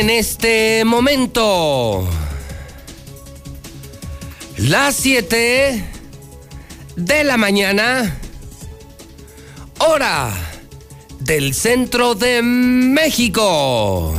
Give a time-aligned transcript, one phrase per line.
[0.00, 2.08] En este momento
[4.56, 5.84] las 7
[6.96, 8.18] de la mañana,
[9.76, 10.32] hora
[11.18, 14.14] del centro de México.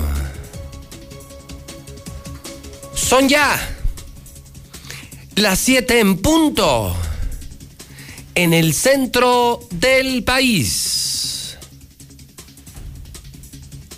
[2.93, 3.59] Son ya
[5.33, 6.95] las 7 en punto
[8.35, 11.57] en el centro del país.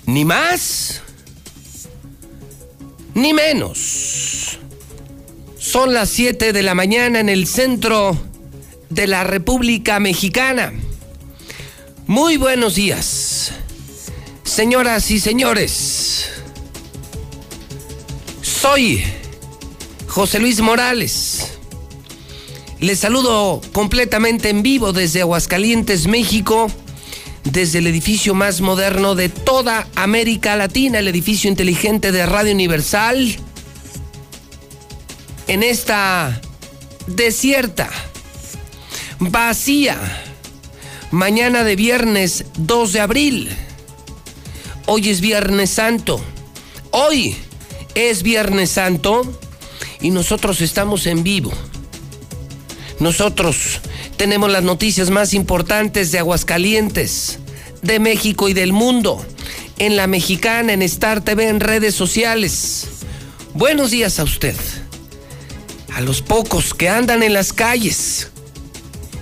[0.06, 1.03] Ni más
[3.14, 4.60] ni menos.
[5.58, 8.18] Son las 7 de la mañana en el centro
[8.90, 10.74] de la República Mexicana.
[12.06, 13.54] Muy buenos días,
[14.44, 16.30] señoras y señores.
[18.42, 19.04] Soy
[20.08, 21.58] José Luis Morales.
[22.80, 26.70] Les saludo completamente en vivo desde Aguascalientes, México
[27.44, 33.36] desde el edificio más moderno de toda América Latina, el edificio inteligente de Radio Universal,
[35.48, 36.42] en esta
[37.08, 37.90] desierta,
[39.20, 39.98] vacía,
[41.12, 43.50] mañana de viernes 2 de abril.
[44.86, 46.20] Hoy es Viernes Santo.
[46.92, 47.36] Hoy
[47.96, 49.22] es Viernes Santo
[50.02, 51.52] y nosotros estamos en vivo.
[53.00, 53.80] Nosotros
[54.18, 57.40] tenemos las noticias más importantes de Aguascalientes,
[57.82, 59.24] de México y del mundo,
[59.78, 62.88] en la mexicana, en Star TV, en redes sociales.
[63.54, 64.56] Buenos días a usted,
[65.94, 68.30] a los pocos que andan en las calles,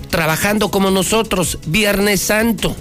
[0.10, 2.76] trabajando como nosotros, Viernes Santo.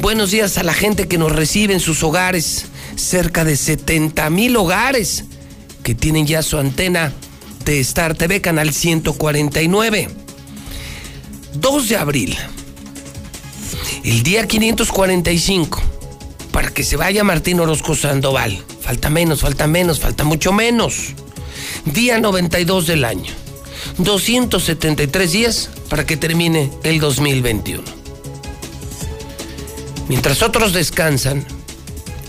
[0.00, 2.66] Buenos días a la gente que nos recibe en sus hogares,
[2.96, 5.24] cerca de 70 mil hogares
[5.82, 7.12] que tienen ya su antena
[7.64, 10.27] de Star TV, canal 149.
[11.54, 12.36] 2 de abril,
[14.04, 15.82] el día 545,
[16.52, 18.62] para que se vaya Martín Orozco Sandoval.
[18.80, 21.14] Falta menos, falta menos, falta mucho menos.
[21.84, 23.32] Día 92 del año.
[23.98, 27.82] 273 días para que termine el 2021.
[30.08, 31.44] Mientras otros descansan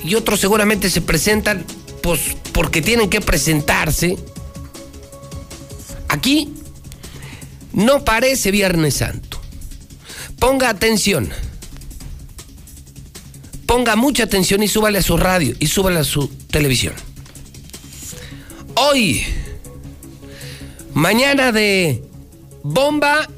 [0.03, 1.65] y otros seguramente se presentan
[2.01, 4.17] pues porque tienen que presentarse.
[6.07, 6.53] Aquí
[7.79, 9.39] no parece Viernes Santo.
[10.37, 11.29] Ponga atención.
[13.65, 16.93] Ponga mucha atención y súbale a su radio y súbale a su televisión.
[18.75, 19.23] Hoy,
[20.93, 22.03] mañana de
[22.63, 23.29] bomba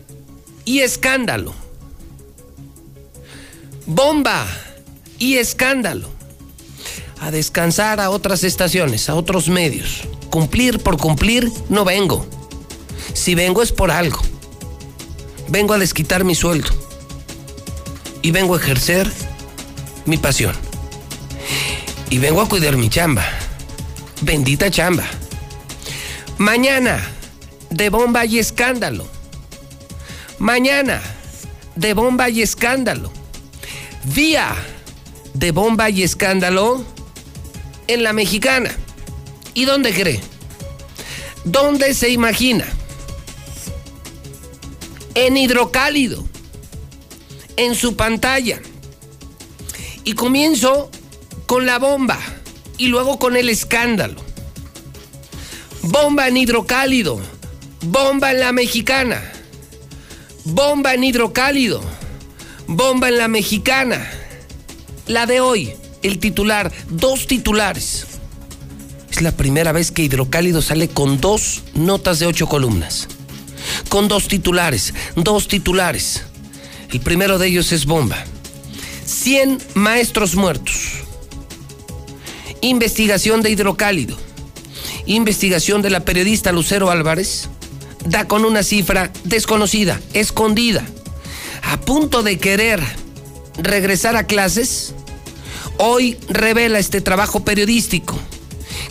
[0.66, 1.54] y escándalo.
[3.86, 4.48] Bomba
[5.20, 6.10] y escándalo.
[7.20, 10.02] A descansar a otras estaciones, a otros medios.
[10.32, 12.26] Cumplir por cumplir no vengo.
[13.14, 14.22] Si vengo es por algo.
[15.48, 16.70] Vengo a desquitar mi sueldo.
[18.22, 19.12] Y vengo a ejercer
[20.06, 20.56] mi pasión.
[22.10, 23.24] Y vengo a cuidar mi chamba.
[24.22, 25.04] Bendita chamba.
[26.38, 27.00] Mañana,
[27.70, 29.06] de bomba y escándalo.
[30.40, 31.02] Mañana,
[31.76, 33.12] de bomba y escándalo.
[34.04, 34.56] Día
[35.34, 36.84] de bomba y escándalo
[37.88, 38.72] en la mexicana.
[39.54, 40.20] ¿Y dónde cree?
[41.44, 42.66] ¿Dónde se imagina?
[45.16, 46.24] En hidrocálido,
[47.58, 48.62] en su pantalla.
[50.04, 50.90] Y comienzo
[51.46, 52.20] con la bomba
[52.78, 54.16] y luego con el escándalo.
[55.84, 57.20] Bomba en hidrocálido,
[57.82, 59.22] bomba en la mexicana,
[60.44, 61.82] bomba en hidrocálido,
[62.68, 64.10] bomba en la mexicana.
[65.08, 65.74] La de hoy,
[66.04, 68.08] el titular, dos titulares.
[69.10, 73.08] Es la primera vez que hidrocálido sale con dos notas de ocho columnas
[73.90, 76.24] con dos titulares, dos titulares.
[76.92, 78.24] El primero de ellos es bomba.
[79.06, 80.76] 100 maestros muertos.
[82.62, 84.18] Investigación de hidrocálido.
[85.06, 87.50] Investigación de la periodista Lucero Álvarez
[88.06, 90.86] da con una cifra desconocida, escondida.
[91.64, 92.82] A punto de querer
[93.58, 94.94] regresar a clases,
[95.78, 98.20] hoy revela este trabajo periodístico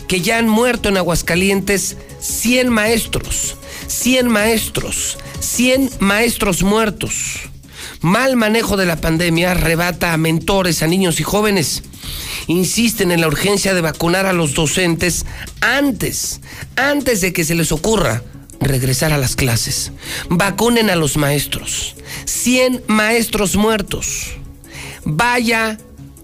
[0.07, 3.57] que ya han muerto en Aguascalientes 100 maestros
[4.01, 7.41] 100 maestros, 100 maestros muertos.
[8.01, 11.83] Mal manejo de la pandemia arrebata a mentores, a niños y jóvenes.
[12.47, 15.27] Insisten en la urgencia de vacunar a los docentes
[15.61, 16.41] antes,
[16.77, 18.23] antes de que se les ocurra
[18.59, 19.91] regresar a las clases.
[20.29, 21.95] Vacunen a los maestros.
[22.25, 24.31] 100 maestros muertos.
[25.05, 25.77] Vaya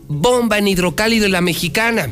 [0.08, 2.10] bomba en hidrocálido en la mexicana.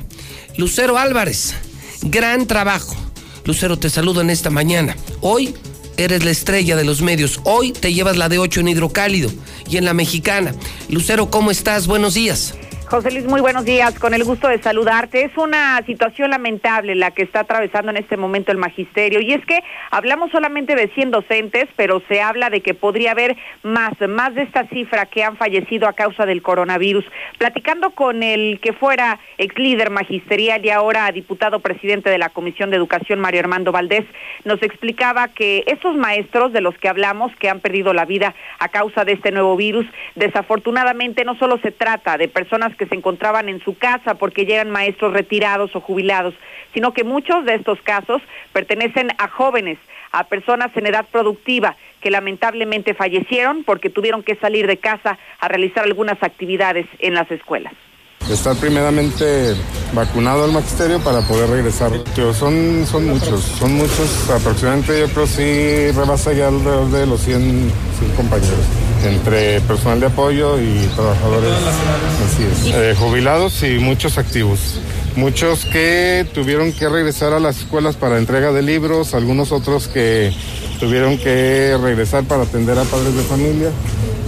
[0.57, 1.55] Lucero Álvarez,
[2.03, 3.04] gran trabajo.
[3.45, 4.95] Lucero, te saludo en esta mañana.
[5.21, 5.53] Hoy
[5.97, 7.39] eres la estrella de los medios.
[7.43, 9.31] Hoy te llevas la de 8 en hidrocálido
[9.69, 10.55] y en la mexicana.
[10.89, 11.87] Lucero, ¿cómo estás?
[11.87, 12.55] Buenos días.
[12.95, 13.99] José Luis, muy buenos días.
[13.99, 15.25] Con el gusto de saludarte.
[15.25, 19.19] Es una situación lamentable la que está atravesando en este momento el magisterio.
[19.19, 19.61] Y es que
[19.91, 24.43] hablamos solamente de 100 docentes, pero se habla de que podría haber más, más de
[24.43, 27.03] esta cifra que han fallecido a causa del coronavirus.
[27.37, 32.69] Platicando con el que fuera ex líder magisterial y ahora diputado presidente de la Comisión
[32.69, 34.05] de Educación, Mario Armando Valdés,
[34.45, 38.69] nos explicaba que esos maestros de los que hablamos que han perdido la vida a
[38.69, 43.49] causa de este nuevo virus, desafortunadamente no solo se trata de personas que se encontraban
[43.49, 46.33] en su casa porque ya eran maestros retirados o jubilados,
[46.73, 48.21] sino que muchos de estos casos
[48.53, 49.77] pertenecen a jóvenes,
[50.11, 55.47] a personas en edad productiva que lamentablemente fallecieron porque tuvieron que salir de casa a
[55.47, 57.73] realizar algunas actividades en las escuelas
[58.29, 59.55] estar primeramente
[59.93, 61.91] vacunado al magisterio para poder regresar.
[62.37, 67.71] Son, son muchos, son muchos, aproximadamente yo creo sí rebasa ya alrededor de los 100
[68.15, 68.65] compañeros
[69.05, 71.51] entre personal de apoyo y trabajadores
[72.25, 74.79] así eh, jubilados y muchos activos.
[75.15, 80.33] Muchos que tuvieron que regresar a las escuelas para entrega de libros, algunos otros que
[80.79, 83.69] tuvieron que regresar para atender a padres de familia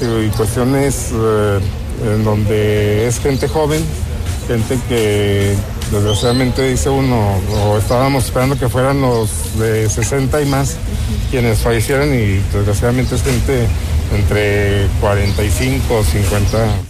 [0.01, 1.59] y cuestiones eh,
[2.03, 3.83] en donde es gente joven,
[4.47, 5.55] gente que
[5.91, 10.77] desgraciadamente dice uno, o estábamos esperando que fueran los de 60 y más
[11.31, 13.67] quienes fallecieran y desgraciadamente es gente
[14.15, 16.86] entre 45 o 50.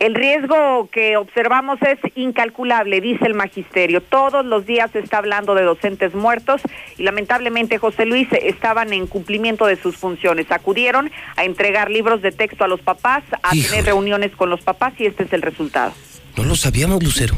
[0.00, 4.00] El riesgo que observamos es incalculable, dice el magisterio.
[4.00, 6.62] Todos los días se está hablando de docentes muertos
[6.96, 10.50] y lamentablemente José Luis estaban en cumplimiento de sus funciones.
[10.50, 14.94] Acudieron a entregar libros de texto a los papás, a tener reuniones con los papás
[14.98, 15.92] y este es el resultado.
[16.34, 17.36] No lo sabíamos, Lucero.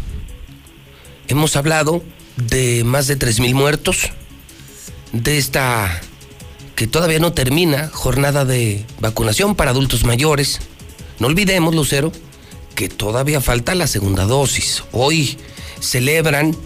[1.27, 2.01] Hemos hablado
[2.37, 4.13] de más de 3.000 muertos,
[5.11, 6.01] de esta
[6.77, 10.61] que todavía no termina jornada de vacunación para adultos mayores.
[11.19, 12.13] No olvidemos, Lucero,
[12.75, 14.85] que todavía falta la segunda dosis.
[14.93, 15.39] Hoy
[15.81, 16.57] celebran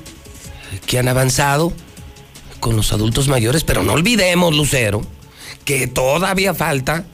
[0.86, 1.72] que han avanzado
[2.60, 5.02] con los adultos mayores, pero no olvidemos, Lucero,
[5.64, 7.04] que todavía falta,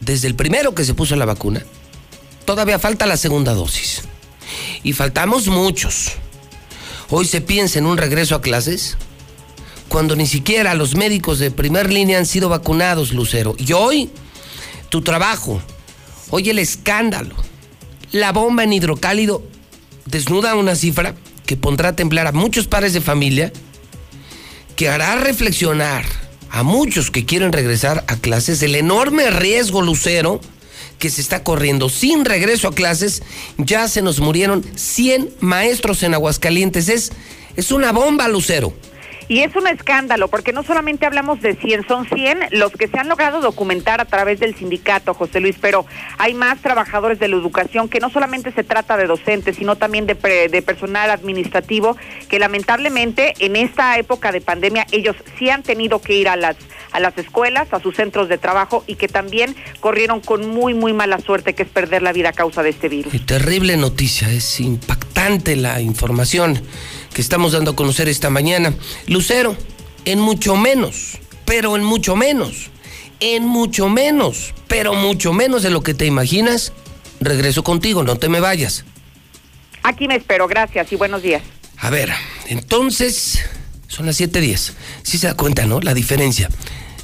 [0.00, 1.64] desde el primero que se puso la vacuna,
[2.44, 4.02] todavía falta la segunda dosis.
[4.82, 6.12] Y faltamos muchos.
[7.10, 8.96] Hoy se piensa en un regreso a clases
[9.88, 13.54] cuando ni siquiera los médicos de primer línea han sido vacunados, Lucero.
[13.58, 14.10] Y hoy,
[14.88, 15.60] tu trabajo,
[16.32, 17.36] hoy el escándalo,
[18.10, 19.42] la bomba en hidrocálido
[20.06, 21.14] desnuda una cifra
[21.44, 23.52] que pondrá a temblar a muchos padres de familia,
[24.74, 26.04] que hará reflexionar
[26.48, 30.40] a muchos que quieren regresar a clases el enorme riesgo, Lucero,
[30.98, 33.22] que se está corriendo sin regreso a clases.
[33.58, 36.88] Ya se nos murieron 100 maestros en Aguascalientes.
[36.88, 37.12] Es,
[37.56, 38.72] es una bomba, Lucero.
[39.32, 42.98] Y es un escándalo, porque no solamente hablamos de 100, son 100 los que se
[42.98, 45.86] han logrado documentar a través del sindicato, José Luis, pero
[46.18, 50.04] hay más trabajadores de la educación que no solamente se trata de docentes, sino también
[50.04, 50.16] de,
[50.50, 51.96] de personal administrativo,
[52.28, 56.56] que lamentablemente en esta época de pandemia ellos sí han tenido que ir a las
[56.92, 60.92] a las escuelas, a sus centros de trabajo y que también corrieron con muy, muy
[60.92, 63.12] mala suerte, que es perder la vida a causa de este virus.
[63.24, 66.62] terrible noticia, es impactante la información
[67.14, 68.74] que estamos dando a conocer esta mañana.
[69.06, 69.56] Lucero,
[70.04, 72.70] en mucho menos, pero en mucho menos,
[73.20, 76.72] en mucho menos, pero mucho menos de lo que te imaginas,
[77.20, 78.84] regreso contigo, no te me vayas.
[79.82, 81.42] Aquí me espero, gracias y buenos días.
[81.78, 82.10] A ver,
[82.46, 83.40] entonces,
[83.88, 84.74] son las 7:10.
[85.02, 85.80] Sí se da cuenta, ¿no?
[85.80, 86.48] La diferencia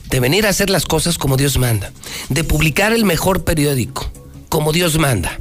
[0.08, 1.92] de venir a hacer las cosas como Dios manda,
[2.28, 4.10] de publicar el mejor periódico,
[4.48, 5.38] como Dios manda.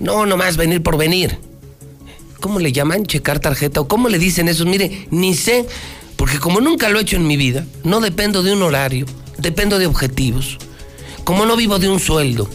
[0.00, 1.38] No nomás venir por venir.
[2.42, 3.06] ¿Cómo le llaman?
[3.06, 4.66] Checar tarjeta o cómo le dicen eso.
[4.66, 5.64] Mire, ni sé,
[6.16, 9.06] porque como nunca lo he hecho en mi vida, no dependo de un horario,
[9.38, 10.58] dependo de objetivos.
[11.24, 12.50] Como no vivo de un sueldo,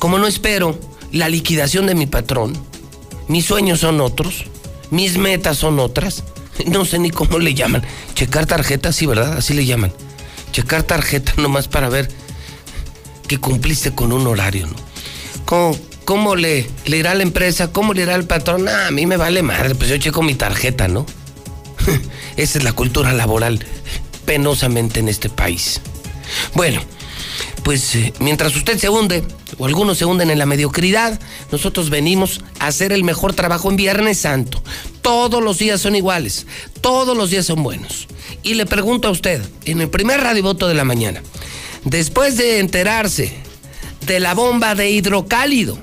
[0.00, 0.80] como no espero
[1.12, 2.54] la liquidación de mi patrón,
[3.28, 4.46] mis sueños son otros,
[4.90, 6.24] mis metas son otras.
[6.66, 7.82] No sé ni cómo le llaman.
[8.14, 9.38] Checar tarjeta, sí, ¿verdad?
[9.38, 9.94] Así le llaman.
[10.52, 12.10] Checar tarjeta nomás para ver
[13.26, 14.74] que cumpliste con un horario, ¿no?
[15.46, 15.74] ¿Cómo,
[16.10, 17.70] ¿Cómo le, le irá a la empresa?
[17.70, 18.68] ¿Cómo le irá al patrón?
[18.68, 21.06] A mí me vale madre, pues yo checo mi tarjeta, ¿no?
[22.36, 23.64] Esa es la cultura laboral
[24.24, 25.80] penosamente en este país.
[26.54, 26.80] Bueno,
[27.62, 29.22] pues eh, mientras usted se hunde,
[29.56, 31.20] o algunos se hunden en la mediocridad,
[31.52, 34.60] nosotros venimos a hacer el mejor trabajo en Viernes Santo.
[35.02, 36.44] Todos los días son iguales,
[36.80, 38.08] todos los días son buenos.
[38.42, 41.22] Y le pregunto a usted, en el primer radio voto de la mañana,
[41.84, 43.32] después de enterarse
[44.06, 45.78] de la bomba de hidrocálido,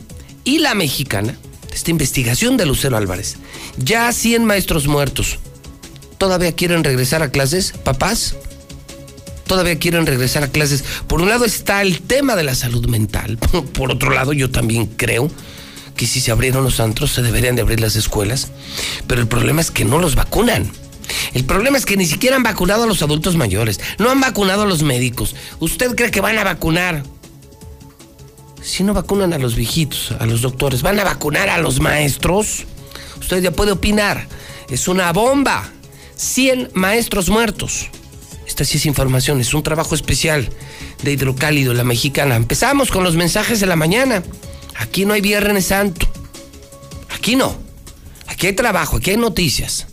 [0.48, 1.38] y la mexicana,
[1.74, 3.36] esta investigación de Lucero Álvarez,
[3.76, 5.40] ya 100 maestros muertos,
[6.18, 8.34] ¿todavía quieren regresar a clases, papás?
[9.46, 10.86] Todavía quieren regresar a clases.
[11.08, 13.38] Por un lado está el tema de la salud mental,
[13.74, 15.30] por otro lado yo también creo
[15.98, 18.48] que si se abrieron los antros se deberían de abrir las escuelas,
[19.06, 20.72] pero el problema es que no los vacunan.
[21.34, 24.62] El problema es que ni siquiera han vacunado a los adultos mayores, no han vacunado
[24.62, 25.36] a los médicos.
[25.60, 27.04] ¿Usted cree que van a vacunar?
[28.68, 32.66] Si no vacunan a los viejitos, a los doctores, ¿van a vacunar a los maestros?
[33.18, 34.28] Usted ya puede opinar.
[34.70, 35.72] Es una bomba.
[36.18, 37.88] 100 maestros muertos.
[38.46, 40.50] Esta sí es información, es un trabajo especial
[41.02, 42.36] de Hidrocálido, la mexicana.
[42.36, 44.22] Empezamos con los mensajes de la mañana.
[44.76, 46.06] Aquí no hay Viernes Santo.
[47.16, 47.56] Aquí no.
[48.28, 49.88] Aquí hay trabajo, aquí hay noticias.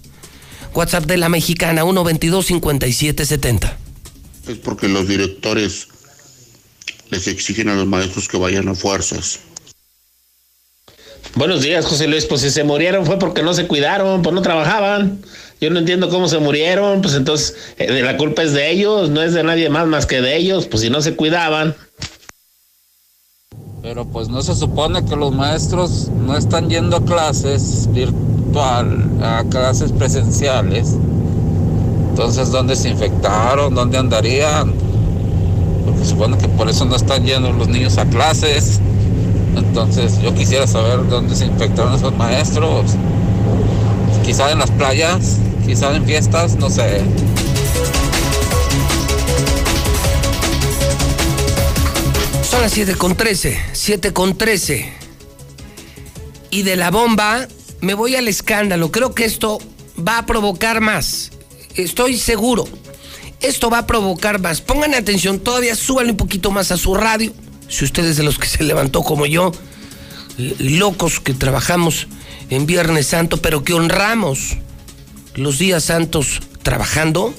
[0.75, 3.73] WhatsApp de la mexicana 122-5770.
[4.49, 5.87] Es porque los directores
[7.11, 9.41] les exigen a los maestros que vayan a fuerzas.
[11.37, 12.27] Buenos días, José Luis.
[12.27, 15.21] Pues si se murieron fue porque no se cuidaron, pues no trabajaban.
[15.61, 19.23] Yo no entiendo cómo se murieron, pues entonces eh, la culpa es de ellos, no
[19.23, 21.75] es de nadie más más que de ellos, pues si no se cuidaban.
[23.83, 29.45] Pero pues no se supone que los maestros no están yendo a clases virtual, a
[29.51, 30.95] clases presenciales.
[32.11, 33.75] Entonces, ¿dónde se infectaron?
[33.75, 34.73] ¿Dónde andarían?
[35.85, 38.81] Porque supone que por eso no están yendo los niños a clases.
[39.57, 42.93] Entonces, yo quisiera saber dónde se infectaron esos maestros.
[44.25, 47.03] Quizá en las playas, quizá en fiestas, no sé.
[52.51, 54.93] Son las 7 con 13, 7 con 13.
[56.51, 57.47] Y de la bomba
[57.81, 58.91] me voy al escándalo.
[58.91, 59.59] Creo que esto
[59.97, 61.33] va a provocar más.
[61.75, 62.65] Estoy seguro.
[63.45, 64.63] Esto va a provocar más.
[64.63, 67.31] Pongan atención, todavía súbanle un poquito más a su radio.
[67.69, 69.53] Si ustedes de los que se levantó como yo,
[70.39, 72.09] locos que trabajamos
[72.49, 74.57] en Viernes Santo, pero que honramos
[75.35, 77.35] los días santos trabajando,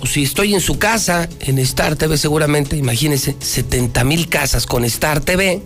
[0.00, 4.84] o si estoy en su casa, en Star TV seguramente, imagínense, 70 mil casas con
[4.84, 5.62] Star TV.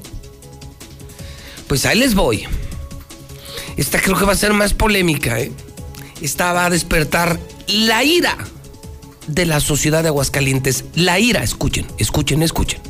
[1.66, 2.44] Pues ahí les voy.
[3.76, 5.50] Esta creo que va a ser más polémica, ¿eh?
[6.20, 7.40] Esta va a despertar
[7.70, 8.36] la ira
[9.26, 10.84] de la sociedad de Aguascalientes.
[10.94, 12.80] La ira, escuchen, escuchen, escuchen.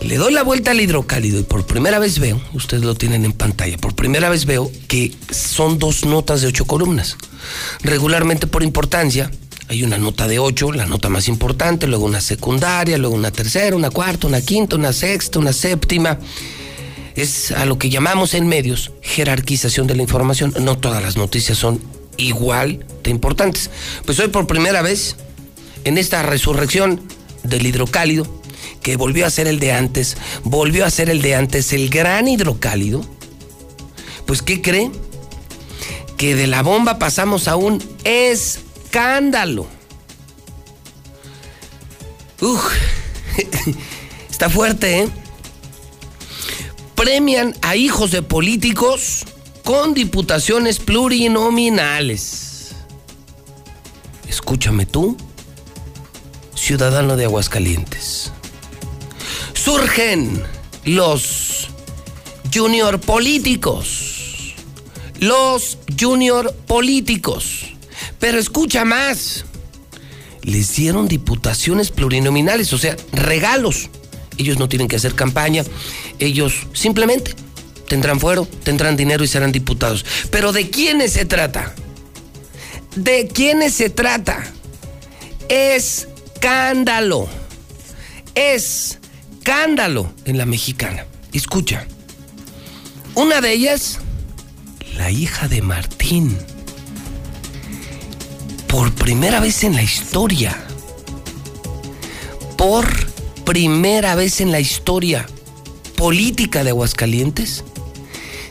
[0.00, 3.32] Le doy la vuelta al hidrocálido y por primera vez veo, ustedes lo tienen en
[3.32, 7.16] pantalla, por primera vez veo que son dos notas de ocho columnas.
[7.82, 9.30] Regularmente por importancia,
[9.68, 13.74] hay una nota de ocho, la nota más importante, luego una secundaria, luego una tercera,
[13.74, 16.18] una cuarta, una quinta, una sexta, una séptima.
[17.16, 20.54] Es a lo que llamamos en medios jerarquización de la información.
[20.60, 21.80] No todas las noticias son
[22.18, 23.70] igual de importantes.
[24.04, 25.16] Pues hoy por primera vez,
[25.84, 27.00] en esta resurrección
[27.42, 28.26] del hidrocálido,
[28.82, 32.28] que volvió a ser el de antes, volvió a ser el de antes, el gran
[32.28, 33.02] hidrocálido,
[34.26, 34.90] pues ¿qué cree?
[36.18, 39.66] Que de la bomba pasamos a un es escándalo.
[42.40, 42.72] Uf,
[44.30, 45.08] está fuerte, ¿eh?
[46.94, 49.26] Premian a hijos de políticos
[49.68, 52.70] con diputaciones plurinominales.
[54.26, 55.14] Escúchame tú,
[56.54, 58.32] ciudadano de Aguascalientes.
[59.52, 60.42] Surgen
[60.86, 61.68] los
[62.50, 64.54] junior políticos.
[65.20, 67.66] Los junior políticos
[68.18, 69.44] pero escucha más.
[70.40, 73.90] Les dieron diputaciones plurinominales, o sea, regalos.
[74.38, 75.62] Ellos no tienen que hacer campaña.
[76.18, 77.34] Ellos simplemente
[77.88, 80.04] tendrán fuero, tendrán dinero y serán diputados.
[80.30, 81.74] Pero ¿de quiénes se trata?
[82.94, 84.44] ¿De quiénes se trata?
[85.48, 87.28] Escándalo.
[88.34, 91.06] Escándalo en la mexicana.
[91.32, 91.86] Escucha.
[93.14, 93.98] Una de ellas,
[94.96, 96.36] la hija de Martín
[98.68, 100.56] por primera vez en la historia,
[102.56, 102.86] por
[103.44, 105.26] primera vez en la historia
[105.96, 107.64] política de Aguascalientes,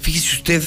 [0.00, 0.64] Fíjese usted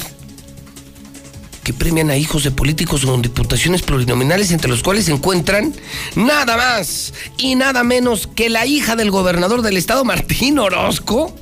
[1.67, 5.75] que premian a hijos de políticos con diputaciones plurinominales entre los cuales se encuentran
[6.15, 11.35] nada más y nada menos que la hija del gobernador del estado, Martín Orozco,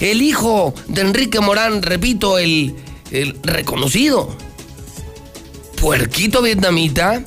[0.00, 2.74] el hijo de Enrique Morán, repito, el,
[3.42, 4.34] reconocido
[5.76, 7.22] puerquito vietnamita,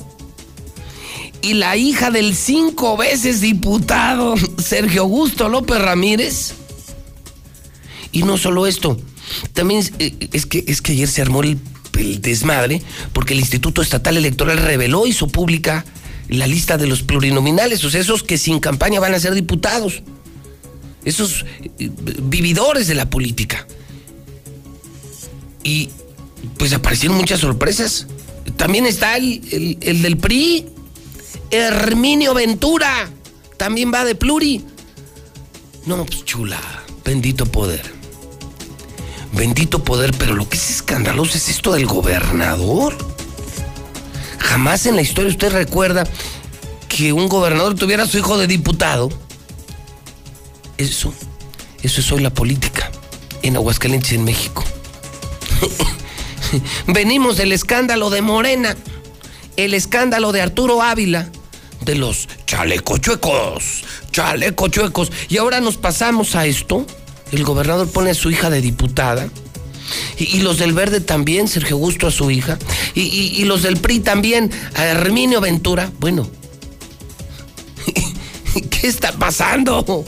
[1.40, 6.54] y la hija del cinco veces diputado Sergio Augusto López Ramírez.
[8.10, 8.98] Y no solo esto,
[9.52, 11.60] también eh, es que, es que ayer se armó el,
[12.20, 15.84] desmadre porque el Instituto Estatal Electoral reveló, hizo pública
[16.28, 20.02] la lista de los plurinominales, o sea, esos que sin campaña van a ser diputados,
[21.04, 21.44] esos
[21.78, 21.90] eh,
[22.22, 23.66] vividores de la política.
[25.62, 25.90] Y
[26.56, 28.06] pues aparecieron muchas sorpresas.
[28.56, 30.66] También está el, el del PRI,
[31.50, 33.10] Herminio Ventura,
[33.56, 34.64] también va de pluri.
[35.86, 36.60] No, pues chula,
[37.04, 37.97] bendito poder.
[39.32, 42.96] Bendito poder, pero lo que es escandaloso es esto del gobernador.
[44.38, 46.04] Jamás en la historia usted recuerda
[46.88, 49.10] que un gobernador tuviera su hijo de diputado.
[50.78, 51.12] Eso,
[51.82, 52.90] eso es hoy la política
[53.42, 54.64] en Aguascalientes, en México.
[56.86, 58.76] Venimos del escándalo de Morena,
[59.56, 61.28] el escándalo de Arturo Ávila,
[61.82, 66.86] de los chalecochuecos, chalecochuecos, y ahora nos pasamos a esto
[67.32, 69.28] el gobernador pone a su hija de diputada.
[70.18, 72.58] Y, los del Verde también, Sergio Augusto a su hija.
[72.94, 75.90] Y, y los del PRI también, a Herminio Ventura.
[75.98, 76.28] Bueno,
[78.70, 80.04] ¿qué está pasando?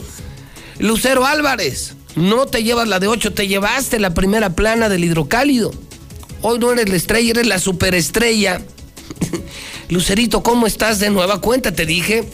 [0.77, 5.71] Lucero Álvarez, no te llevas la de 8, te llevaste la primera plana del hidrocálido.
[6.41, 8.61] Hoy no eres la estrella, eres la superestrella.
[9.89, 11.71] Lucerito, ¿cómo estás de nueva cuenta?
[11.71, 12.27] Te dije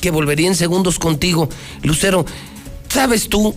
[0.00, 1.48] que volvería en segundos contigo.
[1.82, 2.26] Lucero,
[2.88, 3.54] ¿sabes tú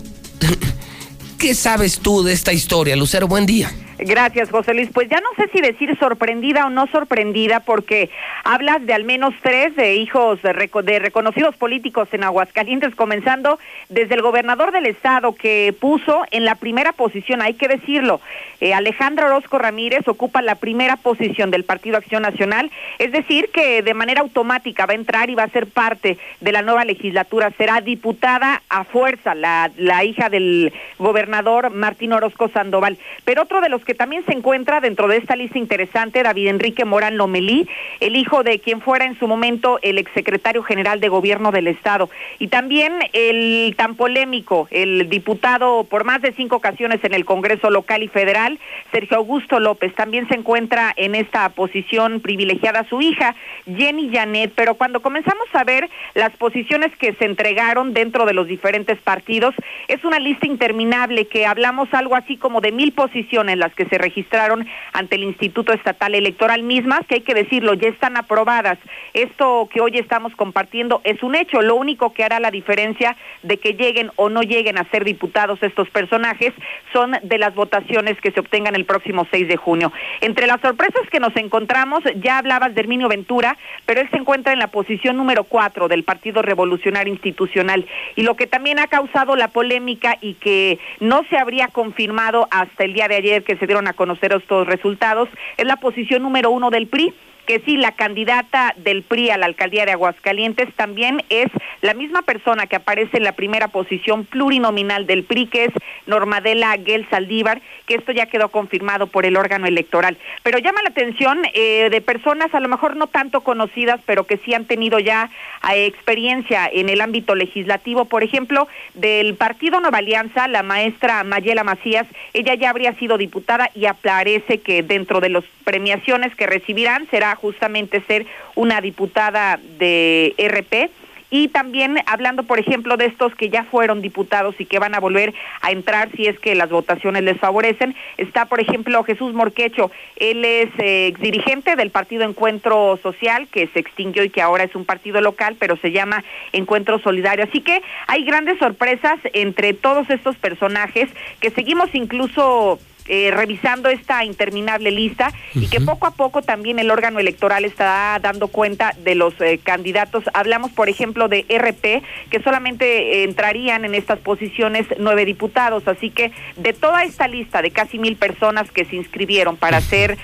[1.38, 3.28] ¿Qué sabes tú de esta historia, Lucero?
[3.28, 3.72] Buen día.
[3.98, 4.90] Gracias, José Luis.
[4.92, 8.10] Pues ya no sé si decir sorprendida o no sorprendida, porque
[8.42, 10.52] hablas de al menos tres de hijos de,
[10.98, 16.92] reconocidos políticos en Aguascalientes, comenzando desde el gobernador del estado que puso en la primera
[16.92, 18.20] posición, hay que decirlo,
[18.60, 23.82] eh, Alejandro Orozco Ramírez ocupa la primera posición del Partido Acción Nacional, es decir, que
[23.82, 27.52] de manera automática va a entrar y va a ser parte de la nueva legislatura,
[27.56, 32.98] será diputada a fuerza la, la hija del gobernador Martín Orozco Sandoval.
[33.24, 36.84] Pero otro de los que también se encuentra dentro de esta lista interesante David Enrique
[36.84, 37.68] Morán Lomelí,
[38.00, 42.10] el hijo de quien fuera en su momento el exsecretario general de Gobierno del Estado.
[42.38, 47.70] Y también el tan polémico, el diputado por más de cinco ocasiones en el Congreso
[47.70, 48.58] local y federal,
[48.92, 49.94] Sergio Augusto López.
[49.94, 53.34] También se encuentra en esta posición privilegiada su hija,
[53.66, 54.52] Jenny Janet.
[54.54, 59.54] Pero cuando comenzamos a ver las posiciones que se entregaron dentro de los diferentes partidos,
[59.88, 63.98] es una lista interminable que hablamos algo así como de mil posiciones las que se
[63.98, 68.78] registraron ante el Instituto Estatal Electoral mismas, que hay que decirlo, ya están aprobadas.
[69.12, 73.58] Esto que hoy estamos compartiendo es un hecho, lo único que hará la diferencia de
[73.58, 76.52] que lleguen o no lleguen a ser diputados estos personajes
[76.92, 79.92] son de las votaciones que se obtengan el próximo 6 de junio.
[80.20, 83.56] Entre las sorpresas que nos encontramos, ya hablabas de Herminio Ventura,
[83.86, 87.86] pero él se encuentra en la posición número 4 del Partido Revolucionario Institucional.
[88.16, 92.84] Y lo que también ha causado la polémica y que no se habría confirmado hasta
[92.84, 96.50] el día de ayer que se dieron a conocer estos resultados, es la posición número
[96.50, 97.12] uno del PRI
[97.44, 101.48] que sí, la candidata del PRI a la alcaldía de Aguascalientes también es
[101.82, 105.72] la misma persona que aparece en la primera posición plurinominal del PRI, que es
[106.06, 110.16] Normadela Guel Saldívar, que esto ya quedó confirmado por el órgano electoral.
[110.42, 114.38] Pero llama la atención eh, de personas a lo mejor no tanto conocidas, pero que
[114.38, 115.30] sí han tenido ya
[115.72, 118.06] eh, experiencia en el ámbito legislativo.
[118.06, 123.70] Por ejemplo, del Partido Nueva Alianza, la maestra Mayela Macías, ella ya habría sido diputada
[123.74, 130.34] y aparece que dentro de las premiaciones que recibirán será justamente ser una diputada de
[130.38, 130.90] RP
[131.34, 135.00] y también hablando, por ejemplo, de estos que ya fueron diputados y que van a
[135.00, 139.90] volver a entrar si es que las votaciones les favorecen, está, por ejemplo, Jesús Morquecho.
[140.14, 144.76] Él es eh, dirigente del Partido Encuentro Social, que se extinguió y que ahora es
[144.76, 147.46] un partido local, pero se llama Encuentro Solidario.
[147.46, 154.24] Así que hay grandes sorpresas entre todos estos personajes que seguimos incluso eh, revisando esta
[154.24, 159.14] interminable lista y que poco a poco también el órgano electoral está dando cuenta de
[159.14, 160.24] los eh, candidatos.
[160.32, 165.86] Hablamos, por ejemplo, de RP, que solamente eh, entrarían en estas posiciones nueve diputados.
[165.86, 170.16] Así que de toda esta lista de casi mil personas que se inscribieron para ser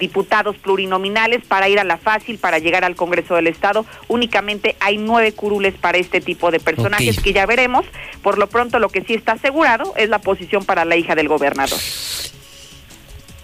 [0.00, 4.96] diputados plurinominales, para ir a la fácil, para llegar al Congreso del Estado, únicamente hay
[4.98, 7.86] nueve curules para este tipo de personajes que ya veremos.
[8.22, 11.28] Por lo pronto, lo que sí está asegurado es la posición para la hija del
[11.28, 11.78] gobernador.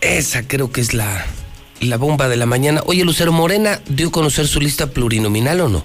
[0.05, 1.25] Esa creo que es la,
[1.81, 2.83] la bomba de la mañana.
[2.85, 5.85] Oye, Lucero Morena, ¿dio a conocer su lista plurinominal o no?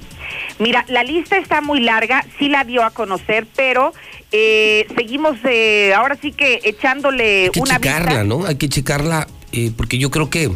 [0.59, 3.93] Mira, la lista está muy larga, sí la dio a conocer, pero
[4.33, 8.45] eh, seguimos eh, ahora sí que echándole Hay que checarla, ¿no?
[8.45, 10.51] Hay que checarla eh, porque yo creo que,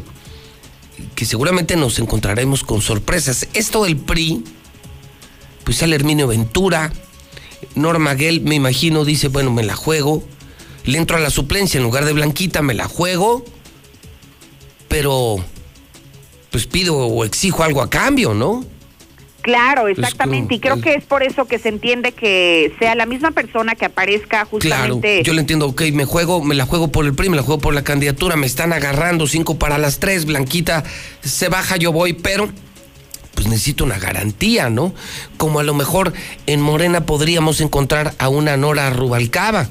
[1.16, 3.48] que seguramente nos encontraremos con sorpresas.
[3.54, 4.44] Esto del PRI,
[5.64, 6.92] pues sale Herminio Ventura,
[7.76, 10.22] Norma Gell, me imagino, dice, bueno, me la juego,
[10.84, 13.46] le entro a la suplencia en lugar de Blanquita, me la juego
[14.94, 15.38] pero
[16.52, 18.64] pues pido o exijo algo a cambio, ¿no?
[19.42, 20.54] Claro, exactamente.
[20.54, 23.86] y creo que es por eso que se entiende que sea la misma persona que
[23.86, 25.08] aparezca justamente.
[25.08, 27.42] Claro, yo le entiendo, ok, me juego, me la juego por el PRI, me la
[27.42, 30.84] juego por la candidatura, me están agarrando cinco para las tres, Blanquita
[31.24, 32.52] se baja, yo voy, pero
[33.34, 34.94] pues necesito una garantía, ¿no?
[35.38, 36.14] Como a lo mejor
[36.46, 39.70] en Morena podríamos encontrar a una Nora Rubalcaba.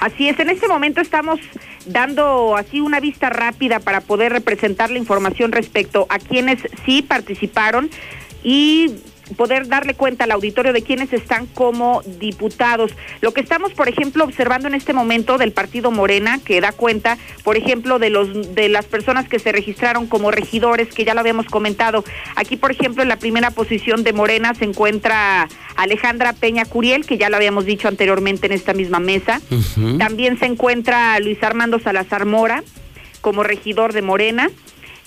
[0.00, 1.40] Así es, en este momento estamos
[1.86, 7.90] dando así una vista rápida para poder representar la información respecto a quienes sí participaron
[8.42, 8.96] y
[9.36, 12.92] poder darle cuenta al auditorio de quienes están como diputados.
[13.20, 17.18] Lo que estamos, por ejemplo, observando en este momento del partido Morena, que da cuenta,
[17.42, 21.20] por ejemplo, de los de las personas que se registraron como regidores, que ya lo
[21.20, 22.04] habíamos comentado.
[22.36, 27.18] Aquí, por ejemplo, en la primera posición de Morena se encuentra Alejandra Peña Curiel, que
[27.18, 29.40] ya lo habíamos dicho anteriormente en esta misma mesa.
[29.98, 32.62] También se encuentra Luis Armando Salazar Mora
[33.20, 34.50] como regidor de Morena.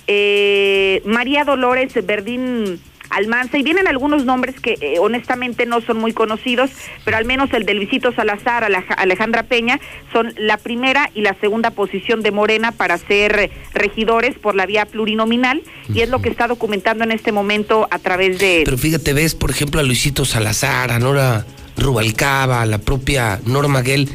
[0.08, 6.13] Eh, María Dolores Verdín Almanza, y vienen algunos nombres que eh, honestamente no son muy
[6.13, 6.69] conocidos,
[7.05, 8.67] pero al menos el de Luisito Salazar,
[8.97, 9.79] Alejandra Peña,
[10.11, 14.85] son la primera y la segunda posición de Morena para ser regidores por la vía
[14.85, 15.61] plurinominal,
[15.93, 18.61] y es lo que está documentando en este momento a través de...
[18.65, 21.45] Pero fíjate, ves, por ejemplo, a Luisito Salazar, a Nora
[21.77, 24.09] Rubalcaba, a la propia Norma Gell,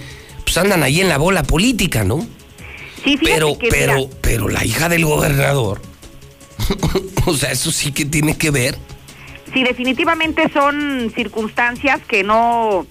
[0.44, 2.26] pues andan ahí en la bola política, ¿no?
[3.04, 5.91] Sí, pero, pero, pero la hija del gobernador
[7.26, 8.78] o sea, eso sí que tiene que ver.
[9.52, 12.86] Sí, definitivamente son circunstancias que no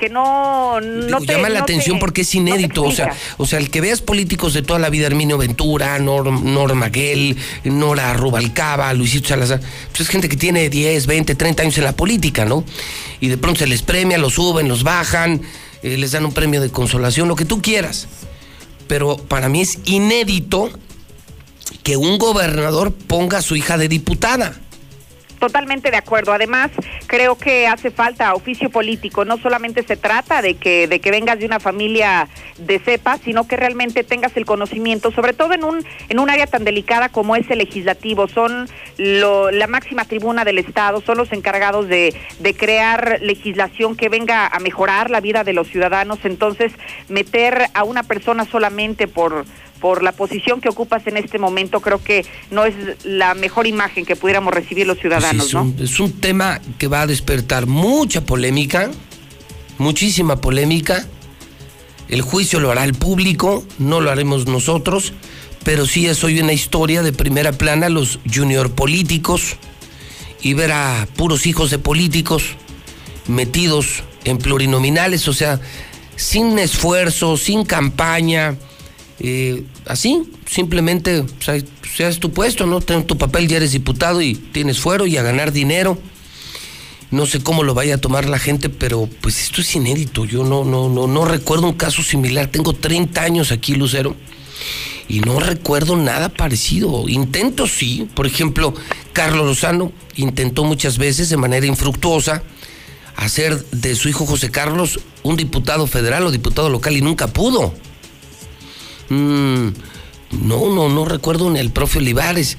[0.00, 3.82] que no, no llama la atención porque es inédito, o sea, o sea, el que
[3.82, 10.00] veas políticos de toda la vida, Herminio Ventura, Norma Gell, Nora Rubalcaba, Luisito Salazar, pues
[10.00, 12.64] es gente que tiene 10, 20, 30 años en la política, ¿no?
[13.20, 15.42] Y de pronto se les premia, los suben, los bajan,
[15.82, 18.08] eh, les dan un premio de consolación, lo que tú quieras.
[18.88, 20.70] Pero para mí es inédito
[21.82, 24.54] que un gobernador ponga a su hija de diputada.
[25.40, 26.34] Totalmente de acuerdo.
[26.34, 26.70] Además,
[27.06, 29.24] creo que hace falta oficio político.
[29.24, 32.28] No solamente se trata de que de que vengas de una familia
[32.58, 36.46] de cepa, sino que realmente tengas el conocimiento, sobre todo en un en un área
[36.46, 38.28] tan delicada como es el legislativo.
[38.28, 44.46] Son la máxima tribuna del Estado, son los encargados de, de crear legislación que venga
[44.46, 46.18] a mejorar la vida de los ciudadanos.
[46.24, 46.70] Entonces,
[47.08, 49.46] meter a una persona solamente por
[49.80, 54.04] por la posición que ocupas en este momento, creo que no es la mejor imagen
[54.04, 55.84] que pudiéramos recibir los ciudadanos, es un, ¿no?
[55.84, 58.90] Es un tema que va a despertar mucha polémica,
[59.78, 61.06] muchísima polémica.
[62.08, 65.12] El juicio lo hará el público, no lo haremos nosotros,
[65.64, 69.56] pero sí es hoy una historia de primera plana los junior políticos
[70.42, 72.42] y ver a puros hijos de políticos
[73.28, 75.60] metidos en plurinominales, o sea,
[76.16, 78.56] sin esfuerzo, sin campaña
[79.20, 81.62] eh, así, simplemente, sea,
[81.94, 82.80] seas tu puesto, ¿no?
[82.80, 85.98] Ten tu papel, ya eres diputado y tienes fuero y a ganar dinero.
[87.10, 90.24] No sé cómo lo vaya a tomar la gente, pero pues esto es inédito.
[90.24, 92.46] Yo no, no, no, no recuerdo un caso similar.
[92.46, 94.16] Tengo 30 años aquí, Lucero,
[95.08, 97.08] y no recuerdo nada parecido.
[97.08, 98.74] Intento sí, por ejemplo,
[99.12, 102.42] Carlos Lozano intentó muchas veces de manera infructuosa
[103.16, 107.74] hacer de su hijo José Carlos un diputado federal o diputado local y nunca pudo.
[109.10, 109.68] Mm,
[110.42, 112.56] no, no, no recuerdo ni el profe Olivares.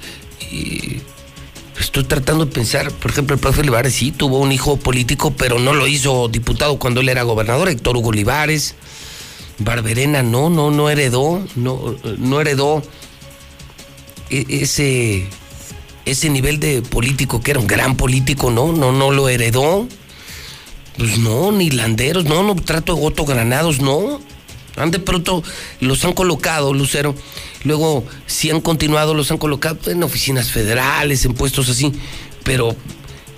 [1.80, 5.58] Estoy tratando de pensar, por ejemplo, el profe Olivares sí tuvo un hijo político, pero
[5.58, 8.76] no lo hizo diputado cuando él era gobernador, Héctor Hugo Olivares.
[9.58, 12.82] Barberena no, no, no heredó, no, no heredó
[14.30, 15.28] e- ese,
[16.06, 19.88] ese nivel de político que era un gran político, no, no, no lo heredó.
[20.98, 24.20] Pues no, ni Landeros, no, no trato de Otto Granados, no.
[24.76, 25.44] Han de pronto
[25.80, 27.16] los han colocado, Lucero.
[27.64, 31.94] Luego, si han continuado, los han colocado en oficinas federales, en puestos así.
[32.44, 32.76] Pero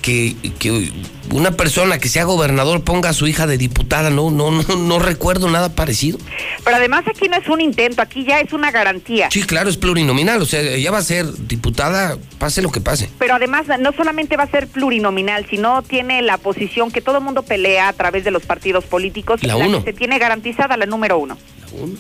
[0.04, 0.92] que, que
[1.32, 5.00] una persona que sea gobernador ponga a su hija de diputada, no, no, no, no
[5.00, 6.20] recuerdo nada parecido.
[6.66, 9.30] Pero además aquí no es un intento, aquí ya es una garantía.
[9.32, 13.10] Sí, claro, es plurinominal, o sea, ella va a ser diputada, pase lo que pase.
[13.18, 17.42] Pero además no solamente va a ser plurinominal, sino tiene la posición que todo mundo
[17.44, 19.42] pelea a través de los partidos políticos.
[19.42, 19.84] La que uno.
[19.84, 21.38] se tiene garantizada la número uno.
[21.62, 21.94] La uno.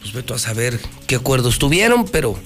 [0.00, 2.38] Pues veto a saber qué acuerdos tuvieron, pero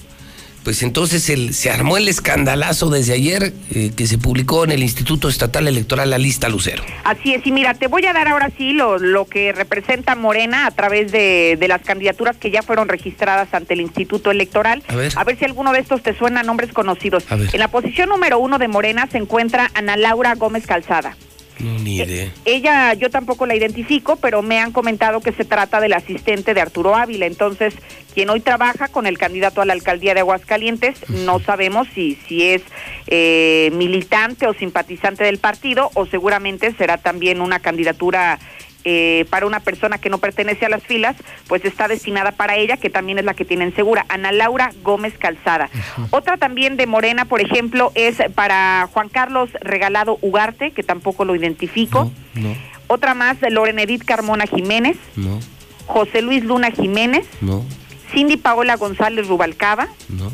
[0.65, 4.83] pues entonces el- se armó el escandalazo desde ayer eh, que se publicó en el
[4.83, 6.83] Instituto Estatal Electoral la lista Lucero.
[7.05, 10.65] Así es, y mira, te voy a dar ahora sí lo, lo que representa Morena
[10.65, 14.83] a través de, de las candidaturas que ya fueron registradas ante el Instituto Electoral.
[14.89, 15.37] A ver.
[15.37, 17.23] si alguno de estos te suena a nombres conocidos.
[17.29, 17.49] A ver.
[17.53, 21.15] En la posición número uno de Morena se encuentra Ana Laura Gómez Calzada.
[21.59, 22.31] No, ni idea.
[22.43, 26.61] Ella, yo tampoco la identifico, pero me han comentado que se trata del asistente de
[26.61, 27.25] Arturo Ávila.
[27.25, 27.73] Entonces,
[28.13, 32.43] quien hoy trabaja con el candidato a la alcaldía de Aguascalientes, no sabemos si, si
[32.43, 32.61] es
[33.07, 38.39] eh, militante o simpatizante del partido, o seguramente será también una candidatura
[38.87, 41.15] eh, para una persona que no pertenece a las filas,
[41.47, 45.17] pues está destinada para ella, que también es la que tienen segura, Ana Laura Gómez
[45.17, 45.71] Calzada.
[46.11, 51.35] Otra también de Morena, por ejemplo, es para Juan Carlos Regalado Ugarte, que tampoco lo
[51.35, 52.11] identifico.
[52.35, 55.39] No, no, Otra más, Loren Edith Carmona Jiménez, no,
[55.87, 57.65] José Luis Luna Jiménez, no,
[58.13, 60.31] Cindy Paola González Rubalcaba, no,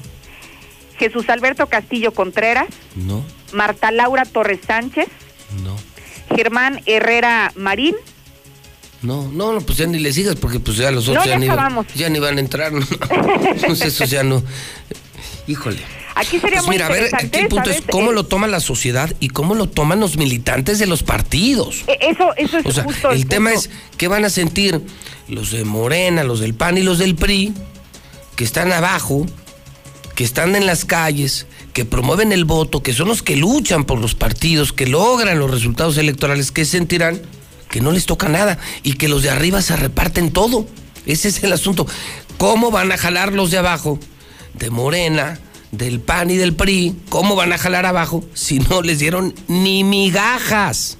[0.97, 5.07] Jesús Alberto Castillo Contreras, no, Marta Laura Torres Sánchez,
[5.63, 5.75] no.
[6.35, 7.95] Germán Herrera Marín,
[9.01, 11.31] No, no, no, pues ya ni le sigas porque pues ya los otros No, ya,
[11.33, 11.87] ya ni, acabamos.
[11.95, 12.71] ya ni van a entrar.
[12.71, 12.85] ¿no?
[13.55, 14.43] Entonces esos ya no.
[15.47, 15.79] Híjole.
[16.13, 18.45] Aquí sería Pues muy mira, a ver, aquí el punto es cómo Eh, lo toma
[18.47, 21.83] la sociedad y cómo lo toman los militantes de los partidos.
[21.87, 24.81] eh, Eso, eso es O sea, justo el tema es qué van a sentir
[25.29, 27.53] los de Morena, los del PAN y los del PRI,
[28.35, 29.25] que están abajo,
[30.15, 33.99] que están en las calles, que promueven el voto, que son los que luchan por
[33.99, 37.21] los partidos, que logran los resultados electorales, que sentirán
[37.71, 40.67] que no les toca nada y que los de arriba se reparten todo.
[41.07, 41.87] Ese es el asunto.
[42.37, 43.97] ¿Cómo van a jalar los de abajo,
[44.53, 45.39] de Morena,
[45.71, 46.95] del PAN y del PRI?
[47.09, 50.97] ¿Cómo van a jalar abajo si no les dieron ni migajas?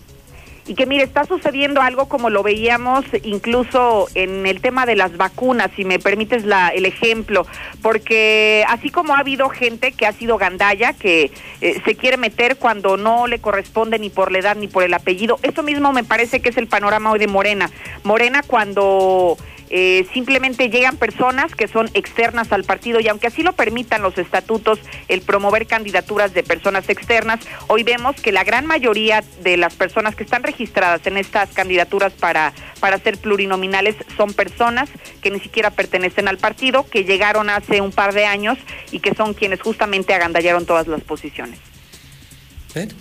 [0.72, 5.18] Y que mire, está sucediendo algo como lo veíamos incluso en el tema de las
[5.18, 7.46] vacunas, si me permites la, el ejemplo,
[7.82, 11.30] porque así como ha habido gente que ha sido gandalla, que
[11.60, 14.94] eh, se quiere meter cuando no le corresponde ni por la edad ni por el
[14.94, 17.70] apellido, eso mismo me parece que es el panorama hoy de Morena.
[18.06, 19.36] Morena cuando
[19.74, 24.18] eh, simplemente llegan personas que son externas al partido y aunque así lo permitan los
[24.18, 29.74] estatutos, el promover candidaturas de personas externas, hoy vemos que la gran mayoría de las
[29.74, 34.90] personas que están registradas en estas candidaturas para, para ser plurinominales son personas
[35.22, 38.58] que ni siquiera pertenecen al partido, que llegaron hace un par de años
[38.92, 41.60] y que son quienes justamente agandallaron todas las posiciones.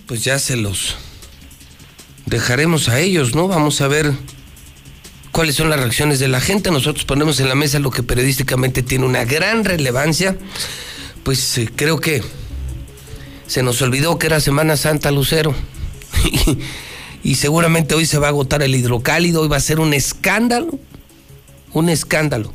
[0.05, 0.97] Pues ya se los
[2.25, 3.49] dejaremos a ellos, ¿no?
[3.49, 4.13] Vamos a ver
[5.31, 6.71] cuáles son las reacciones de la gente.
[6.71, 10.37] Nosotros ponemos en la mesa lo que periodísticamente tiene una gran relevancia.
[11.23, 12.21] Pues eh, creo que
[13.47, 15.53] se nos olvidó que era Semana Santa Lucero.
[17.23, 20.79] y seguramente hoy se va a agotar el hidrocálido, hoy va a ser un escándalo,
[21.73, 22.53] un escándalo.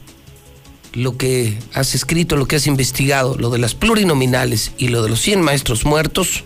[0.92, 5.10] Lo que has escrito, lo que has investigado, lo de las plurinominales y lo de
[5.10, 6.44] los 100 maestros muertos,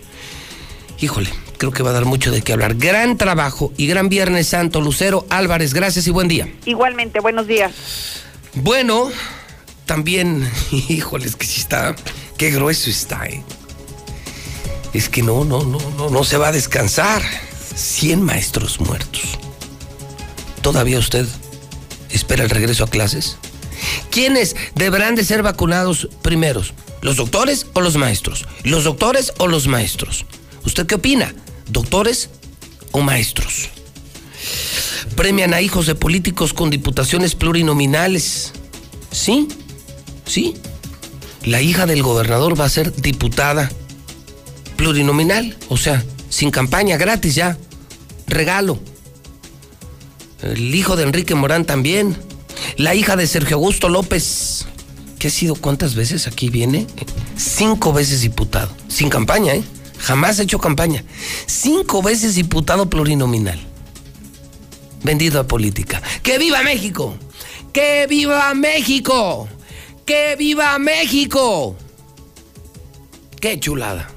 [0.99, 1.29] híjole,
[1.61, 2.73] creo que va a dar mucho de qué hablar.
[2.73, 6.51] Gran trabajo y gran Viernes Santo, Lucero Álvarez, gracias y buen día.
[6.65, 7.71] Igualmente, buenos días.
[8.55, 9.11] Bueno,
[9.85, 10.49] también,
[10.89, 11.95] híjole, es que sí está,
[12.35, 13.43] qué grueso está, ¿eh?
[14.91, 17.21] Es que no, no, no, no, no se va a descansar.
[17.75, 19.37] 100 maestros muertos.
[20.63, 21.27] ¿Todavía usted
[22.09, 23.37] espera el regreso a clases?
[24.09, 26.73] ¿Quiénes deberán de ser vacunados primeros?
[27.01, 28.47] ¿Los doctores o los maestros?
[28.63, 30.25] ¿Los doctores o los maestros?
[30.65, 31.35] ¿Usted qué opina?
[31.71, 32.29] ¿Doctores
[32.91, 33.69] o maestros?
[35.15, 38.51] Premian a hijos de políticos con diputaciones plurinominales.
[39.11, 39.47] ¿Sí?
[40.25, 40.55] ¿Sí?
[41.43, 43.71] La hija del gobernador va a ser diputada
[44.75, 47.57] plurinominal, o sea, sin campaña, gratis ya,
[48.27, 48.79] regalo.
[50.41, 52.17] El hijo de Enrique Morán también.
[52.77, 54.65] La hija de Sergio Augusto López,
[55.19, 56.87] que ha sido cuántas veces aquí viene,
[57.37, 59.63] cinco veces diputado, sin campaña, ¿eh?
[60.01, 61.03] Jamás ha hecho campaña.
[61.45, 63.59] Cinco veces diputado plurinominal.
[65.03, 66.01] Vendido a política.
[66.23, 67.15] ¡Que viva México!
[67.71, 69.47] ¡Que viva México!
[70.05, 71.75] ¡Que viva México!
[73.39, 74.09] ¡Qué chulada!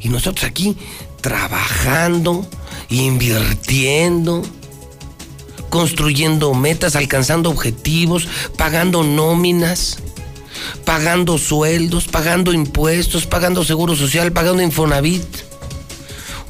[0.00, 0.76] Y nosotros aquí
[1.20, 2.46] trabajando,
[2.88, 4.42] invirtiendo,
[5.68, 9.98] construyendo metas, alcanzando objetivos, pagando nóminas,
[10.84, 15.24] pagando sueldos, pagando impuestos, pagando seguro social, pagando Infonavit.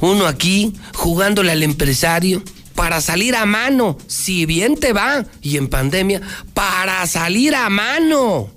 [0.01, 2.43] Uno aquí jugándole al empresario
[2.75, 6.21] para salir a mano, si bien te va, y en pandemia,
[6.53, 8.49] para salir a mano.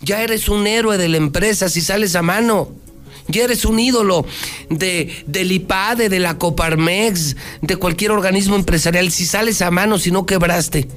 [0.00, 2.70] Ya eres un héroe de la empresa si sales a mano.
[3.26, 4.24] Ya eres un ídolo
[4.70, 9.10] de, del IPADE, de la Coparmex, de cualquier organismo empresarial.
[9.10, 10.88] Si sales a mano, si no quebraste.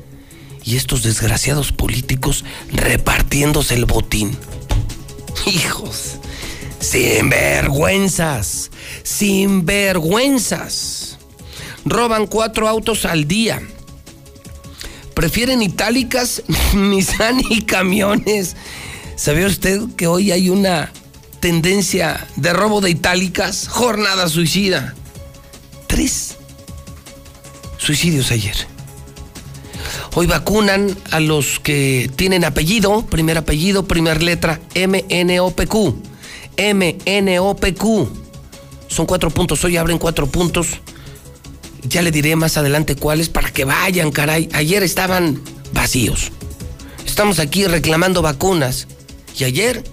[0.64, 4.38] Y estos desgraciados políticos repartiéndose el botín.
[5.46, 6.18] Hijos,
[6.80, 8.72] sin vergüenzas,
[9.04, 11.18] sin vergüenzas.
[11.86, 13.62] Roban cuatro autos al día.
[15.16, 16.44] Prefieren itálicas,
[16.76, 18.56] Nissan y camiones.
[19.16, 20.92] ¿Sabía usted que hoy hay una
[21.42, 24.94] tendencia de robo de itálicas, jornada suicida.
[25.88, 26.38] Tres
[27.78, 28.56] suicidios ayer.
[30.14, 35.96] Hoy vacunan a los que tienen apellido, primer apellido, primer letra, MNOPQ.
[36.58, 37.84] MNOPQ.
[38.88, 40.68] Son cuatro puntos, hoy abren cuatro puntos.
[41.84, 44.50] Ya le diré más adelante cuáles para que vayan, caray.
[44.54, 45.42] Ayer estaban
[45.74, 46.32] vacíos.
[47.06, 48.88] Estamos aquí reclamando vacunas.
[49.38, 49.84] Y ayer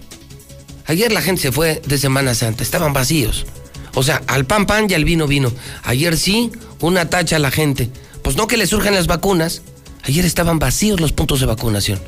[0.88, 3.44] Ayer la gente se fue de Semana Santa, estaban vacíos.
[3.94, 5.52] O sea, al pan pan y al vino vino.
[5.82, 6.50] Ayer sí,
[6.80, 7.90] una tacha a la gente.
[8.22, 9.60] Pues no que le surjan las vacunas.
[10.08, 12.00] Ayer estaban vacíos los puntos de vacunación.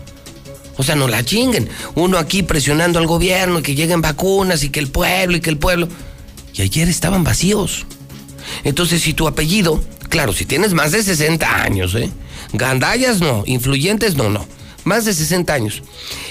[0.78, 1.68] O sea, no la chinguen.
[1.94, 5.58] Uno aquí presionando al gobierno que lleguen vacunas y que el pueblo y que el
[5.58, 5.86] pueblo.
[6.54, 7.84] Y ayer estaban vacíos.
[8.64, 12.10] Entonces, si tu apellido, claro, si tienes más de 60 años, ¿eh?
[12.54, 14.46] Gandallas no, influyentes no, no.
[14.84, 15.82] Más de 60 años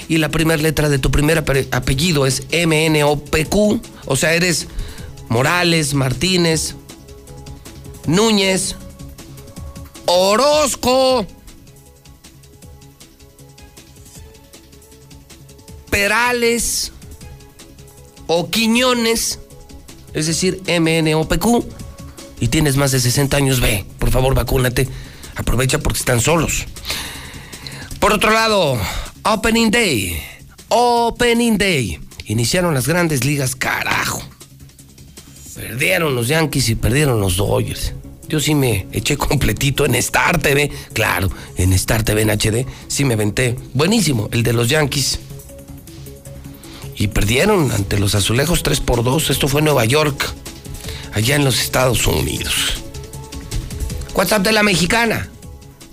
[0.08, 4.66] y la primera letra de tu primer apellido es MNOPQ, o sea, eres
[5.28, 6.74] Morales, Martínez,
[8.08, 8.74] Núñez,
[10.06, 11.24] Orozco,
[15.90, 16.92] Perales
[18.26, 19.40] o Quiñones,
[20.14, 21.64] es decir, MNOPQ,
[22.40, 24.88] y tienes más de 60 años, ve, por favor, vacúnate.
[25.36, 26.64] Aprovecha porque están solos.
[27.98, 28.78] Por otro lado,
[29.24, 30.22] Opening Day.
[30.68, 31.98] Opening Day.
[32.26, 34.22] Iniciaron las grandes ligas, carajo.
[35.54, 37.92] Perdieron los Yankees y perdieron los Dodgers.
[38.28, 40.70] Yo sí me eché completito en Star TV.
[40.92, 42.64] Claro, en Star TV en HD.
[42.88, 43.56] Sí me venté.
[43.74, 45.18] Buenísimo, el de los Yankees.
[47.00, 49.30] Y perdieron ante los azulejos 3 por 2.
[49.30, 50.22] Esto fue en Nueva York,
[51.14, 52.74] allá en los Estados Unidos.
[54.12, 55.30] WhatsApp de la mexicana.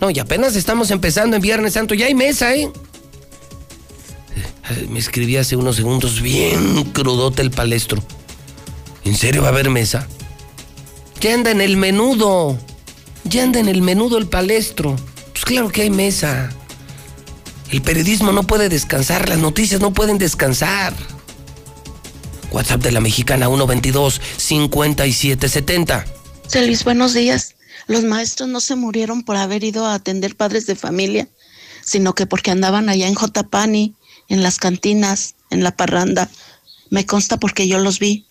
[0.02, 1.93] No, y apenas estamos empezando en Viernes Santo.
[1.93, 2.70] Ya hay mesa, ¿eh?
[4.89, 8.04] Me escribí hace unos segundos bien crudote el palestro.
[9.06, 10.10] ¿En serio va a haber mesa?
[11.22, 12.60] Ya anda en el menudo.
[13.24, 14.98] Ya anda en el menudo el palestro.
[15.32, 16.50] Pues claro que hay mesa.
[17.71, 20.93] El periodismo no puede descansar, las noticias no pueden descansar.
[22.51, 26.06] WhatsApp de la mexicana 122 5770.
[26.65, 27.56] Luis, buenos días.
[27.88, 31.27] Los maestros no se murieron por haber ido a atender padres de familia,
[31.84, 33.95] sino que porque andaban allá en Jotapani
[34.30, 36.30] en las cantinas, en la parranda.
[36.89, 38.25] Me consta porque yo los vi.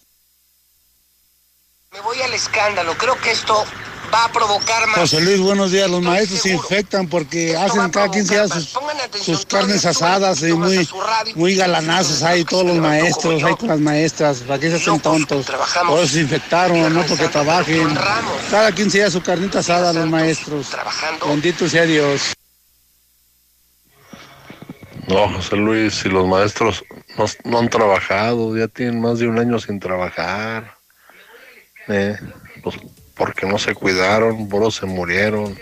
[1.92, 2.96] Me voy al escándalo.
[2.99, 3.64] Creo que esto
[4.16, 4.96] va a provocar más.
[4.96, 5.90] José Luis, buenos días.
[5.90, 8.76] Los maestros se infectan porque hacen cada 15 días
[9.20, 10.88] sus, carnes asadas y muy,
[11.34, 15.47] muy galanazos hay todos los maestros, hay con las maestras, para que se hacen tontos.
[15.47, 17.97] Todos se infectaron, no porque trabajen.
[18.51, 20.68] Cada 15 días su carnita asada los maestros.
[21.26, 22.32] Bendito sea Dios.
[25.09, 26.84] No, José Luis, si los maestros
[27.45, 30.76] no, han trabajado, ya tienen más de un año sin trabajar,
[31.86, 32.18] eh,
[32.61, 32.76] pues
[33.17, 35.57] porque no se cuidaron, por se murieron.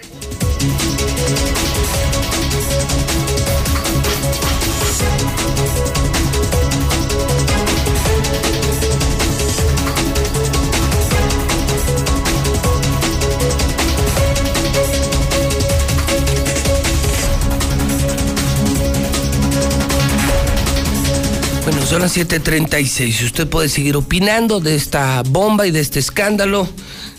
[21.94, 23.22] son las 7:36.
[23.22, 26.68] Usted puede seguir opinando de esta bomba y de este escándalo.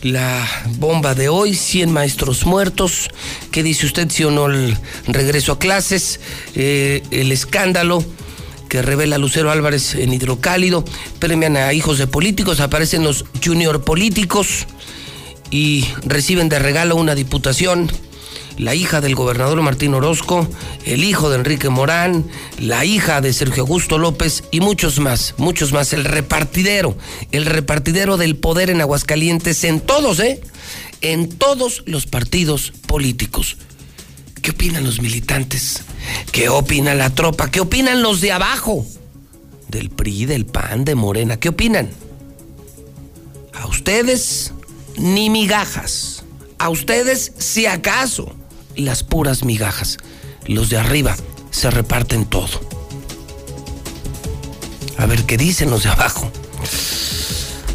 [0.02, 3.10] La bomba de hoy, 100 maestros muertos.
[3.52, 4.78] ¿Qué dice usted si o no el
[5.08, 6.20] regreso a clases?
[6.56, 8.04] Eh, el escándalo
[8.70, 10.84] que revela Lucero Álvarez en Hidrocálido.
[11.20, 14.68] Premian a hijos de políticos, aparecen los junior políticos
[15.50, 17.90] y reciben de regalo una diputación.
[18.58, 20.48] La hija del gobernador Martín Orozco,
[20.86, 22.26] el hijo de Enrique Morán,
[22.58, 25.92] la hija de Sergio Augusto López y muchos más, muchos más.
[25.92, 26.98] El repartidero,
[27.32, 30.40] el repartidero del poder en Aguascalientes, en todos, ¿eh?
[31.02, 33.58] En todos los partidos políticos.
[34.42, 35.82] ¿Qué opinan los militantes?
[36.32, 37.52] ¿Qué opina la tropa?
[37.52, 38.86] ¿Qué opinan los de abajo?
[39.68, 41.38] Del PRI, del PAN, de Morena.
[41.38, 41.90] ¿Qué opinan?
[43.54, 44.54] A ustedes
[44.98, 46.24] ni migajas.
[46.58, 48.34] A ustedes si acaso
[48.76, 49.98] las puras migajas.
[50.46, 51.16] Los de arriba
[51.52, 52.62] se reparten todo.
[54.98, 56.32] A ver qué dicen los de abajo.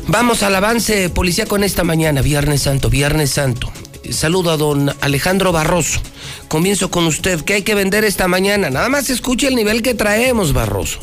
[0.06, 3.70] Vamos al avance policía con esta mañana, Viernes Santo, Viernes Santo.
[4.10, 6.00] Saludo a don Alejandro Barroso.
[6.48, 7.42] Comienzo con usted.
[7.42, 8.70] ¿Qué hay que vender esta mañana?
[8.70, 10.98] Nada más escuche el nivel que traemos, Barroso.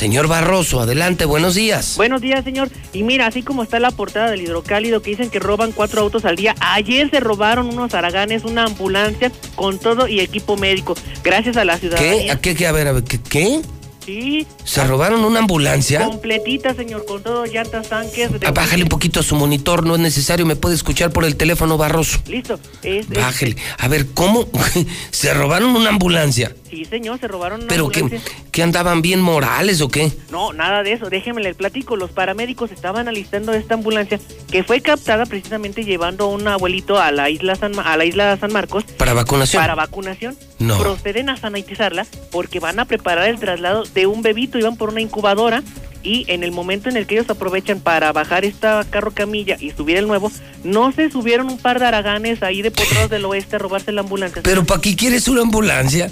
[0.00, 1.98] Señor Barroso, adelante, buenos días.
[1.98, 2.70] Buenos días, señor.
[2.94, 6.24] Y mira, así como está la portada del hidrocálido que dicen que roban cuatro autos
[6.24, 11.58] al día, ayer se robaron unos araganes, una ambulancia con todo y equipo médico, gracias
[11.58, 12.22] a la ciudadanía.
[12.22, 12.30] ¿Qué?
[12.30, 12.54] ¿A qué?
[12.54, 12.66] qué?
[12.66, 13.20] A ver, a ver, ¿qué?
[13.20, 13.60] qué?
[14.06, 14.46] Sí.
[14.64, 16.06] ¿Se robaron una ambulancia?
[16.06, 18.30] Completita, señor, con todo, llantas, tanques.
[18.42, 21.36] Ah, bájale un poquito a su monitor, no es necesario, me puede escuchar por el
[21.36, 22.20] teléfono Barroso.
[22.26, 22.58] Listo.
[22.82, 23.54] Es, Bájale.
[23.76, 24.48] A ver, ¿cómo?
[25.10, 26.56] ¿Se robaron una ambulancia?
[26.70, 28.20] Sí, señor, se robaron una ¿Pero ambulancia.
[28.24, 30.12] qué, qué andaban bien morales o qué?
[30.30, 31.96] No, nada de eso, déjeme le platico.
[31.96, 37.10] Los paramédicos estaban alistando esta ambulancia que fue captada precisamente llevando a un abuelito a
[37.10, 38.84] la isla San, a la isla San Marcos.
[38.84, 39.62] ¿Para vacunación?
[39.62, 40.36] Para vacunación.
[40.60, 40.78] No.
[40.78, 45.00] Proceden a sanitizarla porque van a preparar el traslado de un bebito, iban por una
[45.00, 45.62] incubadora
[46.02, 49.70] y en el momento en el que ellos aprovechan para bajar esta carro camilla y
[49.70, 50.30] subir el nuevo,
[50.64, 54.00] no se subieron un par de araganes ahí de potrados del oeste a robarse la
[54.02, 54.42] ambulancia.
[54.42, 56.10] ¿Pero para qué quieres una ambulancia?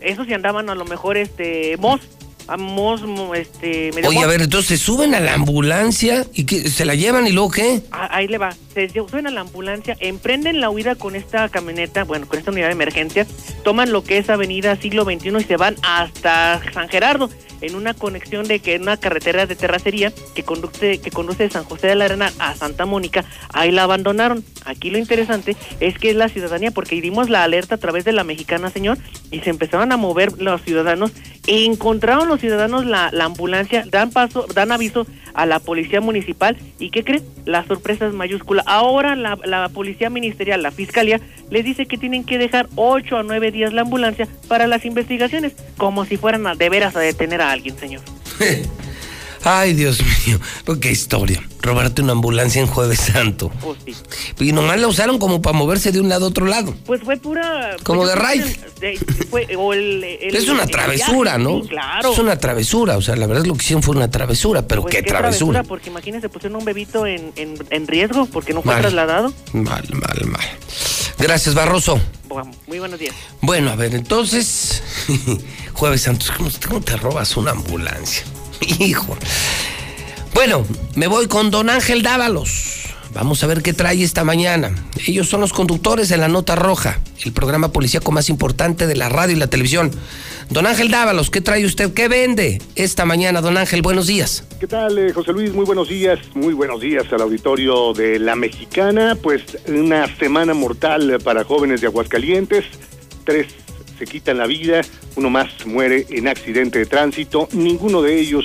[0.00, 2.00] Esos sí andaban a lo mejor este mos,
[2.48, 6.44] a mos, mo- este medio Oye, a ver, entonces se suben a la ambulancia y
[6.44, 7.82] que se la llevan y luego qué?
[7.90, 8.54] Ah, Ahí le va.
[8.72, 12.66] Se suben a la ambulancia, emprenden la huida con esta camioneta, bueno, con esta unidad
[12.68, 13.26] de emergencia,
[13.64, 17.28] toman lo que es Avenida Siglo XXI y se van hasta San Gerardo,
[17.60, 21.50] en una conexión de que en una carretera de terracería que conduce, que conduce de
[21.50, 23.24] San José de la Arena a Santa Mónica.
[23.52, 24.44] Ahí la abandonaron.
[24.64, 28.12] Aquí lo interesante es que es la ciudadanía, porque dimos la alerta a través de
[28.12, 28.98] la mexicana, señor,
[29.30, 31.12] y se empezaron a mover los ciudadanos.
[31.46, 36.56] E encontraron los ciudadanos la, la ambulancia, dan paso, dan aviso a la policía municipal
[36.78, 37.22] y ¿qué creen?
[37.44, 38.64] La sorpresa es mayúscula.
[38.66, 43.52] Ahora la, policía ministerial, la fiscalía, les dice que tienen que dejar 8 a 9
[43.52, 47.52] días la ambulancia para las investigaciones, como si fueran a, de veras a detener a
[47.56, 48.02] alguien, señor.
[49.48, 50.40] Ay, Dios mío,
[50.80, 51.40] qué historia.
[51.62, 53.50] Robarte una ambulancia en Jueves Santo.
[53.60, 53.94] Pues sí.
[54.40, 56.74] Y nomás la usaron como para moverse de un lado a otro lado.
[56.84, 57.76] Pues fue pura...
[57.84, 58.16] Como pues de
[60.20, 61.62] el- Es una el travesura, viaje, ¿no?
[61.62, 62.12] sí, claro.
[62.12, 64.96] Es una travesura, o sea, la verdad lo que hicieron fue una travesura, pero Pues
[64.96, 65.62] qué, travesura.
[65.62, 68.82] Porque imagínense, pusieron un bebito en, en, en riesgo porque no fue Mal.
[68.82, 69.32] trasladado.
[69.52, 70.46] Mal, mal, mal.
[71.18, 72.00] Gracias, Barroso.
[72.28, 73.14] Bueno, muy buenos días.
[73.40, 74.82] Bueno, a ver, entonces,
[75.72, 78.24] Jueves Santos, ¿cómo, cómo te robas una ambulancia?
[78.60, 79.16] Hijo.
[80.34, 82.85] Bueno, me voy con don Ángel Dávalos.
[83.16, 84.74] Vamos a ver qué trae esta mañana.
[85.06, 89.08] Ellos son los conductores de La Nota Roja, el programa policíaco más importante de la
[89.08, 89.90] radio y la televisión.
[90.50, 91.94] Don Ángel Dávalos, ¿qué trae usted?
[91.94, 93.80] ¿Qué vende esta mañana, don Ángel?
[93.80, 94.44] Buenos días.
[94.60, 95.50] ¿Qué tal, eh, José Luis?
[95.54, 96.18] Muy buenos días.
[96.34, 99.16] Muy buenos días al auditorio de La Mexicana.
[99.16, 102.66] Pues una semana mortal para jóvenes de Aguascalientes.
[103.24, 103.46] Tres
[103.98, 104.82] se quitan la vida,
[105.16, 107.48] uno más muere en accidente de tránsito.
[107.52, 108.44] Ninguno de ellos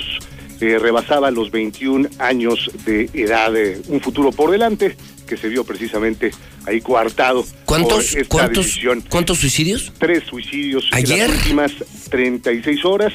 [0.62, 3.54] eh, rebasaba los 21 años de edad.
[3.56, 4.96] eh, un futuro por delante
[5.26, 6.30] que se vio precisamente
[6.66, 7.44] ahí coartado.
[7.64, 9.02] ¿Cuántos, por esta cuántos, decisión.
[9.08, 9.92] cuántos suicidios?
[9.98, 11.28] Tres suicidios en ¿Ayer?
[11.30, 11.72] las últimas
[12.10, 13.12] 36 horas.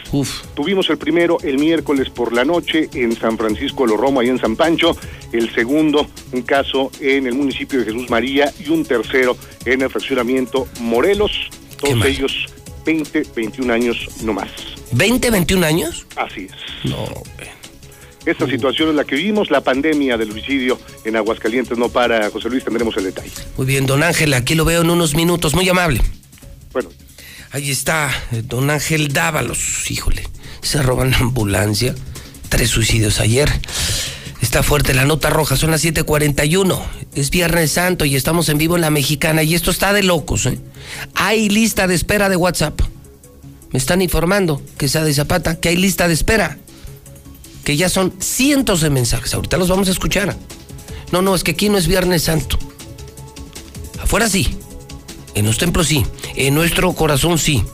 [0.55, 4.27] Tuvimos el primero el miércoles por la noche en San Francisco de los Romo, ahí
[4.29, 4.97] en San Pancho.
[5.31, 8.51] El segundo, un caso en el municipio de Jesús María.
[8.59, 11.31] Y un tercero en el fraccionamiento Morelos.
[11.79, 12.47] Todos ellos
[12.87, 14.49] 20, 21 años no más.
[14.93, 16.07] ¿20, 21 años?
[16.15, 16.89] Así es.
[16.89, 17.05] No.
[18.25, 22.29] Esta situación es la que vivimos, la pandemia del suicidio en Aguascalientes no para.
[22.29, 23.31] José Luis, tendremos el detalle.
[23.57, 26.01] Muy bien, don Ángel, aquí lo veo en unos minutos, muy amable.
[26.71, 26.89] Bueno.
[27.51, 30.23] Ahí está, eh, don Ángel Dávalos, híjole,
[30.61, 31.93] se roban la ambulancia,
[32.47, 33.49] tres suicidios ayer.
[34.47, 36.81] Está fuerte la nota roja, son las 7:41,
[37.13, 40.45] es Viernes Santo y estamos en vivo en La Mexicana y esto está de locos,
[40.45, 40.57] ¿eh?
[41.15, 42.79] Hay lista de espera de WhatsApp.
[43.71, 46.57] Me están informando que sea de Zapata, que hay lista de espera.
[47.65, 49.33] Que ya son cientos de mensajes.
[49.33, 50.37] Ahorita los vamos a escuchar.
[51.11, 52.57] No, no, es que aquí no es Viernes Santo.
[54.01, 54.57] Afuera sí.
[55.35, 56.05] En los templos sí.
[56.37, 57.65] En nuestro corazón sí.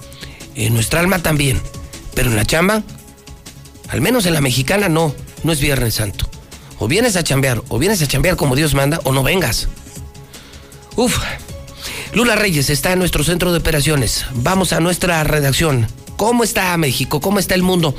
[0.56, 1.62] En nuestra alma también.
[2.16, 2.82] Pero en la chamba,
[3.90, 5.14] al menos en la mexicana, no,
[5.44, 6.33] no es Viernes Santo.
[6.84, 9.70] O vienes a chambear, o vienes a chambear como Dios manda, o no vengas.
[10.98, 11.18] Uf.
[12.14, 14.26] Lula Reyes está en nuestro centro de operaciones.
[14.34, 15.88] Vamos a nuestra redacción.
[16.18, 17.20] ¿Cómo está México?
[17.20, 17.96] ¿Cómo está el mundo?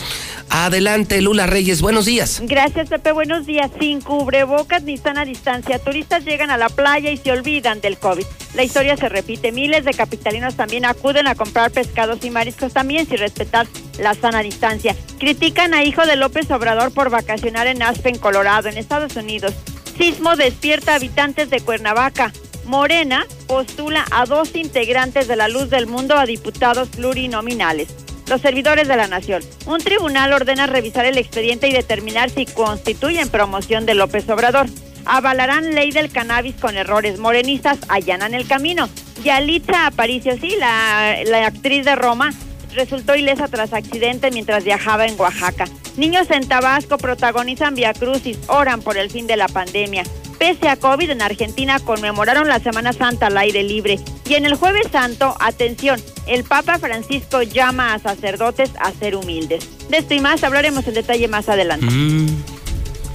[0.49, 2.41] Adelante, Lula Reyes, buenos días.
[2.45, 3.71] Gracias, Pepe, buenos días.
[3.79, 8.25] Sin cubrebocas ni sana distancia, turistas llegan a la playa y se olvidan del COVID.
[8.55, 9.53] La historia se repite.
[9.53, 13.67] Miles de capitalinos también acuden a comprar pescados y mariscos también sin respetar
[13.99, 14.95] la sana distancia.
[15.19, 19.55] Critican a hijo de López Obrador por vacacionar en Aspen, Colorado, en Estados Unidos.
[19.99, 22.33] Sismo despierta habitantes de Cuernavaca.
[22.67, 27.89] Morena postula a dos integrantes de la Luz del Mundo a diputados plurinominales.
[28.29, 29.43] Los servidores de la Nación.
[29.67, 34.67] Un tribunal ordena revisar el expediente y determinar si constituyen promoción de López Obrador.
[35.05, 37.19] Avalarán ley del cannabis con errores.
[37.19, 38.89] Morenistas allanan el camino.
[39.23, 42.33] Yalitza Aparicio, sí, la, la actriz de Roma,
[42.75, 45.67] resultó ilesa tras accidente mientras viajaba en Oaxaca.
[45.97, 50.05] Niños en Tabasco protagonizan Via Crucis, oran por el fin de la pandemia.
[50.39, 54.01] Pese a COVID, en Argentina conmemoraron la Semana Santa al aire libre.
[54.29, 59.69] Y en el Jueves Santo, atención, el Papa Francisco llama a sacerdotes a ser humildes.
[59.89, 61.87] De esto y más hablaremos en detalle más adelante.
[61.87, 62.27] Mm,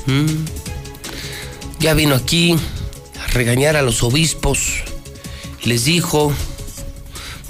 [0.05, 0.45] mm.
[1.79, 2.55] Ya vino aquí
[3.21, 4.83] a regañar a los obispos.
[5.63, 6.31] Les dijo,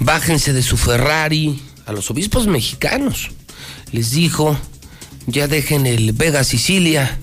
[0.00, 3.30] bájense de su Ferrari a los obispos mexicanos.
[3.92, 4.56] Les dijo,
[5.26, 7.18] ya dejen el Vega Sicilia,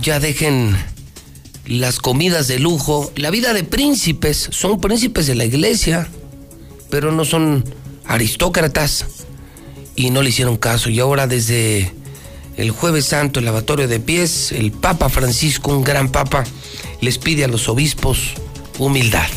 [0.00, 0.76] ya dejen
[1.66, 6.08] las comidas de lujo, la vida de príncipes, son príncipes de la iglesia,
[6.90, 7.64] pero no son
[8.04, 9.06] aristócratas
[9.96, 10.90] y no le hicieron caso.
[10.90, 11.92] Y ahora desde
[12.56, 16.44] el jueves santo, el lavatorio de pies, el Papa Francisco, un gran papa,
[17.00, 18.34] les pide a los obispos
[18.78, 19.28] humildad.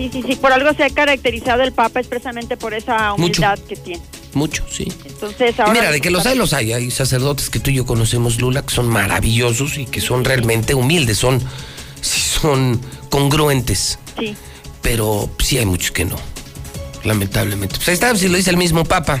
[0.00, 3.58] Sí, sí, sí, por algo se ha caracterizado el Papa, es precisamente por esa humildad
[3.58, 4.00] que tiene.
[4.32, 4.90] Mucho, sí.
[5.04, 5.74] Entonces, Y ahora...
[5.74, 6.72] mira, de que los hay, los hay.
[6.72, 10.74] Hay sacerdotes que tú y yo conocemos, Lula, que son maravillosos y que son realmente
[10.74, 11.42] humildes, son,
[12.00, 12.80] son
[13.10, 13.98] congruentes.
[14.18, 14.34] Sí.
[14.80, 16.16] Pero sí hay muchos que no,
[17.04, 17.76] lamentablemente.
[17.76, 19.20] Pues ahí está, si lo dice el mismo Papa.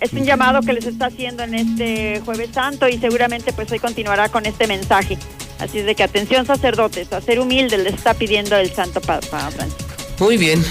[0.00, 3.80] Es un llamado que les está haciendo en este Jueves Santo y seguramente pues hoy
[3.80, 5.18] continuará con este mensaje.
[5.60, 9.50] Así es de que atención sacerdotes, a ser humildes les está pidiendo el Santo Papa
[9.50, 9.84] Francisco.
[10.18, 10.64] Muy bien,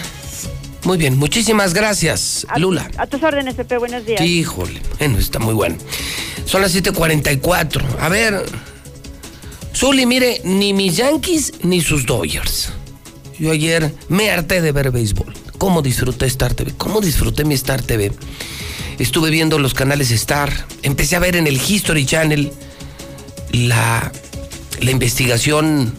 [0.84, 1.18] muy bien.
[1.18, 2.90] Muchísimas gracias, A- Lula.
[2.98, 4.22] A tus órdenes, Pepe, buenos días.
[4.22, 5.76] Híjole, bueno, está muy bueno.
[6.46, 7.84] Son las 7:44.
[8.00, 8.44] A ver,
[9.76, 12.70] Zuli, mire, ni mis Yankees ni sus Dodgers.
[13.38, 15.34] Yo ayer me harté de ver béisbol.
[15.58, 16.74] ¿Cómo disfruté Star TV?
[16.78, 18.12] ¿Cómo disfruté mi Star TV?
[18.98, 20.52] Estuve viendo los canales Star.
[20.84, 22.52] Empecé a ver en el History Channel
[23.52, 24.12] la,
[24.82, 25.94] la investigación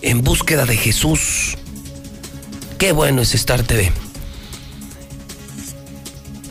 [0.00, 1.56] en búsqueda de Jesús.
[2.78, 3.92] Qué bueno es Star TV.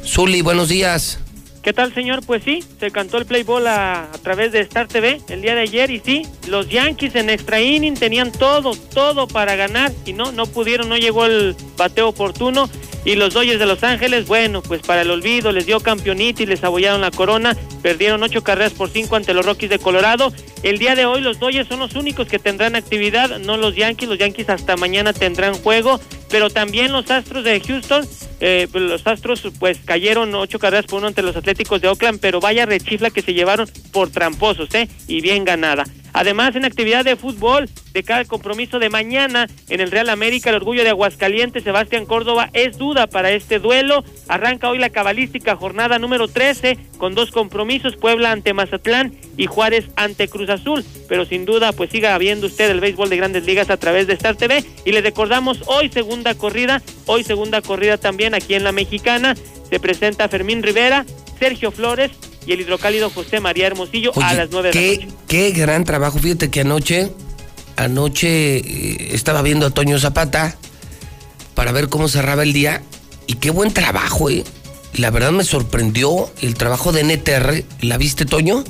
[0.06, 1.20] Zuli, buenos días.
[1.62, 2.26] ¿Qué tal, señor?
[2.26, 5.62] Pues sí, se cantó el play ball a, través de Star TV el día de
[5.62, 10.32] ayer y sí, los Yankees en extra inning tenían todo, todo para ganar y no,
[10.32, 12.68] no pudieron, no llegó el bateo oportuno
[13.06, 16.46] y los Dodgers de Los Ángeles, bueno, pues para el olvido les dio campeonito y
[16.46, 20.34] les abollaron la corona, perdieron ocho carreras por cinco ante los Rockies de Colorado.
[20.64, 24.08] El día de hoy los Dodgers son los únicos que tendrán actividad, no los Yankees,
[24.08, 26.00] los Yankees hasta mañana tendrán juego,
[26.30, 28.08] pero también los Astros de Houston
[28.44, 32.20] eh, pues, los Astros pues cayeron ocho carreras por uno ante los Atléticos de Oakland,
[32.20, 34.90] pero vaya rechifla que se llevaron por tramposos, ¿eh?
[35.08, 35.84] Y bien ganada.
[36.14, 40.58] Además, en actividad de fútbol, de cada compromiso de mañana en el Real América, el
[40.58, 44.04] orgullo de Aguascalientes, Sebastián Córdoba es duda para este duelo.
[44.28, 49.86] Arranca hoy la cabalística jornada número 13 con dos compromisos, Puebla ante Mazatlán y Juárez
[49.96, 50.86] ante Cruz Azul.
[51.08, 54.14] Pero sin duda, pues siga viendo usted el béisbol de grandes ligas a través de
[54.14, 54.64] Star TV.
[54.86, 59.36] Y le recordamos hoy segunda corrida, hoy segunda corrida también aquí en la Mexicana.
[59.70, 61.06] Se presenta Fermín Rivera,
[61.40, 62.12] Sergio Flores
[62.46, 65.08] y el hidrocálido José María Hermosillo a las nueve de la noche.
[65.28, 66.20] qué gran trabajo.
[66.20, 67.12] Fíjate que anoche,
[67.76, 70.58] anoche eh, estaba viendo a Toño Zapata
[71.56, 72.82] para ver cómo cerraba el día
[73.28, 74.44] y qué buen trabajo, ¿eh?
[74.94, 77.64] La verdad me sorprendió el trabajo de NTR.
[77.82, 78.64] ¿La viste, Toño?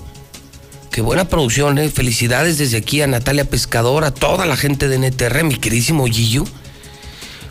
[0.91, 1.89] Qué buena producción, ¿eh?
[1.89, 6.43] Felicidades desde aquí a Natalia Pescador, a toda la gente de NTR, mi queridísimo Gillo.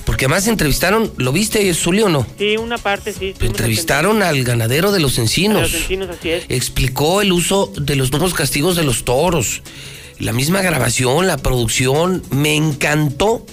[0.04, 2.26] Porque además entrevistaron, ¿lo viste, Zulio, o no?
[2.36, 3.34] Sí, una parte sí.
[3.40, 5.62] Entrevistaron al ganadero de los encinos.
[5.62, 6.44] Los encinos, así es.
[6.50, 9.62] explicó el uso de los nuevos castigos de los toros.
[10.18, 13.46] La misma grabación, la producción, me encantó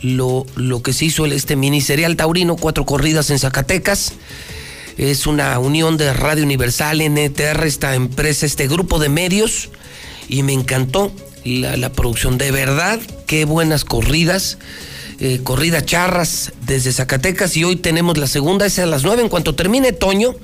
[0.00, 4.14] lo, lo que se hizo este miniserial taurino, cuatro corridas en Zacatecas.
[4.96, 9.70] Es una unión de Radio Universal, NTR, esta empresa, este grupo de medios.
[10.28, 11.12] Y me encantó
[11.44, 12.38] la, producción.
[12.38, 14.58] De verdad, qué buenas corridas.
[15.20, 19.22] eh, corrida charras desde Zacatecas y hoy tenemos la segunda, es a las nueve.
[19.22, 20.34] En cuanto termine Toño,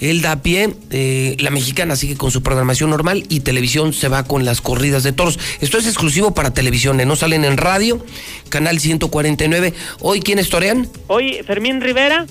[0.00, 4.24] él da pie, eh, la mexicana sigue con su programación normal y televisión se va
[4.24, 5.38] con las corridas de toros.
[5.60, 7.06] Esto es exclusivo para televisión, ¿eh?
[7.06, 8.04] no salen en radio,
[8.48, 9.74] canal 149.
[10.00, 10.88] Hoy, ¿quiénes torean?
[11.08, 12.26] Hoy Fermín Rivera,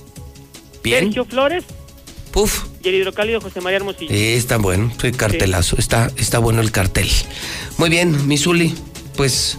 [0.87, 1.05] Bien.
[1.05, 1.63] Sergio Flores
[2.31, 2.65] Puf.
[2.83, 4.11] y el hidrocálido José María Hermosillo.
[4.13, 7.09] Eh, está bueno, sí, cartelazo, está, está bueno el cartel.
[7.77, 8.73] Muy bien, Misuli,
[9.15, 9.57] pues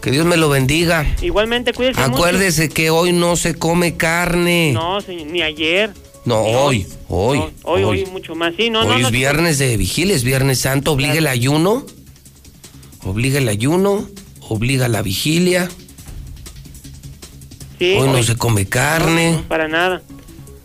[0.00, 1.06] que Dios me lo bendiga.
[1.20, 4.72] Igualmente, cuídese Acuérdese que hoy no se come carne.
[4.72, 5.92] No, señor, ni ayer.
[6.24, 8.54] No, hoy, hoy, No, hoy, hoy, mucho más.
[8.56, 9.08] Sí, no, no, Hoy no.
[9.08, 11.84] es viernes de vigilia, es viernes santo, obliga el ayuno,
[13.04, 14.08] obliga el ayuno,
[14.40, 15.68] obliga la vigilia.
[17.78, 18.24] Sí, hoy no hoy.
[18.24, 19.32] se come carne.
[19.32, 20.02] No, para nada.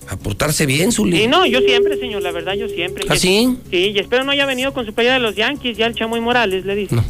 [0.08, 1.18] A portarse bien, Zuli.
[1.18, 3.06] Sí, no, yo siempre, señor, la verdad, yo siempre.
[3.10, 3.58] ¿Ah, sí?
[3.72, 6.22] Sí, y espero no haya venido con su playera de los Yankees, ya el Chamoy
[6.22, 6.96] Morales, le dice.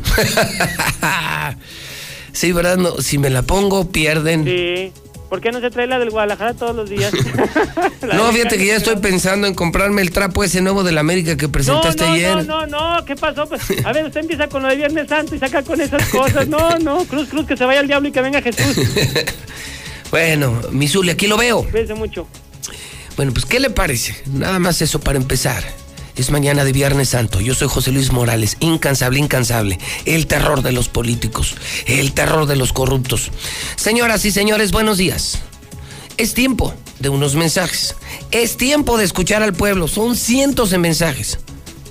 [2.32, 2.76] Sí, ¿verdad?
[2.78, 4.44] No, si me la pongo, pierden.
[4.44, 4.92] Sí.
[5.30, 7.12] ¿Por qué no se trae la del Guadalajara todos los días?
[8.14, 11.38] No, fíjate que ya estoy pensando en comprarme el trapo ese nuevo de la América
[11.38, 12.46] que No, presentaste no, ayer.
[12.46, 13.48] no, no, no, ¿qué pasó?
[13.48, 16.48] Pues, a ver, usted empieza con lo de Viernes Santo y saca con esas cosas.
[16.48, 18.78] No, no, cruz, cruz, que se vaya el diablo y que venga Jesús.
[20.12, 21.64] Bueno, mi Zuli, aquí lo veo.
[21.64, 22.28] Cuídense mucho.
[23.16, 24.16] Bueno, pues, ¿qué le parece?
[24.26, 25.64] Nada más eso para empezar.
[26.18, 27.40] Es mañana de Viernes Santo.
[27.42, 29.80] Yo soy José Luis Morales, incansable, incansable.
[30.06, 31.56] El terror de los políticos,
[31.88, 33.32] el terror de los corruptos.
[33.76, 35.40] Señoras y señores, buenos días.
[36.18, 37.96] Es tiempo de unos mensajes.
[38.32, 39.88] Es tiempo de escuchar al pueblo.
[39.88, 41.40] Son cientos de mensajes.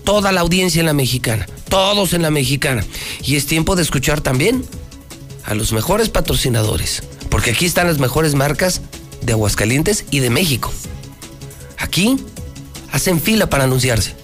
[0.04, 1.46] Toda la audiencia en la mexicana.
[1.68, 2.84] Todos en la mexicana.
[3.22, 4.64] Y es tiempo de escuchar también
[5.44, 7.02] a los mejores patrocinadores.
[7.30, 8.80] Porque aquí están las mejores marcas
[9.22, 10.72] de Aguascalientes y de México.
[11.78, 12.16] Aquí
[12.92, 14.14] hacen fila para anunciarse.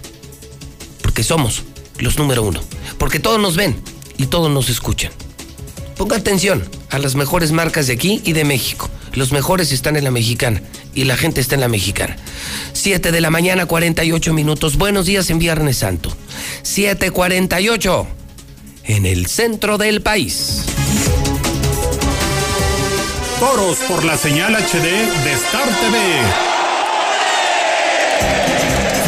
[1.02, 1.62] Porque somos
[1.98, 2.60] los número uno.
[2.98, 3.80] Porque todos nos ven
[4.18, 5.12] y todos nos escuchan.
[5.96, 8.88] Ponga atención a las mejores marcas de aquí y de México.
[9.12, 10.62] Los mejores están en la mexicana
[10.94, 12.16] y la gente está en la mexicana.
[12.72, 14.76] 7 de la mañana, 48 minutos.
[14.76, 16.16] Buenos días en Viernes Santo.
[16.62, 18.06] 7:48
[18.84, 20.64] en el centro del país.
[23.38, 24.84] Toros por la señal HD
[25.24, 26.59] de Star TV.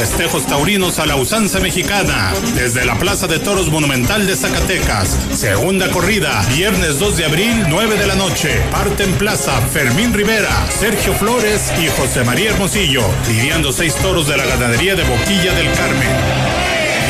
[0.03, 2.33] Festejos taurinos a la usanza mexicana.
[2.57, 5.17] Desde la Plaza de Toros Monumental de Zacatecas.
[5.31, 8.61] Segunda corrida, viernes 2 de abril, 9 de la noche.
[8.73, 13.05] Parte en plaza Fermín Rivera, Sergio Flores y José María Hermosillo.
[13.29, 16.11] Lidiando seis toros de la ganadería de Boquilla del Carmen.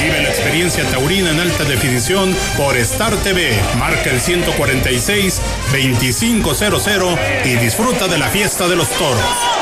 [0.03, 3.59] Vive la experiencia taurina en alta definición por Star TV.
[3.79, 9.62] Marca el 146-2500 y disfruta de la fiesta de los toros.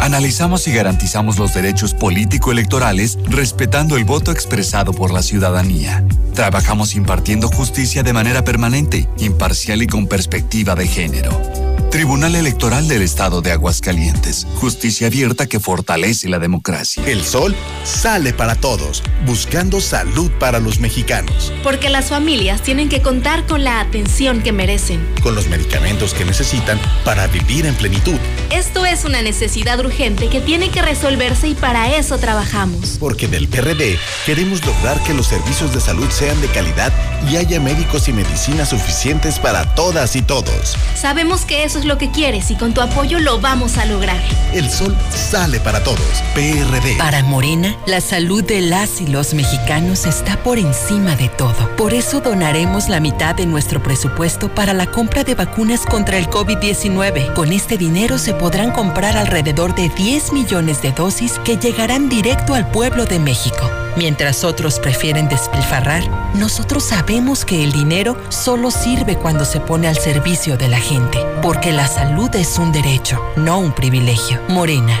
[0.00, 6.04] Analizamos y garantizamos los derechos político-electorales respetando el voto expresado por la ciudadanía.
[6.34, 11.42] Trabajamos impartiendo justicia de manera permanente, imparcial y con perspectiva de género.
[11.90, 14.46] Tribunal Electoral del Estado de Aguascalientes.
[14.56, 17.02] Justicia abierta que fortalece la democracia.
[17.06, 23.00] El sol sale para todos, buscando salud para los mexicanos, Porque las familias tienen que
[23.00, 25.00] contar con la atención que merecen.
[25.22, 28.18] con los medicamentos que necesitan para vivir en plenitud.
[28.50, 32.98] Esto es una necesidad urgente que tiene que resolverse y para eso trabajamos.
[33.00, 36.92] Porque del PRD queremos lograr que los servicios de salud sean de calidad
[37.30, 40.76] y haya médicos y medicinas suficientes para todas y todos.
[40.94, 44.20] Sabemos que eso es lo que quieres y con tu apoyo lo vamos a lograr.
[44.52, 46.00] El sol sale para todos.
[46.34, 46.96] PRD.
[46.98, 51.76] Para Morena, la salud de las y los mexicanos está por encima de todo.
[51.76, 56.28] Por eso donaremos la mitad de nuestro presupuesto para la compra de vacunas contra el
[56.28, 57.32] COVID-19.
[57.32, 62.54] Con este dinero se podrán comprar alrededor de 10 millones de dosis que llegarán directo
[62.54, 63.70] al pueblo de México.
[63.96, 66.02] Mientras otros prefieren despilfarrar,
[66.34, 71.18] nosotros sabemos que el dinero solo sirve cuando se pone al servicio de la gente,
[71.42, 74.40] porque la salud es un derecho, no un privilegio.
[74.48, 75.00] Morena,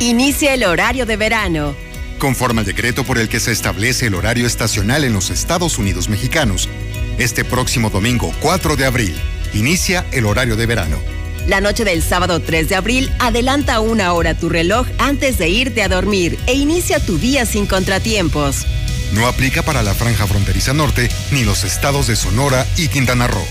[0.00, 1.74] Inicia el horario de verano.
[2.18, 6.08] Conforme al decreto por el que se establece el horario estacional en los Estados Unidos
[6.08, 6.68] mexicanos,
[7.16, 9.14] este próximo domingo 4 de abril
[9.52, 10.98] inicia el horario de verano.
[11.46, 15.82] La noche del sábado 3 de abril adelanta una hora tu reloj antes de irte
[15.82, 18.66] a dormir e inicia tu día sin contratiempos.
[19.12, 23.46] No aplica para la franja fronteriza norte ni los estados de Sonora y Quintana Roo.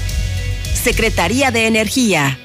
[0.83, 2.37] Secretaría de Energía.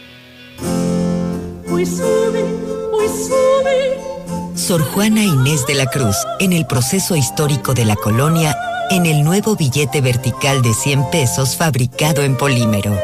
[4.54, 8.54] Sor Juana Inés de la Cruz, en el proceso histórico de la colonia,
[8.90, 12.94] en el nuevo billete vertical de 100 pesos fabricado en polímero.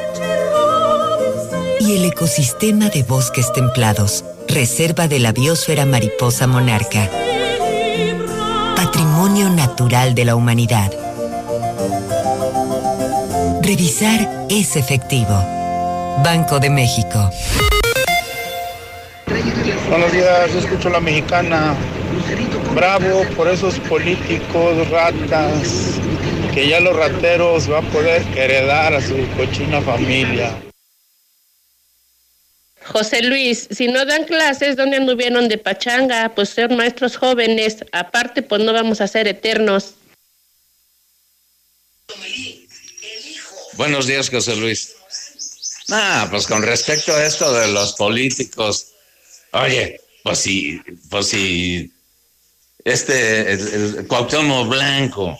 [1.81, 7.09] Y el ecosistema de bosques templados, reserva de la biosfera mariposa monarca.
[8.77, 10.93] Patrimonio natural de la humanidad.
[13.63, 15.35] Revisar es efectivo.
[16.23, 17.31] Banco de México.
[19.95, 21.77] Buenos días, yo escucho la mexicana.
[22.75, 26.01] Bravo por esos políticos ratas,
[26.53, 30.61] que ya los rateros van a poder heredar a su cochina familia.
[32.87, 36.33] José Luis, si no dan clases, ¿dónde anduvieron de pachanga?
[36.35, 39.95] Pues ser maestros jóvenes, aparte pues no vamos a ser eternos.
[43.75, 44.97] Buenos días, José Luis.
[45.93, 48.94] Ah, pues con respecto a esto de los políticos,
[49.55, 51.93] Oye, pues sí, pues sí,
[52.85, 55.39] este, el, Cuauhtémoc Blanco,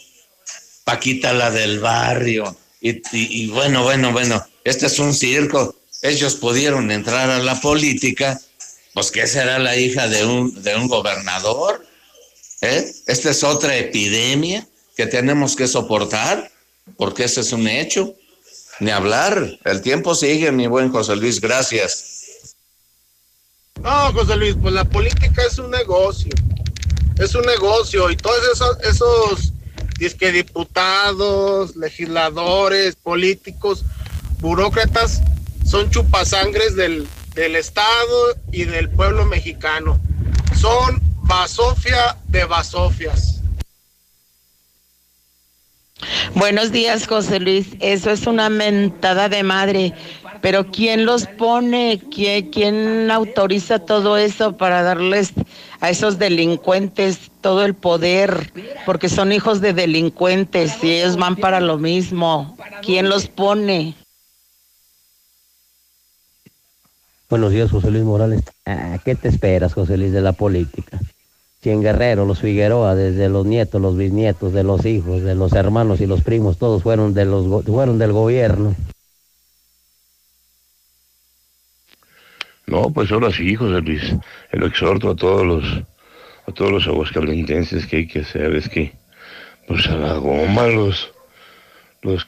[0.85, 5.75] Paquita la del barrio, y, bueno, bueno, bueno, este es un circo.
[6.03, 8.39] Ellos pudieron entrar a la política,
[8.93, 11.85] pues ¿qué será la hija de un, de un gobernador?
[12.61, 12.93] ¿Eh?
[13.07, 16.53] Esta es otra epidemia que tenemos que soportar,
[16.99, 18.15] porque ese es un hecho.
[18.81, 22.24] Ni hablar, el tiempo sigue, mi buen José Luis, gracias.
[23.83, 26.33] No, José Luis, pues la política es un negocio.
[27.19, 29.53] Es un negocio y todos esos, esos
[30.33, 33.85] diputados, legisladores, políticos,
[34.41, 35.23] burócratas,
[35.65, 39.99] son chupasangres del, del Estado y del pueblo mexicano.
[40.61, 43.41] Son basofia de basofias.
[46.35, 47.69] Buenos días, José Luis.
[47.81, 49.95] Eso es una mentada de madre.
[50.45, 52.03] Pero ¿quién los pone?
[52.11, 55.33] ¿Quién, autoriza todo eso para darles
[55.81, 58.53] a esos delincuentes todo el poder?
[58.85, 62.59] Porque son hijos de delincuentes y ellos van para lo mismo.
[62.83, 63.95] ¿Quién los pone?
[67.31, 68.43] Buenos días, José Luis Morales.
[68.67, 71.01] Ah, ¿Qué te esperas, José Luis, de la política?
[71.63, 76.03] Cien Guerrero, los Figueroa, desde los nietos, los bisnietos, de los hijos, de los hermanos
[76.03, 78.75] y los primos, todos fueron, de los, fueron del gobierno.
[82.67, 84.15] No, pues ahora sí, José Luis.
[84.51, 85.83] El exhorto a todos los,
[86.47, 88.93] a todos los aguascalentenses que hay que hacer es que,
[89.67, 91.13] pues a la goma los,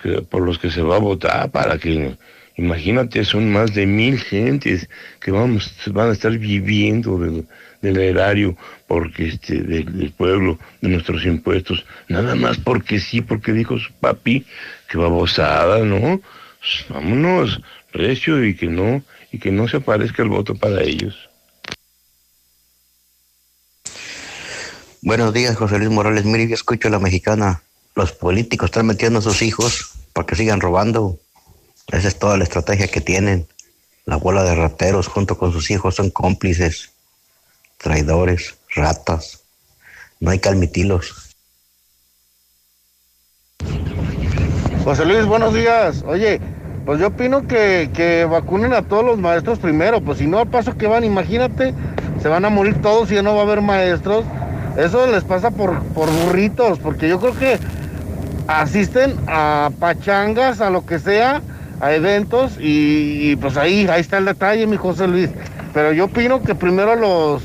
[0.03, 2.17] que, por los que se va a votar para que,
[2.57, 4.89] imagínate, son más de mil gentes
[5.21, 7.47] que vamos, van a estar viviendo del,
[7.83, 8.57] erario,
[8.87, 14.45] porque este, del, pueblo, de nuestros impuestos, nada más porque sí, porque dijo su papi
[14.89, 16.21] que babosada, ¿no?
[16.59, 17.61] Pues vámonos,
[17.93, 19.03] recio y que no,
[19.37, 21.15] y que no se aparezca el voto para ellos.
[25.03, 26.25] Buenos días, José Luis Morales.
[26.25, 27.63] Mire, yo escucho a la mexicana.
[27.95, 31.19] Los políticos están metiendo a sus hijos para que sigan robando.
[31.89, 33.47] Esa es toda la estrategia que tienen.
[34.07, 36.93] La bola de rateros junto con sus hijos son cómplices,
[37.77, 39.43] traidores, ratas.
[40.19, 41.37] No hay que admitirlos.
[44.83, 46.03] José Luis, buenos días.
[46.07, 46.41] Oye,
[46.87, 50.47] Pues yo opino que, que vacunen a todos los maestros primero, pues si no al
[50.47, 51.75] paso que van, imagínate,
[52.23, 54.25] se van a morir todos y ya no va a haber maestros.
[54.79, 57.59] Eso les pasa por, por burritos, porque yo creo que
[58.47, 61.43] asisten a pachangas, a lo que sea,
[61.81, 65.31] a eventos y, pues ahí, ahí está el detalle, mi José Luis.
[65.75, 67.43] Pero yo opino que primero a los,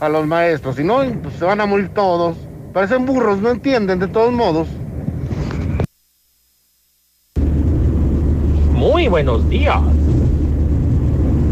[0.00, 2.36] a los maestros, si no, pues se van a morir todos.
[2.72, 4.66] Parecen burros, no entienden de todos modos.
[8.80, 9.78] Muy buenos días.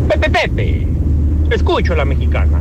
[0.08, 0.86] Pepe Pepe,
[1.50, 2.58] escucho a la mexicana.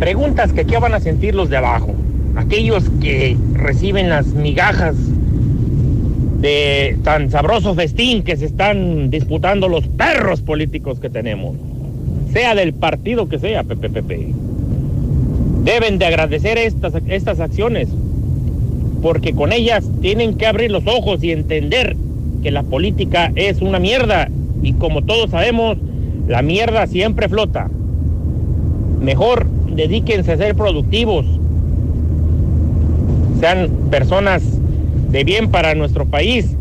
[0.00, 1.94] Preguntas que qué van a sentir los de abajo,
[2.34, 4.96] aquellos que reciben las migajas
[6.40, 11.54] de tan sabroso festín que se están disputando los perros políticos que tenemos,
[12.32, 14.32] sea del partido que sea, Pepe Pepe.
[15.64, 17.90] Deben de agradecer estas, estas acciones,
[19.02, 21.98] porque con ellas tienen que abrir los ojos y entender
[22.42, 24.28] que la política es una mierda
[24.62, 25.78] y como todos sabemos,
[26.26, 27.70] la mierda siempre flota.
[29.00, 31.24] Mejor dedíquense a ser productivos,
[33.40, 34.42] sean personas
[35.10, 36.56] de bien para nuestro país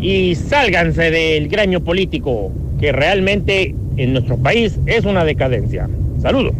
[0.00, 5.88] y sálganse del gremio político, que realmente en nuestro país es una decadencia.
[6.20, 6.54] Saludos.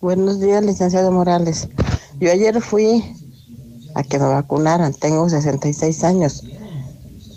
[0.00, 1.68] Buenos días, licenciado Morales.
[2.20, 3.02] Yo ayer fui
[3.96, 6.44] a que me vacunaran, tengo 66 años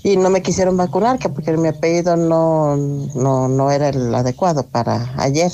[0.04, 4.64] y no me quisieron vacunar que porque mi apellido no, no, no era el adecuado
[4.64, 5.52] para ayer.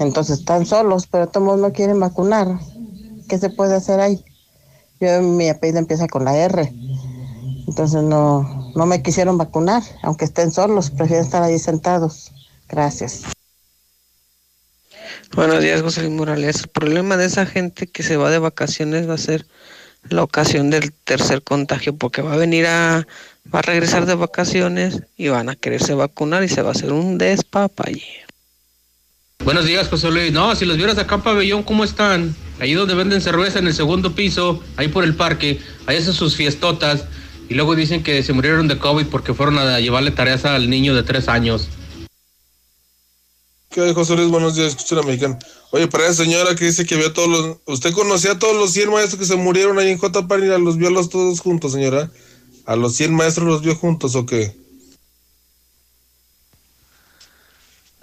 [0.00, 2.58] Entonces están solos, pero todos no quieren vacunar.
[3.28, 4.24] ¿Qué se puede hacer ahí?
[5.00, 6.72] Yo, mi apellido empieza con la R.
[7.68, 12.32] Entonces no, no me quisieron vacunar, aunque estén solos, prefieren estar ahí sentados.
[12.68, 13.22] Gracias.
[15.34, 16.60] Buenos días, José Luis Morales.
[16.60, 19.46] El problema de esa gente que se va de vacaciones va a ser
[20.08, 23.06] la ocasión del tercer contagio, porque va a venir a,
[23.52, 26.92] va a regresar de vacaciones y van a quererse vacunar y se va a hacer
[26.92, 28.22] un despapalle.
[29.44, 30.32] Buenos días, José Luis.
[30.32, 32.34] No, si los vieras acá en Pabellón, ¿cómo están?
[32.60, 36.36] Ahí donde venden cerveza en el segundo piso, ahí por el parque, ahí hacen sus
[36.36, 37.06] fiestotas
[37.48, 40.94] y luego dicen que se murieron de COVID porque fueron a llevarle tareas al niño
[40.94, 41.68] de tres años.
[43.72, 44.28] ¿Qué hay, José Luis?
[44.28, 45.38] Buenos días, escucha la mexicana.
[45.70, 47.56] Oye, para esa señora que dice que vio a todos los...
[47.64, 50.26] ¿Usted conocía a todos los 100 maestros que se murieron ahí en J.
[50.38, 52.10] y los vio a los todos juntos, señora?
[52.66, 54.54] ¿A los 100 maestros los vio juntos o qué?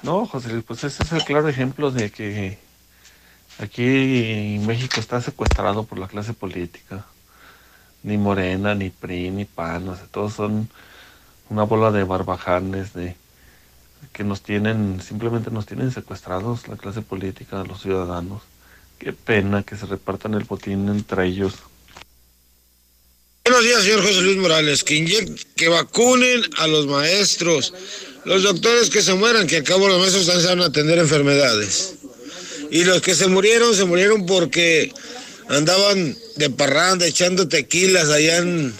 [0.01, 2.57] No, José Luis, pues ese es el claro ejemplo de que
[3.59, 7.05] aquí México está secuestrado por la clase política.
[8.01, 10.67] Ni Morena, ni PRI, ni PAN, o sea, todos son
[11.47, 13.15] una bola de barbajanes, de
[14.13, 18.41] que nos tienen, simplemente nos tienen secuestrados la clase política, los ciudadanos.
[18.97, 21.53] Qué pena que se repartan el botín entre ellos.
[23.45, 24.83] Buenos días, señor José Luis Morales.
[24.83, 27.73] Que, que vacunen a los maestros,
[28.25, 31.95] los doctores que se mueran, que al cabo los maestros también saben atender enfermedades.
[32.71, 34.93] Y los que se murieron, se murieron porque
[35.47, 38.73] andaban de parranda, echando tequilas allá en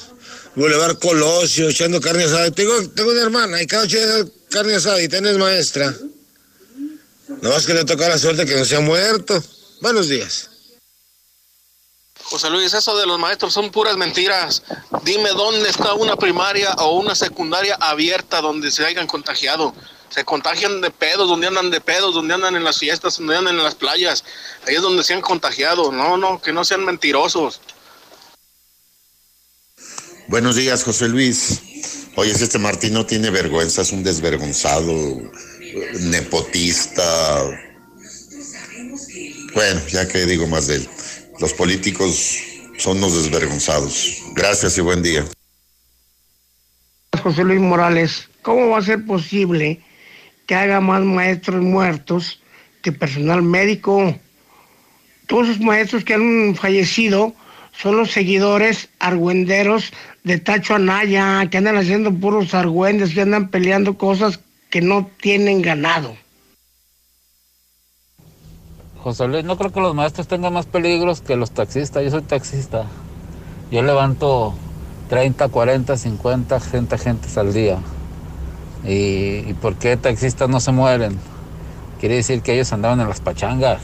[0.55, 2.51] Boulevard Colosio, echando carne asada.
[2.51, 3.99] Tengo, tengo una hermana y cada noche
[4.49, 5.93] carne asada y tenés maestra.
[7.41, 9.41] No más que le toca la suerte que no se ha muerto.
[9.81, 10.49] Buenos días.
[12.23, 14.61] José Luis, eso de los maestros son puras mentiras.
[15.03, 19.73] Dime dónde está una primaria o una secundaria abierta donde se hayan contagiado.
[20.09, 23.55] Se contagian de pedos, donde andan de pedos, donde andan en las fiestas, donde andan
[23.55, 24.23] en las playas.
[24.67, 25.91] Ahí es donde se han contagiado.
[25.91, 27.61] No, no, que no sean mentirosos.
[30.27, 31.61] Buenos días, José Luis.
[32.19, 34.91] Oye, este Martín no tiene vergüenza, es un desvergonzado,
[36.01, 37.45] nepotista.
[39.53, 40.89] Bueno, ya que digo más de él.
[41.39, 42.37] Los políticos
[42.77, 44.21] son los desvergonzados.
[44.35, 45.25] Gracias y buen día.
[47.23, 49.79] José Luis Morales, ¿cómo va a ser posible
[50.45, 52.41] que haga más maestros muertos
[52.81, 54.13] que personal médico?
[55.27, 57.33] Todos los maestros que han fallecido
[57.81, 59.93] son los seguidores argüenderos
[60.29, 65.63] de Tacho Anaya, que andan haciendo puros argüendes, que andan peleando cosas que no tienen
[65.63, 66.15] ganado.
[69.01, 72.03] José Luis, no creo que los maestros tengan más peligros que los taxistas.
[72.03, 72.85] Yo soy taxista.
[73.71, 74.53] Yo levanto
[75.09, 77.79] 30, 40, 50, 60 gentes al día.
[78.85, 81.17] ¿Y, ¿Y por qué taxistas no se mueren?
[81.99, 83.81] Quiere decir que ellos andaban en las pachangas.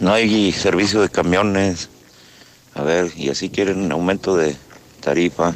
[0.00, 1.88] No hay servicio de camiones.
[2.74, 4.56] A ver, y así quieren aumento de
[5.00, 5.54] tarifa,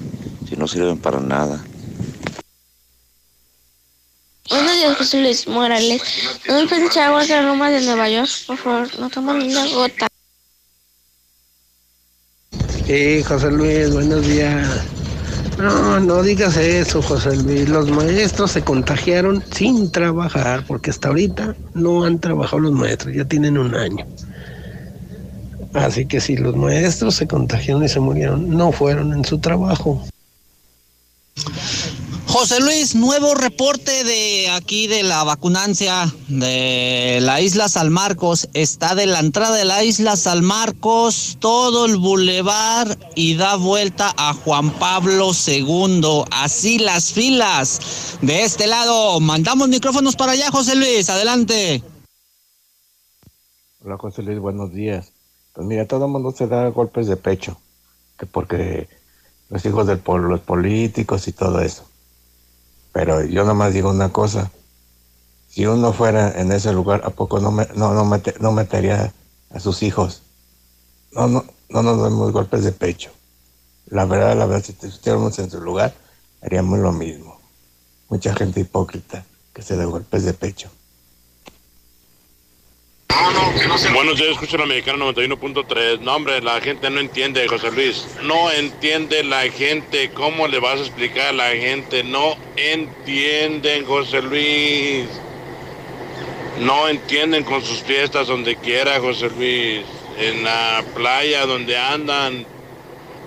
[0.49, 1.65] si no sirven para nada.
[4.51, 6.03] Buenos días, José Luis Morales.
[6.47, 10.07] No me pensé agua de de Nueva York, por favor, no toman ni una gota.
[12.87, 14.85] Sí, José Luis, buenos días.
[15.57, 17.69] No, no digas eso, José Luis.
[17.69, 23.25] Los maestros se contagiaron sin trabajar, porque hasta ahorita no han trabajado los maestros, ya
[23.25, 24.05] tienen un año.
[25.75, 30.05] Así que si los maestros se contagiaron y se murieron, no fueron en su trabajo.
[32.27, 38.49] José Luis, nuevo reporte de aquí de la vacunancia de la isla San Marcos.
[38.55, 44.12] Está de la entrada de la isla San Marcos, todo el bulevar y da vuelta
[44.16, 46.25] a Juan Pablo II.
[46.31, 49.18] Así las filas de este lado.
[49.20, 51.09] Mandamos micrófonos para allá, José Luis.
[51.11, 51.83] Adelante.
[53.85, 55.14] Hola, José Luis, buenos días.
[55.55, 57.57] Pues mira, todo el mundo se da golpes de pecho,
[58.19, 58.89] que porque
[59.49, 61.85] los hijos de los políticos y todo eso.
[62.93, 64.51] Pero yo nomás digo una cosa.
[65.49, 69.15] Si uno fuera en ese lugar, ¿a poco no, me, no, no, no metería
[69.51, 70.23] a sus hijos?
[71.13, 73.13] No, no, no nos damos golpes de pecho.
[73.87, 75.95] La verdad, la verdad, si estuviéramos en su lugar,
[76.43, 77.39] haríamos lo mismo.
[78.09, 80.69] Mucha gente hipócrita que se da golpes de pecho.
[83.93, 86.01] Buenos días, escucho la mexicana 91.3.
[86.01, 88.07] No, hombre, la gente no entiende, José Luis.
[88.23, 90.11] No entiende la gente.
[90.11, 92.03] ¿Cómo le vas a explicar a la gente?
[92.03, 95.07] No entienden, José Luis.
[96.61, 99.85] No entienden con sus fiestas donde quiera, José Luis.
[100.19, 102.45] En la playa donde andan.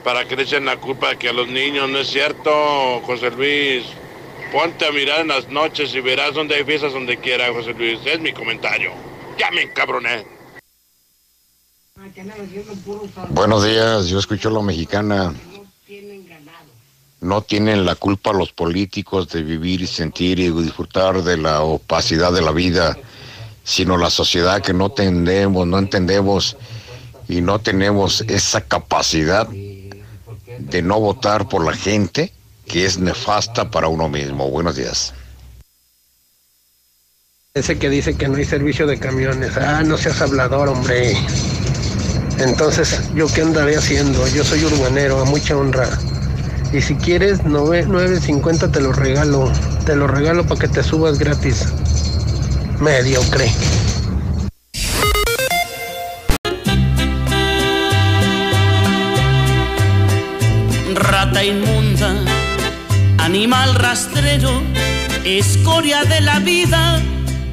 [0.04, 1.90] Para que le echen la culpa que a los niños.
[1.90, 3.86] No es cierto, José Luis.
[4.52, 8.00] Ponte a mirar en las noches y verás donde hay fiestas donde quiera, José Luis.
[8.06, 8.92] Es mi comentario.
[9.38, 9.70] Ya me.
[13.30, 15.34] Buenos días, yo escucho la mexicana.
[17.20, 22.32] No tienen la culpa los políticos de vivir y sentir y disfrutar de la opacidad
[22.32, 22.98] de la vida,
[23.64, 26.58] sino la sociedad que no entendemos, no entendemos
[27.28, 32.32] y no tenemos esa capacidad de no votar por la gente
[32.68, 34.50] que es nefasta para uno mismo.
[34.50, 35.14] Buenos días.
[37.58, 39.58] Ese que dice que no hay servicio de camiones.
[39.58, 41.18] Ah, no seas hablador, hombre.
[42.38, 44.28] Entonces, ¿yo qué andaré haciendo?
[44.28, 45.90] Yo soy urbanero, a mucha honra.
[46.72, 49.52] Y si quieres, 9.50 te lo regalo.
[49.88, 51.66] Te lo regalo para que te subas gratis.
[52.80, 53.52] Mediocre.
[60.94, 62.14] Rata inmunda,
[63.18, 64.62] animal rastrero,
[65.26, 67.02] escoria de la vida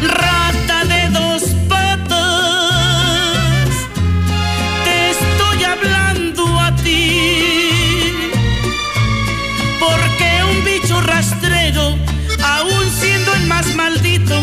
[0.00, 2.18] rata de dos patas,
[4.84, 8.30] te estoy hablando a ti,
[9.80, 11.96] porque un bicho rastrero,
[12.44, 14.40] aún siendo el más maldito,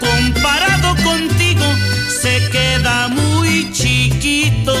[0.00, 1.64] comparado contigo,
[2.08, 4.74] se queda muy chiquito.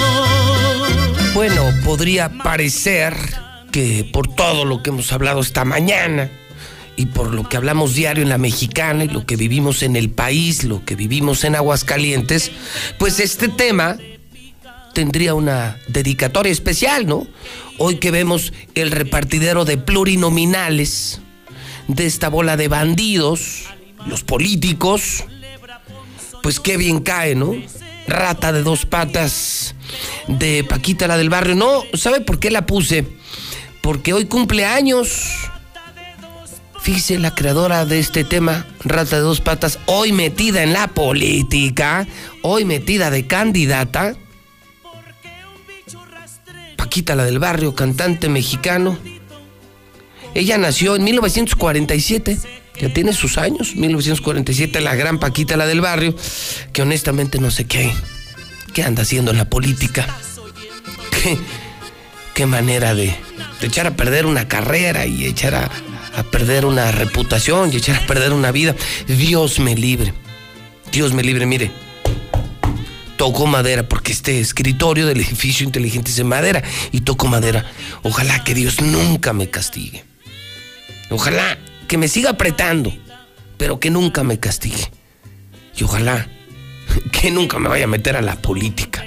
[1.34, 3.16] Bueno, podría parecer
[3.70, 6.30] que por todo lo que hemos hablado esta mañana,
[6.96, 10.10] y por lo que hablamos diario en la mexicana y lo que vivimos en el
[10.10, 12.50] país, lo que vivimos en Aguascalientes,
[12.98, 13.96] pues este tema
[14.92, 17.26] tendría una dedicatoria especial, ¿no?
[17.78, 21.20] Hoy que vemos el repartidero de plurinominales
[21.88, 23.64] de esta bola de bandidos,
[24.06, 25.24] los políticos,
[26.42, 27.54] pues qué bien cae, ¿no?
[28.06, 29.74] Rata de dos patas
[30.28, 31.54] de Paquita la del barrio.
[31.54, 33.06] No, ¿sabe por qué la puse?
[33.80, 35.30] Porque hoy cumple años
[36.82, 42.08] Fíjese, la creadora de este tema, Rata de dos patas, hoy metida en la política,
[42.42, 44.16] hoy metida de candidata.
[46.76, 48.98] Paquita, la del barrio, cantante mexicano.
[50.34, 52.38] Ella nació en 1947,
[52.80, 56.16] ya tiene sus años, 1947, la gran Paquita, la del barrio,
[56.72, 57.92] que honestamente no sé qué,
[58.74, 60.08] qué anda haciendo en la política.
[61.22, 61.38] Qué,
[62.34, 63.14] qué manera de,
[63.60, 65.70] de echar a perder una carrera y echar a,
[66.14, 68.74] a perder una reputación y echar a perder una vida.
[69.06, 70.12] Dios me libre.
[70.90, 71.70] Dios me libre, mire.
[73.16, 77.64] Toco madera porque este escritorio del edificio inteligente es de madera y toco madera.
[78.02, 80.04] Ojalá que Dios nunca me castigue.
[81.10, 81.58] Ojalá
[81.88, 82.92] que me siga apretando,
[83.58, 84.90] pero que nunca me castigue.
[85.76, 86.28] Y ojalá
[87.12, 89.04] que nunca me vaya a meter a la política.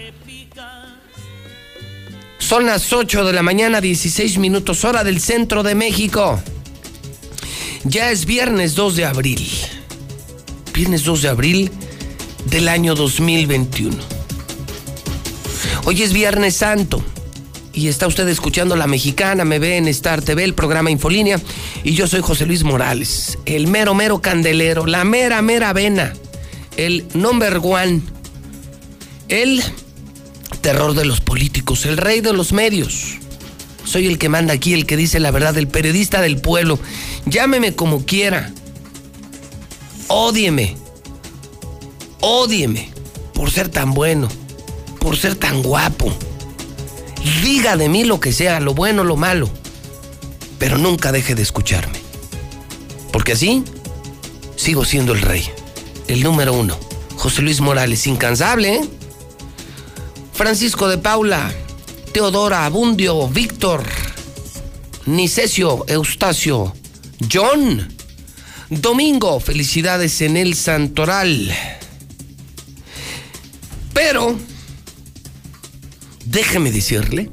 [2.38, 6.40] Son las 8 de la mañana, 16 minutos hora del centro de México.
[7.88, 9.48] Ya es viernes 2 de abril.
[10.74, 11.72] Viernes 2 de abril
[12.46, 13.96] del año 2021.
[15.86, 17.04] Hoy es Viernes Santo
[17.74, 21.40] y está usted escuchando La Mexicana, me ve en Star TV, el programa Infolínea,
[21.84, 26.14] y yo soy José Luis Morales, el mero, mero candelero, la mera, mera vena,
[26.78, 28.02] el number one,
[29.28, 29.62] el
[30.62, 33.20] terror de los políticos, el rey de los medios.
[33.86, 36.78] Soy el que manda aquí, el que dice la verdad, el periodista del pueblo.
[37.26, 38.52] Llámeme como quiera.
[40.08, 40.76] Ódieme.
[42.20, 42.92] Ódieme
[43.34, 44.28] por ser tan bueno,
[45.00, 46.12] por ser tan guapo.
[47.44, 49.50] Diga de mí lo que sea, lo bueno, lo malo.
[50.58, 52.00] Pero nunca deje de escucharme.
[53.12, 53.64] Porque así
[54.56, 55.48] sigo siendo el rey.
[56.08, 56.78] El número uno.
[57.18, 58.82] José Luis Morales, incansable, ¿eh?
[60.34, 61.54] Francisco de Paula,
[62.16, 63.84] Teodora, Abundio, Víctor,
[65.06, 66.74] Nicesio, Eustacio,
[67.30, 67.94] John,
[68.70, 71.54] Domingo, felicidades en el Santoral.
[73.94, 74.38] Pero,
[76.24, 77.30] déjeme decirle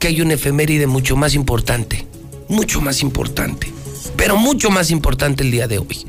[0.00, 2.08] que hay una efeméride mucho más importante,
[2.48, 3.72] mucho más importante,
[4.16, 6.04] pero mucho más importante el día de hoy.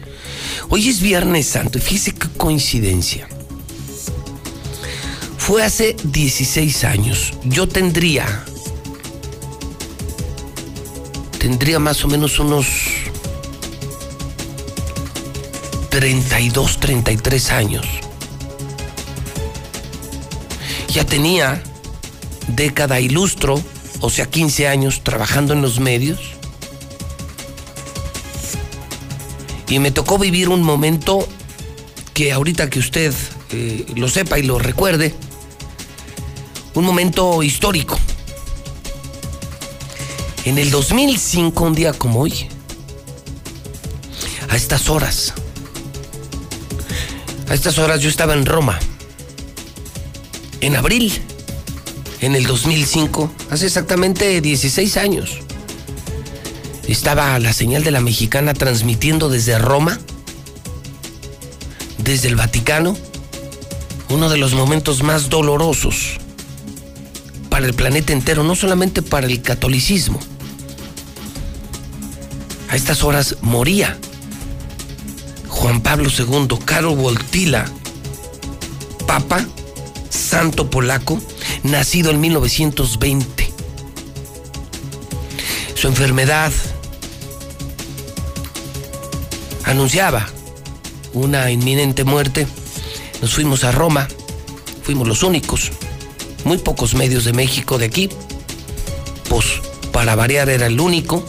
[0.70, 3.28] Hoy es Viernes Santo y fíjese qué coincidencia.
[5.42, 7.34] Fue hace 16 años.
[7.44, 8.46] Yo tendría.
[11.40, 12.68] Tendría más o menos unos
[15.90, 17.88] 32, 33 años.
[20.90, 21.64] Ya tenía
[22.48, 23.60] década ilustro,
[24.00, 26.20] o sea, 15 años trabajando en los medios.
[29.68, 31.28] Y me tocó vivir un momento
[32.14, 33.12] que ahorita que usted
[33.50, 35.16] eh, lo sepa y lo recuerde,
[36.74, 38.00] un momento histórico.
[40.46, 42.48] En el 2005, un día como hoy,
[44.50, 45.34] a estas horas,
[47.48, 48.80] a estas horas yo estaba en Roma,
[50.62, 51.22] en abril,
[52.22, 55.40] en el 2005, hace exactamente 16 años.
[56.88, 60.00] Estaba la señal de la mexicana transmitiendo desde Roma,
[62.00, 62.98] desde el Vaticano,
[64.10, 66.21] uno de los momentos más dolorosos
[67.62, 70.20] para el planeta entero, no solamente para el catolicismo.
[72.70, 74.00] A estas horas moría
[75.48, 77.66] Juan Pablo II, Karol Voltila,
[79.06, 79.46] Papa,
[80.10, 81.22] santo polaco,
[81.62, 83.54] nacido en 1920.
[85.76, 86.52] Su enfermedad
[89.66, 90.28] anunciaba
[91.14, 92.48] una inminente muerte.
[93.22, 94.08] Nos fuimos a Roma,
[94.82, 95.72] fuimos los únicos
[96.52, 98.10] muy pocos medios de México de aquí,
[99.30, 99.46] pues
[99.94, 101.26] para variar era el único.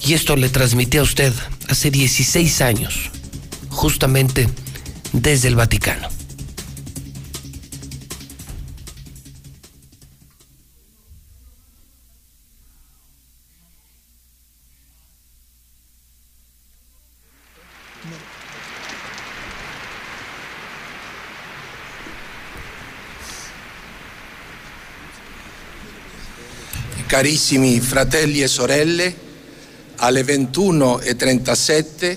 [0.00, 1.32] Y esto le transmití a usted
[1.68, 3.10] hace 16 años,
[3.68, 4.48] justamente
[5.12, 6.19] desde el Vaticano.
[27.20, 29.14] Carissimi fratelli e sorelle,
[29.96, 32.16] alle 21.37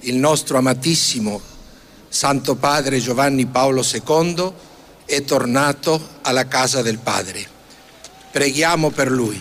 [0.00, 1.40] il nostro amatissimo
[2.08, 4.52] Santo Padre Giovanni Paolo II
[5.04, 7.46] è tornato alla casa del Padre.
[8.32, 9.40] Preghiamo per lui.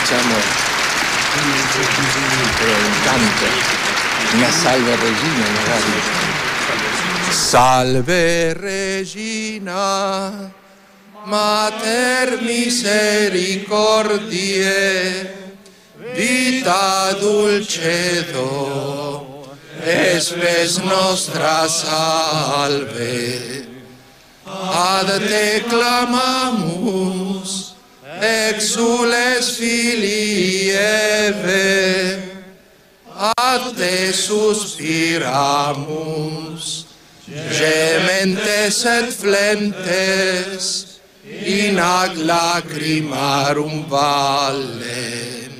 [0.00, 0.34] Diciamo
[2.74, 3.79] un canto.
[4.32, 5.44] Una salve regina.
[7.32, 10.52] Salve regina,
[11.24, 15.34] mater misericordiae,
[16.14, 18.46] vita dulcedo,
[19.84, 23.66] espes nostra salve.
[24.46, 27.74] Ad te clamamus,
[28.20, 30.70] exules filii
[33.20, 36.86] Te suspiramus,
[37.28, 40.86] gementes et flentes,
[41.28, 45.52] in ag lacrimarum valle.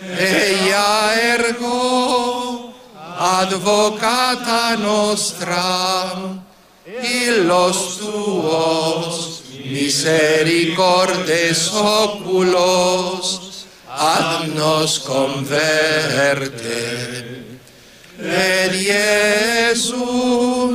[0.00, 2.72] Eia ergo,
[3.20, 6.16] advocata nostra,
[6.88, 13.51] illos tuos misericordes oculos,
[13.98, 16.82] ad nos converte.
[18.18, 20.72] Et Iesum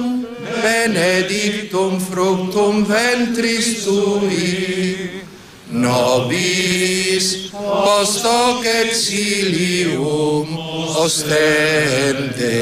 [0.62, 5.24] benedictum fructum ventris tui,
[5.72, 10.58] nobis post hoc exilium
[11.04, 12.58] ostende.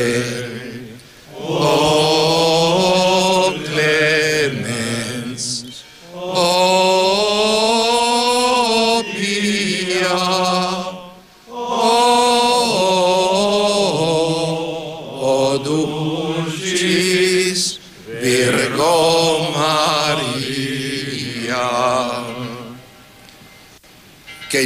[1.48, 1.96] O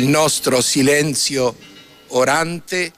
[0.10, 1.56] nostro silenzio
[2.08, 2.92] orante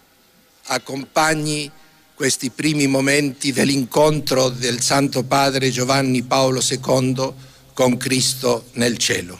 [0.65, 1.69] accompagni
[2.15, 7.33] questi primi momenti dell'incontro del Santo Padre Giovanni Paolo II
[7.73, 9.39] con Cristo nel cielo.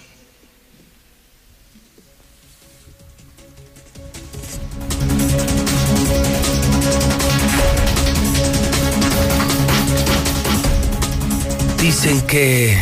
[11.78, 12.76] Dicen que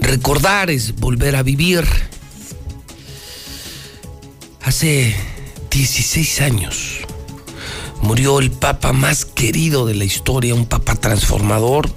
[0.00, 1.84] recordar es volver a vivir.
[4.66, 5.14] Hace
[5.70, 6.96] 16 años
[8.02, 11.88] murió el papa más querido de la historia, un papa transformador,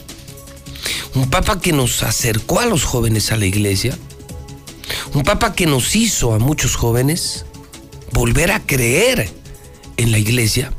[1.15, 3.97] un papa que nos acercó a los jóvenes a la iglesia,
[5.15, 7.47] un papa que nos hizo a muchos jóvenes
[8.11, 9.31] volver a creer
[9.97, 10.71] en la iglesia,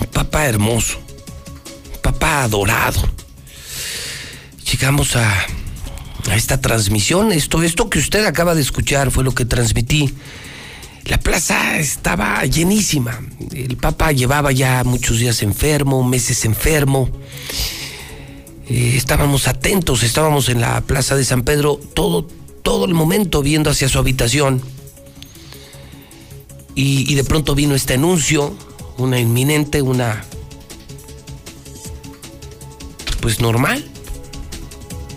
[0.00, 0.98] un papa hermoso,
[1.94, 3.08] un papa adorado.
[4.68, 5.46] Llegamos a,
[6.28, 10.12] a esta transmisión, esto, esto que usted acaba de escuchar fue lo que transmití.
[11.04, 13.20] La plaza estaba llenísima.
[13.52, 17.08] El Papa llevaba ya muchos días enfermo, meses enfermo.
[18.68, 22.26] Eh, estábamos atentos, estábamos en la plaza de San Pedro todo,
[22.62, 24.62] todo el momento viendo hacia su habitación.
[26.74, 28.54] Y, y de pronto vino este anuncio,
[28.98, 30.24] una inminente, una...
[33.20, 33.84] Pues normal.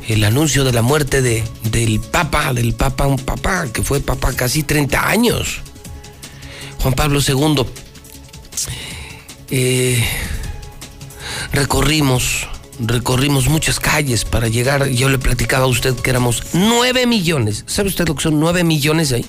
[0.07, 4.33] El anuncio de la muerte de, del Papa, del Papa, un Papa que fue Papa
[4.33, 5.61] casi 30 años.
[6.83, 7.65] Juan Pablo II.
[9.51, 10.03] Eh,
[11.53, 14.89] recorrimos, recorrimos muchas calles para llegar.
[14.89, 17.63] Yo le platicaba a usted que éramos 9 millones.
[17.67, 19.25] ¿Sabe usted lo que son 9 millones ahí?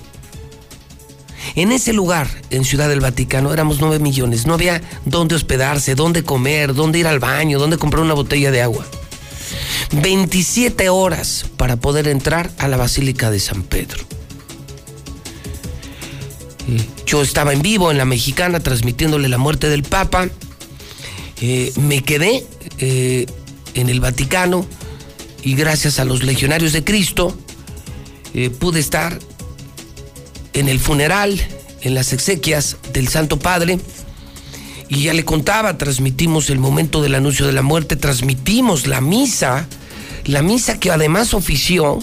[1.55, 4.45] En ese lugar, en Ciudad del Vaticano, éramos 9 millones.
[4.45, 8.61] No había dónde hospedarse, dónde comer, dónde ir al baño, dónde comprar una botella de
[8.61, 8.85] agua.
[9.93, 14.03] 27 horas para poder entrar a la Basílica de San Pedro.
[17.05, 20.29] Yo estaba en vivo en la mexicana transmitiéndole la muerte del Papa.
[21.41, 22.45] Eh, me quedé
[22.79, 23.25] eh,
[23.73, 24.65] en el Vaticano
[25.43, 27.37] y gracias a los legionarios de Cristo
[28.33, 29.19] eh, pude estar
[30.53, 31.39] en el funeral,
[31.81, 33.79] en las exequias del Santo Padre.
[34.87, 39.67] Y ya le contaba, transmitimos el momento del anuncio de la muerte, transmitimos la misa,
[40.25, 41.99] la misa que además ofició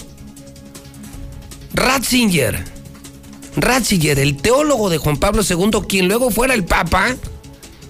[1.73, 2.72] Ratzinger.
[3.55, 7.15] Ratzinger, el teólogo de Juan Pablo II, quien luego fuera el Papa,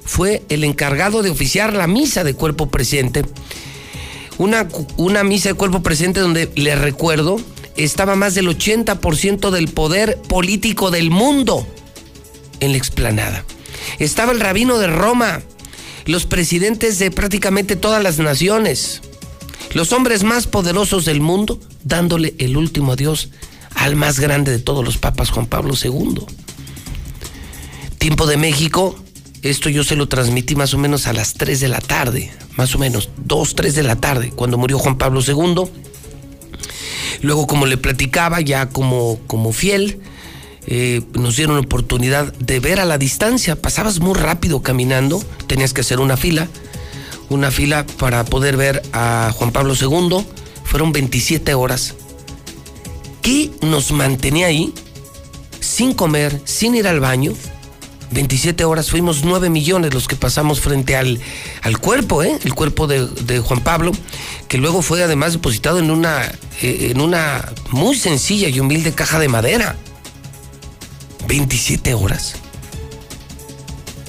[0.05, 3.23] fue el encargado de oficiar la misa de cuerpo presente.
[4.37, 4.67] Una,
[4.97, 7.39] una misa de cuerpo presente donde, le recuerdo,
[7.77, 11.65] estaba más del 80% del poder político del mundo
[12.59, 13.45] en la explanada.
[13.99, 15.41] Estaba el rabino de Roma,
[16.05, 19.01] los presidentes de prácticamente todas las naciones,
[19.73, 23.29] los hombres más poderosos del mundo, dándole el último adiós
[23.75, 26.25] al más grande de todos los papas, Juan Pablo II.
[27.97, 28.95] Tiempo de México,
[29.41, 32.75] esto yo se lo transmití más o menos a las 3 de la tarde, más
[32.75, 35.69] o menos, 2, 3 de la tarde, cuando murió Juan Pablo II.
[37.21, 39.99] Luego, como le platicaba, ya como, como fiel,
[40.65, 43.55] eh, nos dieron la oportunidad de ver a la distancia.
[43.55, 46.47] Pasabas muy rápido caminando, tenías que hacer una fila,
[47.29, 50.25] una fila para poder ver a Juan Pablo II.
[50.63, 51.95] Fueron 27 horas.
[53.23, 54.73] ¿Qué nos mantenía ahí?
[55.61, 57.33] Sin comer, sin ir al baño.
[58.11, 61.19] 27 horas, fuimos 9 millones los que pasamos frente al,
[61.61, 62.37] al cuerpo, ¿eh?
[62.43, 63.91] el cuerpo de, Juan Pablo,
[64.47, 66.25] que luego fue además depositado en una,
[66.61, 69.77] eh, en una muy sencilla y humilde caja de madera.
[71.27, 72.35] 27 horas.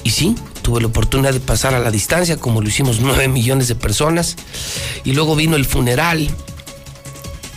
[0.03, 3.69] Y sí, tuve la oportunidad de pasar a la distancia, como lo hicimos 9 millones
[3.69, 4.35] de personas.
[5.05, 6.29] Y luego vino el funeral.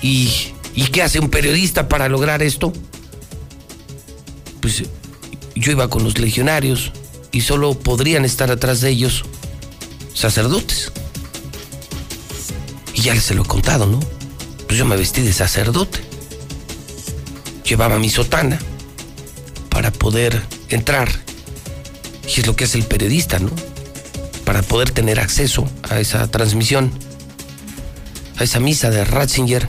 [0.00, 2.72] ¿Y, ¿y qué hace un periodista para lograr esto?
[4.60, 4.84] Pues
[5.56, 6.92] yo iba con los legionarios
[7.32, 9.24] y solo podrían estar atrás de ellos
[10.14, 10.92] sacerdotes.
[12.94, 13.98] Y ya les se lo he contado, ¿no?
[14.68, 15.98] Pues yo me vestí de sacerdote.
[17.64, 18.60] Llevaba mi sotana,
[19.68, 21.08] para poder entrar.
[22.24, 23.50] Y es lo que hace el periodista, ¿no?
[24.44, 26.92] Para poder tener acceso a esa transmisión,
[28.36, 29.66] a esa misa de Ratzinger,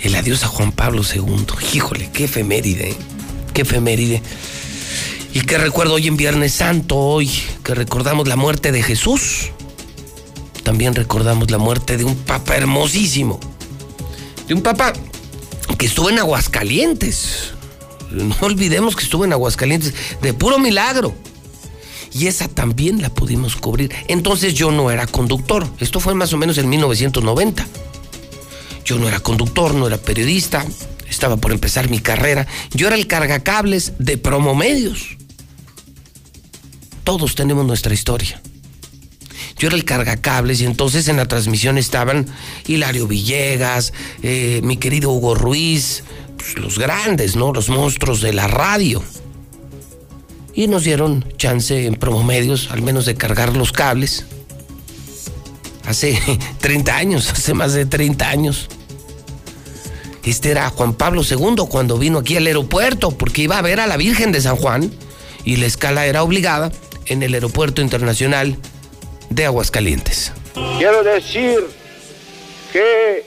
[0.00, 1.46] el adiós a Juan Pablo II.
[1.74, 2.96] Híjole, qué efeméride, ¿eh?
[3.52, 4.22] qué efeméride.
[5.34, 7.30] Y qué recuerdo hoy en Viernes Santo, hoy
[7.62, 9.50] que recordamos la muerte de Jesús,
[10.62, 13.38] también recordamos la muerte de un papa hermosísimo,
[14.46, 14.92] de un papa
[15.76, 17.52] que estuvo en Aguascalientes.
[18.10, 21.14] No olvidemos que estuvo en Aguascalientes de puro milagro.
[22.12, 23.94] Y esa también la pudimos cubrir.
[24.08, 25.66] Entonces yo no era conductor.
[25.78, 27.66] Esto fue más o menos en 1990.
[28.88, 30.64] Yo no era conductor, no era periodista.
[31.10, 32.46] Estaba por empezar mi carrera.
[32.72, 35.18] Yo era el cargacables de promomedios.
[37.04, 38.40] Todos tenemos nuestra historia.
[39.58, 42.28] Yo era el cargacables y entonces en la transmisión estaban
[42.66, 43.92] Hilario Villegas,
[44.22, 46.02] eh, mi querido Hugo Ruiz,
[46.38, 47.52] pues, los grandes, ¿no?
[47.52, 49.04] Los monstruos de la radio.
[50.54, 54.24] Y nos dieron chance en promomedios, al menos de cargar los cables.
[55.84, 56.18] Hace
[56.60, 58.70] 30 años, hace más de 30 años.
[60.28, 63.86] Este era Juan Pablo II cuando vino aquí al aeropuerto, porque iba a ver a
[63.86, 64.92] la Virgen de San Juan
[65.42, 66.70] y la escala era obligada
[67.06, 68.58] en el Aeropuerto Internacional
[69.30, 70.32] de Aguascalientes.
[70.76, 71.64] Quiero decir
[72.70, 73.24] que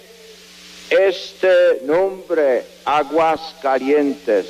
[0.91, 4.45] este nombre Aguascalientes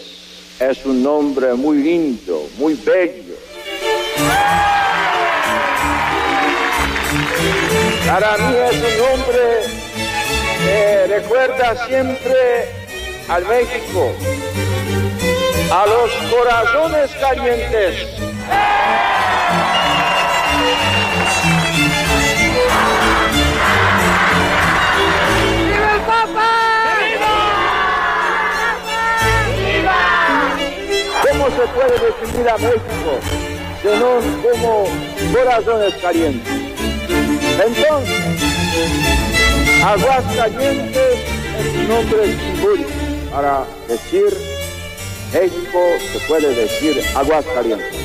[0.60, 3.36] es un nombre muy lindo, muy bello.
[8.06, 9.91] Para mí es un nombre
[10.64, 12.70] que recuerda siempre
[13.28, 14.12] al México,
[15.72, 18.08] a los corazones calientes.
[31.30, 33.20] ¿Cómo se puede definir a México
[33.82, 34.86] sino como
[35.34, 36.54] corazones calientes?
[37.66, 39.21] Entonces,
[39.84, 41.20] Aguascalientes
[41.60, 42.90] es un nombre simbólico
[43.32, 44.26] para decir
[45.34, 45.80] México
[46.12, 47.96] se puede decir Aguascalientes.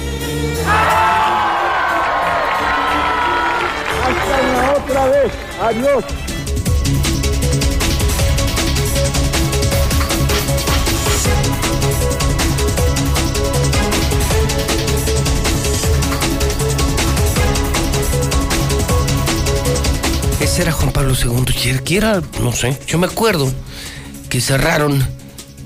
[4.06, 5.32] Hasta la otra vez.
[5.60, 6.04] Adiós.
[20.58, 21.96] Era Juan Pablo II.
[21.96, 23.52] Era, no sé, yo me acuerdo
[24.30, 25.06] que cerraron,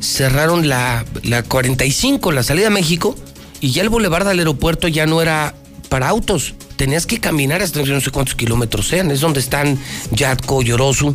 [0.01, 3.15] cerraron la, la 45, la salida a México,
[3.61, 5.55] y ya el bulevar del aeropuerto ya no era
[5.89, 6.55] para autos.
[6.75, 9.13] Tenías que caminar hasta no sé cuántos kilómetros sean.
[9.13, 9.79] Es donde están
[10.11, 11.15] Yatco, Yorosu.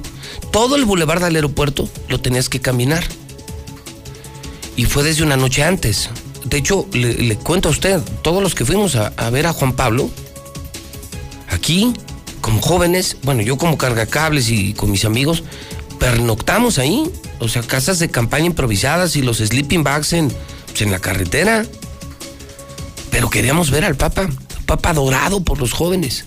[0.51, 3.03] Todo el bulevar del aeropuerto lo tenías que caminar.
[4.77, 6.09] Y fue desde una noche antes.
[6.45, 10.09] De hecho, le, cuento a usted, todos los que fuimos a ver a Juan Pablo,
[11.49, 11.93] aquí,
[12.45, 15.41] como jóvenes, bueno, yo como cargacables y con mis amigos,
[15.97, 17.09] pernoctamos ahí.
[17.39, 20.31] O sea, casas de campaña improvisadas y los sleeping bags en,
[20.67, 21.65] pues, en la carretera.
[23.09, 24.29] Pero queríamos ver al Papa,
[24.67, 26.25] Papa adorado por los jóvenes.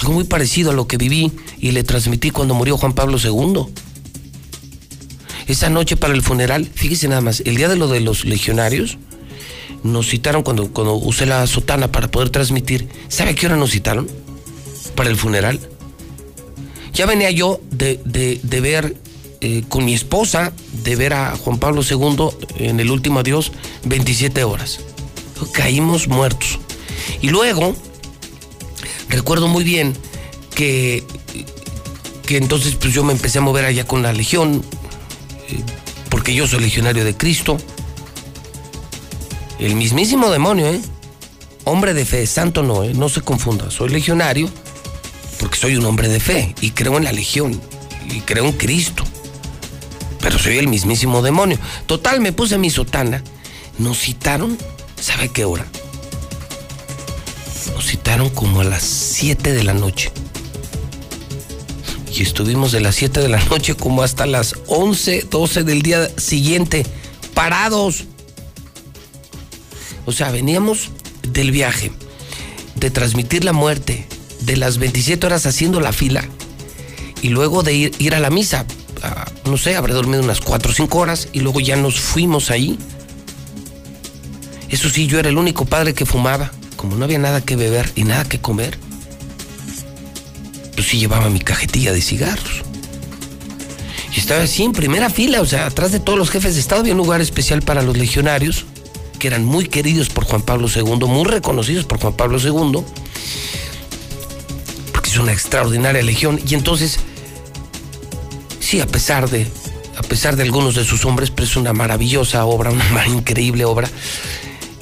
[0.00, 3.66] Algo muy parecido a lo que viví y le transmití cuando murió Juan Pablo II.
[5.46, 8.96] Esa noche para el funeral, fíjese nada más, el día de lo de los legionarios,
[9.82, 12.88] nos citaron cuando, cuando usé la sotana para poder transmitir.
[13.08, 14.08] ¿Sabe a qué hora nos citaron?
[14.94, 15.60] Para el funeral.
[16.92, 18.96] Ya venía yo de, de- de ver
[19.40, 20.52] eh, con mi esposa,
[20.84, 23.52] de ver a Juan Pablo II en el último adiós,
[23.84, 24.80] 27 horas.
[25.52, 26.58] Caímos muertos.
[27.22, 27.74] Y luego,
[29.08, 29.94] recuerdo muy bien
[30.54, 31.04] que,
[32.26, 34.62] que entonces pues yo me empecé a mover allá con la legión,
[35.48, 35.60] eh,
[36.10, 37.56] porque yo soy legionario de Cristo.
[39.58, 40.80] El mismísimo demonio, ¿eh?
[41.64, 42.92] Hombre de fe, santo no, ¿eh?
[42.94, 43.70] No se confunda.
[43.70, 44.48] Soy legionario
[45.40, 47.58] porque soy un hombre de fe y creo en la legión
[48.10, 49.04] y creo en Cristo.
[50.20, 51.58] Pero soy el mismísimo demonio.
[51.86, 53.24] Total, me puse mi sotana.
[53.78, 54.58] Nos citaron,
[55.00, 55.66] ¿sabe qué hora?
[57.74, 60.12] Nos citaron como a las 7 de la noche.
[62.14, 66.10] Y estuvimos de las 7 de la noche como hasta las 11, 12 del día
[66.18, 66.84] siguiente,
[67.32, 68.04] parados.
[70.04, 70.90] O sea, veníamos
[71.22, 71.92] del viaje,
[72.74, 74.06] de transmitir la muerte,
[74.40, 76.24] de las 27 horas haciendo la fila
[77.22, 78.64] y luego de ir, a la misa.
[79.44, 82.78] No sé, habré dormido unas 4 o 5 horas y luego ya nos fuimos ahí.
[84.68, 86.50] Eso sí, yo era el único padre que fumaba.
[86.76, 88.78] Como no había nada que beber y nada que comer,
[90.74, 92.62] pues sí llevaba mi cajetilla de cigarros.
[94.16, 96.80] Y estaba así en primera fila, o sea, atrás de todos los jefes de Estado
[96.80, 98.64] había un lugar especial para los legionarios.
[99.18, 102.82] que eran muy queridos por Juan Pablo II, muy reconocidos por Juan Pablo II,
[105.10, 106.40] es una extraordinaria legión.
[106.46, 107.00] Y entonces,
[108.60, 109.46] sí, a pesar de,
[109.96, 113.88] a pesar de algunos de sus hombres, pero es una maravillosa obra, una increíble obra.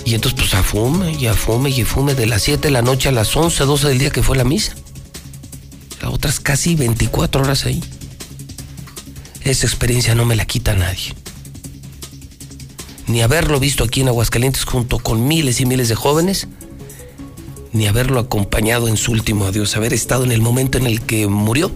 [0.04, 2.70] Y entonces, pues a fume, y a fume, y a fume de las 7 de
[2.70, 4.74] la noche a las 11, 12 del día que fue la misa.
[6.02, 7.82] Las otras casi 24 horas ahí.
[9.42, 11.14] Esa experiencia no me la quita nadie.
[13.06, 16.48] Ni haberlo visto aquí en Aguascalientes junto con miles y miles de jóvenes,
[17.78, 21.28] ni haberlo acompañado en su último adiós, haber estado en el momento en el que
[21.28, 21.70] murió.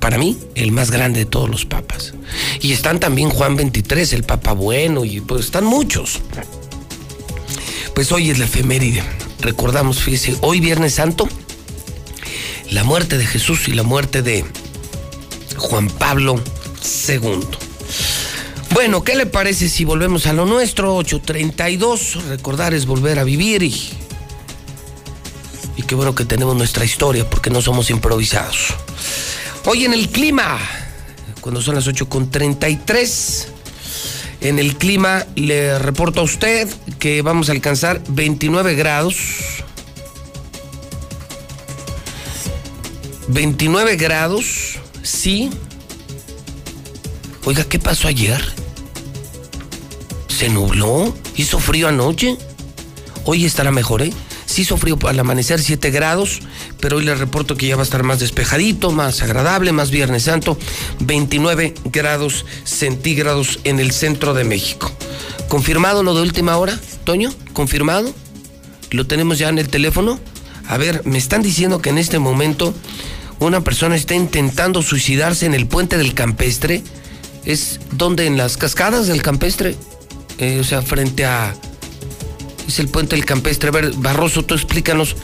[0.00, 2.12] Para mí, el más grande de todos los papas.
[2.60, 6.20] Y están también Juan 23, el papa bueno, y pues están muchos.
[7.94, 9.02] Pues hoy es la efeméride.
[9.40, 11.26] Recordamos, fíjese, hoy Viernes Santo,
[12.70, 14.44] la muerte de Jesús y la muerte de
[15.56, 16.40] Juan Pablo
[17.08, 17.40] II.
[18.72, 20.94] Bueno, ¿qué le parece si volvemos a lo nuestro?
[20.96, 23.97] 832, recordar es volver a vivir y,
[25.88, 28.74] qué bueno que tenemos nuestra historia porque no somos improvisados.
[29.64, 30.58] Hoy en el clima,
[31.40, 33.46] cuando son las 8.33,
[34.42, 39.16] en el clima le reporto a usted que vamos a alcanzar 29 grados.
[43.28, 45.50] 29 grados, sí.
[47.46, 48.44] Oiga, ¿qué pasó ayer?
[50.28, 51.16] ¿Se nubló?
[51.36, 52.36] ¿Hizo frío anoche?
[53.24, 54.12] Hoy estará mejor, ¿eh?
[54.58, 56.40] Sí frío al amanecer 7 grados,
[56.80, 60.24] pero hoy le reporto que ya va a estar más despejadito, más agradable, más Viernes
[60.24, 60.58] Santo,
[60.98, 64.90] 29 grados centígrados en el centro de México.
[65.46, 67.32] ¿Confirmado lo de última hora, Toño?
[67.52, 68.12] ¿Confirmado?
[68.90, 70.18] ¿Lo tenemos ya en el teléfono?
[70.66, 72.74] A ver, me están diciendo que en este momento
[73.38, 76.82] una persona está intentando suicidarse en el puente del campestre.
[77.44, 78.26] ¿Es donde?
[78.26, 79.76] ¿En las cascadas del campestre?
[80.38, 81.54] Eh, o sea, frente a...
[82.68, 83.70] Es el puente del campestre.
[83.70, 85.16] A ver, Barroso, tú explícanos.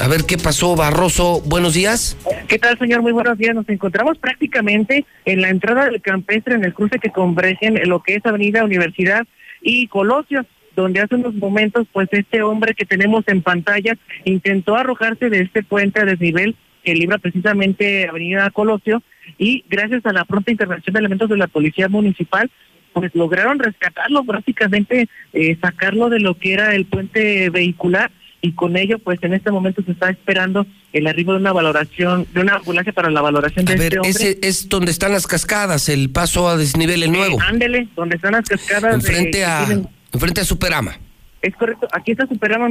[0.00, 1.40] A ver qué pasó, Barroso.
[1.46, 2.16] Buenos días.
[2.48, 3.02] ¿Qué tal, señor?
[3.02, 3.54] Muy buenos días.
[3.54, 8.02] Nos encontramos prácticamente en la entrada del campestre, en el cruce que convergen en lo
[8.02, 9.24] que es Avenida Universidad
[9.62, 10.44] y Colosio,
[10.74, 15.62] donde hace unos momentos, pues este hombre que tenemos en pantalla intentó arrojarse de este
[15.62, 19.02] puente a desnivel que libra precisamente Avenida Colosio
[19.38, 22.50] y gracias a la pronta intervención de elementos de la Policía Municipal,
[22.96, 28.10] pues lograron rescatarlo, prácticamente eh, sacarlo de lo que era el puente vehicular
[28.40, 32.26] y con ello pues en este momento se está esperando el arribo de una valoración,
[32.32, 34.10] de una ambulancia para la valoración de A ver, este hombre.
[34.10, 37.38] ese es donde están las cascadas, el paso a desnivel el nuevo.
[37.38, 38.92] Eh, ándele, donde están las cascadas.
[39.02, 40.98] de- Enfrente que a, tienen- enfrente a Superama.
[41.42, 42.68] Es correcto, aquí está Superama,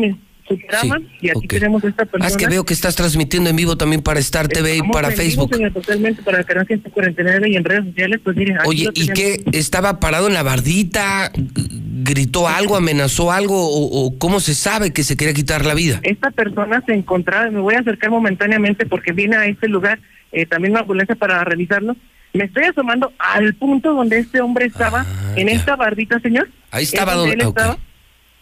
[0.49, 2.27] mi Superama, y aquí tenemos esta Ah, persona.
[2.27, 5.07] es que veo que estás transmitiendo en vivo también para Star TV y Estamos para
[5.09, 5.55] en vivo, Facebook.
[5.55, 9.43] señor, totalmente para el canal 149 y en redes sociales, pues mire, Oye, ¿y qué?
[9.53, 11.31] ¿Estaba parado en la bardita?
[11.33, 12.75] ¿Gritó algo?
[12.75, 13.55] ¿Amenazó algo?
[13.67, 15.99] ¿O, o cómo se sabe que se quería quitar la vida?
[16.03, 19.99] Esta persona se encontraba, me voy a acercar momentáneamente porque viene a este lugar
[20.31, 21.95] eh, también una ambulancia para revisarlo.
[22.33, 25.05] Me estoy asomando al punto donde este hombre estaba,
[25.37, 26.49] en esta bardita, señor.
[26.69, 27.57] Ah, Ahí estaba Es donde él ok.
[27.57, 27.77] estaba.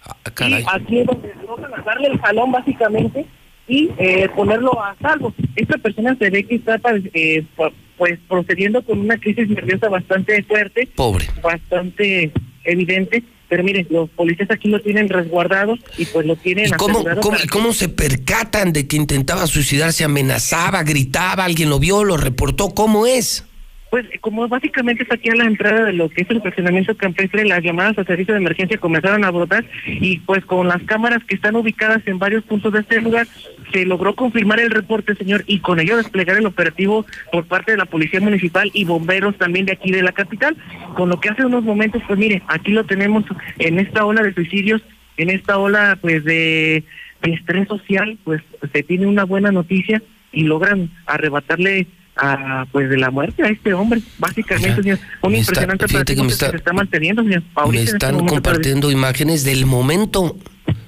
[0.06, 0.64] Ah, caray.
[0.64, 1.30] Y aquí es donde
[1.78, 3.26] a darle el jalón básicamente
[3.68, 5.34] y eh, ponerlo a salvo.
[5.56, 6.76] Esta persona se ve que está
[7.14, 11.28] eh, pu- pues procediendo con una crisis nerviosa bastante fuerte, Pobre.
[11.42, 12.32] bastante
[12.66, 13.24] evidente.
[13.50, 17.30] Pero miren, los policías aquí lo tienen resguardado y pues lo tienen ¿Y cómo, cómo,
[17.38, 20.04] para cómo se percatan de que intentaba suicidarse?
[20.04, 22.70] ¿Amenazaba, gritaba, alguien lo vio, lo reportó?
[22.70, 23.46] ¿Cómo es?
[23.94, 27.46] Pues como básicamente está aquí a la entrada de lo que es el estacionamiento campestre,
[27.46, 31.36] las llamadas a servicio de emergencia comenzaron a brotar y pues con las cámaras que
[31.36, 33.28] están ubicadas en varios puntos de este lugar
[33.72, 37.78] se logró confirmar el reporte, señor, y con ello desplegar el operativo por parte de
[37.78, 40.58] la Policía Municipal y bomberos también de aquí de la capital,
[40.96, 43.26] con lo que hace unos momentos, pues mire, aquí lo tenemos
[43.60, 44.82] en esta ola de suicidios,
[45.18, 46.84] en esta ola pues de,
[47.22, 48.42] de estrés social, pues
[48.72, 50.02] se tiene una buena noticia
[50.32, 51.86] y logran arrebatarle
[52.16, 55.00] a pues de la muerte a este hombre, básicamente, señor.
[55.22, 57.44] Un está- impresionante fíjate que está- se está manteniendo, señor.
[57.56, 60.38] Ahorita Me este están compartiendo imágenes del momento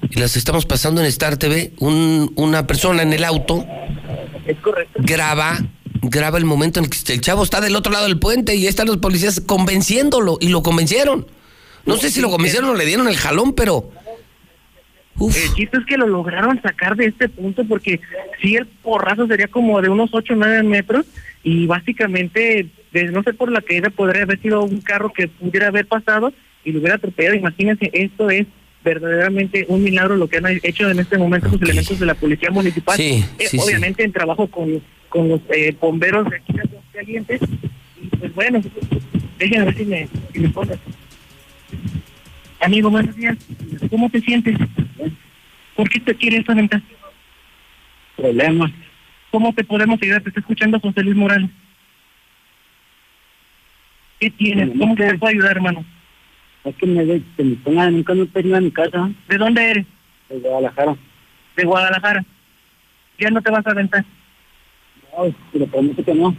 [0.08, 1.72] y las estamos pasando en Star TV.
[1.78, 3.66] Un- una persona en el auto
[4.46, 5.00] Es correcto.
[5.02, 5.58] graba
[6.08, 8.68] graba el momento en el que el chavo está del otro lado del puente y
[8.68, 11.26] están los policías convenciéndolo y lo convencieron.
[11.84, 13.90] No sé si lo convencieron o le dieron el jalón, pero
[15.20, 18.00] El chiste es que lo lograron sacar de este punto porque
[18.40, 21.06] sí el porrazo sería como de unos 8 o 9 metros
[21.42, 22.66] y básicamente,
[23.12, 26.32] no sé por la caída, podría haber sido un carro que pudiera haber pasado
[26.64, 27.36] y lo hubiera atropellado.
[27.36, 28.46] Imagínense, esto es
[28.84, 32.50] verdaderamente un milagro lo que han hecho en este momento los elementos de la Policía
[32.50, 32.96] Municipal.
[32.96, 37.40] Sí, Eh, sí, obviamente en trabajo con, con los eh, bomberos de aquí de Aguascalientes.
[38.00, 38.60] Y pues bueno,
[39.38, 40.78] déjenme ver si me, si me ponen.
[42.60, 43.36] Amigo, buenos días.
[43.90, 44.56] ¿Cómo te sientes?
[45.74, 46.80] ¿Por qué te quieres aventar?
[48.16, 48.72] Problemas.
[49.30, 50.22] ¿Cómo te podemos ayudar?
[50.22, 51.50] Te está escuchando José Luis Morales.
[54.18, 54.70] ¿Qué tienes?
[54.78, 55.84] ¿Cómo te puedo ayudar, hermano?
[56.64, 59.10] Es que me, que me pongan nunca no tengo en mi casa.
[59.28, 59.86] ¿De dónde eres?
[60.28, 60.96] De Guadalajara.
[61.56, 62.24] De Guadalajara.
[63.18, 64.04] Ya no te vas a aventar.
[65.16, 66.34] No, te lo prometo que no.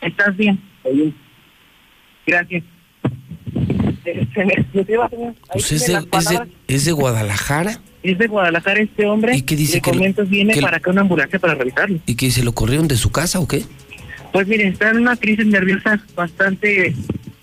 [0.00, 0.60] ¿Estás bien?
[0.76, 1.14] Estoy bien.
[2.26, 2.64] Gracias.
[4.04, 6.92] Eh, se me- ¿me iba a hacer- ahí Pues es, de, es, de, es de
[6.92, 7.80] Guadalajara.
[8.02, 9.36] Es de Guadalajara este hombre.
[9.36, 11.98] ¿Y qué dice que lo- viene que para acá una ambulancia para revisarlo.
[12.06, 13.62] ¿Y que se lo corrieron de su casa o qué?
[14.32, 16.94] Pues mire, está en una crisis nerviosa bastante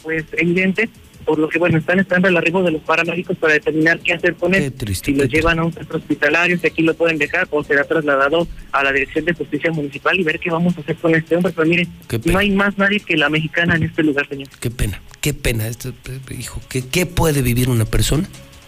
[0.03, 0.89] pues evidente,
[1.25, 4.35] por lo que bueno, están esperando el arribo de los paramédicos para determinar qué hacer
[4.35, 4.73] con él.
[5.01, 8.47] si lo llevan a un centro hospitalario, si aquí lo pueden dejar o será trasladado
[8.71, 11.53] a la Dirección de Justicia Municipal y ver qué vamos a hacer con este hombre.
[11.55, 11.87] Pero mire,
[12.25, 14.47] no hay más nadie que la mexicana en este lugar, señor.
[14.59, 15.67] Qué pena, qué pena.
[15.67, 18.27] Esto, eh, hijo, ¿qué, ¿qué puede vivir una persona?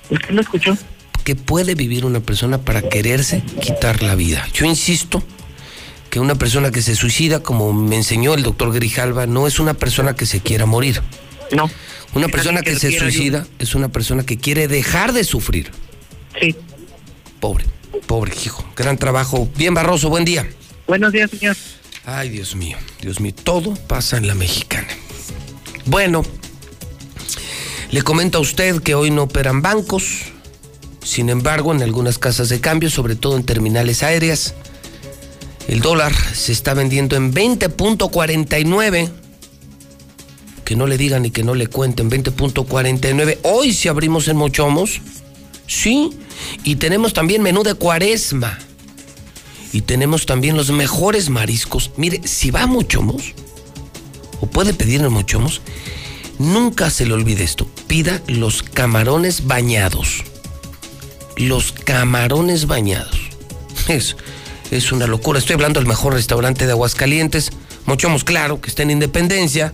[0.10, 0.78] ¿Usted lo escuchó?
[1.24, 4.46] ¿Qué puede vivir una persona para quererse quitar la vida?
[4.54, 5.24] Yo insisto
[6.10, 9.74] que una persona que se suicida, como me enseñó el doctor Grijalva, no es una
[9.74, 11.02] persona que se quiera morir.
[11.52, 11.72] No.
[12.16, 15.72] Una persona que que se suicida es una persona que quiere dejar de sufrir.
[16.40, 16.56] Sí.
[17.40, 17.66] Pobre,
[18.06, 18.64] pobre hijo.
[18.76, 19.50] Gran trabajo.
[19.56, 20.48] Bien, Barroso, buen día.
[20.88, 21.56] Buenos días, señor.
[22.06, 24.90] Ay, Dios mío, Dios mío, todo pasa en la mexicana.
[25.86, 26.24] Bueno,
[27.92, 30.34] le comento a usted que hoy no operan bancos.
[31.04, 34.54] Sin embargo, en algunas casas de cambio, sobre todo en terminales aéreas,
[35.68, 39.23] el dólar se está vendiendo en 20.49.
[40.66, 43.40] Que no le digan ni que no le cuenten, 20.49.
[43.44, 45.02] Hoy si abrimos en Mochomos,
[45.68, 46.12] sí.
[46.64, 48.58] Y tenemos también menú de cuaresma.
[49.74, 51.92] Y tenemos también los mejores mariscos.
[51.98, 53.34] Mire, si va Mochomos,
[54.40, 55.62] o puede pedir en Mochomos,
[56.38, 57.68] nunca se le olvide esto.
[57.88, 60.24] Pida los camarones bañados.
[61.38, 63.20] Los camarones bañados.
[63.88, 64.16] Es,
[64.72, 65.40] es una locura.
[65.40, 67.50] Estoy hablando del mejor restaurante de Aguascalientes.
[67.86, 69.74] Mochomos, claro, que está en Independencia,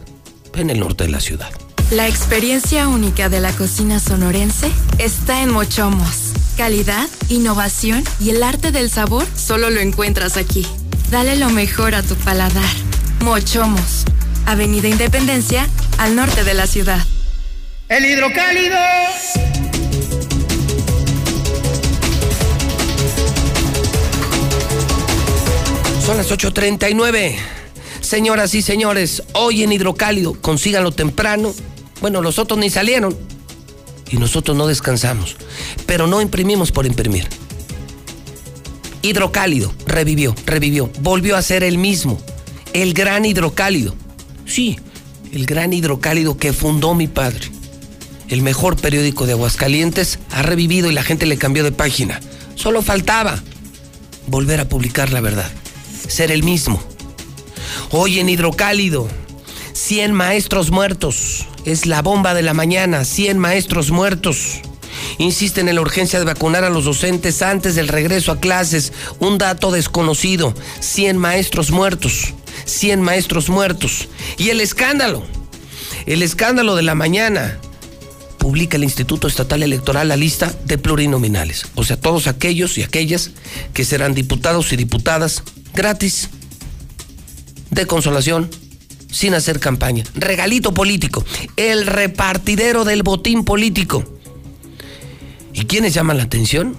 [0.55, 1.49] en el norte de la ciudad.
[1.91, 6.33] La experiencia única de la cocina sonorense está en Mochomos.
[6.55, 10.67] Calidad, innovación y el arte del sabor solo lo encuentras aquí.
[11.09, 12.69] Dale lo mejor a tu paladar.
[13.21, 14.05] Mochomos,
[14.45, 15.67] Avenida Independencia,
[15.97, 17.03] al norte de la ciudad.
[17.87, 18.77] El hidrocálido.
[26.05, 27.58] Son las 8.39.
[28.09, 31.53] Señoras y señores, hoy en Hidrocálido, consíganlo temprano.
[32.01, 33.15] Bueno, los otros ni salieron.
[34.09, 35.35] Y nosotros no descansamos.
[35.85, 37.27] Pero no imprimimos por imprimir.
[39.03, 40.89] Hidrocálido, revivió, revivió.
[41.01, 42.19] Volvió a ser el mismo.
[42.73, 43.93] El gran hidrocálido.
[44.47, 44.79] Sí,
[45.31, 47.51] el gran hidrocálido que fundó mi padre.
[48.27, 52.19] El mejor periódico de Aguascalientes ha revivido y la gente le cambió de página.
[52.55, 53.39] Solo faltaba
[54.25, 55.51] volver a publicar la verdad.
[56.07, 56.81] Ser el mismo.
[57.91, 59.07] Hoy en Hidrocálido,
[59.73, 61.45] 100 maestros muertos.
[61.65, 64.61] Es la bomba de la mañana, 100 maestros muertos.
[65.17, 68.93] Insisten en la urgencia de vacunar a los docentes antes del regreso a clases.
[69.19, 72.33] Un dato desconocido, 100 maestros muertos.
[72.65, 74.09] 100 maestros muertos.
[74.37, 75.25] Y el escándalo,
[76.05, 77.57] el escándalo de la mañana.
[78.37, 81.65] Publica el Instituto Estatal Electoral la lista de plurinominales.
[81.75, 83.31] O sea, todos aquellos y aquellas
[83.73, 85.43] que serán diputados y diputadas
[85.73, 86.29] gratis
[87.79, 88.49] de consolación,
[89.11, 90.03] sin hacer campaña.
[90.13, 91.25] Regalito político,
[91.55, 94.03] el repartidero del botín político.
[95.53, 96.75] ¿Y quiénes llaman la atención?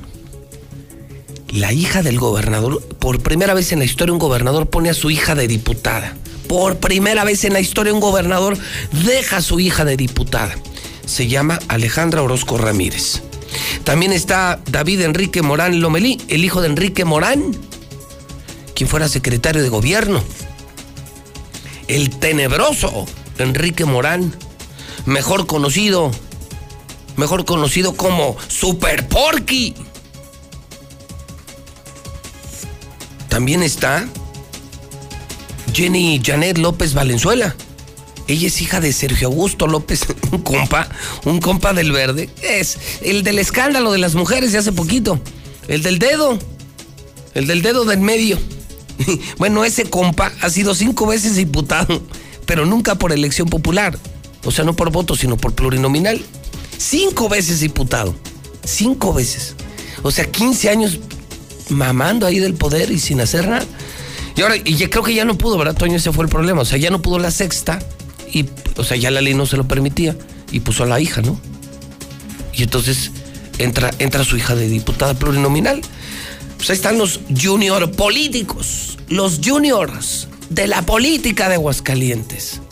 [1.48, 2.81] La hija del gobernador.
[3.01, 6.16] Por primera vez en la historia un gobernador pone a su hija de diputada.
[6.47, 8.56] Por primera vez en la historia un gobernador
[9.05, 10.55] deja a su hija de diputada.
[11.06, 13.22] Se llama Alejandra Orozco Ramírez.
[13.82, 17.56] También está David Enrique Morán Lomelí, el hijo de Enrique Morán,
[18.74, 20.22] quien fuera secretario de gobierno
[21.90, 23.04] el tenebroso
[23.38, 24.32] Enrique Morán,
[25.06, 26.12] mejor conocido,
[27.16, 29.74] mejor conocido como Super Porky.
[33.28, 34.06] También está
[35.72, 37.56] Jenny Janet López Valenzuela.
[38.28, 40.88] Ella es hija de Sergio Augusto López, un compa,
[41.24, 42.30] un compa del verde.
[42.40, 45.20] Es el del escándalo de las mujeres de hace poquito.
[45.66, 46.38] El del dedo.
[47.34, 48.38] El del dedo del medio.
[49.39, 52.02] Bueno, ese compa ha sido cinco veces diputado,
[52.47, 53.98] pero nunca por elección popular.
[54.44, 56.20] O sea, no por voto, sino por plurinominal.
[56.78, 58.14] Cinco veces diputado.
[58.64, 59.55] Cinco veces.
[60.02, 60.98] O sea, 15 años
[61.68, 63.66] mamando ahí del poder y sin hacer nada.
[64.36, 65.97] Y ahora, y creo que ya no pudo, ¿verdad, Toño?
[65.97, 66.62] Ese fue el problema.
[66.62, 67.78] O sea, ya no pudo la sexta.
[68.32, 68.47] Y,
[68.77, 70.16] o sea, ya la ley no se lo permitía.
[70.52, 71.39] Y puso a la hija, ¿no?
[72.55, 73.10] Y entonces
[73.59, 75.82] entra, entra su hija de diputada plurinominal.
[76.56, 82.62] Pues ahí están los junior políticos, los juniors de la política de Aguascalientes.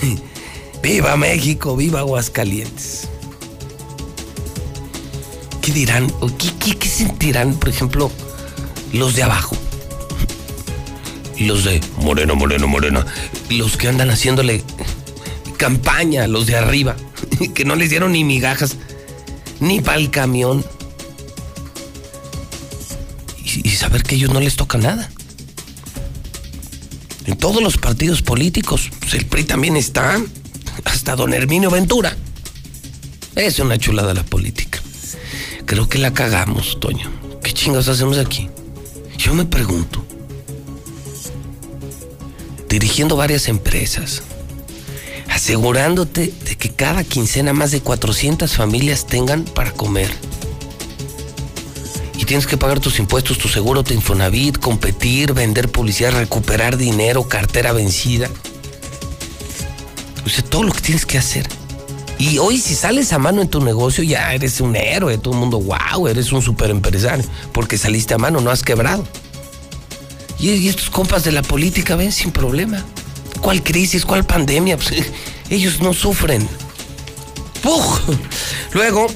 [0.82, 3.08] viva México, viva Aguascalientes.
[5.60, 6.10] ¿Qué dirán?
[6.38, 8.10] ¿Qué, qué, qué sentirán, por ejemplo,
[8.92, 9.56] los de abajo?
[11.38, 13.04] Los de Moreno, Moreno, Moreno.
[13.48, 14.64] Los que andan haciéndole
[15.56, 16.96] campaña, los de arriba,
[17.54, 18.76] que no les dieron ni migajas,
[19.60, 20.64] ni para el camión.
[23.44, 25.10] Y, saber que ellos no les toca nada.
[27.28, 30.18] En todos los partidos políticos, pues el PRI también está,
[30.86, 32.16] hasta don Herminio Ventura.
[33.36, 34.80] Es una chulada la política.
[35.66, 37.10] Creo que la cagamos, Toño.
[37.42, 38.48] ¿Qué chingados hacemos aquí?
[39.18, 40.02] Yo me pregunto.
[42.66, 44.22] Dirigiendo varias empresas,
[45.28, 50.10] asegurándote de que cada quincena más de 400 familias tengan para comer.
[52.28, 57.72] Tienes que pagar tus impuestos, tu seguro, tu Infonavit, competir, vender publicidad, recuperar dinero, cartera
[57.72, 58.28] vencida.
[60.26, 61.48] O sea, todo lo que tienes que hacer.
[62.18, 65.40] Y hoy si sales a mano en tu negocio ya eres un héroe, todo el
[65.40, 69.08] mundo, wow, eres un super empresario, porque saliste a mano, no has quebrado.
[70.38, 72.84] Y, y estos compas de la política ven sin problema.
[73.40, 74.04] ¿Cuál crisis?
[74.04, 74.76] ¿Cuál pandemia?
[74.76, 74.92] Pues,
[75.48, 76.46] ellos no sufren.
[77.62, 78.00] ¡Puf!
[78.74, 79.06] Luego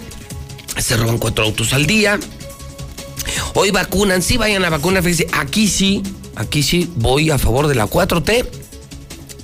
[0.79, 2.19] se roban cuatro autos al día.
[3.55, 5.03] Hoy vacunan, sí vayan a vacunar.
[5.03, 6.03] Fíjense, aquí sí,
[6.37, 8.47] aquí sí voy a favor de la 4T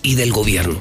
[0.03, 0.79] y del gobierno.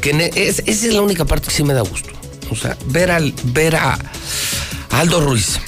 [0.00, 2.10] Que es, esa es la única parte que sí me da gusto.
[2.50, 3.98] O sea, ver, al, ver a
[4.90, 5.58] Aldo Ruiz,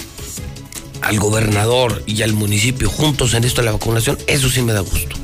[1.01, 4.81] al gobernador y al municipio juntos en esto de la vacunación, eso sí me da
[4.81, 5.16] gusto.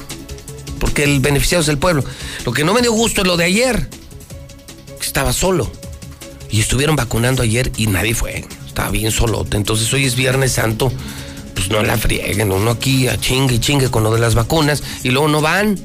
[0.79, 2.03] Porque el beneficiado es el pueblo.
[2.47, 3.89] Lo que no me dio gusto es lo de ayer,
[4.99, 5.71] que estaba solo.
[6.51, 8.45] Y estuvieron vacunando ayer y nadie fue.
[8.67, 9.57] Estaba bien solote.
[9.57, 10.91] Entonces hoy es Viernes Santo.
[11.63, 12.51] Pues no la frieguen.
[12.51, 14.83] Uno aquí a chingue y chingue con lo de las vacunas.
[15.05, 15.79] Y luego no van.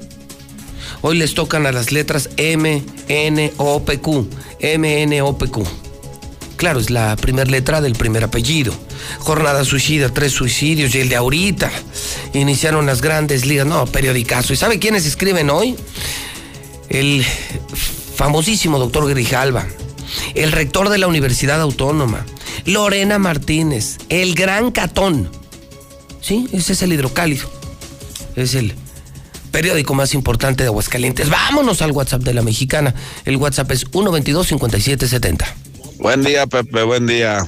[1.03, 4.27] Hoy les tocan a las letras M, N, O, P, Q.
[4.59, 5.63] M, N, O, P, Q.
[6.55, 8.73] Claro, es la primera letra del primer apellido.
[9.19, 11.69] Jornada suicida, tres suicidios y el de ahorita.
[12.33, 13.67] Iniciaron las grandes ligas.
[13.67, 14.53] No, periodicazo.
[14.53, 15.75] ¿Y sabe quiénes escriben hoy?
[16.89, 17.23] El
[18.15, 19.67] famosísimo doctor Grijalva,
[20.33, 22.25] el rector de la Universidad Autónoma,
[22.65, 25.29] Lorena Martínez, el gran Catón.
[26.27, 27.49] Sí, ese es el hidrocálido.
[28.35, 28.73] Es el
[29.53, 31.29] periódico más importante de Aguascalientes.
[31.29, 32.93] Vámonos al WhatsApp de la mexicana.
[33.23, 35.45] El WhatsApp es 122-5770.
[35.99, 37.47] Buen día, Pepe, buen día.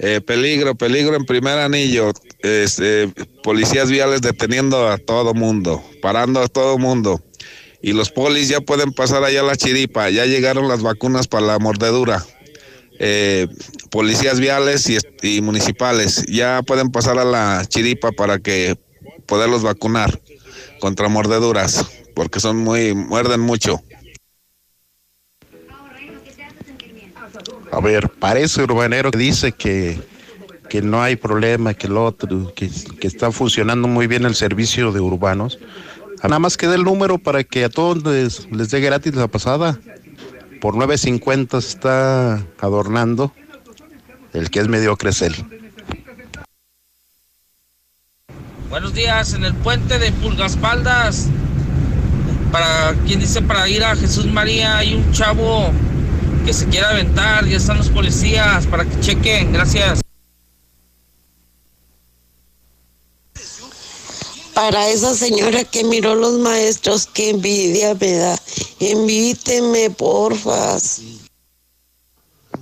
[0.00, 2.10] Eh, peligro, peligro en primer anillo.
[2.40, 3.12] Este,
[3.44, 7.22] policías viales deteniendo a todo mundo, parando a todo mundo.
[7.80, 10.10] Y los polis ya pueden pasar allá a la chiripa.
[10.10, 12.26] Ya llegaron las vacunas para la mordedura.
[12.98, 13.46] Eh,
[13.90, 18.76] policías viales y, y municipales ya pueden pasar a la chiripa para que
[19.26, 20.20] poderlos vacunar
[20.80, 23.80] contra mordeduras, porque son muy, muerden mucho.
[27.70, 30.00] A ver, parece urbanero que dice que,
[30.68, 32.70] que no hay problema, que el otro, que,
[33.02, 35.58] está funcionando muy bien el servicio de urbanos.
[36.22, 39.28] Nada más que dé el número para que a todos les, les dé gratis la
[39.28, 39.78] pasada.
[40.60, 43.32] Por 9.50 se está adornando
[44.32, 45.34] el que es mediocre es él.
[48.68, 51.28] Buenos días, en el puente de Pulgaspaldas,
[52.52, 55.70] para quien dice para ir a Jesús María, hay un chavo
[56.44, 60.00] que se quiere aventar, ya están los policías, para que chequen, gracias.
[64.58, 68.36] Para esa señora que miró los maestros, qué envidia me da.
[68.80, 71.00] Invíteme, porfas.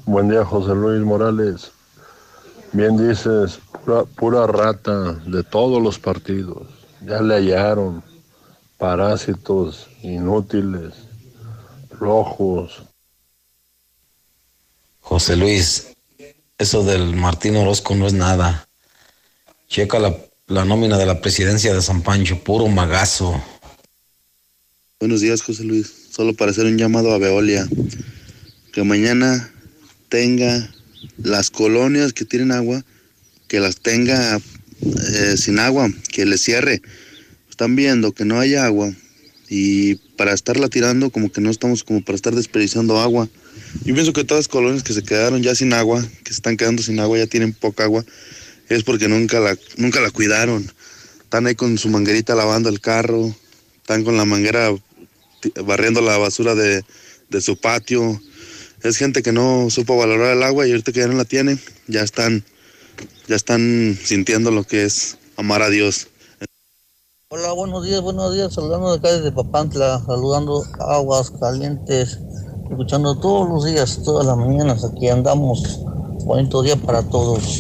[0.05, 1.73] Buen día, José Luis Morales.
[2.73, 6.69] Bien dices, pura, pura rata de todos los partidos.
[7.01, 8.05] Ya le hallaron
[8.77, 10.93] parásitos inútiles,
[11.99, 12.83] rojos.
[15.01, 15.95] José Luis,
[16.59, 18.69] eso del Martín Orozco no es nada.
[19.67, 20.15] Checa la,
[20.49, 23.43] la nómina de la presidencia de San Pancho, puro magazo.
[25.01, 25.93] Buenos días, José Luis.
[26.11, 27.69] Solo para hacer un llamado a Veolia.
[28.73, 29.53] Que mañana
[30.09, 30.73] tenga
[31.19, 32.85] las colonias que tienen agua,
[33.49, 36.81] que las tenga eh, sin agua, que le cierre.
[37.51, 38.93] Están viendo que no hay agua
[39.49, 43.29] y para estarla tirando como que no estamos como para estar desperdiciando agua.
[43.85, 46.57] Yo pienso que todas las colonias que se quedaron ya sin agua, que se están
[46.57, 48.05] quedando sin agua, ya tienen poca agua,
[48.69, 50.71] es porque nunca la, nunca la cuidaron.
[51.21, 53.35] Están ahí con su manguerita lavando el carro,
[53.77, 54.75] están con la manguera
[55.65, 56.85] barriendo la basura de,
[57.31, 58.21] de su patio.
[58.83, 61.61] es gente que no supo valorar el agua y ahorita que ya no la tienen,
[61.87, 62.45] ya están,
[63.29, 66.09] ya están sintiendo lo que es amar a Dios.
[67.29, 72.21] Hola, buenos días, buenos días, saludando de acá desde Papantla, saludando aguas calientes,
[72.71, 75.81] escuchando todos los días, todas las mañanas, aquí andamos.
[76.25, 77.59] Bonito día para todos.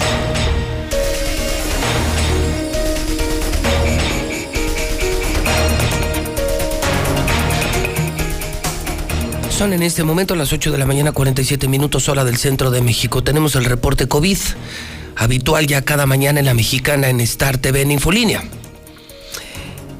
[9.56, 12.82] Son en este momento las 8 de la mañana 47 minutos hora del centro de
[12.82, 13.24] México.
[13.24, 14.36] Tenemos el reporte COVID,
[15.16, 18.44] habitual ya cada mañana en la mexicana en Star TV en Infolínea.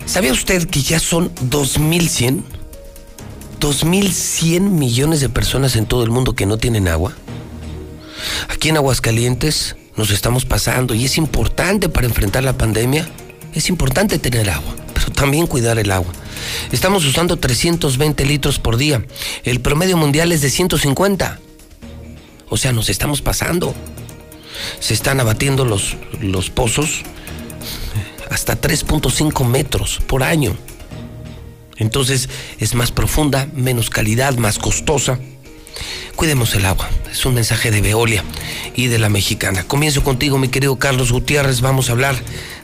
[0.05, 2.45] ¿Sabía usted que ya son 2100?
[3.59, 7.15] 2100 millones de personas en todo el mundo que no tienen agua.
[8.51, 13.09] Aquí en Aguascalientes nos estamos pasando y es importante para enfrentar la pandemia,
[13.55, 16.13] es importante tener agua, pero también cuidar el agua.
[16.73, 19.05] Estamos usando 320 litros por día.
[19.45, 21.41] El promedio mundial es de 150.
[22.49, 23.75] O sea, nos estamos pasando.
[24.81, 27.03] Se están abatiendo los, los pozos
[28.31, 30.57] hasta 3.5 metros por año.
[31.79, 32.29] Entonces
[32.59, 35.19] es más profunda, menos calidad, más costosa.
[36.17, 36.89] Cuidemos el agua.
[37.11, 38.25] Es un mensaje de Veolia
[38.75, 39.65] y de la mexicana.
[39.65, 41.61] Comienzo contigo, mi querido Carlos Gutiérrez.
[41.61, 42.17] Vamos a hablar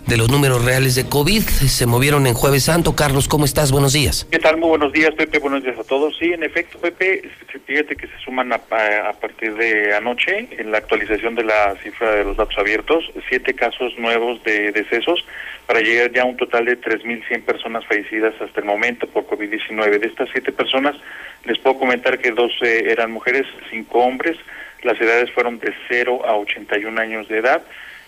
[0.07, 1.43] de los números reales de COVID.
[1.43, 2.95] Se movieron en Jueves Santo.
[2.95, 3.73] Carlos, ¿cómo estás?
[3.73, 4.27] Buenos días.
[4.31, 4.57] ¿Qué tal?
[4.57, 5.39] Muy buenos días, Pepe.
[5.39, 6.17] Buenos días a todos.
[6.19, 7.29] Sí, en efecto, Pepe,
[7.67, 12.13] fíjate que se suman a, a partir de anoche en la actualización de la cifra
[12.13, 15.25] de los datos abiertos, siete casos nuevos de decesos
[15.67, 19.99] para llegar ya a un total de 3.100 personas fallecidas hasta el momento por COVID-19.
[19.99, 20.97] De estas siete personas,
[21.45, 24.37] les puedo comentar que dos eh, eran mujeres, cinco hombres.
[24.83, 27.63] Las edades fueron de 0 a 81 años de edad.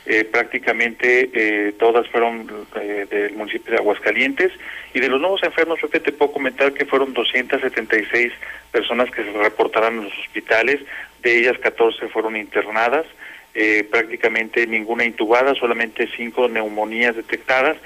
[0.07, 4.53] Eh, prácticamente eh, todas fueron eh, del municipio de Aguascalientes.
[4.93, 8.33] Y de los nuevos enfermos, Pepe, te puedo comentar que fueron 276
[8.71, 10.81] personas que se reportaron en los hospitales,
[11.23, 13.07] de ellas 14 fueron internadas,
[13.55, 17.77] eh, prácticamente ninguna intubada, solamente cinco neumonías detectadas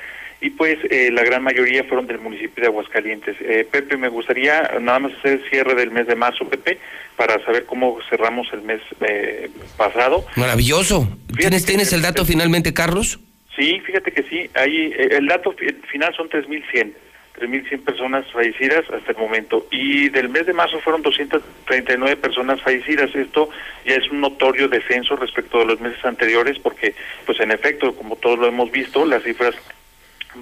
[0.40, 3.36] y pues eh, la gran mayoría fueron del municipio de Aguascalientes.
[3.40, 6.78] Eh, Pepe, me gustaría nada más hacer el cierre del mes de marzo, Pepe,
[7.16, 10.24] para saber cómo cerramos el mes eh, pasado.
[10.36, 11.08] Maravilloso.
[11.36, 13.18] ¿Tienes, ¿Tienes el dato finalmente, Carlos?
[13.56, 14.48] Sí, fíjate que sí.
[14.54, 16.92] Hay, eh, el dato fi- final son 3.100.
[17.40, 19.66] 3.100 personas fallecidas hasta el momento.
[19.70, 23.14] Y del mes de marzo fueron 239 personas fallecidas.
[23.14, 23.48] Esto
[23.84, 26.94] ya es un notorio descenso respecto de los meses anteriores porque,
[27.26, 29.54] pues en efecto, como todos lo hemos visto, las cifras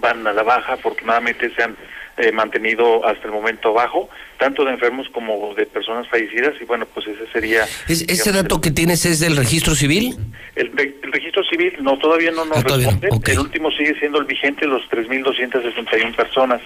[0.00, 0.74] van a la baja.
[0.74, 1.76] Afortunadamente se han
[2.18, 4.08] eh, mantenido hasta el momento bajo,
[4.38, 6.54] tanto de enfermos como de personas fallecidas.
[6.60, 7.64] Y bueno, pues ese sería...
[7.88, 10.16] ¿Es- ¿Ese dato que tienes es del registro civil?
[10.54, 13.32] El, el registro civil no todavía no nos Ah, responde.
[13.32, 16.60] El último sigue siendo el vigente, los 3.261 personas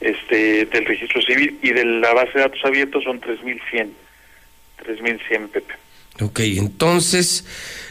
[0.00, 3.88] este, del registro civil y de la base de datos abiertos son 3.100.
[4.84, 5.74] 3.100, Pepe.
[6.20, 7.44] Ok, entonces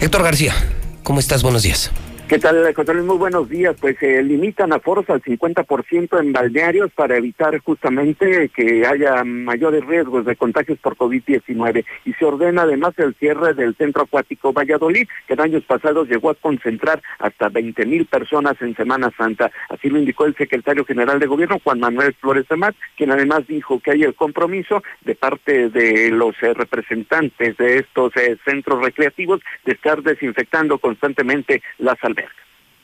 [0.00, 0.54] Héctor García,
[1.02, 1.42] ¿cómo estás?
[1.42, 1.90] Buenos días.
[2.28, 2.92] ¿Qué tal, José?
[2.94, 3.76] Muy buenos días.
[3.80, 10.24] Pues se limitan aforos al 50% en balnearios para evitar justamente que haya mayores riesgos
[10.24, 11.84] de contagios por COVID-19.
[12.04, 16.30] Y se ordena además el cierre del centro acuático Valladolid, que en años pasados llegó
[16.30, 19.52] a concentrar hasta 20 mil personas en Semana Santa.
[19.68, 23.78] Así lo indicó el secretario general de gobierno, Juan Manuel Flores Amat, quien además dijo
[23.78, 29.40] que hay el compromiso de parte de los eh, representantes de estos eh, centros recreativos
[29.64, 31.96] de estar desinfectando constantemente las.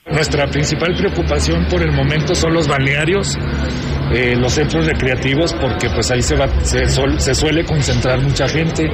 [0.05, 3.37] Nuestra principal preocupación por el momento son los balnearios
[4.13, 8.47] eh, los centros recreativos porque pues ahí se, va, se, sol- se suele concentrar mucha
[8.49, 8.85] gente.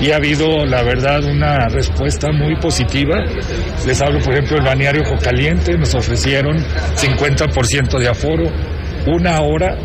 [0.00, 3.24] Y ha habido la verdad una respuesta muy positiva.
[3.86, 8.44] Les hablo por ejemplo del balneario Caliente, nos ofrecieron 50% de aforo,
[9.06, 9.76] una hora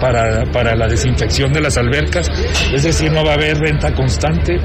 [0.00, 2.30] para, para la desinfección de las albercas,
[2.72, 4.58] es decir, no va a haber venta constante,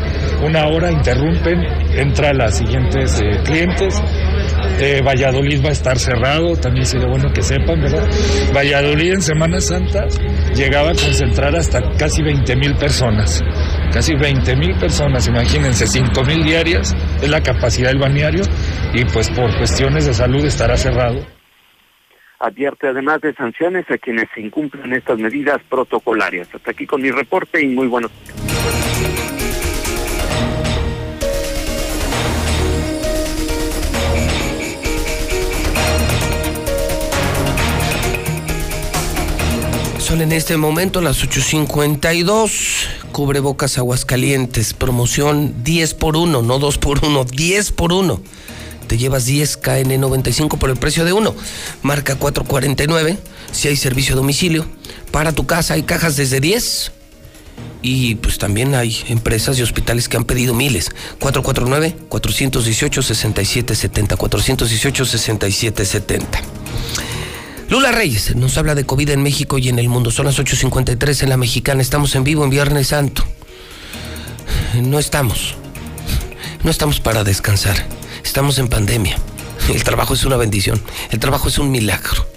[0.44, 1.64] una hora interrumpen,
[1.96, 4.02] entra las siguientes eh, clientes.
[4.82, 8.08] Eh, Valladolid va a estar cerrado, también sería bueno que sepan, ¿verdad?
[8.56, 10.06] Valladolid en Semana Santa
[10.56, 13.44] llegaba a concentrar hasta casi 20 mil personas.
[13.92, 18.44] Casi 20 mil personas, imagínense, 5 mil diarias es la capacidad del balneario
[18.94, 21.39] y pues por cuestiones de salud estará cerrado.
[22.40, 26.48] Advierte además de sanciones a quienes incumplan estas medidas protocolarias.
[26.53, 28.40] Hasta aquí con mi reporte y muy buenos días.
[40.10, 42.88] Son en este momento las 8.52.
[43.11, 44.74] Cubrebocas Aguascalientes.
[44.74, 48.20] Promoción 10 por 1, no 2 por 1, 10 por 1.
[48.90, 51.36] Te llevas 10 KN95 por el precio de uno.
[51.84, 53.20] Marca 449.
[53.52, 54.66] Si hay servicio a domicilio.
[55.11, 56.91] Para tu casa hay cajas desde 10.
[57.84, 60.90] Y pues también hay empresas y hospitales que han pedido miles.
[61.20, 64.18] 449-418-6770.
[64.18, 66.26] 418-6770.
[67.70, 70.10] Lula Reyes nos habla de COVID en México y en el mundo.
[70.10, 71.84] Son las 8.53 en la mexicana.
[71.84, 73.24] Estamos en vivo en Viernes Santo.
[74.82, 75.53] No estamos.
[76.64, 77.86] No estamos para descansar.
[78.30, 79.18] Estamos en pandemia.
[79.74, 80.80] El trabajo es una bendición.
[81.10, 82.28] El trabajo es un milagro.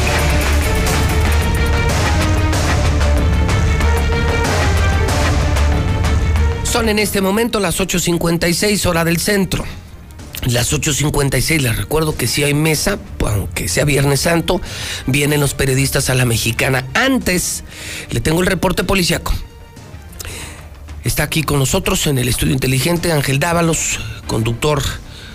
[6.62, 9.66] Son en este momento las 8.56 hora del centro.
[10.46, 14.60] Las 8.56, les recuerdo que si hay mesa, aunque sea Viernes Santo,
[15.06, 16.86] vienen los periodistas a la mexicana.
[16.92, 17.64] Antes,
[18.10, 19.32] le tengo el reporte policiaco.
[21.02, 24.82] Está aquí con nosotros en el estudio inteligente Ángel Dávalos, conductor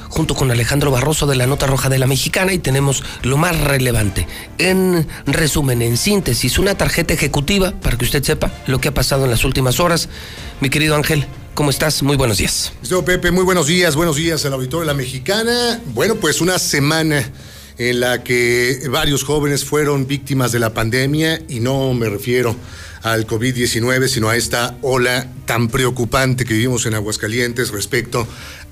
[0.09, 3.59] junto con Alejandro Barroso de la Nota Roja de la Mexicana y tenemos lo más
[3.59, 4.27] relevante.
[4.57, 9.25] En resumen, en síntesis, una tarjeta ejecutiva para que usted sepa lo que ha pasado
[9.25, 10.09] en las últimas horas.
[10.59, 11.25] Mi querido Ángel,
[11.59, 12.01] ¿cómo estás?
[12.03, 12.71] Muy buenos días.
[12.83, 15.81] Yo, Pepe, muy buenos días, buenos días al auditorio de la Mexicana.
[15.93, 17.29] Bueno, pues una semana
[17.77, 22.55] en la que varios jóvenes fueron víctimas de la pandemia y no me refiero
[23.01, 28.25] al COVID-19, sino a esta ola tan preocupante que vivimos en Aguascalientes respecto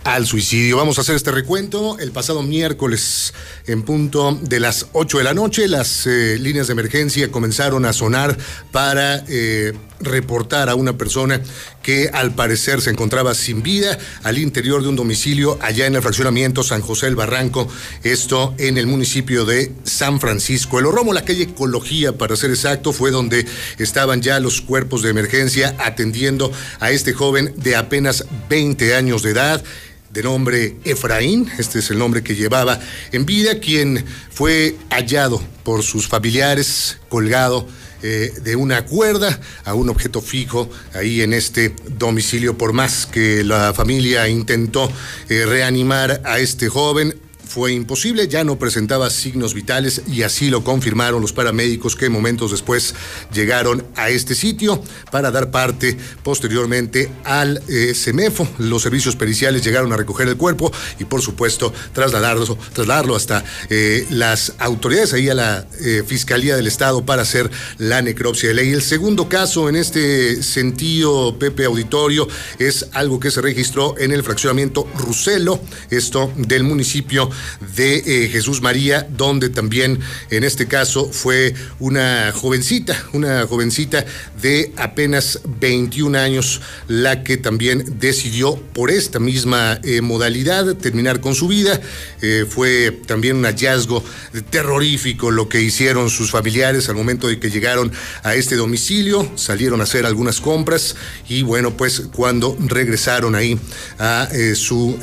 [0.04, 0.78] al suicidio.
[0.78, 2.00] Vamos a hacer este recuento.
[2.00, 3.34] El pasado miércoles,
[3.66, 7.92] en punto de las 8 de la noche, las eh, líneas de emergencia comenzaron a
[7.92, 8.38] sonar
[8.72, 11.42] para eh, reportar a una persona
[11.82, 16.02] que al parecer se encontraba sin vida al interior de un domicilio allá en el
[16.02, 17.68] fraccionamiento San José el Barranco,
[18.04, 20.80] esto en el municipio de San Francisco.
[20.80, 23.46] El Oromo, la calle Ecología, para ser exacto, fue donde
[23.78, 29.32] estaban ya los cuerpos de emergencia atendiendo a este joven de apenas 20 años de
[29.32, 29.64] edad
[30.10, 32.80] de nombre Efraín, este es el nombre que llevaba
[33.12, 37.68] en vida, quien fue hallado por sus familiares colgado
[38.04, 42.58] eh, de una cuerda a un objeto fijo ahí en este domicilio.
[42.58, 44.92] Por más que la familia intentó
[45.30, 47.16] eh, reanimar a este joven,
[47.48, 52.52] fue imposible, ya no presentaba signos vitales y así lo confirmaron los paramédicos que momentos
[52.52, 52.94] después
[53.34, 58.48] llegaron a este sitio para dar parte posteriormente al eh, CEMEFO.
[58.58, 64.06] Los servicios periciales llegaron a recoger el cuerpo y por supuesto trasladarlo, trasladarlo hasta eh,
[64.10, 68.72] las autoridades, ahí a la eh, Fiscalía del Estado para hacer la necropsia de ley.
[68.72, 72.28] El segundo caso en este sentido, Pepe Auditorio,
[72.60, 75.60] es algo que se registró en el fraccionamiento Ruselo,
[75.90, 77.30] esto del municipio
[77.76, 80.00] de eh, Jesús María, donde también
[80.30, 84.06] en este caso fue una jovencita, una jovencita
[84.42, 91.36] de apenas 21 años, la que también decidió por esta misma eh, modalidad terminar con
[91.36, 91.80] su vida.
[92.22, 94.04] Eh, fue también un hallazgo
[94.50, 97.92] terrorífico lo que hicieron sus familiares al momento de que llegaron
[98.24, 100.96] a este domicilio, salieron a hacer algunas compras
[101.28, 103.60] y bueno, pues cuando regresaron ahí
[104.00, 104.98] a su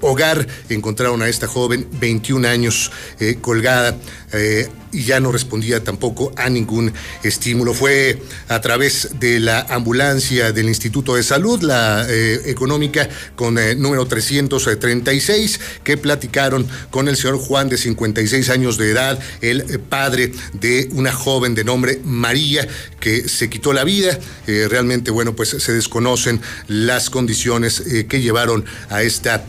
[0.00, 3.96] hogar encontraron a esta joven 21 años eh, colgada
[4.32, 6.92] eh, y ya no respondía tampoco a ningún
[7.22, 7.74] estímulo.
[7.74, 14.06] Fue a través de la ambulancia del Instituto de Salud, la eh, económica con número
[14.06, 20.88] 336, que platicaron con el señor Juan de 56 años de edad, el padre de
[20.92, 22.66] una joven de nombre María,
[22.98, 24.18] que se quitó la vida.
[24.46, 29.44] realmente, bueno, pues se desconocen las condiciones que llevaron a esta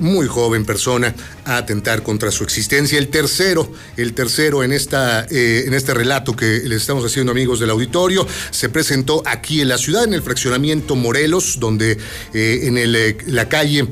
[0.00, 2.98] muy joven persona a atentar contra su existencia.
[2.98, 7.60] El tercero, el tercero en, esta, eh, en este relato que les estamos haciendo amigos
[7.60, 11.98] del auditorio, se presentó aquí en la ciudad, en el fraccionamiento Morelos, donde
[12.34, 13.88] eh, en el, eh, la calle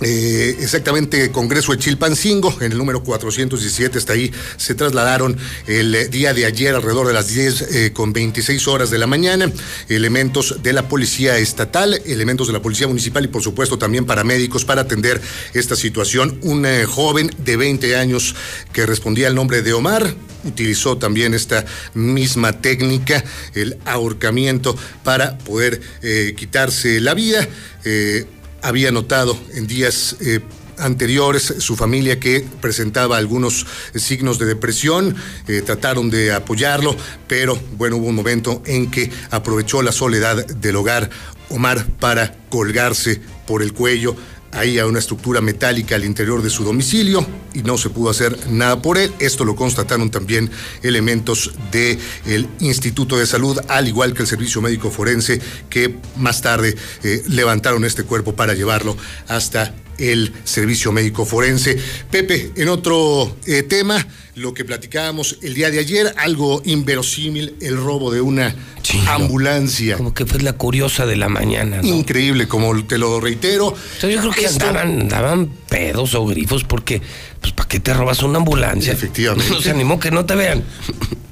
[0.00, 6.32] eh, exactamente Congreso de Chilpancingo, en el número 417, está ahí, se trasladaron el día
[6.34, 9.50] de ayer alrededor de las 10 eh, con 26 horas de la mañana,
[9.88, 14.64] elementos de la Policía Estatal, elementos de la Policía Municipal y por supuesto también paramédicos
[14.64, 15.20] para atender
[15.52, 16.38] esta situación.
[16.42, 18.36] Un eh, joven de 20 años
[18.72, 20.14] que respondía al nombre de Omar,
[20.44, 21.64] utilizó también esta
[21.94, 25.80] misma técnica, el ahorcamiento, para poder
[26.36, 27.46] quitarse la vida
[28.68, 30.40] había notado en días eh,
[30.76, 35.16] anteriores su familia que presentaba algunos signos de depresión,
[35.48, 36.94] eh, trataron de apoyarlo,
[37.26, 41.08] pero bueno, hubo un momento en que aprovechó la soledad del hogar
[41.50, 44.14] Omar para colgarse por el cuello
[44.58, 48.36] ahí a una estructura metálica al interior de su domicilio y no se pudo hacer
[48.50, 49.12] nada por él.
[49.18, 50.50] Esto lo constataron también
[50.82, 55.40] elementos del Instituto de Salud, al igual que el Servicio Médico Forense,
[55.70, 58.96] que más tarde eh, levantaron este cuerpo para llevarlo
[59.28, 61.76] hasta el Servicio Médico Forense.
[62.10, 64.06] Pepe, en otro eh, tema,
[64.38, 68.54] lo que platicábamos el día de ayer, algo inverosímil, el robo de una
[69.08, 69.96] ambulancia.
[69.96, 71.80] Como que fue la curiosa de la mañana.
[71.82, 73.74] Increíble, como te lo reitero.
[74.00, 77.02] yo creo que andaban, pedos o grifos porque,
[77.40, 78.92] pues, ¿para qué te robas una ambulancia?
[78.92, 79.52] Efectivamente.
[79.52, 80.64] No se animó que no te vean.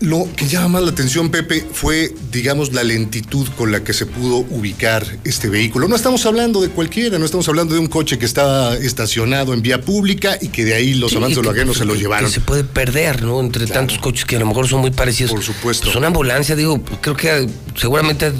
[0.00, 4.04] Lo que llama más la atención, Pepe, fue, digamos, la lentitud con la que se
[4.04, 5.88] pudo ubicar este vehículo.
[5.88, 9.62] No estamos hablando de cualquiera, no estamos hablando de un coche que estaba estacionado en
[9.62, 12.30] vía pública y que de ahí los amantes de lo ajeno se lo llevaron.
[12.30, 13.40] se puede perder, ¿no?
[13.40, 15.32] Entre tantos coches que a lo mejor son muy parecidos.
[15.32, 15.84] Por supuesto.
[15.84, 18.32] Pues una ambulancia, digo, creo que seguramente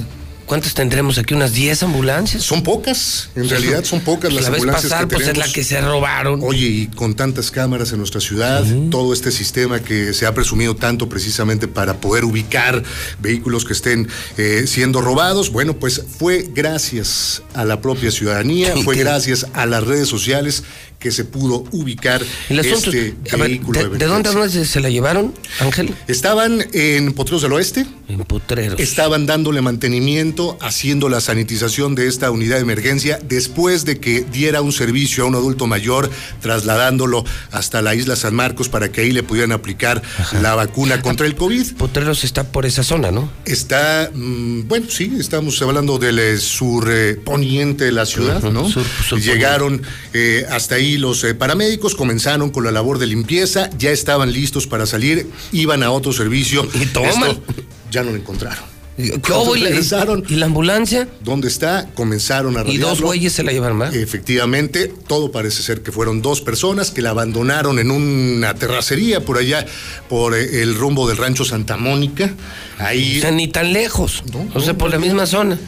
[0.47, 1.35] ¿Cuántas tendremos aquí?
[1.35, 2.45] ¿Unas 10 ambulancias?
[2.45, 5.49] Son pocas, en realidad son pocas las la vez ambulancias pasada, que pues es tenemos.
[5.49, 6.41] la que se robaron.
[6.45, 10.77] Oye, y con tantas cámaras en nuestra ciudad, todo este sistema que se ha presumido
[10.77, 12.81] tanto precisamente para poder ubicar
[13.19, 18.95] vehículos que estén eh, siendo robados, bueno, pues fue gracias a la propia ciudadanía, fue
[18.95, 20.63] gracias a las redes sociales
[20.99, 24.81] que se pudo ubicar El asunto, este ver, vehículo ¿de, de dónde, dónde se, se
[24.81, 25.95] la llevaron, Ángel?
[26.09, 27.87] Estaban en Potreros del Oeste.
[28.09, 28.81] En Potreros.
[28.81, 34.63] Estaban dándole mantenimiento, haciendo la sanitización de esta unidad de emergencia después de que diera
[34.63, 36.11] un servicio a un adulto mayor,
[36.41, 40.03] trasladándolo hasta la isla San Marcos para que ahí le pudieran aplicar
[40.41, 41.75] la vacuna contra el COVID.
[41.75, 43.31] Potreros está por esa zona, ¿no?
[43.45, 48.69] Está, mm, bueno, sí, estamos hablando del eh, sur eh, poniente de la ciudad, ¿no?
[48.69, 49.83] sur- sur Llegaron
[50.15, 54.67] eh, hasta ahí los eh, paramédicos, comenzaron con la labor de limpieza, ya estaban listos
[54.67, 56.67] para salir, iban a otro servicio.
[56.75, 57.31] Y toman.
[57.31, 57.43] Esto
[57.91, 58.77] ya no lo encontraron.
[58.97, 59.57] ¿Qué Cuando hubo?
[59.57, 61.07] ¿Y la- ¿Y la ambulancia?
[61.23, 61.87] ¿Dónde está?
[61.95, 63.07] Comenzaron a Y dos radiarlo.
[63.09, 63.95] güeyes se la llevaron, ¿verdad?
[63.95, 69.37] Efectivamente, todo parece ser que fueron dos personas que la abandonaron en una terracería por
[69.37, 69.67] allá,
[70.09, 72.33] por eh, el rumbo del rancho Santa Mónica.
[72.79, 73.19] Ahí.
[73.19, 74.23] O sea, ni tan lejos.
[74.55, 75.59] o sea, por la misma zona.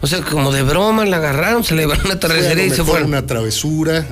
[0.00, 2.84] O sea, como de broma la agarraron, se la llevaron a una terracería y se
[2.84, 3.08] fueron.
[3.08, 4.06] una travesura.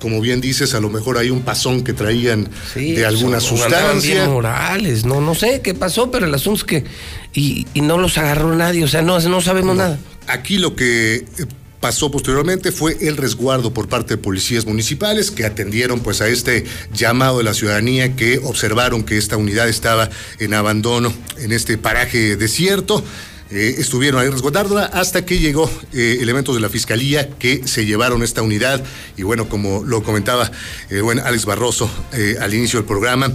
[0.00, 4.28] Como bien dices, a lo mejor hay un pasón que traían de alguna bien sustancia.
[4.28, 6.84] morales, no, no sé qué pasó, pero el asunto es que.
[7.34, 9.98] Y, y no los agarró nadie, o sea, no, no sabemos nada.
[10.26, 11.24] Aquí lo que eh,
[11.80, 16.64] pasó posteriormente fue el resguardo por parte de policías municipales que atendieron pues a este
[16.92, 22.36] llamado de la ciudadanía que observaron que esta unidad estaba en abandono en este paraje
[22.36, 23.02] desierto.
[23.50, 28.22] Eh, estuvieron ahí resguardándola hasta que llegó eh, elementos de la fiscalía que se llevaron
[28.22, 28.84] esta unidad
[29.16, 30.50] y bueno como lo comentaba
[30.90, 31.90] eh, bueno Alex Barroso
[32.40, 33.32] al inicio del programa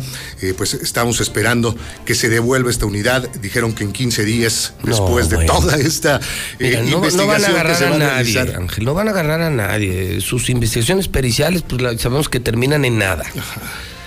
[0.57, 1.76] pues estamos esperando
[2.06, 6.19] que se devuelva esta unidad dijeron que en 15 días No, después de toda esta
[6.60, 8.56] eh, Mira, no, no van a investigación que agarrar se va a nadie.
[8.56, 10.22] Ángel, no van a agarrar a nadie.
[10.22, 13.23] Sus investigaciones periciales, pues sabemos que terminan en nada.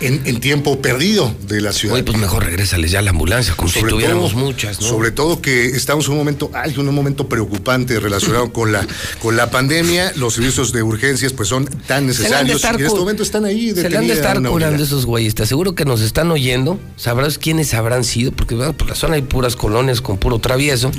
[0.01, 1.95] En, en tiempo perdido de la ciudad.
[1.95, 4.87] Oye, pues mejor regrésales ya a la ambulancia, como si tuviéramos todo- muchas, ¿no?
[4.87, 8.87] Sobre todo que estamos en un momento, hay un momento preocupante relacionado con la
[9.23, 10.13] con la pandemia.
[10.17, 13.89] Los servicios de urgencias pues son tan necesarios y en este momento están ahí Se
[13.89, 15.35] le han de estar una curando esos güeyes.
[15.35, 16.79] Te aseguro que nos están oyendo.
[16.97, 20.91] Sabrás quiénes habrán sido, porque bueno, por la zona hay puras colonias con puro travieso.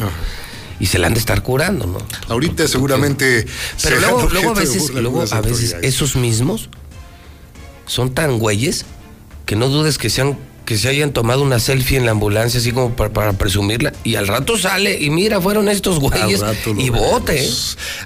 [0.79, 1.97] Y se le han de estar curando, ¿no?
[2.29, 3.45] Ahorita seguramente
[3.83, 5.41] Pero luego, luego a veces, luego a
[5.81, 6.69] esos mismos
[7.87, 8.85] son tan güeyes
[9.45, 12.73] que no dudes que sean que se hayan tomado una selfie en la ambulancia así
[12.73, 16.43] como para, para presumirla y al rato sale y mira fueron estos güeyes
[16.77, 17.41] y bote.
[17.41, 17.49] ¿eh?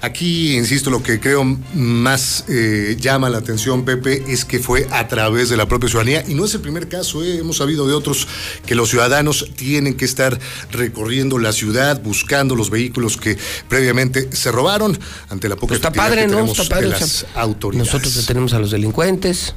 [0.01, 1.43] Aquí, insisto, lo que creo
[1.73, 6.23] más eh, llama la atención, Pepe, es que fue a través de la propia ciudadanía.
[6.27, 8.27] Y no es el primer caso, eh, hemos sabido de otros
[8.67, 10.37] que los ciudadanos tienen que estar
[10.71, 13.39] recorriendo la ciudad, buscando los vehículos que
[13.69, 14.99] previamente se robaron
[15.29, 16.33] ante la poca Pues está padre, que ¿no?
[16.33, 16.89] tenemos Está padre.
[16.89, 17.87] de o sea, las autoridades.
[17.91, 19.55] nosotros detenemos a los delincuentes,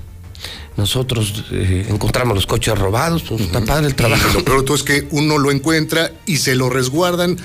[0.77, 4.29] nosotros eh, encontramos los coches robados, pues está padre el trabajo.
[4.31, 7.37] Y lo peor de todo es que uno lo encuentra y se lo resguardan.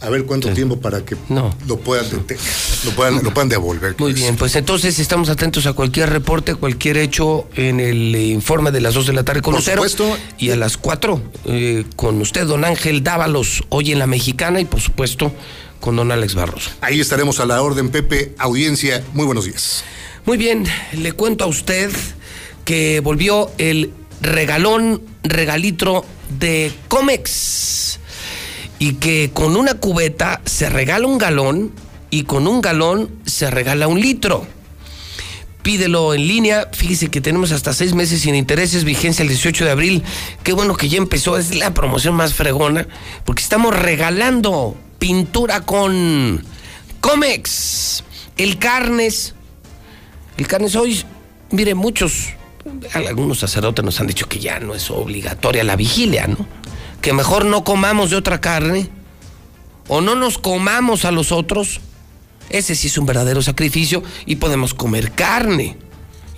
[0.00, 2.40] A ver cuánto tiempo para que lo puedan detener,
[2.84, 3.96] lo puedan, lo puedan devolver.
[3.98, 8.70] Muy bien, pues entonces estamos atentos a cualquier reporte, cualquier hecho en el eh, informe
[8.70, 9.78] de las 2 de la tarde con Por Lucero.
[9.88, 10.16] supuesto.
[10.38, 14.66] Y a las 4 eh, con usted, don Ángel Dávalos, hoy en la Mexicana y
[14.66, 15.32] por supuesto
[15.80, 16.70] con don Alex Barros.
[16.80, 18.36] Ahí estaremos a la orden, Pepe.
[18.38, 19.82] Audiencia, muy buenos días.
[20.26, 21.90] Muy bien, le cuento a usted
[22.68, 26.04] que volvió el regalón, regalitro
[26.38, 27.98] de Comex.
[28.78, 31.72] Y que con una cubeta se regala un galón
[32.10, 34.46] y con un galón se regala un litro.
[35.62, 36.68] Pídelo en línea.
[36.74, 40.02] Fíjese que tenemos hasta seis meses sin intereses, vigencia el 18 de abril.
[40.42, 42.86] Qué bueno que ya empezó, es la promoción más fregona,
[43.24, 46.44] porque estamos regalando pintura con
[47.00, 48.04] Comex.
[48.36, 49.34] El Carnes.
[50.36, 51.02] El Carnes hoy,
[51.50, 52.34] mire, muchos,
[52.94, 56.46] algunos sacerdotes nos han dicho que ya no es obligatoria la vigilia, ¿no?
[57.00, 58.90] Que mejor no comamos de otra carne
[59.88, 61.80] o no nos comamos a los otros.
[62.50, 65.76] Ese sí es un verdadero sacrificio y podemos comer carne.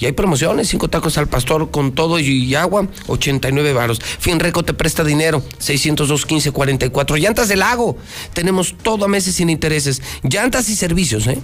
[0.00, 4.00] Y hay promociones, cinco tacos al pastor con todo y agua, 89 varos.
[4.00, 7.16] Finreco te presta dinero, 602 15 44.
[7.18, 7.98] Llantas del lago,
[8.32, 10.00] tenemos todo a meses sin intereses.
[10.22, 11.38] Llantas y servicios, ¿eh?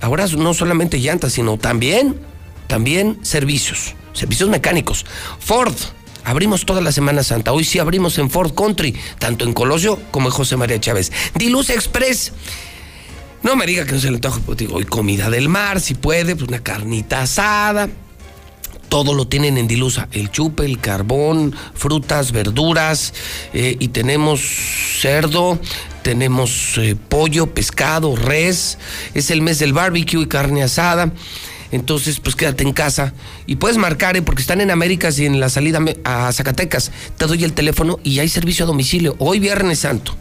[0.00, 2.18] Ahora no solamente llantas, sino también,
[2.70, 5.04] también servicios, servicios mecánicos.
[5.40, 5.74] Ford,
[6.22, 7.52] abrimos toda la Semana Santa.
[7.52, 11.10] Hoy sí abrimos en Ford Country, tanto en Colosio como en José María Chávez.
[11.34, 12.32] Diluz Express.
[13.42, 15.94] No me diga que no se le antoja, pues digo, hoy comida del mar, si
[15.94, 17.88] puede, pues una carnita asada.
[18.88, 20.08] todo lo tienen en Dilusa.
[20.12, 23.14] El chupe, el carbón, frutas, verduras.
[23.52, 24.40] eh, y tenemos
[25.00, 25.58] cerdo,
[26.02, 28.78] tenemos eh, pollo, pescado, res.
[29.14, 31.12] Es el mes del barbecue y carne asada.
[31.72, 33.12] Entonces, pues quédate en casa.
[33.46, 34.22] Y puedes marcar, ¿eh?
[34.22, 36.92] porque están en Américas y en la salida a Zacatecas.
[37.16, 39.14] Te doy el teléfono y hay servicio a domicilio.
[39.18, 40.16] Hoy Viernes Santo.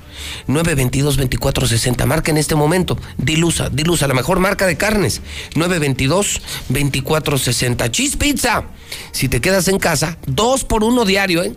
[0.48, 2.06] 922-2460.
[2.06, 2.98] Marca en este momento.
[3.18, 5.22] Dilusa, Dilusa, la mejor marca de carnes.
[5.56, 7.92] 922-2460.
[7.92, 8.64] Cheese Pizza.
[9.12, 11.54] Si te quedas en casa, dos por uno diario, ¿eh?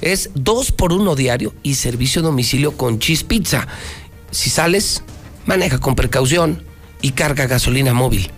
[0.00, 3.68] Es dos por uno diario y servicio a domicilio con Cheese Pizza.
[4.32, 5.04] Si sales,
[5.46, 6.64] maneja con precaución
[7.02, 8.32] y carga gasolina móvil.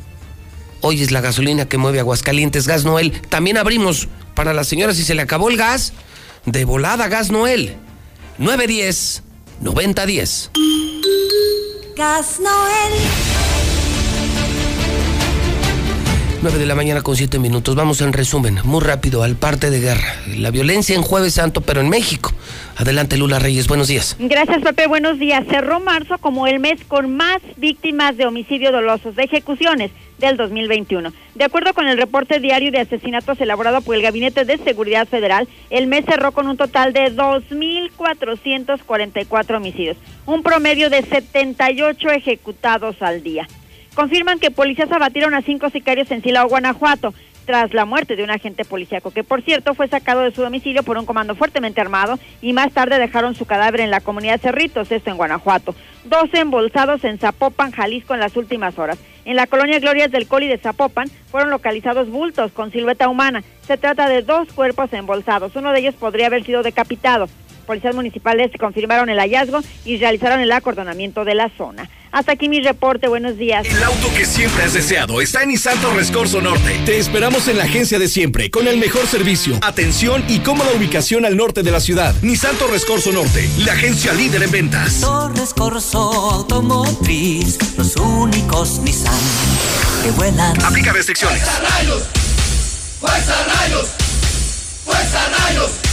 [0.86, 3.10] Hoy es la gasolina que mueve Aguascalientes, Gas Noel.
[3.30, 5.94] También abrimos para la señora si se le acabó el gas,
[6.44, 7.76] de volada Gas Noel.
[8.36, 9.22] 910
[9.62, 10.50] 9010.
[11.96, 12.92] Gas Noel.
[16.42, 17.74] 9 de la mañana con 7 minutos.
[17.74, 20.16] Vamos en resumen, muy rápido, al parte de guerra.
[20.36, 22.30] La violencia en Jueves Santo, pero en México.
[22.76, 24.16] Adelante, Lula Reyes, buenos días.
[24.18, 24.86] Gracias, Pepe.
[24.86, 25.46] Buenos días.
[25.48, 29.90] Cerró marzo como el mes con más víctimas de homicidio dolosos, de ejecuciones
[30.28, 31.12] del 2021.
[31.34, 35.48] De acuerdo con el reporte diario de asesinatos elaborado por el Gabinete de Seguridad Federal,
[35.70, 39.96] el mes cerró con un total de 2.444 homicidios,
[40.26, 43.46] un promedio de 78 ejecutados al día.
[43.94, 47.14] Confirman que policías abatieron a cinco sicarios en Silao, Guanajuato,
[47.44, 50.82] tras la muerte de un agente policíaco, que por cierto fue sacado de su domicilio
[50.82, 54.90] por un comando fuertemente armado y más tarde dejaron su cadáver en la comunidad Cerritos,
[54.90, 55.74] esto en Guanajuato.
[56.04, 58.98] Dos embolsados en Zapopan, Jalisco en las últimas horas.
[59.24, 63.42] En la colonia Glorias del Coli de Zapopan fueron localizados bultos con silueta humana.
[63.66, 65.56] Se trata de dos cuerpos embolsados.
[65.56, 67.26] Uno de ellos podría haber sido decapitado.
[67.66, 71.88] Policías municipales confirmaron el hallazgo y realizaron el acordonamiento de la zona.
[72.14, 73.08] Hasta aquí mi reporte.
[73.08, 73.66] Buenos días.
[73.66, 76.80] El auto que siempre has deseado está en Nissan Rescorso Norte.
[76.86, 81.24] Te esperamos en la agencia de siempre, con el mejor servicio, atención y cómoda ubicación
[81.24, 82.14] al norte de la ciudad.
[82.22, 85.00] Nissan Rescorso Norte, la agencia líder en ventas.
[85.00, 89.12] Torres Corso Automotriz, los únicos Nissan
[90.04, 90.64] que vuelan.
[90.64, 91.42] Aplica restricciones.
[91.68, 92.04] rayos!
[93.00, 93.88] ¡Fuerza rayos!
[94.84, 95.83] ¡Fuerza rayos!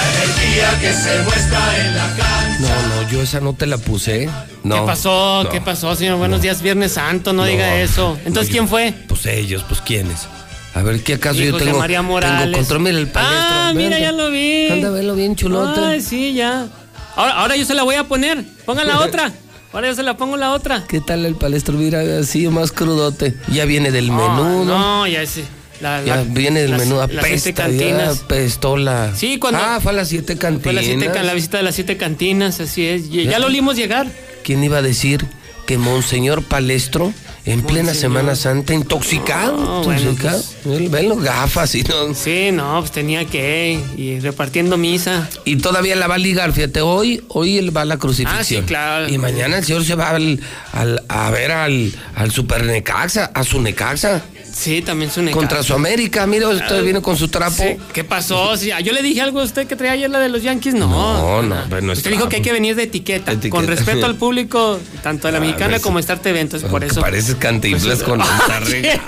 [0.00, 2.58] La energía que se muestra en la cancha.
[2.60, 4.28] No, no, yo esa no te la puse.
[4.62, 4.76] No.
[4.76, 5.44] ¿Qué pasó?
[5.44, 5.50] no.
[5.50, 6.16] ¿Qué pasó, señor?
[6.18, 8.18] Buenos días, Viernes Santo, no, diga eso.
[8.24, 8.94] Entonces, ¿quién fue?
[9.08, 10.26] Pues ellos, pues quiénes.
[10.74, 11.78] A ver, ¿qué acaso Sí, yo tengo?
[11.78, 12.56] María Tengo Morales.
[12.56, 13.38] control, mira el palestro.
[13.40, 14.68] Ah, mira, ya lo vi.
[14.70, 15.80] Anda, velo bien chulote.
[15.80, 16.68] Ay, sí, ya.
[17.16, 18.44] Ahora, ahora yo se la voy a poner.
[18.64, 19.32] Pongan la otra.
[19.72, 20.84] Ahora yo se la pongo la otra.
[20.88, 21.74] ¿Qué tal el palestro?
[21.76, 23.34] Mira, así más crudote.
[23.52, 24.78] Ya viene del Ah, menú, ¿no?
[25.00, 25.44] No, ya ese.
[25.80, 28.20] La, Ya la- viene las- menú, las siete apesta, cantinas.
[28.20, 29.14] apestó la...
[29.16, 30.62] Sí, cuando- Ah, fue a las siete cantinas.
[30.64, 33.08] Fue la, siete la visita de las siete cantinas, así es.
[33.10, 33.38] Ya, Ya.
[33.38, 34.06] lo olimos llegar.
[34.44, 35.24] ¿Quién iba a decir
[35.66, 37.12] que Monseñor Palestro,
[37.46, 39.56] en plena Semana Santa, intoxicado?
[39.56, 40.42] No, bueno, intoxicado?
[40.64, 42.14] Ven- Ven los gafas y no...
[42.14, 45.30] Sí, no, pues tenía que y repartiendo misa.
[45.46, 48.38] Y todavía la va a ligar, fíjate, hoy, hoy él va a la crucifixión.
[48.40, 49.08] Ah, sí, claro.
[49.08, 50.40] Y mañana el señor se va al,
[50.72, 54.22] al- a ver al, al Super Necaxa, a su Necaxa.
[54.52, 55.24] Sí, también su.
[55.30, 57.54] Contra su América, mira, usted Ah, viene con su trapo.
[57.62, 58.56] Sí, ¿Qué pasó?
[58.56, 60.74] Sí, yo le dije algo a usted que traía ayer la de los Yankees.
[60.74, 60.88] No.
[60.88, 63.50] No, no, no Usted dijo que hay que venir de etiqueta, Etiqueta.
[63.56, 65.82] con respeto al público, tanto de la Ah, mexicana ves.
[65.82, 66.62] como de Start Eventos.
[66.64, 67.00] Por eso.
[67.00, 69.00] Pareces cantinflas Pues, con ah, esta rega.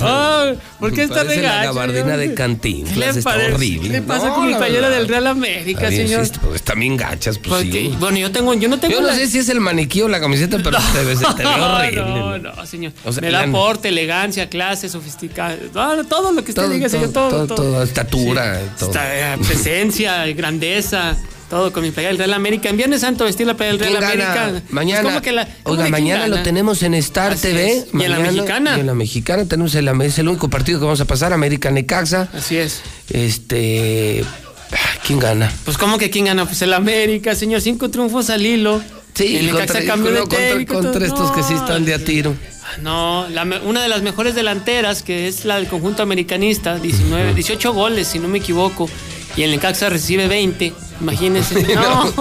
[0.00, 3.80] Ay, ¿Por qué está la gabardina de ¿Qué cantinflas, está horrible.
[3.88, 6.26] ¿Qué le pasa con mi la playera del Real América, señor?
[6.42, 7.94] pues, están bien gachas, pues Porque, sí.
[7.98, 10.20] Bueno, yo tengo, yo no tengo Yo no sé si es el maniquí o la
[10.20, 12.02] camiseta, pero te, ves- te ve horrible.
[12.04, 12.92] No, no, señor.
[13.20, 15.56] Me da porte, elegancia, clase, sofisticado.
[15.74, 17.12] No, todo lo que usted Todo, diga, señor.
[17.12, 17.72] todo, Todo, todo, todo.
[17.72, 18.70] todo, estatura, Sí.
[18.78, 18.88] todo.
[18.90, 21.16] Esta, eh, presencia, grandeza.
[21.50, 22.68] Todo con mi playera del Real América.
[22.70, 24.20] En Viernes Santo vestir la playera del ¿Quién Real?
[24.48, 24.62] América.
[24.70, 27.72] Mañana, Es como que la- como oiga, mañana lo tenemos en Star Así TV.
[27.78, 27.86] es.
[27.92, 28.76] Y en la mañana, mexicana.
[28.76, 31.70] Y en la mexicana tenemos el, es el único partido que vamos a pasar, América
[31.70, 32.28] Necaxa.
[32.32, 32.80] Así es.
[33.10, 34.24] Este,
[34.72, 34.76] ah,
[35.06, 35.52] ¿quién gana?
[35.64, 36.44] Pues, ¿cómo que quién gana?
[36.46, 37.60] Pues el América, señor.
[37.60, 38.82] Cinco triunfos al hilo.
[39.14, 41.98] Sí, el Necaxa contra, cambió de contra- técnico, contra estos que sí están de a
[41.98, 42.34] tiro.
[42.82, 47.72] No, la una de las mejores delanteras, que es la del conjunto americanista, 19, 18
[47.72, 48.88] goles, si no me equivoco.
[49.36, 50.72] Y el Necaxa recibe 20.
[51.00, 51.66] Imagínense.
[51.74, 52.12] No.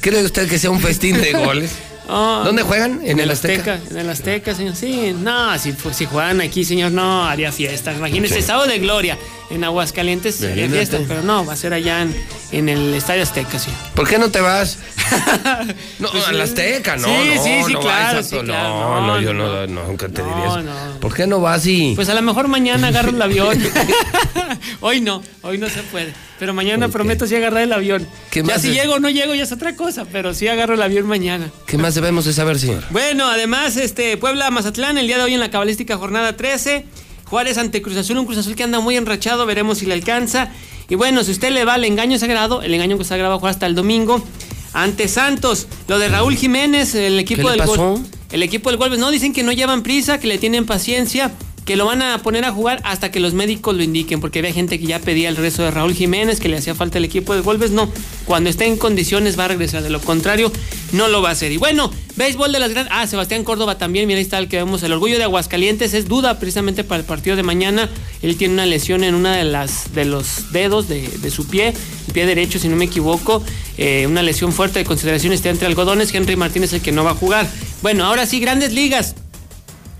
[0.00, 1.72] ¿Cree usted que sea un festín de goles?
[2.08, 3.00] ¿Dónde juegan?
[3.04, 3.80] ¿En el Azteca?
[3.90, 4.76] En el Azteca, señor.
[4.76, 7.92] Sí, no, si, fu- si juegan aquí, señor, no, haría fiesta.
[7.92, 9.18] Imagínese, sábado de gloria.
[9.48, 10.68] En Aguascalientes Imagínate.
[10.72, 12.14] fiesta, pero no, va a ser allá en,
[12.50, 13.70] en el Estadio Azteca, sí.
[13.94, 14.78] ¿Por qué no te vas?
[16.00, 17.06] No, Pues, al Azteca, no.
[17.06, 18.36] sí, no, sí, sí, no claro, sí.
[18.36, 19.66] No, no, No, yo no.
[19.68, 20.62] nunca te diría eso.
[20.62, 20.72] no.
[21.00, 21.92] ¿Por qué no vas y.?
[21.94, 23.56] Pues a lo mejor mañana agarro el avión.
[24.80, 26.12] hoy no, hoy no se puede.
[26.38, 28.06] Pero mañana prometo sí agarrar el avión.
[28.30, 30.74] ¿Qué ya más si llego o no llego ya es otra cosa, pero sí agarro
[30.74, 31.50] el avión mañana.
[31.66, 32.84] ¿Qué más debemos de saber, señor?
[32.90, 36.84] Bueno, además, este Puebla Mazatlán el día de hoy en la cabalística jornada 13.
[37.28, 40.50] Juárez ante Cruz Azul, un Cruz Azul que anda muy enrachado, veremos si le alcanza.
[40.88, 43.50] Y bueno, si usted le va al engaño sagrado, el engaño sagrado va a jugar
[43.54, 44.24] hasta el domingo
[44.72, 45.66] ante Santos.
[45.88, 47.76] Lo de Raúl Jiménez, el equipo ¿Qué le del pasó?
[47.94, 51.32] Gol- El equipo del Golbes, no, dicen que no llevan prisa, que le tienen paciencia,
[51.66, 54.52] que lo van a poner a jugar hasta que los médicos lo indiquen, porque había
[54.52, 57.34] gente que ya pedía el regreso de Raúl Jiménez, que le hacía falta el equipo
[57.34, 57.72] del Golbes.
[57.72, 57.90] No,
[58.24, 60.52] cuando esté en condiciones va a regresar, de lo contrario,
[60.92, 61.50] no lo va a hacer.
[61.50, 62.92] Y bueno, béisbol de las grandes.
[62.94, 64.84] Ah, Sebastián Córdoba también, mira, ahí está el que vemos.
[64.84, 67.90] El orgullo de Aguascalientes es duda precisamente para el partido de mañana.
[68.22, 71.74] Él tiene una lesión en una de las de los dedos de, de su pie,
[72.06, 73.42] el pie derecho, si no me equivoco.
[73.76, 76.14] Eh, una lesión fuerte de consideración está entre algodones.
[76.14, 77.50] Henry Martínez el que no va a jugar.
[77.82, 79.16] Bueno, ahora sí, grandes ligas.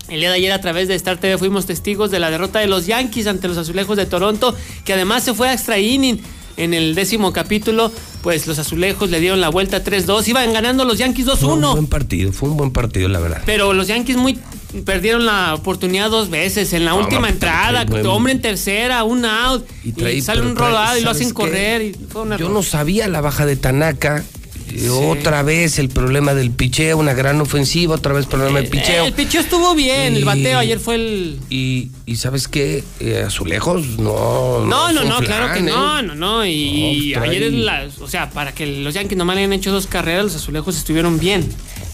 [0.09, 2.67] El día de ayer a través de Star TV fuimos testigos de la derrota de
[2.67, 4.55] los Yankees ante los Azulejos de Toronto,
[4.85, 6.19] que además se fue a extra inning
[6.55, 7.91] en el décimo capítulo,
[8.23, 11.71] pues los Azulejos le dieron la vuelta 3-2, iban ganando los Yankees Fue un 2-1,
[11.73, 13.41] buen partido, fue un buen partido, la verdad.
[13.45, 14.39] pero los Yankees muy
[14.85, 19.03] perdieron la oportunidad dos veces en la No, última no, entrada, buen- hombre en tercera,
[19.03, 22.21] un out y, trae- sale pero un rodado y lo ¿sabes hacen correr y fue
[22.23, 24.23] una Yo no sabía la baja de Tanaka.
[24.69, 29.05] Eh, Otra vez el problema del picheo, una gran ofensiva, otra vez problema del picheo.
[29.05, 32.83] El picheo estuvo bien, el Y- bateo ayer fue el Y, y ¿sabes qué?
[32.99, 34.65] Eh, Azulejos, no.
[34.65, 36.03] No, no, no, claro que no, ¿eh?
[36.03, 36.45] no, no.
[36.45, 39.53] Y No, trae- ayer, en la- o sea, para que los Yankees nomás le hayan
[39.53, 41.47] hecho dos carreras, los azulejos estuvieron bien.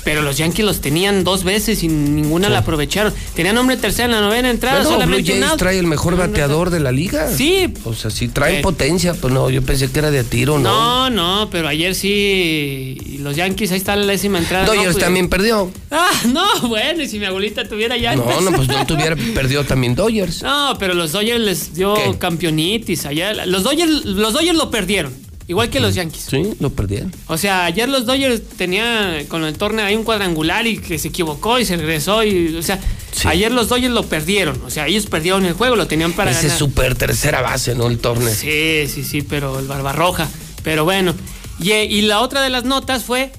[0.04, 3.14] Pero los Yankees los tenían dos veces y ninguna la aprovecharon.
[3.36, 5.60] Tenían hombre tercera en la novena entrada, Blue solamente un Jays out.
[5.60, 7.30] trae el mejor bateador de la liga.
[7.32, 7.74] Sí.
[7.86, 8.62] O sea, sí traen Eh.
[8.62, 11.10] potencia, pues no, yo pensé que era de tiro, ¿no?
[11.10, 12.98] No, no, pero ayer sí.
[13.06, 14.66] y Los Yankees, ahí está la décima entrada.
[14.66, 15.72] Dodgers no, pues- también perdió.
[15.92, 18.16] Ah, no, bueno, y si mi abuelita tuviera ya.
[18.16, 20.44] No, no, pues no tuviera, perdió también Dodgers.
[20.54, 23.46] No, pero los Dodgers les dio campeonitis allá.
[23.46, 25.14] Los Dodgers, los Dodgers lo perdieron,
[25.48, 26.26] igual que los Yankees.
[26.30, 27.14] Sí, lo perdieron.
[27.28, 31.08] O sea, ayer los Dodgers tenía con el torneo ahí un cuadrangular y que se
[31.10, 32.80] equivocó y se regresó y, o sea,
[33.26, 34.62] ayer los Dodgers lo perdieron.
[34.66, 36.60] O sea, ellos perdieron el juego, lo tenían para Ese es ganar.
[36.60, 37.88] super tercera base, ¿no?
[37.88, 38.34] El torneo.
[38.34, 40.28] Sí, sí, sí, pero el Barbarroja.
[40.64, 41.14] Pero bueno.
[41.60, 43.32] Y, y la otra de las notas fue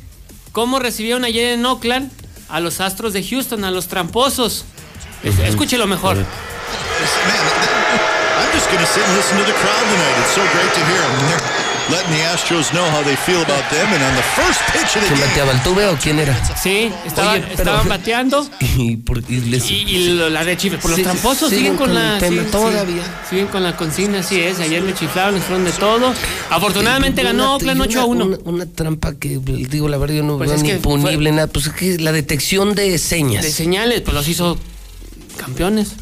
[0.53, 2.11] cómo recibieron ayer en Oakland
[2.49, 4.65] a los Astros de Houston, a los tramposos.
[5.25, 6.17] Es- Escúchelo mejor.
[6.19, 6.27] I'm
[8.53, 10.19] just going to sit and listen to the crowd tonight.
[10.21, 11.64] It's so great to hear them.
[11.90, 13.86] Letting the Astros know how they feel about them.
[13.93, 16.35] And on the first pitch of the ¿Quién game, bateaba el tube o quién era?
[16.56, 18.48] Sí, estaban, Oye, pero- estaban bateando.
[18.78, 21.74] Y, por- y les- Y, y lo- la de chifle, por los Sí, tramposos siguen
[21.74, 23.02] siguen con, con la siguen- todavía.
[23.28, 24.61] siguen- con la consigna, así es.
[24.61, 26.15] Ayer le chiflaron, les fueron de todo.
[26.51, 28.24] Afortunadamente ganó Oakland una- 8 a 1.
[28.24, 31.32] Una, una trampa que, digo, la verdad, yo no Pues veo es ni que impunible,
[31.32, 31.47] nada.
[31.48, 33.44] Pues es que la detección de señas.
[33.44, 34.59] De señales, pues los hizo
[35.36, 35.93] campeones.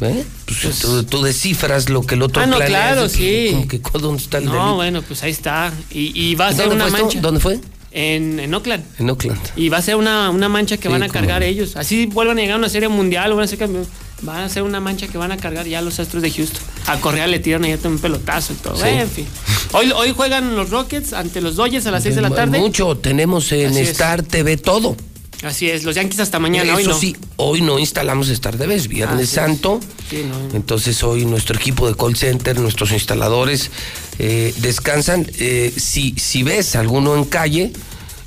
[0.00, 0.24] ¿Eh?
[0.62, 3.48] Pues, tú, tú descifras lo que el otro Ah, no, claro, sí.
[3.52, 4.74] Como que ¿dónde está el No, delito?
[4.76, 5.72] bueno, pues ahí está.
[5.90, 7.02] Y, y va a ser ¿Dónde una esto?
[7.04, 7.20] mancha.
[7.20, 7.58] ¿Dónde fue?
[7.90, 8.84] En, en Oakland.
[8.98, 9.40] En Oakland.
[9.56, 11.74] Y va a ser una, una mancha que Sí, van a cargar ellos.
[11.76, 13.88] Así vuelvan a llegar a una serie mundial o van a ser campeones.
[14.22, 16.60] Van a ser una mancha que van a cargar ya los Astros de Houston.
[16.86, 18.76] A Correa le tiran ahí un pelotazo y todo.
[18.76, 18.88] Sí.
[18.88, 19.26] En fin.
[19.72, 22.58] Hoy, hoy juegan los Rockets ante los Dodgers a las 6 de la tarde.
[22.58, 23.90] Mucho, tenemos en Así es.
[23.90, 24.96] Star TV todo.
[25.42, 26.72] Así es, los Yankees hasta mañana.
[26.72, 26.98] Eso hoy no.
[26.98, 29.34] sí, hoy no instalamos Star TV, es Viernes Así.
[29.36, 29.80] Santo.
[30.10, 30.56] Sí, no.
[30.56, 33.70] Entonces hoy nuestro equipo de call center, nuestros instaladores
[34.18, 35.30] eh, descansan.
[35.38, 37.72] Eh, si, si ves alguno en calle,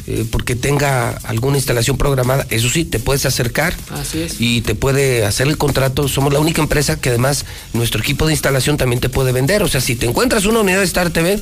[0.07, 4.35] eh, porque tenga alguna instalación programada, eso sí, te puedes acercar Así es.
[4.39, 6.07] y te puede hacer el contrato.
[6.07, 9.61] Somos la única empresa que además nuestro equipo de instalación también te puede vender.
[9.63, 11.41] O sea, si te encuentras una unidad de Star TV,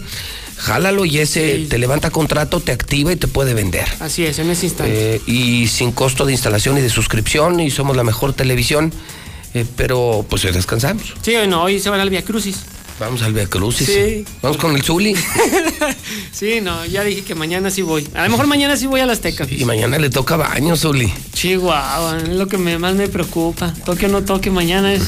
[0.58, 3.88] jálalo y ese te levanta contrato, te activa y te puede vender.
[4.00, 5.16] Así es, en ese instante.
[5.16, 8.92] Eh, y sin costo de instalación y de suscripción y somos la mejor televisión,
[9.54, 11.14] eh, pero pues hoy descansamos.
[11.22, 12.58] Sí, no, hoy se van al Via Crucis.
[13.00, 13.88] Vamos al Via Crucis.
[13.88, 14.26] Sí.
[14.42, 15.16] Vamos con el Zuli.
[16.32, 18.08] Sí, no, ya dije que mañana sí voy.
[18.14, 19.52] A lo mejor mañana sí voy a las Tecas.
[19.52, 21.12] Y mañana le toca baño, Zuli.
[21.34, 23.74] Chihuahua, es lo que me- más me preocupa.
[23.86, 25.04] Toque o no toque, mañana es.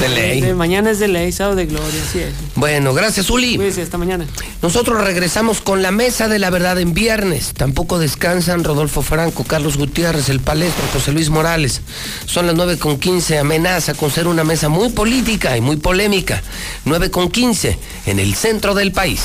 [0.00, 0.40] De ley.
[0.40, 2.32] de- mañana es de ley, sábado de gloria, así es.
[2.54, 3.56] Bueno, gracias, Zuli.
[3.56, 4.26] Cuídese, hasta mañana.
[4.62, 7.52] Nosotros regresamos con la mesa de la verdad en viernes.
[7.54, 11.82] Tampoco descansan Rodolfo Franco, Carlos Gutiérrez, el palestro, José Luis Morales.
[12.26, 13.38] Son las 9 con 15.
[13.38, 16.42] Amenaza con ser una mesa muy política y muy polémica.
[16.84, 19.20] 9 con 15 en el centro del país.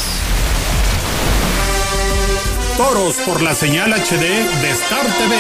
[2.78, 4.22] Toros por la señal HD
[4.62, 5.36] de Star TV.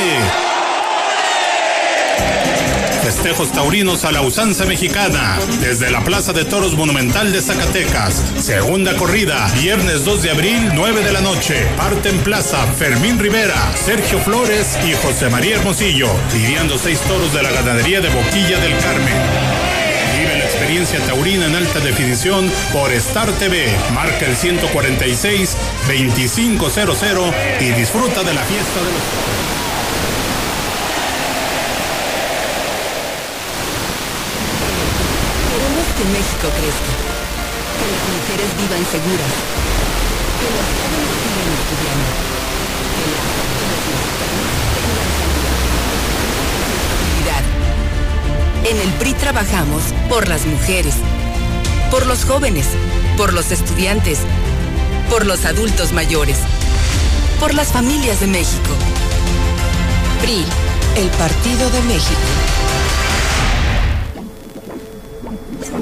[3.07, 8.21] Festejos taurinos a la usanza mexicana, desde la Plaza de Toros Monumental de Zacatecas.
[8.37, 11.65] Segunda corrida, viernes 2 de abril, 9 de la noche.
[11.77, 17.43] Parte en plaza Fermín Rivera, Sergio Flores y José María Hermosillo, lidiando seis toros de
[17.43, 19.15] la ganadería de Boquilla del Carmen.
[20.19, 23.73] Vive la experiencia taurina en alta definición por Star TV.
[23.93, 29.01] Marca el 146-2500 y disfruta de la fiesta de los...
[35.57, 36.93] Queremos que México crezca,
[37.77, 39.33] que las mujeres vivan seguras,
[40.39, 42.09] que los jóvenes sigan estudiando,
[42.95, 45.47] que las mexicanas tengan salud.
[48.69, 50.95] En el PRI trabajamos por las mujeres,
[51.89, 52.67] por los jóvenes,
[53.15, 54.19] por los estudiantes,
[55.09, 56.37] por los adultos mayores,
[57.39, 58.71] por las familias de México.
[60.21, 60.43] PRI,
[60.97, 62.19] el Partido de México.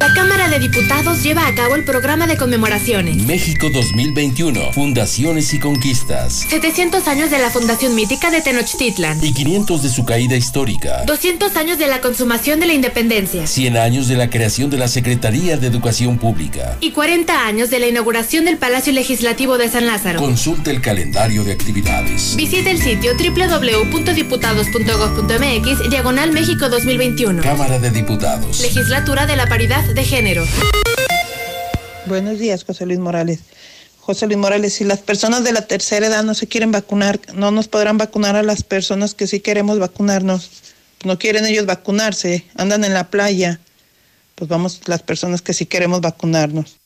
[0.00, 3.16] La Cámara de Diputados lleva a cabo el programa de conmemoraciones.
[3.16, 6.46] México 2021, Fundaciones y Conquistas.
[6.48, 9.18] 700 años de la Fundación Mítica de Tenochtitlan.
[9.24, 11.02] Y 500 de su caída histórica.
[11.04, 13.48] 200 años de la consumación de la independencia.
[13.48, 16.76] 100 años de la creación de la Secretaría de Educación Pública.
[16.80, 20.20] Y 40 años de la inauguración del Palacio Legislativo de San Lázaro.
[20.20, 22.36] Consulta el calendario de actividades.
[22.36, 27.42] Visita el sitio www.diputados.gov.mx Diagonal México 2021.
[27.42, 28.60] Cámara de Diputados.
[28.60, 30.44] Legislatura de la Paridad de Género.
[32.06, 33.40] Buenos días, José Luis Morales.
[34.00, 37.50] José Luis Morales, si las personas de la tercera edad no se quieren vacunar, no
[37.50, 40.50] nos podrán vacunar a las personas que sí queremos vacunarnos.
[41.04, 43.60] No quieren ellos vacunarse, andan en la playa.
[44.34, 46.78] Pues vamos las personas que sí queremos vacunarnos.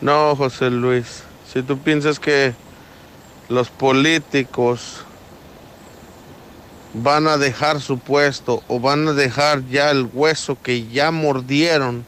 [0.00, 2.54] No, José Luis, si tú piensas que
[3.48, 5.04] los políticos
[6.94, 12.04] van a dejar su puesto o van a dejar ya el hueso que ya mordieron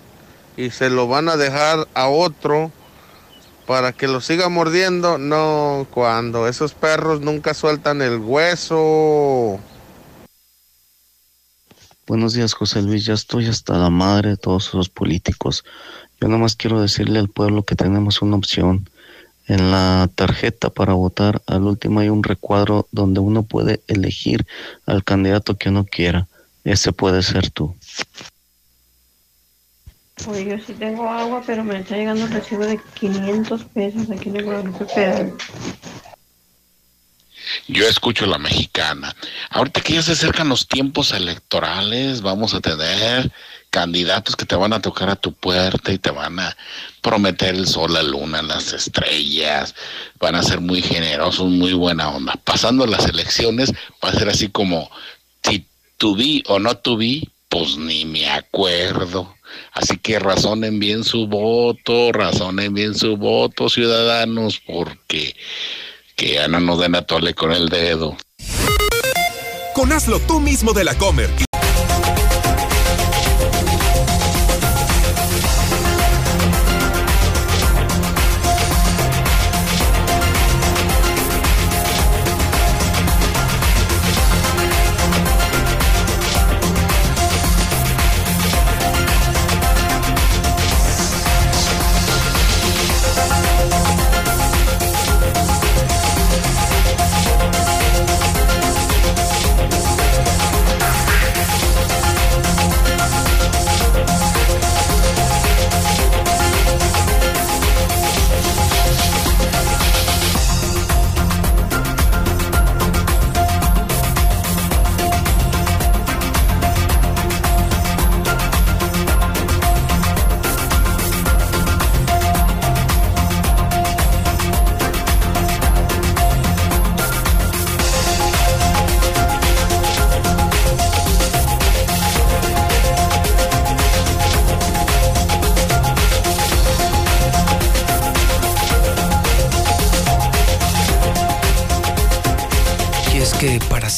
[0.57, 2.73] y se lo van a dejar a otro
[3.67, 9.61] para que lo siga mordiendo, no, cuando esos perros nunca sueltan el hueso.
[12.07, 13.05] Buenos días, José Luis.
[13.05, 15.65] Ya estoy hasta la madre de todos esos políticos.
[16.21, 18.91] Yo nada más quiero decirle al pueblo que tenemos una opción.
[19.51, 24.47] En la tarjeta para votar, al último hay un recuadro donde uno puede elegir
[24.87, 26.29] al candidato que uno quiera.
[26.63, 27.75] Ese puede ser tú.
[30.29, 34.29] Oye, yo sí tengo agua, pero me está llegando un recibo de 500 pesos aquí
[34.29, 35.35] en el Guadalupe Federal.
[37.67, 39.17] Yo escucho la mexicana.
[39.51, 43.33] Ahorita que ya se acercan los tiempos electorales, vamos a tener
[43.71, 46.57] candidatos que te van a tocar a tu puerta y te van a
[47.01, 49.75] prometer el sol, la luna, las estrellas.
[50.19, 52.35] Van a ser muy generosos, muy buena onda.
[52.45, 53.73] Pasando las elecciones,
[54.05, 54.91] va a ser así como
[55.43, 55.67] si
[55.97, 59.35] tuví o no tuví, pues ni me acuerdo.
[59.73, 65.35] Así que razonen bien su voto, razonen bien su voto, ciudadanos, porque
[66.17, 68.17] que Ana nos den a tole con el dedo.
[69.75, 71.31] Con hazlo tú mismo de la Comer.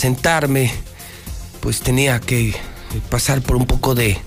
[0.02, 0.72] Sentarme,
[1.60, 2.56] pues tenía que
[3.08, 4.18] pasar por un poco de,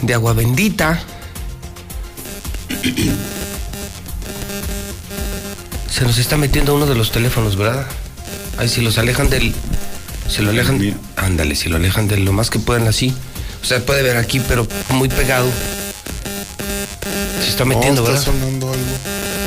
[0.00, 0.98] de agua bendita.
[5.90, 7.86] Se nos está metiendo uno de los teléfonos, ¿verdad?
[8.56, 9.52] Ahí si los alejan del.
[10.26, 10.98] Se lo alejan.
[11.16, 13.14] Ándale, si lo alejan de lo más que puedan así.
[13.62, 15.50] O sea, puede ver aquí, pero muy pegado.
[17.42, 18.20] Se está metiendo, No, ¿verdad?
[18.20, 18.84] está sonando algo.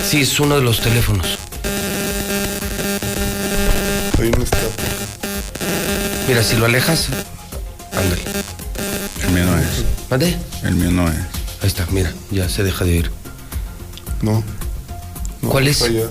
[0.08, 1.26] Sí, es uno de los teléfonos.
[4.22, 4.63] Hay una estática.
[6.28, 7.08] Mira, si lo alejas.
[7.92, 8.22] Ándale.
[9.26, 9.66] El mío no es.
[10.10, 10.38] ¿Mande?
[10.64, 11.16] El mío no es.
[11.62, 13.12] Ahí está, mira, ya se deja de oír.
[14.22, 14.44] No.
[15.48, 15.82] ¿Cuál es?
[15.82, 16.10] ¿El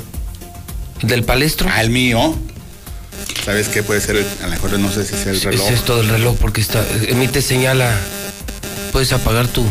[1.02, 1.68] del palestro?
[1.72, 2.36] Ah, el mío.
[3.44, 4.16] ¿Sabes qué puede ser?
[4.16, 5.66] el- a lo mejor no sé si sea el reloj.
[5.66, 7.96] Es esto del reloj porque está, emite señal a...
[8.92, 9.64] Puedes apagar tú.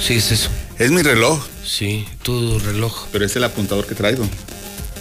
[0.00, 0.48] Sí, es eso.
[0.78, 1.42] Es mi reloj.
[1.64, 3.06] Sí, tu reloj.
[3.10, 4.24] Pero es el apuntador que traigo.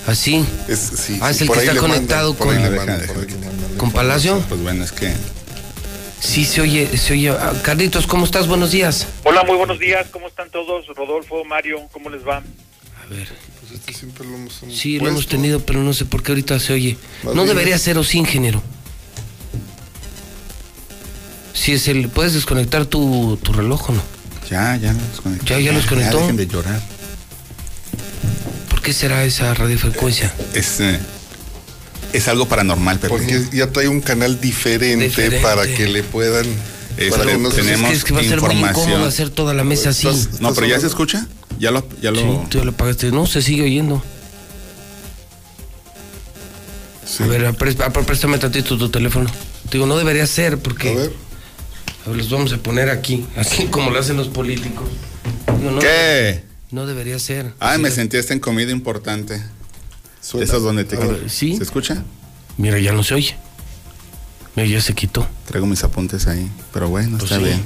[0.08, 0.46] ¿Así?
[0.68, 2.98] Es, sí, ah, es sí, el que está conectado por con, ahí le por ahí
[2.98, 3.16] mandan.
[3.78, 4.44] Con Palacio.
[4.50, 5.14] Pues bueno, es que.
[6.20, 7.30] Sí, se oye, se oye.
[7.30, 8.48] Ah, Carlitos, ¿cómo estás?
[8.48, 9.08] Buenos días.
[9.24, 10.08] Hola, muy buenos días.
[10.12, 10.86] ¿Cómo están todos?
[10.96, 12.38] Rodolfo, Mario, ¿cómo les va?
[12.38, 13.28] A ver.
[13.60, 16.60] Pues este siempre lo hemos Sí, lo hemos tenido, pero no sé por qué ahorita
[16.60, 16.98] se oye.
[17.24, 18.62] Más No bien debería ser o sin género.
[21.54, 22.10] Si es el.
[22.10, 24.02] ¿Puedes desconectar tu, tu reloj o no?
[24.50, 25.46] Ya, ya los conecté.
[25.48, 26.20] Ya, ya los conectó.
[26.20, 26.82] dejen de llorar.
[28.70, 30.34] ¿Por qué será esa radiofrecuencia?
[30.54, 31.00] Es, eh,
[32.16, 33.16] es algo paranormal, pero.
[33.16, 35.42] Porque ya trae un canal diferente, Diferente.
[35.42, 36.46] para que le puedan.
[36.98, 38.70] Es para que tenemos Es que va a ser muy información.
[38.90, 40.08] incómodo hacer toda la mesa así.
[40.08, 41.28] Estás- No, pero ya se escucha.
[41.60, 41.86] Ya lo.
[42.02, 42.20] Ya lo...
[42.20, 43.12] Sí, tú ya lo apagaste.
[43.12, 44.02] No, se sigue oyendo.
[47.20, 49.30] A ver, ah, préstame tantito tu teléfono.
[49.72, 50.90] Digo, no debería ser porque.
[50.92, 51.14] A ver.
[52.06, 54.88] A ver, los vamos a poner aquí, así como lo hacen los políticos.
[55.60, 56.44] Digo, no, ¿Qué?
[56.72, 57.54] No debería ser.
[57.60, 59.42] Ay, Así me sentí hasta en comida importante.
[60.26, 60.46] Suena.
[60.46, 60.98] Esas donde te.
[61.30, 61.58] ¿sí?
[61.58, 62.04] ¿Se escucha?
[62.58, 63.36] Mira, ya no se oye.
[64.56, 65.28] Mira, ya se quitó.
[65.48, 66.50] Traigo mis apuntes ahí.
[66.74, 67.44] Pero bueno, Pues está sí.
[67.46, 67.64] bien.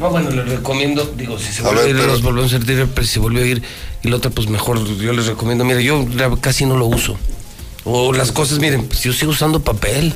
[0.00, 2.56] No, bueno, les recomiendo, digo, si se A vuelve a, oír, pero- los volvemos a
[2.58, 3.62] sentir, pero si se volvió a oír
[4.02, 5.64] y la otra, pues mejor, yo les recomiendo.
[5.64, 6.06] Mira, yo
[6.40, 7.16] casi no lo uso.
[7.84, 10.12] O las cosas, miren, pues yo sigo usando papel.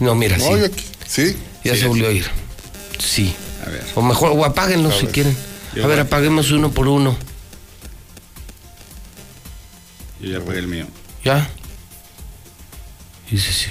[0.00, 0.50] No, mira, No, sí.
[0.58, 1.36] yo aquí- Sí.
[1.64, 2.26] Ya se volvió a oír.
[2.98, 3.34] Sí.
[3.66, 3.82] A ver.
[3.94, 5.36] O mejor, o apáguenlo si quieren.
[5.74, 6.06] Yo a ver, voy.
[6.06, 7.16] apaguemos uno por uno.
[10.24, 10.86] Yo ya apagué el mío.
[11.24, 11.48] ¿Ya?
[13.30, 13.66] Dice sí.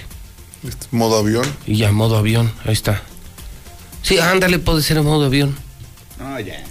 [0.67, 1.45] Este, Modo avión.
[1.65, 3.01] Y ya, modo avión, ahí está.
[4.01, 5.55] Sí, ándale, puede ser en modo avión.
[6.19, 6.63] No, ya.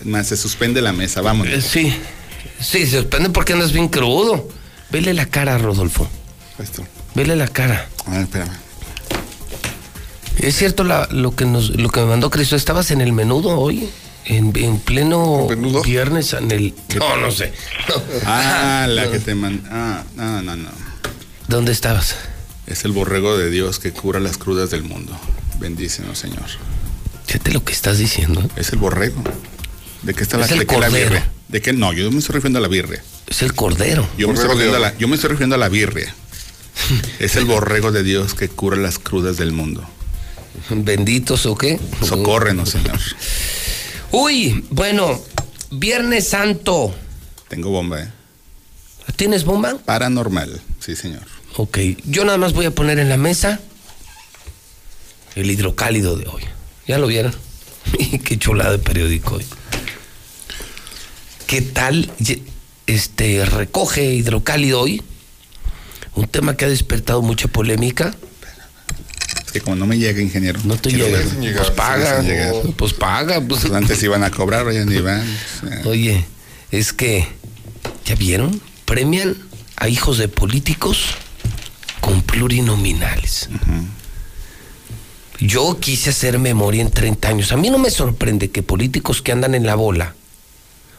[0.00, 1.46] Es más, se suspende la mesa, vamos.
[1.48, 1.94] Eh, sí,
[2.60, 4.48] sí, se suspende porque andas bien crudo.
[4.90, 6.08] Vele la cara, Rodolfo.
[6.58, 6.82] Ahí está.
[7.14, 7.88] Vele la cara.
[8.06, 8.50] A ver, espérame.
[10.38, 12.56] Es cierto la- lo que nos, lo que me mandó Cristo.
[12.56, 13.88] ¿Estabas en el menudo hoy?
[14.24, 15.48] En, en pleno
[15.84, 16.74] viernes en el.
[16.98, 17.52] No, no sé.
[18.24, 19.62] Ah, la que te man...
[19.70, 20.70] Ah, no, no, no.
[21.48, 22.16] ¿Dónde estabas?
[22.66, 25.18] Es el borrego de Dios que cura las crudas del mundo.
[25.58, 26.46] Bendícenos, Señor.
[27.26, 28.48] Fíjate lo que estás diciendo.
[28.56, 29.22] Es el borrego.
[30.02, 31.30] ¿De qué está la, Es el de qué la birria?
[31.48, 31.72] ¿De qué?
[31.72, 33.02] No, yo me estoy refiriendo a la birria.
[33.26, 34.08] Es el cordero.
[34.16, 36.14] Yo me, estoy refiriendo a la, yo me estoy refiriendo a la birria.
[37.18, 39.86] es el borrego de Dios que cura las crudas del mundo.
[40.70, 41.78] ¿Benditos o qué?
[42.02, 42.98] Socórrenos, Señor.
[44.12, 45.18] Uy, bueno,
[45.70, 46.94] Viernes Santo.
[47.48, 48.08] Tengo bomba, ¿eh?
[49.16, 49.78] ¿Tienes bomba?
[49.78, 51.22] Paranormal, sí, señor.
[51.56, 53.58] Ok, yo nada más voy a poner en la mesa
[55.34, 56.42] el hidrocálido de hoy.
[56.86, 57.34] ¿Ya lo vieron?
[58.24, 59.46] Qué chulada de periódico hoy.
[61.46, 62.10] ¿Qué tal?
[62.86, 65.02] Este recoge hidrocálido hoy.
[66.14, 68.14] Un tema que ha despertado mucha polémica.
[69.52, 70.58] Es que como no me llega, ingeniero.
[70.64, 71.20] No te llega.
[71.56, 72.20] Pues paga.
[72.20, 72.54] Sin llegar.
[72.74, 73.38] Pues paga.
[73.40, 73.60] Pues.
[73.60, 75.22] Pues antes iban a cobrar, hoy ni van.
[75.84, 76.24] Oye,
[76.70, 77.28] es que,
[78.06, 78.62] ¿ya vieron?
[78.86, 79.36] Premian
[79.76, 81.04] a hijos de políticos
[82.00, 83.50] con plurinominales.
[85.38, 87.52] Yo quise hacer memoria en 30 años.
[87.52, 90.14] A mí no me sorprende que políticos que andan en la bola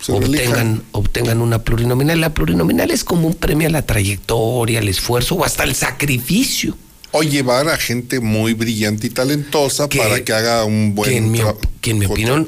[0.10, 2.22] obtengan, obtengan una plurinominal.
[2.22, 6.78] La plurinominal es como un premio a la trayectoria, al esfuerzo o hasta el sacrificio.
[7.14, 11.32] O llevar a gente muy brillante y talentosa para que haga un buen que en
[11.32, 11.40] mi,
[11.80, 12.48] que en mi opinión,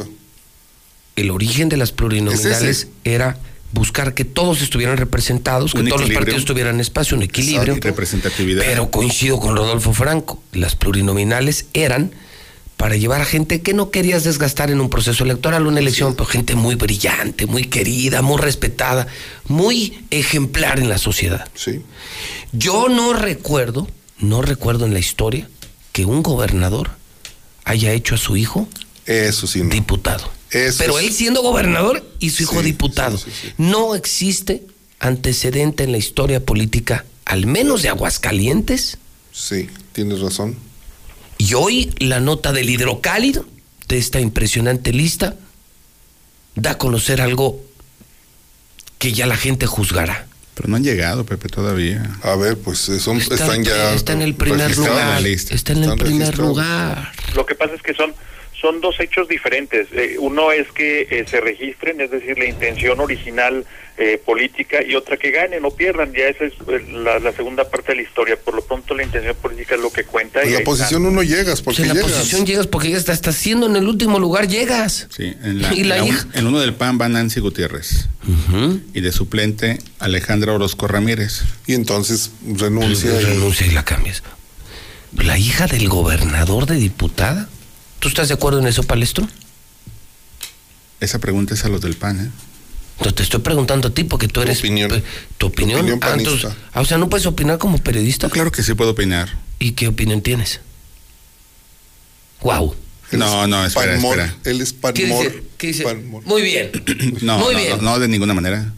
[1.16, 3.38] el origen de las plurinominales Es era
[3.72, 7.76] buscar que todos estuvieran representados, que todos los partidos tuvieran espacio, un equilibrio.
[7.80, 8.64] representatividad.
[8.66, 12.12] Pero coincido con Rodolfo Franco, las plurinominales eran
[12.78, 16.26] para llevar a gente que no querías desgastar en un proceso electoral, una elección, pero
[16.26, 19.08] gente muy brillante, muy querida, muy respetada,
[19.48, 21.48] muy ejemplar en la sociedad.
[21.56, 21.82] Sí.
[22.52, 23.88] Yo no recuerdo,
[24.20, 25.50] no recuerdo en la historia
[25.92, 26.92] que un gobernador
[27.64, 28.68] haya hecho a su hijo
[29.06, 29.62] Eso sí.
[29.64, 29.70] no.
[29.70, 30.30] diputado.
[30.52, 31.06] Eso Pero sí.
[31.06, 33.20] él siendo gobernador y su hijo Sí, diputado.
[33.58, 34.64] No existe
[35.00, 38.98] antecedente en la historia política, al menos de Aguascalientes.
[39.32, 40.56] Sí, tienes razón.
[41.38, 43.46] Y hoy la nota del hidrocálido
[43.90, 45.36] de esta impresionante lista
[46.56, 47.62] da a conocer algo
[48.98, 50.28] que ya la gente juzgará.
[50.56, 52.18] Pero no han llegado, Pepe, todavía.
[52.24, 53.94] A ver, pues eh, son, Está, están ya.
[53.94, 55.22] está en el primer lugar.
[55.26, 57.12] Está en el primer lugar.
[57.36, 58.14] Lo que pasa es que son
[58.66, 59.88] son dos hechos diferentes.
[59.94, 63.64] Eh, uno es que eh, se registren, es decir, la intención original
[63.98, 66.12] eh, política, y otra que ganen o pierdan.
[66.14, 66.54] Ya esa es
[66.92, 68.36] la, la segunda parte de la historia.
[68.38, 70.42] Por lo pronto, la intención política es lo que cuenta.
[70.42, 71.12] En y la posición está.
[71.12, 72.12] uno llegas, Pues porque en la llegas.
[72.12, 75.08] posición llegas porque ya estás, estás siendo en el último lugar, llegas.
[75.16, 76.28] Sí, en, la, Y la en, hija.
[76.34, 78.08] en uno del PAN va Nancy Gutiérrez.
[78.94, 81.44] Y de suplente, Alejandra Orozco Ramírez.
[81.68, 83.12] Y entonces renuncia.
[83.12, 84.24] Pues y- renuncia y la cambias.
[85.16, 87.48] La hija del gobernador de diputada.
[88.06, 89.28] ¿Tú estás de acuerdo en eso, Palestro?
[91.00, 92.30] Esa pregunta es a los del PAN, ¿eh?
[93.04, 94.60] No, te estoy preguntando a ti porque tú eres.
[94.60, 94.92] opinión.
[94.92, 95.02] pe-
[95.40, 95.80] Tu opinión.
[95.80, 96.70] opinión Ah, entonces- panista.
[96.72, 98.30] ah, o sea, no puedes opinar como periodista.
[98.30, 99.40] Claro que sí puedo opinar.
[99.58, 100.60] ¿Y qué opinión tienes?
[102.42, 102.76] Wow.
[103.10, 104.36] Él No, es no, espera, espera.
[104.44, 105.24] Él es ¿Qué Panmor.
[105.24, 105.44] dice?
[105.58, 105.96] ¿Qué dice?
[106.26, 106.72] Muy bien.
[107.24, 107.78] No, Muy no, bien.
[107.78, 108.72] no, no, de ninguna manera.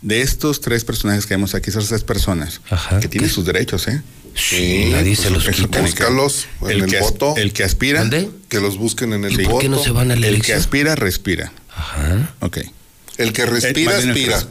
[0.00, 3.34] De estos tres personajes que vemos aquí, esas tres personas, Ajá, que tienen ¿qué?
[3.34, 4.00] sus derechos, ¿eh?
[4.34, 5.80] Sí, nadie se los quita.
[5.80, 7.34] Búscalos en el que as- voto.
[7.36, 8.30] El que aspira, ¿Dónde?
[8.48, 9.50] Que los busquen en el ¿Y voto.
[9.50, 10.58] por qué no se van a la el que elección?
[10.58, 11.52] aspira, respira.
[11.74, 12.34] Ajá.
[12.40, 12.58] Ok.
[13.18, 14.42] El que respira, Eh, el aspira.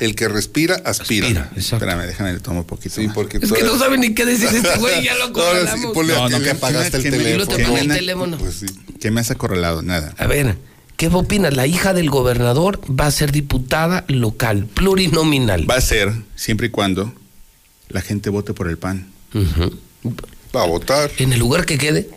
[0.00, 1.28] El que respira, aspira.
[1.28, 1.84] Mira, exacto.
[1.84, 2.94] Espérame, déjame le tomo un poquito.
[3.00, 5.32] Sí, porque Es que no sabe ni qué decir este güey, ya lo
[5.92, 7.76] ponle No, a no, que que- apagaste el te teléfono.
[7.78, 8.38] el teléfono.
[8.38, 8.66] Pues sí.
[9.00, 9.82] ¿Qué me has acorralado?
[9.82, 10.14] Nada.
[10.18, 10.56] A ver,
[10.96, 11.54] ¿qué opinas?
[11.54, 15.70] La hija del gobernador va a ser diputada local, plurinominal.
[15.70, 17.14] Va a ser siempre y cuando
[17.92, 19.08] la gente vote por el PAN.
[20.54, 21.10] Va a votar.
[21.18, 22.10] En el lugar que quede,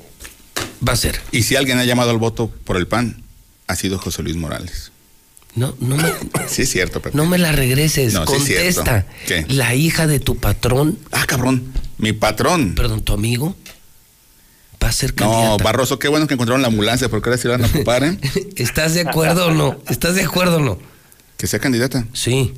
[0.88, 1.20] va a ser.
[1.32, 3.22] Y si alguien ha llamado al voto por el PAN,
[3.68, 4.92] ha sido José Luis Morales.
[5.56, 6.12] No, no me,
[6.50, 7.16] Sí, es cierto, Pepe.
[7.16, 8.14] no me la regreses.
[8.14, 8.82] No, sí es cierto.
[8.84, 9.08] Contesta.
[9.28, 9.46] ¿Qué?
[9.50, 11.72] La hija de tu patrón, Ah, cabrón.
[11.98, 12.76] Mi patrón.
[12.76, 13.56] perdón, tu amigo,
[14.84, 15.64] va a ser No, candidata.
[15.64, 18.18] Barroso, qué bueno que encontraron la ambulancia, porque ahora sí la van a ocupar, ¿eh?
[18.58, 19.80] ¿Estás de acuerdo o no?
[19.88, 20.78] ¿Estás de acuerdo o no?
[21.38, 22.06] Que sea candidata.
[22.14, 22.54] Sí.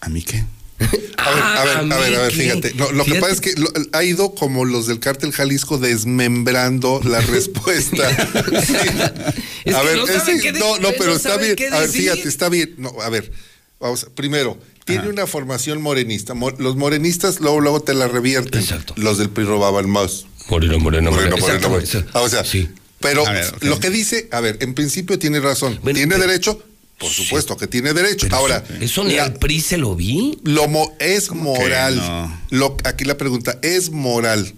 [0.00, 0.44] ¿A mí qué?
[1.18, 2.74] A ver, a ver, a ver, a ver, fíjate.
[2.74, 7.00] No, lo que pasa es que lo- ha ido como los del cártel Jalisco desmembrando
[7.04, 8.08] la respuesta.
[8.66, 8.74] Sí.
[9.64, 11.56] Es a que ver, no es- saben qué no, pero está bien.
[11.72, 12.74] A ver, fíjate, está bien.
[12.78, 13.32] No, a ver,
[13.80, 14.04] vamos.
[14.04, 15.10] a- Primero, tiene Ajá.
[15.10, 16.34] una formación morenista.
[16.34, 18.60] Mo- Los morenistas luego, luego te la revierten.
[18.60, 18.94] Exacto.
[18.96, 20.26] Los del PRI robaban más.
[20.48, 22.04] Moreno, moreno, Moreno, moreno.
[22.12, 22.68] Ah, o sea, Sí.
[23.00, 25.80] pero ver, lo que dice, a ver, en principio tiene razón.
[25.82, 26.62] Bueno, ¿Tiene pero- derecho?
[26.98, 28.26] Por supuesto que tiene derecho.
[28.26, 30.38] Pero Ahora, eso, eso ni la- al PRI se lo vi.
[30.44, 31.96] lo mo- es ¿Cómo que moral.
[31.96, 32.40] no?
[32.50, 34.54] Lo, aquí la pregunta, ¿es moral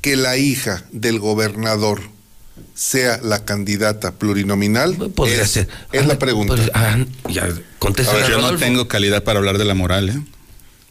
[0.00, 2.00] que la hija del gobernador
[2.74, 4.96] sea la candidata plurinominal?
[5.14, 5.68] Podría es, ser.
[5.92, 6.54] Es la pregunta.
[6.56, 6.96] Pues, ah,
[7.28, 7.62] ya, ver,
[8.30, 10.20] yo no tengo calidad para hablar de la moral, ¿eh?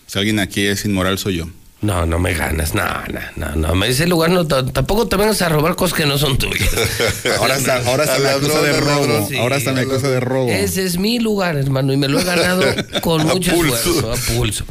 [0.07, 1.49] Si alguien aquí es inmoral, soy yo.
[1.81, 3.73] No, no me ganas, no, no, no, no.
[3.75, 6.69] Me dice el lugar, no, tampoco te vengas a robar cosas que no son tuyas.
[7.39, 9.07] Ahora está, ahora está la cosa de robo.
[9.07, 9.27] ladrón.
[9.27, 9.37] Sí.
[9.37, 10.49] Ahora está la cosa de robo.
[10.51, 12.63] Ese es mi lugar, hermano, y me lo he ganado
[13.01, 13.75] con A mucho pulso.
[13.75, 14.65] esfuerzo, a pulso.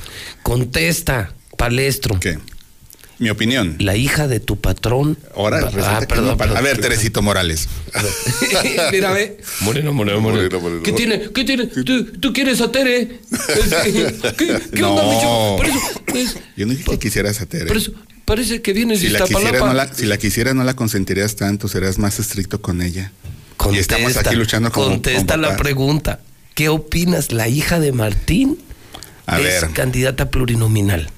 [0.45, 2.19] Contesta, palestro.
[2.21, 2.39] ¿Qué?
[3.21, 3.77] Mi opinión.
[3.79, 5.17] La hija de tu patrón.
[5.37, 6.57] Ahora Ah, perdón, no.
[6.57, 7.69] A ver, Teresito Morales.
[8.93, 9.39] Mira, ve.
[9.61, 10.43] Moreno, moreno, moreno.
[10.49, 10.83] Moreno, moreno.
[10.83, 11.31] ¿Qué tiene?
[11.31, 11.67] ¿Qué tiene?
[11.67, 13.21] ¿Tú, tú quieres a Tere?
[14.37, 15.57] ¿Qué, qué onda, No.
[15.59, 15.79] Por eso,
[16.15, 17.67] es- Yo no dije que quisieras a Tere.
[17.67, 17.93] por eso,
[18.25, 19.67] parece que vienes Si de la, quisiera, Iztapalapa.
[19.69, 23.13] no la, si la quisiera, no la consentirías tanto, serás más estricto con ella.
[23.73, 26.21] y estamos Contesta, aquí luchando como Contesta la pregunta.
[26.55, 27.33] ¿Qué opinas?
[27.33, 28.59] ¿La hija de Martín
[29.27, 29.71] A es ver.
[29.73, 31.11] candidata plurinominal?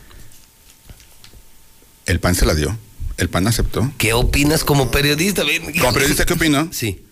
[2.06, 2.76] El PAN se la dio.
[3.18, 3.92] El PAN aceptó.
[3.98, 5.42] ¿Qué opinas como periodista?
[5.80, 6.68] Como periodista, ¿qué opino?
[6.72, 7.02] Sí.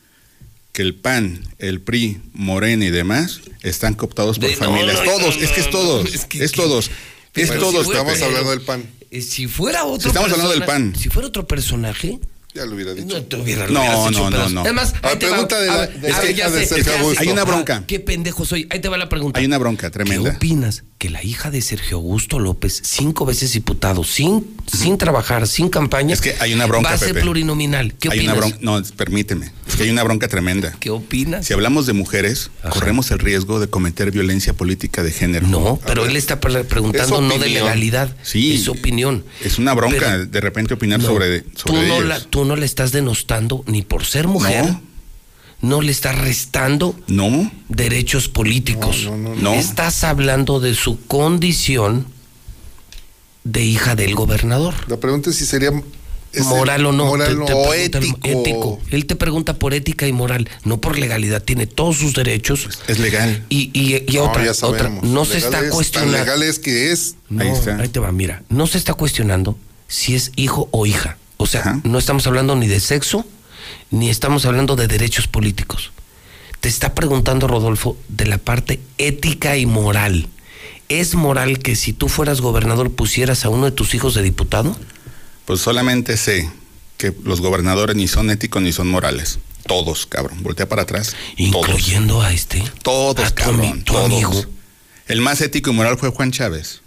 [0.73, 4.99] Que el PAN, el PRI, Morena y demás están cooptados por De- no, familias.
[4.99, 6.05] no, todos, no, es que es no, todos.
[6.05, 6.91] no, es que- es todos.
[7.35, 7.79] Es Pero todos.
[7.81, 8.85] si fuera- Estamos pero- hablando del PAN.
[9.11, 10.95] Eh, Si fuera otro Si estamos hablando del pan.
[10.97, 12.19] Si fuera otro personaje,
[12.55, 13.07] Ya lo hubiera dicho.
[13.09, 14.53] no te hubiera No, hecho no, no, pedazos.
[14.53, 14.61] no.
[14.63, 16.67] Además, va- pregunta de la- a ver, de a ver, la ya hija de sé,
[16.69, 16.99] Sergio ya sé.
[16.99, 17.21] Augusto.
[17.23, 17.85] Hay una Ah, bronca.
[17.87, 18.67] Qué pendejo soy.
[18.71, 19.39] Ahí te va la pregunta.
[19.41, 20.31] Hay una bronca tremenda.
[20.31, 20.85] ¿Qué opinas?
[21.01, 26.13] Que la hija de Sergio Augusto López, cinco veces diputado, sin, sin trabajar, sin campaña,
[26.13, 27.23] Es que hay una bronca, va a ser Pepe.
[27.23, 27.95] plurinominal.
[27.95, 28.37] ¿Qué hay opinas?
[28.37, 28.59] una bronca.
[28.61, 29.51] No, permíteme.
[29.67, 30.77] Es que hay una bronca tremenda.
[30.79, 31.47] ¿Qué opinas?
[31.47, 32.69] Si hablamos de mujeres, Ajá.
[32.69, 35.47] corremos el riesgo de cometer violencia política de género.
[35.47, 38.15] No, pero él está pre- preguntando Es no de legalidad.
[38.23, 38.53] Sí.
[38.53, 39.25] Es opinión.
[39.43, 42.09] Es una bronca Pero- de repente opinar No, sobre, tú, sobre no ellos.
[42.09, 44.67] la, tú no le estás denostando ni por ser mujer.
[44.67, 44.83] No.
[45.63, 49.03] No le estás restando No, derechos políticos.
[49.05, 49.55] No, no, no, no.
[49.55, 52.07] Estás hablando de su condición
[53.45, 54.75] de hija del gobernador.
[54.89, 55.71] La pregunta es si sería
[56.33, 57.07] es moral o no.
[57.07, 58.19] Moral te- te o ético.
[58.23, 58.81] ético.
[58.91, 61.43] Él te pregunta por ética y moral, no por legalidad.
[61.43, 62.69] Tiene todos sus derechos.
[62.87, 63.45] es legal.
[63.49, 66.19] Y, y, y No, otra, ya otra, no se está es, Tan cuestionando.
[66.19, 67.17] legal es que es.
[67.29, 67.89] No, Ahí ahí, está.
[67.89, 68.43] te va, mira.
[68.49, 69.59] No se está cuestionando
[69.89, 71.17] si es hijo o hija.
[71.37, 71.81] O sea, Ajá.
[71.85, 73.25] no estamos hablando ni de sexo,
[73.91, 75.93] ni estamos hablando de derechos políticos.
[76.61, 80.29] Te está preguntando, Rodolfo, de la parte ética y moral.
[80.89, 84.77] ¿Es moral que si tú fueras gobernador pusieras a uno de tus hijos de diputado?
[85.47, 86.51] Pues solamente sé
[86.99, 89.39] que los gobernadores ni son éticos ni son morales.
[89.67, 90.43] Todos, cabrón.
[90.43, 91.15] Voltea para atrás.
[91.53, 91.69] Todos.
[91.69, 92.63] Incluyendo a este.
[92.83, 93.85] Todos, a cabrón.
[93.85, 94.05] tu todos.
[94.07, 94.45] amigo.
[95.07, 96.83] El más ético y moral fue Juan Chávez.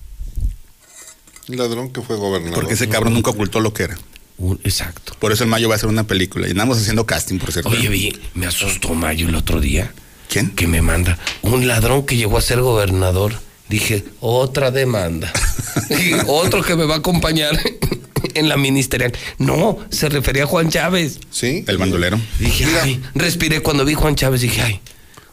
[1.48, 2.56] Un ladrón que fue gobernador.
[2.56, 3.98] Porque ese cabrón nunca ocultó lo que era.
[4.38, 5.16] Un- exacto.
[5.20, 6.48] Por eso el Mayo va a hacer una película.
[6.48, 7.70] Y andamos haciendo casting, por cierto.
[7.70, 9.94] Oye, vi, me asustó Mayo el otro día.
[10.30, 10.50] ¿Quién?
[10.52, 13.34] Que me manda un ladrón que llegó a ser gobernador.
[13.70, 15.32] Dije, otra demanda.
[16.28, 17.58] Otro que me va a acompañar
[18.36, 19.14] en la ministerial.
[19.40, 21.20] No, se refería a Juan Chávez.
[21.32, 21.64] Sí.
[21.68, 22.20] El bandolero.
[22.40, 24.42] Dije, ay, respiré cuando vi Juan Chávez.
[24.42, 24.82] Dije, ay,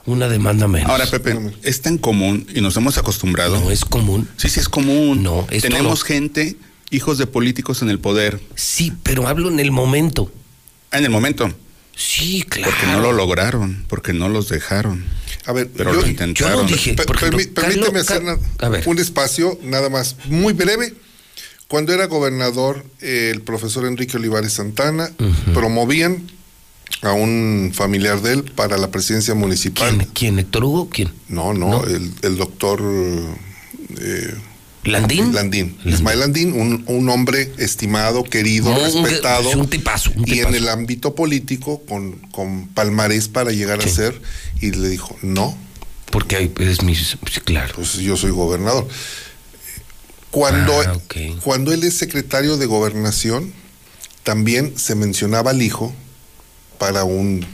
[0.07, 0.89] una demanda menos.
[0.91, 3.61] Ahora, Pepe, es tan común y nos hemos acostumbrado.
[3.61, 4.29] no es común.
[4.37, 5.23] Sí, sí, es común.
[5.23, 6.07] No, es Tenemos todo.
[6.07, 6.57] gente,
[6.91, 8.41] hijos de políticos en el poder.
[8.55, 10.33] Sí, pero hablo en el momento.
[10.91, 11.53] Ah, En el momento.
[11.97, 12.71] Sí, claro.
[12.73, 15.05] Porque no lo lograron, porque no los dejaron.
[15.47, 16.57] A ver, Pero yo- lo intentaron.
[16.59, 20.53] yo no dije- Per- por ejemplo, permí- permíteme Carlos- hacer un espacio, nada más, muy
[20.53, 20.95] breve.
[21.69, 25.11] Cuando era gobernador, eh, el profesor Enrique Olivares Santana
[25.55, 26.29] promovían
[27.03, 29.95] a un familiar de él para la presidencia municipal.
[29.97, 30.09] ¿Quién?
[30.13, 30.39] ¿Quién?
[30.41, 30.89] ¿Héctor Hugo?
[30.91, 31.11] ¿Quién?
[31.29, 31.85] No, no, ¿No?
[31.85, 32.81] El, el doctor
[34.01, 34.35] eh,
[34.85, 35.35] ¿Landín?
[35.35, 35.77] Landín.
[35.85, 39.51] Ismael Landín, un, un hombre estimado, querido, No, un- respetado.
[39.51, 43.89] es un tipazo, un y en el ámbito político, con, con palmarés para llegar Sí.
[43.91, 44.23] a ser,
[44.61, 45.57] y le dijo, no,
[46.11, 46.97] Porque ahí es mi.
[47.45, 47.75] claro.
[47.77, 48.89] pues yo soy gobernador.
[50.31, 50.97] Cuando, Ah,
[51.43, 53.53] cuando él es secretario de gobernación,
[54.23, 55.93] también se mencionaba al hijo
[56.79, 57.45] para un,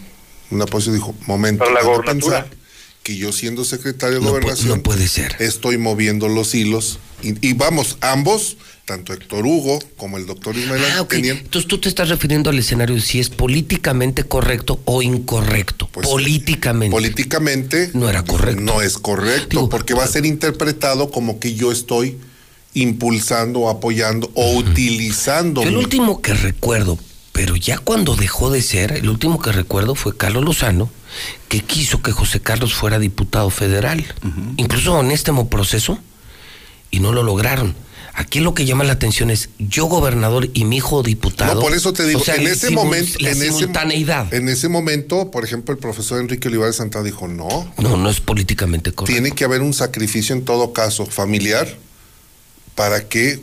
[0.50, 0.94] una posición.
[0.96, 2.44] Dijo, momento, Para la gobernatura.
[2.44, 2.56] pensar
[3.06, 5.36] que yo siendo secretario de No gobernación no puede ser.
[5.38, 6.98] estoy moviendo los hilos.
[7.22, 11.78] Y, y vamos, ambos, tanto Héctor Hugo como el doctor Ismael, Ah, tenían Entonces tú
[11.78, 15.88] te estás refiriendo al escenario de si es políticamente correcto o incorrecto.
[15.92, 16.90] Pues, políticamente.
[16.90, 18.60] políticamente No era correcto.
[18.60, 22.18] No es correcto, Digo, porque va a ser interpretado como que yo estoy
[22.74, 25.62] impulsando, apoyando o utilizando.
[25.62, 26.98] Yo el último que recuerdo,
[27.36, 30.90] pero ya cuando dejó de ser, el último que recuerdo fue Carlos Lozano,
[31.48, 34.06] que quiso que José Carlos fuera diputado federal,
[34.56, 35.98] incluso en este proceso,
[36.90, 37.76] y no lo lograron.
[38.14, 41.56] Aquí lo que llama la atención es yo gobernador y mi hijo diputado.
[41.56, 44.32] No, por eso te digo, O sea, en ese momento, en ese, simultaneidad.
[44.32, 48.20] en ese momento, por ejemplo, el profesor Enrique Olivares Santana dijo, no, No, no es
[48.20, 49.12] políticamente correcto.
[49.12, 51.68] tiene que haber un sacrificio en todo caso familiar
[52.74, 53.42] para que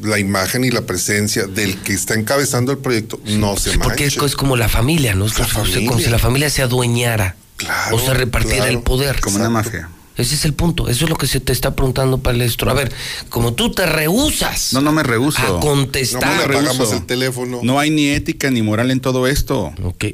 [0.00, 3.84] la imagen y la presencia del que está encabezando el proyecto no se manche.
[3.84, 5.26] Porque es, es como la familia, ¿no?
[5.26, 5.86] Es como, familia.
[5.88, 8.72] como si la familia se adueñara Claro, o se repartiera claro.
[8.78, 9.20] el poder.
[9.20, 9.88] Como una mafia.
[10.16, 10.88] Ese es el punto.
[10.88, 12.70] Eso es lo que se te está preguntando, Palestro.
[12.70, 12.92] A ver,
[13.28, 15.40] como tú te rehusas No, no me rehuso.
[15.58, 16.22] a contestar.
[16.48, 16.92] No me rehuso.
[16.94, 17.60] el teléfono.
[17.62, 19.72] No hay ni ética ni moral en todo esto.
[19.82, 20.04] Ok.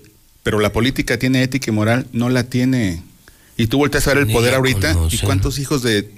[0.42, 3.02] Pero la política tiene ética y moral, no la tiene.
[3.56, 5.16] Y tú volteas a ver el Ni poder la ahorita conoce.
[5.16, 6.10] y cuántos hijos de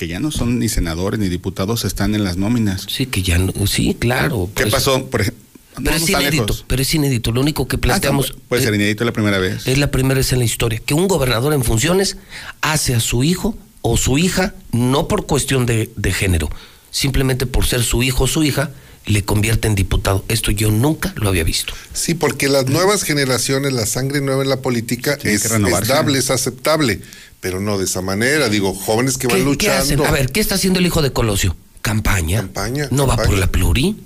[0.00, 2.86] que ya no son ni senadores ni diputados están en las nóminas.
[2.88, 3.52] Sí, que ya no.
[3.66, 4.48] Sí, claro.
[4.54, 5.04] ¿Qué pues, pasó?
[5.10, 5.42] Por ejemplo,
[5.76, 6.56] Pero es inédito.
[6.66, 7.32] Pero es inédito.
[7.32, 8.34] Lo único que planteamos.
[8.48, 9.66] puede ser inédito la primera vez.
[9.66, 12.16] Es la primera vez en la historia que un gobernador en funciones
[12.62, 16.48] hace a su hijo o su hija, no por cuestión de, de género,
[16.90, 18.70] simplemente por ser su hijo o su hija,
[19.04, 20.24] le convierte en diputado.
[20.28, 21.74] Esto yo nunca lo había visto.
[21.92, 26.30] Sí, porque las nuevas generaciones, la sangre nueva en la política es, es dable, es
[26.30, 27.02] aceptable,
[27.40, 28.48] pero no de esa manera.
[28.48, 29.98] Digo, jóvenes que van ¿Qué, qué hacen?
[29.98, 30.06] luchando.
[30.06, 31.56] A ver, ¿qué está haciendo el hijo de Colosio?
[31.82, 32.38] Campaña.
[32.38, 33.96] Campaña, No va por la pluri.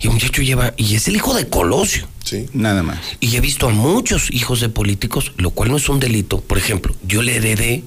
[0.00, 0.74] Y el muchacho lleva.
[0.76, 2.08] Y es el hijo de Colosio.
[2.24, 2.48] Sí.
[2.52, 2.98] Nada más.
[3.20, 6.40] Y he visto a muchos hijos de políticos, lo cual no es un delito.
[6.40, 7.84] Por ejemplo, yo le heredé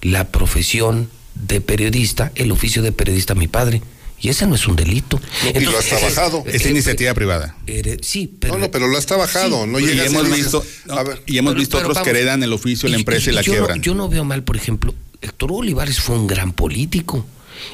[0.00, 3.82] la profesión de periodista, el oficio de periodista a mi padre.
[4.22, 5.20] Y ese no es un delito.
[5.54, 6.44] y lo has trabajado.
[6.46, 7.56] Es iniciativa privada.
[8.00, 8.54] Sí, pero.
[8.54, 9.66] no, no, pero lo has trabajado.
[9.66, 12.04] no y llegas hemos y dices, visto, a ver, y hemos Pero- visto pero otros
[12.04, 13.78] que heredan el oficio, la empresa y, la yo quiebran.
[13.78, 17.26] No, yo no veo mal, por ejemplo, Héctor Olivares fue un gran político.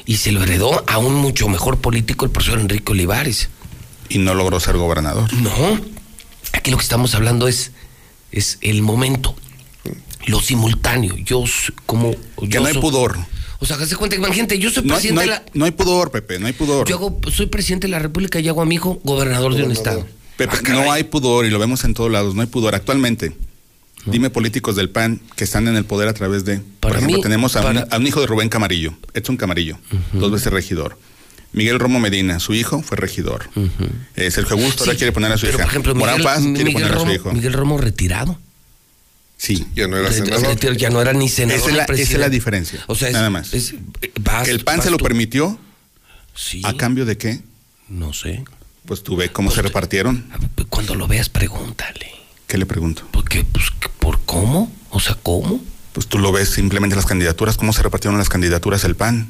[0.05, 3.49] Y se lo heredó a un mucho mejor político, el profesor Enrique Olivares.
[4.09, 5.31] Y no logró ser gobernador.
[5.35, 5.79] No.
[6.53, 7.71] Aquí lo que estamos hablando es,
[8.31, 9.35] es el momento,
[10.25, 11.15] lo simultáneo.
[11.17, 11.43] Yo,
[11.85, 12.11] como.
[12.11, 13.17] Que yo no hay soy- pudor.
[13.61, 15.51] O sea, hazte cuenta, imagínate, yo soy No hay, presidente no hay- de la.
[15.53, 16.87] no hay pudor, Pepe, no hay pudor.
[16.87, 19.71] Yo hago- soy presidente de la República y hago a mi hijo gobernador de un
[19.71, 20.07] estado.
[20.37, 22.73] Pepe, Ah, no hay pudor y lo vemos en todos lados, no hay pudor.
[22.73, 23.33] Actualmente,
[24.05, 26.61] dime políticos del PAN que están en el poder a través de...
[26.79, 29.77] por ejemplo, mí, tenemos a, para- un, a un hijo de Rubén Camarillo, Edson Camarillo,
[30.13, 30.97] dos veces regidor.
[31.51, 33.49] Miguel Romo Medina, su hijo fue regidor.
[34.15, 35.63] Eh, Sergio Augusto ahora quiere poner a su pero, hija.
[35.65, 37.31] por ejemplo, Morán Miguel, Paz quiere Miguel poner a su hijo.
[37.33, 38.39] Miguel Romo retirado.
[39.41, 39.65] Sí.
[39.73, 40.75] ya no era senador.
[40.77, 41.57] ya no era ni senador.
[41.59, 42.17] Esa es ni la, esa es presidente.
[42.19, 42.83] la diferencia.
[42.87, 43.53] O sea, es- Nada más.
[43.53, 43.73] es-
[44.21, 45.05] vas- que el PAN se lo tú.
[45.05, 45.57] permitió,
[46.35, 46.61] Sí.
[46.65, 47.39] ¿a cambio de qué?
[47.87, 48.43] No sé.
[48.85, 50.25] Pues tú ve cómo se repartieron.
[50.69, 52.11] Cuando lo veas, pregúntale.
[52.47, 53.07] ¿Qué le pregunto?
[53.11, 53.65] Porque, pues,
[53.99, 54.71] ¿por cómo?
[54.89, 55.63] O sea, ¿cómo?
[55.93, 59.29] Pues tú lo ves simplemente las candidaturas, cómo se repartieron las candidaturas el PAN.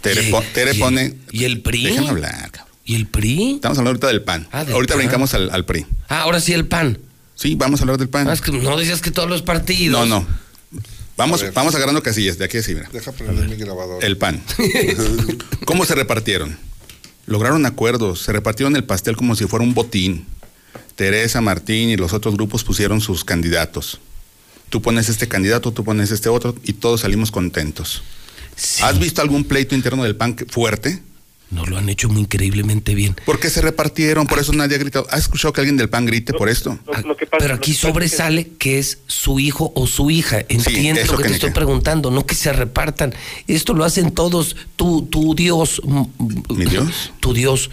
[0.00, 1.14] Tere, Y- po- Tere y- pone...
[1.30, 1.84] ¿Y el PRI?
[1.84, 2.74] Déjame hablar, cabrón.
[2.84, 3.54] ¿Y el PRI?
[3.54, 4.48] Estamos hablando ahorita del PAN.
[4.52, 4.98] Ah, del ahorita PAN.
[4.98, 5.86] brincamos al, al PRI.
[6.08, 6.98] Ah, ahora sí el PAN.
[7.34, 8.28] Sí, vamos a hablar del PAN.
[8.28, 10.08] Ah, es que no decías que todos los partidos.
[10.08, 10.26] No, no.
[11.16, 12.88] Vamos, A vamos agarrando casillas de aquí así, mira.
[12.92, 14.04] Deja prender mi grabador.
[14.04, 14.42] El PAN.
[15.64, 16.56] ¿Cómo se repartieron?
[17.26, 20.26] Lograron acuerdos, se repartieron el pastel como si fuera un botín.
[20.96, 24.00] Teresa, Martín y los otros grupos pusieron sus candidatos.
[24.68, 28.02] Tú pones este candidato, tú pones este otro y todos salimos contentos.
[28.82, 31.02] ¿Has visto algún pleito interno del PAN fuerte?
[31.50, 33.14] No lo han hecho muy increíblemente bien.
[33.26, 34.26] ¿Por qué se repartieron?
[34.26, 35.06] Por eso nadie ha gritado.
[35.10, 36.78] ¿Has escuchado que alguien del PAN grite por esto?
[37.38, 40.40] Pero aquí sobresale que es su hijo o su hija.
[40.48, 43.14] Entiendo lo que que te estoy preguntando, no que se repartan.
[43.46, 44.56] Esto lo hacen todos.
[44.74, 45.80] Tu, tu Dios.
[46.48, 47.12] ¿Mi Dios?
[47.20, 47.70] Tu Dios.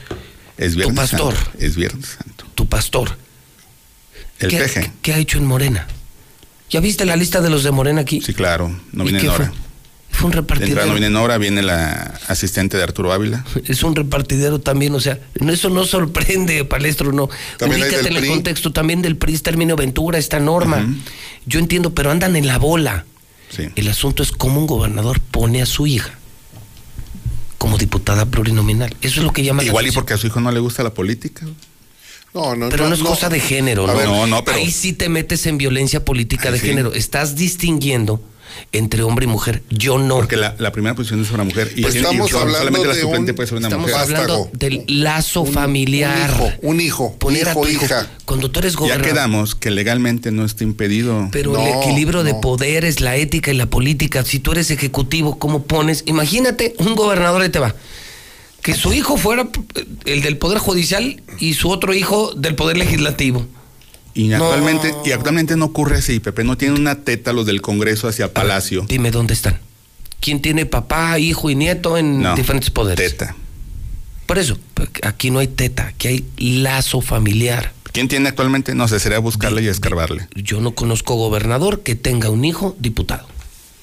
[0.58, 1.33] Es Tu Viernes pastor.
[1.35, 1.51] Santo.
[1.58, 2.45] Es Viernes Santo.
[2.53, 3.17] Tu pastor.
[4.40, 4.82] El ¿Qué, peje.
[4.82, 5.88] qué- qué ha hecho en Morena?
[6.69, 8.22] ¿Ya viste la lista de los de Morena aquí?
[8.22, 8.69] Sí, claro.
[8.91, 9.48] No ¿Y viene qué en hora.
[9.48, 9.56] fue?
[10.22, 10.85] Fue un repartidero.
[10.85, 13.43] no viene en hora, viene la asistente de Arturo Ávila.
[13.66, 15.19] Es un repartidero también, o sea,
[15.50, 17.27] eso no sorprende, Palestro, no.
[17.58, 20.88] También Ubícate en el contexto también del PRI, Terminio Ventura, esta norma.
[21.48, 23.06] Yo entiendo, pero andan en la bola.
[23.75, 26.11] El asunto es cómo un gobernador pone a su hija
[27.58, 28.95] como diputada plurinominal.
[29.01, 30.83] Eso es lo que llama la Igual y porque a su hijo no le gusta
[30.83, 31.45] la política.
[32.33, 33.98] No, no, Pero no, es cosa de género, A ¿no?
[33.98, 36.93] ver, no, no, pero- Ahí sí te metes en violencia política de género.
[36.93, 38.24] Estás distinguiendo
[38.71, 39.63] entre hombre y mujer.
[39.69, 40.15] Yo no.
[40.15, 41.71] Porque la, la primera posición es una mujer.
[41.75, 44.01] Y Pues estamos y hablando solamente la suplente un- puede ser una Estamos mujer.
[44.03, 46.30] hablando del lazo familiar.
[46.31, 47.85] Un hijo, un hijo, Poner a tu hijo.
[47.85, 48.07] hija.
[48.25, 49.05] Cuando tú eres Ya gobernador.
[49.07, 51.30] quedamos que legalmente no está impedido.
[51.31, 55.63] Pero el equilibrio de poderes, la ética y la política, si tú eres ejecutivo, ¿cómo
[55.63, 56.03] pones?
[56.07, 57.75] Imagínate un gobernador, ahí te va,
[58.61, 59.47] que su hijo fuera
[60.05, 63.45] el del Poder Judicial y su otro hijo del Poder Legislativo.
[64.14, 66.43] Y actualmente, y actualmente no ocurre así, Pepe.
[66.43, 68.85] No tiene una teta los del Congreso hacia Palacio.
[68.88, 69.59] Dime dónde están.
[70.19, 73.11] ¿Quién tiene papá, hijo y nieto en No, diferentes poderes?
[73.17, 73.35] Teta.
[74.25, 74.57] Por eso,
[75.03, 77.73] aquí no hay teta, aquí hay lazo familiar.
[77.91, 78.73] ¿Quién tiene actualmente?
[78.75, 80.27] No sé, sería buscarle y escarbarle.
[80.35, 83.27] Yo no conozco gobernador que tenga un hijo diputado.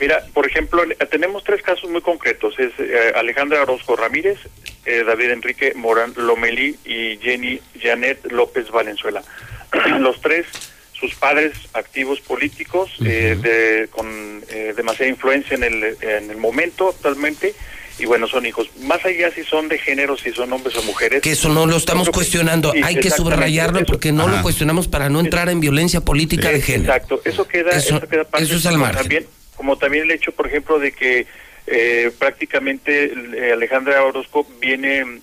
[0.01, 2.55] Mira, por ejemplo, tenemos tres casos muy concretos.
[2.59, 4.39] Es eh, Alejandra Orozco Ramírez,
[4.87, 9.23] eh, David Enrique Morán Lomelí y Jenny Janet López Valenzuela.
[10.01, 10.47] Los tres,
[10.93, 16.89] sus padres activos políticos, eh, de- con eh, demasiada influencia en el, en el momento
[16.89, 17.55] actualmente,
[18.01, 18.69] y bueno, son hijos.
[18.83, 21.21] Más allá si son de género, si son hombres o mujeres.
[21.21, 25.09] Que eso no lo estamos cuestionando, Sí, hay que subrayarlo porque no lo cuestionamos para
[25.09, 26.93] no entrar en violencia política de género.
[26.95, 29.03] Exacto, eso queda, Eso- eso, queda aparte, eso es al como margen.
[29.03, 31.27] También, como también el hecho, por ejemplo, de que
[31.67, 35.21] eh, prácticamente eh, Alejandra Orozco viene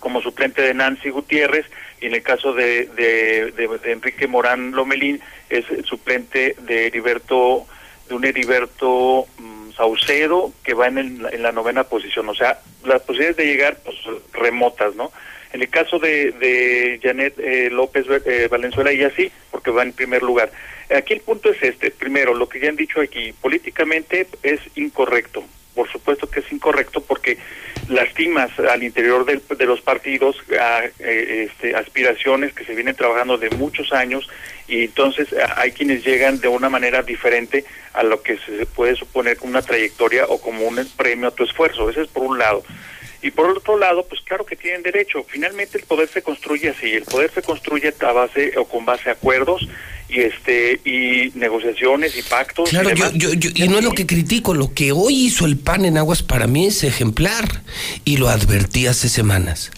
[0.00, 1.66] como suplente de Nancy Gutiérrez
[2.02, 7.64] y en el caso de, de, Enrique Morán Lomelín es el suplente de Heriberto,
[8.08, 12.28] de un Heriberto mm, Saucedo que va en, en la novena posición.
[12.28, 13.96] O sea, las posibilidades de llegar pues
[14.32, 15.12] remotas, ¿no?
[15.52, 19.92] En el caso de, de Janet eh, López eh, Valenzuela, ella sí, porque va en
[19.92, 20.50] primer lugar.
[20.94, 21.92] Aquí el punto es este.
[21.92, 25.44] Primero, lo que ya han dicho aquí, políticamente es incorrecto.
[25.74, 27.38] Por supuesto que es incorrecto porque
[27.88, 33.38] lastimas al interior del- de los partidos a, eh, este, aspiraciones que se vienen trabajando
[33.38, 34.28] de muchos años
[34.68, 38.94] y entonces a- hay quienes llegan de una manera diferente a lo que se puede
[38.96, 41.88] suponer como una trayectoria o como un premio a tu esfuerzo.
[41.90, 42.62] Ese es por un lado.
[43.24, 45.24] Y por otro lado, pues claro que tienen derecho.
[45.28, 46.92] Finalmente el poder se construye así.
[46.92, 49.68] El poder se construye a base o con base a acuerdos
[50.12, 52.68] y este y negociaciones y pactos.
[52.70, 53.12] Claro, y yo, demás.
[53.18, 55.96] yo, yo- y no es lo que critico, lo que hoy hizo el PAN en
[55.98, 57.62] Aguas para mí es ejemplar
[58.04, 59.70] y lo advertí hace semanas.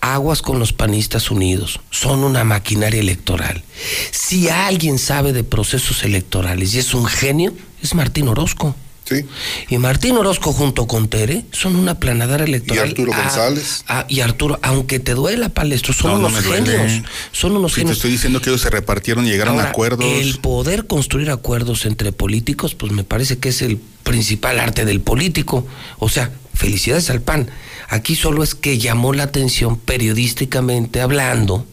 [0.00, 3.62] Aguas con los panistas unidos, son una maquinaria electoral.
[4.10, 8.76] Si alguien sabe de procesos electorales y es un genio, es Martín Orozco.
[9.04, 9.24] Sí.
[9.68, 12.86] Y Martín Orozco junto con Tere son una planadora electoral.
[12.86, 13.84] Y Arturo González.
[14.08, 17.02] y Arturo, aunque te duela, Palestro, son No, no unos genios.
[17.32, 17.96] Son unos Sí, te genios.
[17.98, 20.06] estoy diciendo que ellos se repartieron y llegaron Ahora, a acuerdos.
[20.06, 25.00] El poder construir acuerdos entre políticos, pues me parece que es el principal arte del
[25.00, 25.66] político.
[25.98, 27.50] O sea, felicidades al PAN.
[27.90, 31.66] Aquí solo es que llamó la atención periodísticamente hablando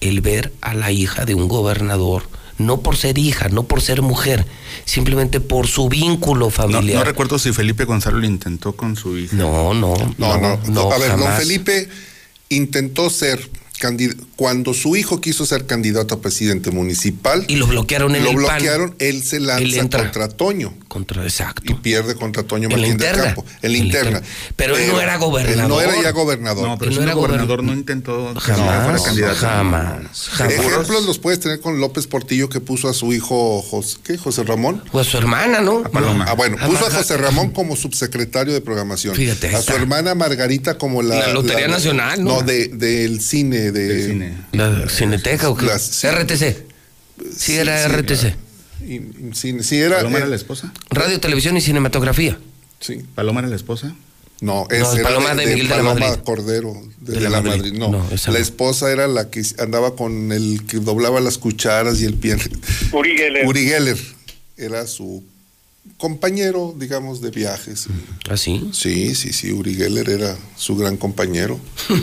[0.00, 4.02] el ver a la hija de un gobernador, no por ser hija, no por ser
[4.02, 4.46] mujer,
[4.84, 6.98] simplemente por su vínculo familiar.
[6.98, 9.36] no recuerdo si Felipe Gonzalo lo intentó con su hija.
[9.36, 11.38] No, no, No, no, no, a ver, don jamás.
[11.38, 11.88] Felipe
[12.48, 13.50] intentó ser
[14.36, 18.36] cuando su hijo quiso ser candidato a presidente municipal Y lo bloquearon en lo el
[18.36, 18.44] PAN.
[18.46, 20.00] bloquearon, él se Él lanza entra.
[20.02, 21.62] contra Toño Contra, exacto.
[21.70, 23.16] y pierde contra Toño En la Martín del.
[23.16, 24.22] Campo, en la interna.
[24.54, 25.62] Pero él no era gobernador.
[25.62, 26.68] Él no era ya gobernador.
[26.68, 29.34] No, pero Él no era gobernador gobern- no intentó Jamás, candidato.
[29.40, 30.52] jamás, jamás.
[30.52, 34.16] Ejemplos los puedes tener con López Portillo que puso a su hijo José, ¿qué?
[34.16, 34.82] José Ramón.
[34.92, 35.82] O a su hermana, ¿no?
[35.82, 36.26] Paloma.
[36.28, 39.16] Ah, bueno, puso a José Ramón como subsecretario de programación.
[39.16, 41.16] Fíjate, a su hermana Margarita como la.
[41.18, 42.36] La Lotería Nacional, ¿no?
[42.36, 43.63] No, de, del cine.
[43.72, 44.34] De, cine.
[44.52, 45.66] ¿La Cineteca o qué?
[45.66, 46.06] Las- sí.
[46.08, 46.56] RTC.
[47.36, 48.34] Sí, era sí, RTC.
[49.34, 49.96] sí, sí, era.
[49.98, 50.72] ¿Paloma era eh, la esposa?
[50.90, 52.38] Radio, televisión y cinematografía.
[52.80, 53.02] sí.
[53.14, 53.94] ¿Paloma era la esposa?
[54.40, 56.06] No, es No, era Paloma de Miguel de la Madrid.
[56.24, 57.60] Cordero de, De la, la Madrid.
[57.62, 57.78] Madrid.
[57.78, 58.42] No, No, esa la no.
[58.42, 62.36] esposa era la que andaba con el que doblaba las cucharas y el pie.
[62.92, 63.46] Uri Geller.
[63.46, 63.98] Uri Geller
[64.56, 65.24] era su
[65.96, 67.86] compañero, digamos, de viajes.
[68.28, 68.68] ¿Así?
[68.72, 71.58] Sí, sí, sí, Uri Geller era su gran compañero.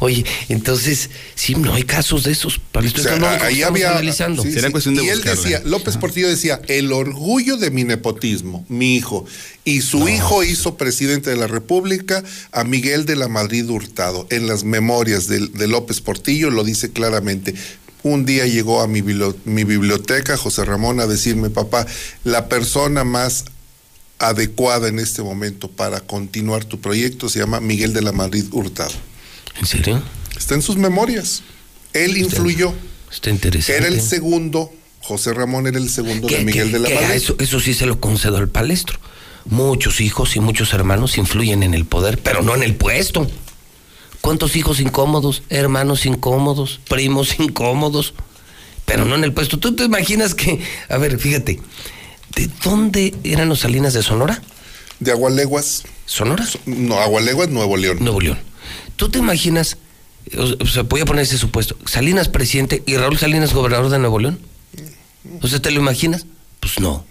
[0.00, 2.58] Oye, entonces, sí, no hay casos de esos.
[2.58, 3.92] Para esto O sea, es lo que ahí había.
[3.92, 4.42] analizando.
[4.42, 4.72] sí, Será sí.
[4.72, 5.40] cuestión de y él buscarla.
[5.42, 9.24] decía, López Portillo decía, el orgullo de mi nepotismo, mi hijo.
[9.64, 14.26] Y su hijo hizo presidente de la República a Miguel de la Madrid Hurtado.
[14.30, 17.54] En las memorias de, de López Portillo lo dice claramente.
[18.02, 21.86] Un día llegó a mi, bibli- mi biblioteca José Ramón a decirme, papá,
[22.24, 23.44] la persona más
[24.18, 28.92] adecuada en este momento para continuar tu proyecto se llama Miguel de la Madrid Hurtado.
[29.60, 30.02] ¿En serio?
[30.36, 31.42] Está en sus memorias.
[31.92, 32.72] Él influyó.
[33.10, 33.78] Está interesante.
[33.78, 37.10] Era el segundo, José Ramón era el segundo de Miguel de la Madrid.
[37.14, 38.98] Eso, eso sí se lo concedo al palestro.
[39.46, 43.30] Muchos hijos y muchos hermanos influyen en el poder, pero no en el puesto.
[44.26, 48.12] ¿Cuántos hijos incómodos, hermanos incómodos, primos incómodos?
[48.84, 49.60] Pero no en el puesto.
[49.60, 51.60] ¿Tú te imaginas que, a ver, fíjate,
[52.34, 54.42] ¿de dónde eran los Salinas de Sonora?
[54.98, 55.84] De Agualeguas.
[56.06, 56.44] ¿Sonora?
[56.66, 57.98] No, Agualeguas, Nuevo León.
[58.00, 58.38] Nuevo León.
[58.96, 59.76] ¿Tú te imaginas,
[60.36, 64.18] o sea, voy a poner ese supuesto, Salinas presidente y Raúl Salinas gobernador de Nuevo
[64.18, 64.40] León?
[65.40, 66.26] O sea, ¿te lo imaginas?
[66.58, 67.06] Pues no.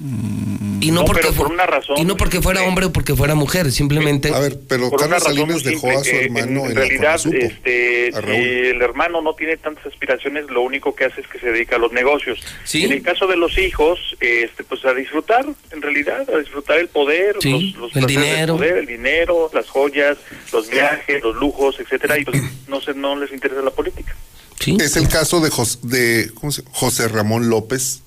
[0.00, 1.96] Y no, No, porque por una razón.
[1.98, 4.34] Y no porque fuera hombre o porque fuera mujer, simplemente.
[4.34, 8.36] A ver, pero Carlos Salinas dejó simple, a su hermano en, en, realidad, este, si
[8.70, 11.78] el hermano no tiene tantas aspiraciones, lo único que hace es que se dedica a
[11.78, 12.40] los negocios.
[12.64, 12.84] Sí.
[12.84, 16.88] En el caso de los hijos, este, pues a disfrutar, en realidad, a disfrutar el
[16.88, 18.56] poder, Sí, los, los el dinero.
[18.56, 20.16] poder, el dinero, las joyas,
[20.52, 24.16] los viajes, los lujos, etcétera, y pues no se, no les interesa la política.
[24.58, 24.76] Sí.
[24.80, 28.02] Es el caso de, Jos- de ¿cómo se- José Ramón López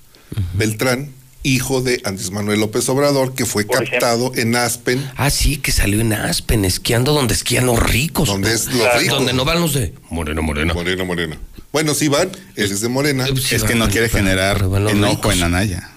[0.56, 1.12] Beltrán,
[1.46, 5.72] hijo de Andrés Manuel López Obrador, que fue Por captado en Aspen, Ah, sí, que
[5.72, 8.28] salió en Aspen, esquiando donde esquían los ricos.
[8.28, 9.00] donde es los Claro.
[9.00, 9.18] ricos.
[9.20, 10.74] Donde no van los de Moreno, Moreno.
[10.74, 11.38] Morena, Morena.
[11.72, 13.26] Bueno, sí van, él es de Morena.
[13.28, 15.36] Sí, es que no quiere generar enojo ricos.
[15.36, 15.92] en Anaya.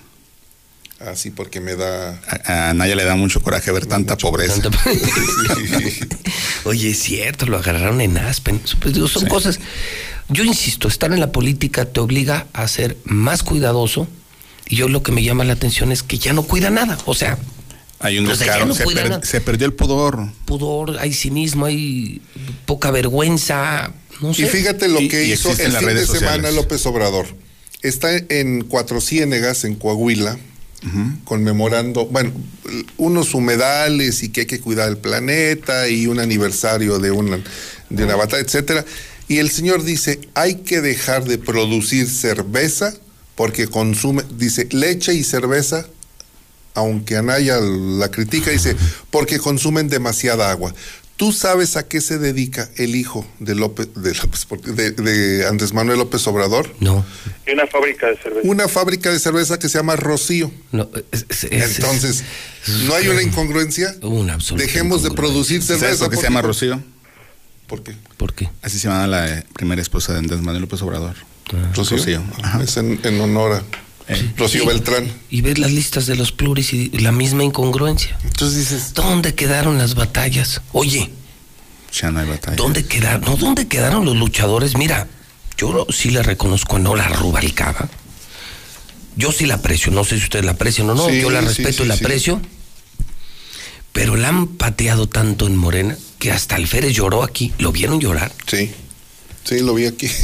[1.01, 2.21] así porque me da...
[2.45, 4.61] A, a Naya le da mucho coraje ver tanta pobreza.
[6.65, 8.61] Oye, es cierto, lo agarraron en Aspen.
[8.81, 9.61] Pues, digo, son cosas.
[10.29, 14.09] Yo insisto, estar en la política te obliga a ser más cuidadoso.
[14.69, 16.99] Y yo lo que me llama la atención es que ya no cuida nada.
[17.07, 17.39] O sea,
[18.01, 18.85] Hay un o sea, ya descaro, no se,
[19.41, 20.29] per- perdió el pudor.
[20.45, 22.21] pudor, hay cinismo, hay
[22.67, 23.93] poca vergüenza.
[24.21, 24.43] No sé.
[24.43, 26.51] Y fíjate lo Y- que y hizo el las fin de semana.
[26.51, 27.27] López Obrador.
[27.83, 30.37] Está en Cuatro Ciénegas, en Coahuila,
[31.25, 32.33] conmemorando, bueno,
[32.97, 37.39] unos humedales y que hay que cuidar el planeta y un aniversario de una,
[37.91, 38.85] de una batalla, etcétera.
[39.29, 42.95] Y el señor dice, hay que dejar de producir cerveza
[43.39, 45.87] porque consume, dice, leche y cerveza
[46.75, 48.77] aunque Anaya la critica, dice,
[49.11, 50.75] porque consumen demasiada agua.
[51.17, 55.73] ¿Tú sabes a qué se dedica el hijo de López, de, López, de, de Andrés
[55.73, 56.73] Manuel López Obrador?
[56.81, 57.05] No.
[57.49, 58.49] Y una fábrica de cerveza.
[58.49, 60.53] Una fábrica de cerveza que se llama Rocío.
[60.71, 62.23] No, es- es- es- Entonces,
[62.87, 63.95] ¿no hay una incongruencia?
[64.03, 66.05] Una absoluta Dejemos de producir ¿Sabes cerveza.
[66.05, 66.81] por qué se llama Rocío?
[67.67, 67.95] ¿Por qué?
[68.17, 68.49] ¿Por qué?
[68.63, 71.17] Así se llama la primera esposa de Andrés Manuel López Obrador.
[71.75, 72.23] Rocío.
[72.43, 72.63] Ajá.
[72.63, 74.67] Es en, en honor a Eh, Rocío Sí.
[74.67, 75.13] Beltrán.
[75.31, 78.17] Y ves las listas de los pluris y la misma incongruencia.
[78.25, 80.61] Entonces dices, ¿Dónde quedaron las batallas?
[80.73, 81.11] Oye,
[81.93, 82.57] ya no hay batalla.
[82.57, 83.21] ¿dónde quedaron?
[83.23, 84.77] No, ¿dónde quedaron los luchadores?
[84.77, 85.07] Mira,
[85.59, 87.89] yo sí le reconozco a Nora Rubalcaba.
[89.17, 91.41] Yo sí la aprecio, no sé si ustedes la aprecian o no, Sí, yo la
[91.41, 92.05] sí, respeto sí, y la sí.
[92.05, 92.41] aprecio.
[93.93, 97.53] Pero la han pateado tanto en Morena que hasta Alférez lloró aquí.
[97.59, 98.33] ¿Lo vieron llorar?
[98.47, 98.71] sí,
[99.45, 100.09] sí, lo vi aquí.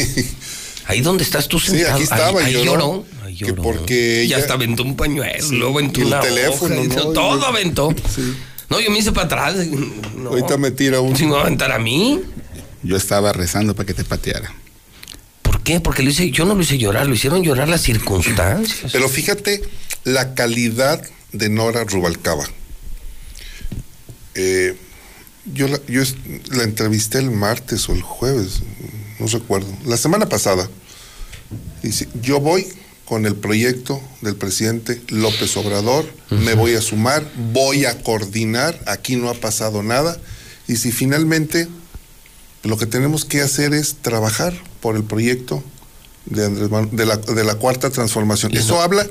[0.86, 1.94] Ahí donde estás tú Sí, sentado.
[1.94, 3.04] aquí estaba, ahí, ahí lloró.
[3.04, 3.06] lloró.
[3.24, 3.62] Ahí Que lloró.
[3.62, 7.08] porque ella- hasta aventó un pañuelo, Sí, luego aventó el una teléfono, hoja, y ¿no?
[7.12, 7.94] todo aventó.
[8.14, 8.34] Sí.
[8.70, 9.66] No, yo me hice para atrás.
[10.16, 10.30] No.
[10.30, 11.16] Ahorita me tira un...
[11.16, 12.20] ¿Sí me va a aventar a mí?
[12.82, 14.52] Yo estaba rezando para que te pateara.
[15.42, 15.80] ¿Por qué?
[15.80, 18.92] Porque lo hice, yo no lo hice llorar, lo hicieron llorar las circunstancias.
[18.92, 19.62] Pero fíjate
[20.04, 22.44] la calidad de Nora Rubalcaba.
[24.34, 24.74] Eh,
[25.52, 26.02] yo la, yo
[26.50, 28.60] la entrevisté el martes o el jueves,
[29.18, 30.68] no recuerdo, la semana pasada.
[31.82, 32.66] Dice, yo voy
[33.04, 39.16] con el proyecto del presidente López Obrador, me voy a sumar, voy a coordinar, aquí
[39.16, 40.18] no ha pasado nada,
[40.66, 41.68] y si finalmente
[42.62, 45.62] lo que tenemos que hacer es trabajar por el proyecto
[46.24, 48.52] de, Andrés Manu- de, la, de la cuarta transformación.
[48.54, 49.06] Y Eso no- habla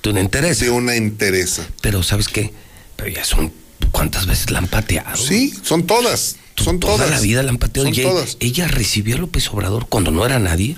[0.00, 0.64] Tú no interesa.
[0.64, 1.66] de una entereza.
[1.82, 2.54] Pero ¿sabes qué?
[2.96, 3.52] Pero ya son...
[3.92, 5.16] ¿Cuántas veces la han pateado?
[5.16, 7.10] Sí, son todas, son Toda todas.
[7.10, 7.86] la vida la han pateado.
[7.88, 8.36] Son Y ella, todas.
[8.40, 10.76] ella recibió a López Obrador cuando no era nadie.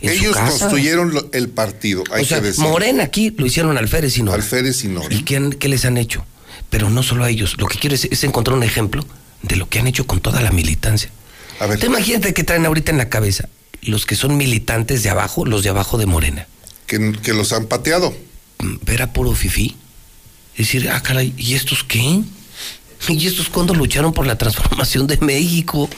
[0.00, 0.50] En su Ellos casa.
[0.68, 2.62] construyeron lo- el partido, hay o sea, que decir.
[2.64, 4.36] Morena aquí lo hicieron Alférez y Nora.
[4.36, 5.12] Alférez y Nora.
[5.12, 6.24] ¿Y quién, qué les han hecho?
[6.70, 7.56] Pero no solo a ellos.
[7.58, 9.04] Lo que quiero es, es encontrar un ejemplo
[9.42, 11.10] de lo que han hecho con toda la militancia.
[11.58, 13.48] A ver, Te imagínate que traen ahorita en la cabeza
[13.82, 16.46] los que son militantes de abajo, los de abajo de Morena.
[16.86, 18.16] que, que los han pateado.
[18.60, 19.76] Mm, Ver a puro fifí.
[20.56, 22.22] Decir, ah, caray, ¿y estos qué?
[23.08, 25.88] ¿Y estos cuándo lucharon por la transformación de México?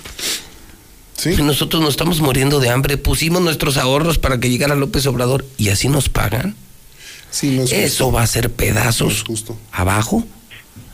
[1.16, 1.30] Sí.
[1.38, 5.44] Y nosotros nos estamos muriendo de hambre, pusimos nuestros ahorros para que llegara López Obrador
[5.58, 6.54] y así nos pagan.
[7.30, 8.12] Sí, no es Eso justo.
[8.12, 9.58] va a ser No es pedazos justo.
[9.70, 10.24] abajo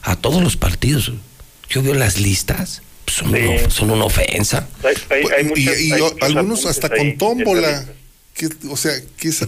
[0.02, 1.12] a todos los partidos.
[1.70, 3.38] Yo veo las listas, pues, son, Sí.
[3.40, 4.68] una, son una ofensa.
[4.84, 7.86] Hay, hay- hay y muchas- y algunos hasta ahí con tómbola.
[8.70, 9.46] O sea, es-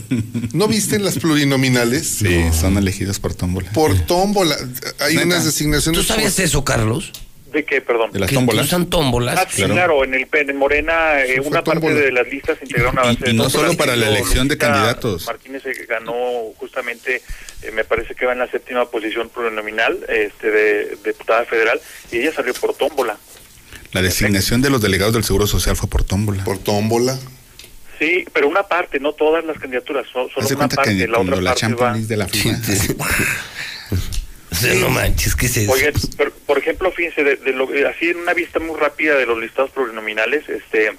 [0.55, 2.07] ¿no viste en las plurinominales?
[2.09, 3.71] Sí, son elegidos por tómbola.
[3.73, 4.57] Por tómbola.
[5.01, 5.27] Hay Neta.
[5.27, 6.01] unas designaciones.
[6.01, 7.13] ¿Tú sabías por- eso, Carlos?
[7.53, 8.13] ¿De qué, perdón?
[8.13, 8.67] De las que tómbolas.
[8.67, 9.39] usan tómbolas.
[9.39, 9.75] Ah, sí, Claro.
[9.75, 10.05] claro.
[10.05, 11.95] en el en Morena eh, una parte tómbola.
[12.05, 14.49] de las listas se integraron a base Y- de y no solo para la elección
[14.49, 15.25] de candidatos.
[15.27, 16.13] Martínez se ganó
[16.59, 17.23] justamente,
[17.63, 21.81] eh, me parece que va en la séptima posición plurinominal este, de, diputada federal
[22.13, 23.19] y ella salió por tómbola.
[23.93, 26.45] La designación de los delegados del Seguro Social fue por tómbola.
[26.45, 27.19] Por tómbola.
[27.99, 31.09] Sí, pero una parte, no todas las candidaturas, so- solo Haz de una parte, que
[31.09, 31.93] la otra la parte va.
[31.99, 32.59] De la FIFA.
[34.51, 35.73] O sea, no manches, ¿qué es eso?
[35.73, 39.27] Oigan, pero, por ejemplo, fíjense, de, de lo- así en una vista muy rápida de
[39.27, 40.93] los listados plurinominales, este,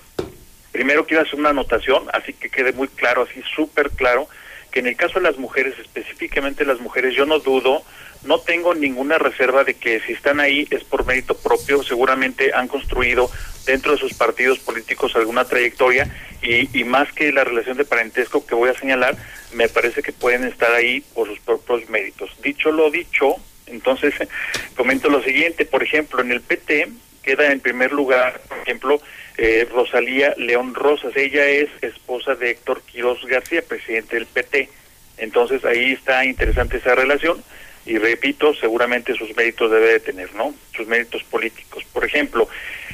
[0.72, 4.28] primero quiero hacer una anotación, así que quede muy claro, así súper claro,
[4.72, 7.84] que en el caso de las mujeres, específicamente las mujeres, yo no dudo,
[8.24, 12.68] no tengo ninguna reserva de que si están ahí es por mérito propio, seguramente han
[12.68, 13.32] construido
[13.72, 16.10] dentro de sus partidos políticos alguna trayectoria
[16.42, 19.16] y, y más que la relación de parentesco que voy a señalar,
[19.54, 22.30] me parece que pueden estar ahí por sus propios méritos.
[22.42, 23.36] Dicho lo dicho,
[23.68, 24.14] entonces
[24.76, 26.90] comento lo siguiente, por ejemplo, en el PT
[27.22, 29.02] queda en primer lugar, por ejemplo,
[29.38, 34.70] eh, Rosalía León Rosas, ella es esposa de Héctor Quiroz García, presidente del PT.
[35.18, 37.44] Entonces ahí está interesante esa relación
[37.86, 40.54] y repito, seguramente sus méritos debe de tener, ¿no?
[40.76, 41.84] Sus méritos políticos.
[41.92, 42.48] Por ejemplo,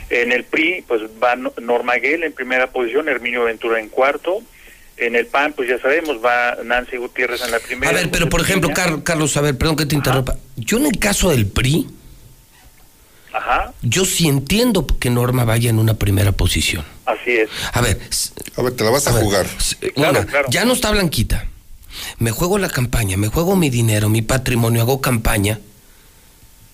[0.10, 4.42] en el PRI, pues va No- Norma Guel en primera posición, Herminio Ventura en cuarto,
[4.98, 7.90] En el PAN, pues ya sabemos, va Nancy Gutiérrez en la primera.
[7.92, 10.38] A ver, pero por ejemplo, Car- Carlos, a ver, perdón que te interrumpa.
[10.56, 11.86] Yo en el caso del PRI,
[13.34, 16.86] Ajá, yo sí entiendo que Norma vaya en una primera posición.
[17.06, 17.50] así es.
[17.74, 18.00] A ver,
[18.56, 19.46] A ver, te la vas a, jugar.
[19.96, 21.46] una, ya no está Blanquita.
[22.18, 25.60] Me juego la campaña, me juego mi dinero, mi patrimonio, hago campaña.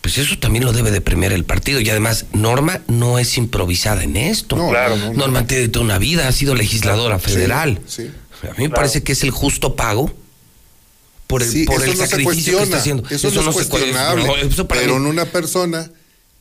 [0.02, 1.80] Pues eso también lo debe de premiar el partido.
[1.80, 4.56] Y además, Norma no es improvisada en esto.
[4.56, 5.14] No, claro, no, no.
[5.14, 7.80] Norma tiene toda una vida, ha sido legisladora federal.
[7.88, 8.10] Sí,
[8.44, 10.12] A mí me parece que es el justo pago
[11.28, 13.04] por el, Sí, por eso el no se sacrificio que está haciendo.
[13.10, 13.70] Eso, no, es se cuestiona.
[14.14, 14.26] cuestionable.
[14.26, 15.92] No, eso para pero mí- en una persona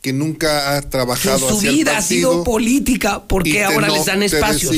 [0.01, 3.87] que nunca ha que trabajado su hacia el vida ha sido partido, política, porque ahora
[3.87, 4.75] no- les dan espacios.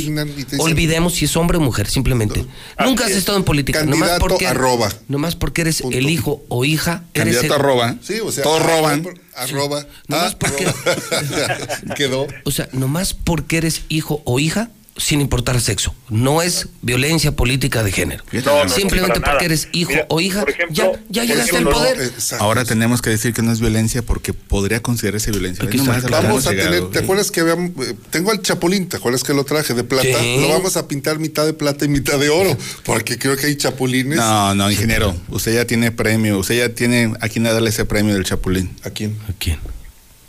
[0.58, 2.46] Olvidemos si es hombre o mujer, simplemente.
[2.84, 3.18] Nunca has es.
[3.18, 3.86] estado en política.
[3.86, 4.92] Nomás porque, arroba.
[5.08, 7.04] nomás porque eres el hijo o hija.
[7.14, 7.96] eres Candidato el- arroba.
[8.02, 9.20] Sí, o sea, Todos arroba, roban.
[9.36, 9.86] Arroba.
[10.08, 10.68] Nomás porque,
[11.96, 12.28] Quedó.
[12.44, 15.96] o sea, nomás porque eres hijo o hija, sin importar sexo.
[16.10, 18.24] No es violencia política de género.
[18.46, 19.44] No, no, Simplemente porque nada.
[19.44, 22.12] eres hijo Mira, o hija, por ejemplo, ya, ya por llegaste al poder.
[22.40, 25.66] Ahora tenemos que decir que no es violencia porque podría considerarse violencia.
[25.66, 26.70] Nomás a lo que Vamos a llegado.
[26.72, 29.84] tener, ¿te acuerdas que habíamos, eh, tengo al chapulín, ¿te acuerdas que lo traje de
[29.84, 30.08] plata?
[30.20, 30.38] Sí.
[30.42, 32.56] Lo vamos a pintar mitad de plata y mitad de oro,
[32.86, 34.18] porque creo que hay chapulines.
[34.18, 35.16] No, no, ingeniero.
[35.30, 36.38] Usted ya tiene premio.
[36.38, 38.76] Usted ya tiene a quién darle ese premio del Chapulín.
[38.84, 39.18] ¿A quién?
[39.28, 39.58] ¿A quién?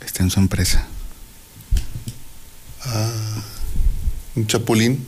[0.03, 0.87] Está en su empresa.
[2.83, 3.43] Ah,
[4.35, 5.05] un chapulín.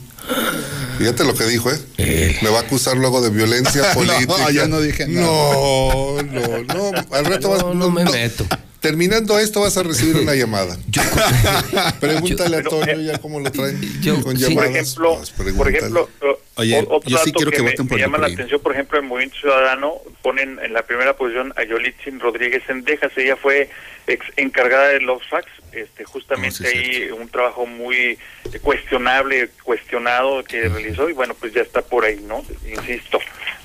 [0.98, 2.38] Fíjate lo que dijo, ¿eh?
[2.42, 4.50] Me va a acusar luego de violencia No, política.
[4.50, 6.92] yo no dije No, no, no.
[7.16, 7.64] Al rato vas.
[7.74, 8.44] No me meto.
[8.80, 10.76] Terminando esto, vas a recibir una llamada.
[12.00, 14.42] Pregúntale a Toño eh, ya cómo lo traen yo- con sí.
[14.54, 14.94] llamadas.
[14.94, 16.08] Por ejemplo, por ejemplo,
[16.56, 18.60] Oye, otro yo sí dato quiero que me- voten por me el llama la atención,
[18.60, 23.36] por ejemplo, en Movimiento Ciudadano ponen en la primera posición a Yolitzin Rodríguez Sendejas, ella
[23.36, 23.70] fue
[24.06, 28.18] ex encargada de los fax, este, justamente ahí un trabajo muy
[28.62, 32.44] cuestionable, cuestionado que realizó y bueno, pues ya está por ahí, ¿no?
[32.68, 33.18] Insisto,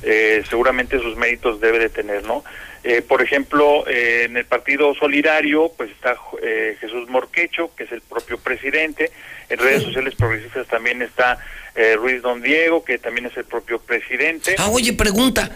[0.04, 2.44] eh, seguramente sus méritos debe de tener, ¿no?
[2.84, 7.92] Eh, por ejemplo, eh, en el Partido Solidario, pues está eh, Jesús Morquecho, que es
[7.92, 9.12] el propio presidente.
[9.50, 11.40] En redes sociales progresistas también está
[11.76, 14.56] eh, Ruiz Don Diego, que también es el propio presidente.
[14.58, 15.50] Ah, oye, pregunta.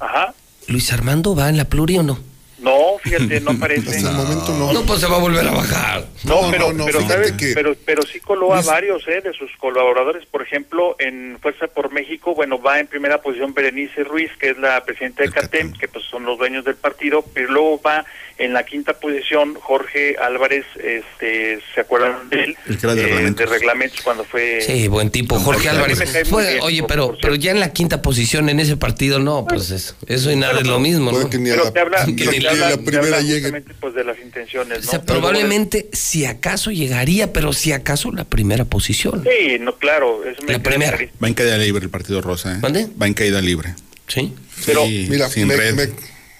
[0.00, 0.34] Ajá.
[0.68, 2.18] ¿Luis Armando va en la pluri o no?
[2.58, 3.90] No, fíjate, no aparece.
[3.96, 4.72] Hasta el momento no.
[4.72, 6.04] No, pues se va a volver a bajar.
[6.24, 7.32] No, No, pero, no, no, pero, ¿sabes?
[7.32, 10.24] que- pero, pero sí coló a varios eh, de sus colaboradores.
[10.26, 14.58] Por ejemplo, en Fuerza por México, bueno, va en primera posición Berenice Ruiz, que es
[14.58, 18.04] la presidenta de CATEM, que pues son los dueños del partido, pero luego va
[18.38, 22.56] en la quinta posición Jorge Álvarez, este, ¿se acuerdan de él?
[22.68, 23.38] El que era de Eh, reglamentos.
[23.38, 24.60] de reglamentos cuando fue...
[24.60, 25.38] Sí, buen tipo.
[25.38, 26.02] Jorge Álvarez.
[26.28, 29.70] Fue- bien, oye, pero, pero ya en la quinta posición en ese partido, no, pues
[29.70, 31.18] eso, eso y nada es lo mismo, ¿no?
[31.18, 33.20] Puede que ni Pero la, te habla, que pero ni te a habla- la primera
[33.22, 33.62] llegue.
[33.80, 34.90] pues, de las intenciones, O ¿no?
[34.90, 39.24] sea, probablemente, si acaso llegaría, pero si acaso la primera posición.
[39.24, 40.20] Sí, no, claro.
[40.46, 40.98] Me La primera.
[41.22, 42.52] Va en caída libre el Partido Rosa.
[42.54, 42.58] ¿eh?
[42.60, 42.86] ¿Mande?
[43.00, 43.74] Va en caída libre.
[44.08, 44.34] Sí.
[44.66, 45.74] Pero- Sí, Mira, sin me, red.
[45.74, 45.88] me-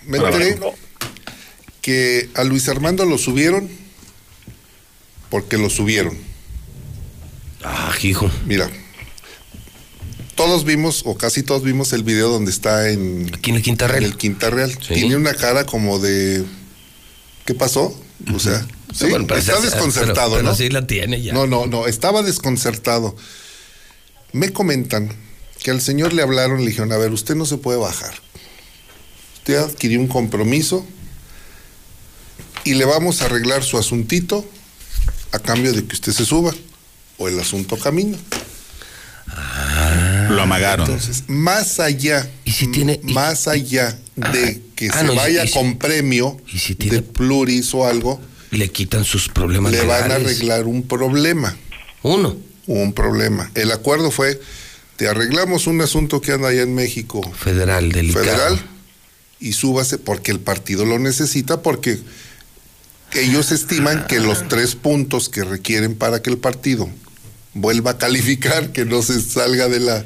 [0.06, 0.56] me enteré.
[1.86, 3.68] Que a Luis Armando lo subieron
[5.30, 6.18] porque lo subieron.
[7.62, 8.28] Ah, hijo.
[8.44, 8.68] Mira,
[10.34, 13.86] todos vimos, o casi todos vimos el video donde está en, Aquí en el Quinta
[13.86, 14.02] Real.
[14.02, 14.72] en el Quinta Real.
[14.72, 14.94] Sí.
[14.94, 16.44] Tiene una cara como de.
[17.44, 17.96] ¿Qué pasó?
[18.34, 20.54] O sea, sí, Bueno, pero está desconcertado, pero- pero ¿no?
[20.56, 21.32] sí la tiene ya.
[21.34, 23.14] No, no, no, estaba desconcertado.
[24.32, 25.12] Me comentan
[25.62, 28.14] que al señor le hablaron, le dijeron, a ver, usted no se puede bajar.
[29.36, 30.84] Usted adquirió un compromiso
[32.66, 34.44] y le vamos a arreglar su asuntito
[35.32, 36.54] a cambio de que usted se suba
[37.16, 38.18] o el asunto camina.
[40.30, 40.86] Lo amagaron.
[40.86, 45.44] Entonces, más allá, ¿Y si tiene- y- más allá de que ah, se no, vaya
[45.44, 48.20] y con premio y si tiene- de pluris o algo,
[48.50, 51.56] Le quitan sus problemas le van a arreglar un problema.
[52.02, 52.36] Uno.
[52.68, 53.48] un problema.
[53.54, 54.40] El acuerdo fue,
[54.96, 58.24] te arreglamos un asunto que anda allá en México Federal, delicado.
[58.24, 58.60] federal
[59.38, 62.00] y súbase porque el partido lo necesita, porque
[63.22, 66.88] ellos estiman que los tres puntos que requieren para que el partido
[67.54, 70.04] vuelva a calificar, que no se salga de la...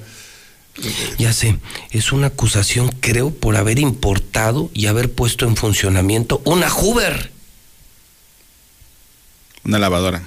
[1.18, 1.58] Ya sé,
[1.90, 7.32] es una acusación, creo, por haber importado y haber puesto en funcionamiento una Hoover.
[9.64, 10.22] Una lavadora.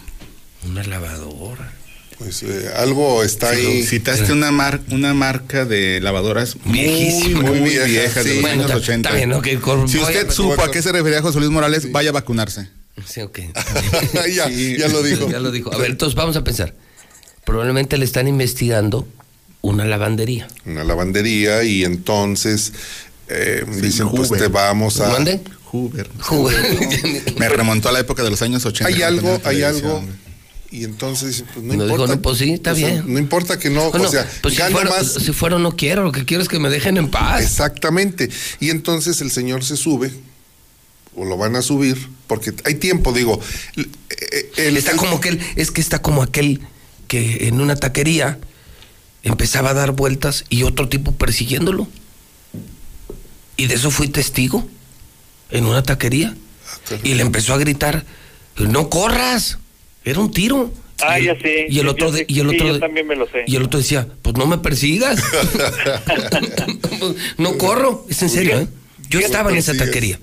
[0.65, 1.73] Una lavadora.
[2.17, 3.83] Pues eh, algo está ahí.
[3.83, 7.41] Citaste una, mar, una marca de lavadoras muy, Viejísima.
[7.41, 8.29] muy, Muy vieja, vieja, sí.
[8.29, 9.09] de los Bueno, años está- 80.
[9.09, 12.13] está bien, si usted a- supo a qué se refería José Luis Morales, vaya a
[12.13, 12.67] vacunarse.
[13.07, 13.39] Sí, ok.
[14.33, 15.29] ya, ya lo dijo.
[15.29, 15.73] ya lo dijo.
[15.73, 16.73] A ver, entonces vamos a pensar.
[17.45, 19.07] Probablemente le están investigando
[19.61, 20.47] una lavandería.
[20.65, 22.73] Una lavandería y entonces
[23.27, 25.09] eh, dicen, pues te vamos a...
[25.71, 26.07] Hoover.
[26.29, 26.55] Hoover.
[27.39, 28.85] Me remontó a la época de los años 80.
[28.95, 30.03] Hay algo, hay algo.
[30.75, 32.03] Y entonces, pues no, No importa.
[32.05, 33.13] dijo, no, pues sí, está O sea, bien.
[33.13, 35.13] No importa que no, Bueno, o sea, pues si fuera, más.
[35.13, 37.43] si fuera no quiero, lo que quiero es que me dejen en paz.
[37.43, 38.29] Exactamente.
[38.59, 40.11] Y entonces el señor se sube,
[41.15, 43.39] o lo van a subir, porque hay tiempo, digo.
[43.75, 43.89] el-
[44.57, 46.59] el- está como aquel, es que está como aquel
[47.07, 48.39] que en una taquería
[49.21, 51.87] empezaba a dar vueltas y otro tipo persiguiéndolo.
[53.57, 54.67] Y de eso fui testigo
[55.51, 56.35] en una taquería.
[57.03, 58.05] Y le empezó a gritar,
[58.57, 59.59] no corras,
[60.05, 60.71] era un tiro.
[61.01, 61.65] Ah, y, ya sé.
[61.69, 63.43] Y el otro, de- y el Sí, otro, yo de- también me lo sé.
[63.47, 65.19] y el otro decía, pues no me persigas.
[67.37, 68.67] no corro, es en serio, ¿eh?
[69.09, 70.19] Yo ¿Qué estaba en esa taquería.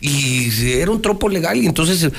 [0.00, 2.10] Y era un tropo legal y entonces eh,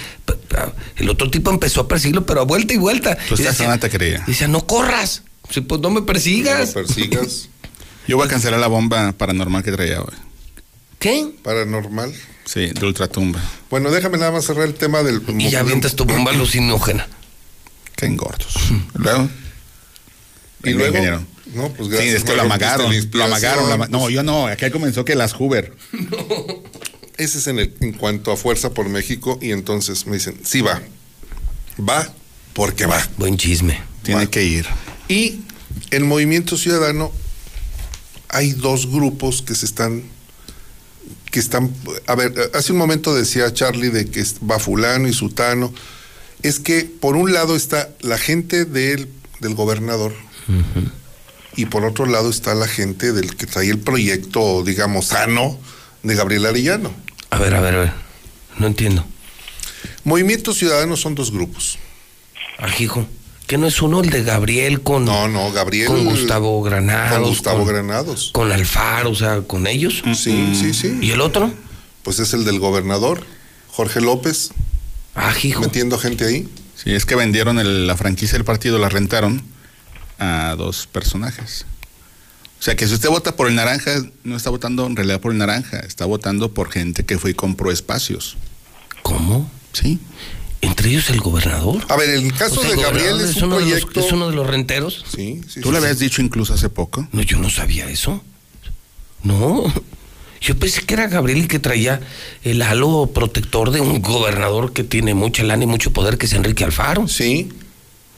[0.98, 3.16] el otro tipo empezó a perseguirlo, pero a vuelta y vuelta.
[3.16, 4.24] Tú Y estás en decía, una taquería.
[4.28, 5.24] decía, no corras.
[5.50, 6.72] Sí, pues no me persigas.
[6.74, 7.48] persigas.
[8.08, 10.14] Yo voy a cancelar la bomba paranormal que traía hoy.
[11.00, 11.28] ¿Qué?
[11.42, 12.14] Paranormal.
[12.52, 13.40] Sí, de ultratumba.
[13.70, 15.22] Bueno, déjame nada más cerrar el tema del.
[15.38, 17.08] Y ya avientas tu bomba alucinógena.
[17.96, 18.56] Qué engordos.
[18.96, 19.30] Luego.
[20.64, 20.88] Y luego.
[20.88, 21.24] ingeniero.
[21.54, 22.16] No, pues Sí, gracias.
[22.16, 22.92] es que lo amagaron.
[22.92, 23.92] la Lo amagaron.
[23.92, 24.48] no, yo no.
[24.48, 25.76] Aquí comenzó que las Hoover.
[27.18, 29.38] Ese es en, el, en cuanto a Fuerza por México.
[29.42, 30.82] Y entonces me dicen, sí va.
[31.88, 32.12] Va
[32.54, 33.00] porque va.
[33.18, 33.80] Buen chisme.
[34.02, 34.66] Tiene que ir.
[35.08, 35.42] Y
[35.92, 37.12] en Movimiento Ciudadano
[38.30, 40.04] hay dos grupos que se están
[41.32, 41.74] que están
[42.08, 45.74] a ver hace un momento decía Charlie de que va fulano y sutano
[46.42, 49.10] es que por un lado está la gente del,
[49.40, 50.14] del gobernador
[51.56, 55.60] y por otro lado está la gente del que trae el proyecto digamos sano
[56.04, 56.92] de Gabriel Arellano
[57.30, 57.94] A ver, a ver, a ver.
[58.58, 59.06] No entiendo.
[60.04, 61.78] Movimiento Ciudadano son dos grupos
[62.58, 63.08] Ajijo.
[63.50, 65.06] ¿Que no es uno el de Gabriel con.
[65.06, 65.88] No, no, Gabriel.
[65.88, 67.18] Con Gustavo Granados.
[67.18, 68.30] Con Gustavo con- Granados.
[68.32, 70.04] Con Alfaro, o sea, con ellos.
[70.16, 71.00] Sí, sí, sí.
[71.02, 71.52] ¿Y el otro?
[72.04, 73.26] Pues es el del gobernador,
[73.70, 74.52] Jorge López.
[75.16, 75.62] Ajijo.
[75.62, 76.48] Metiendo gente ahí.
[76.76, 79.42] Sí, es que vendieron el- la franquicia del partido, la rentaron
[80.20, 81.66] a dos personajes.
[82.60, 83.92] O sea que si usted vota por el naranja,
[84.24, 87.34] no está votando en realidad por el naranja, está votando por gente que fue y
[87.34, 88.38] compró espacios.
[89.02, 89.50] ¿Cómo?
[89.74, 89.98] Sí.
[90.62, 91.86] ¿Entre ellos el gobernador?
[91.88, 94.00] A ver, el caso O sea, de el Gabriel es un uno de los- proyecto.
[94.02, 95.06] ¿Es uno de los renteros?
[95.16, 95.62] Sí, sí.
[95.62, 97.08] Tú le habías dicho incluso hace poco.
[97.14, 98.22] No, yo no sabía eso.
[99.24, 99.64] No.
[100.42, 102.00] Yo pensé que era Gabriel que traía
[102.44, 106.34] el halo protector de un gobernador que tiene mucha lana y mucho poder, que es
[106.34, 107.08] Enrique Alfaro.
[107.08, 107.50] Sí.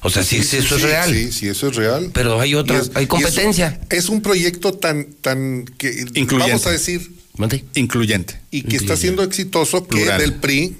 [0.03, 1.13] O sea, sí, sí, eso es sí, real.
[1.13, 2.09] Sí, sí, eso es real.
[2.13, 3.79] Pero hay otra, es- hay es- competencia.
[3.89, 6.35] Es, un proyecto tan, tan que Incluyente.
[6.37, 7.63] vamos a decir, Mande.
[7.75, 8.39] Incluyente.
[8.51, 10.19] y que está siendo exitoso que Plural.
[10.19, 10.75] del PRI.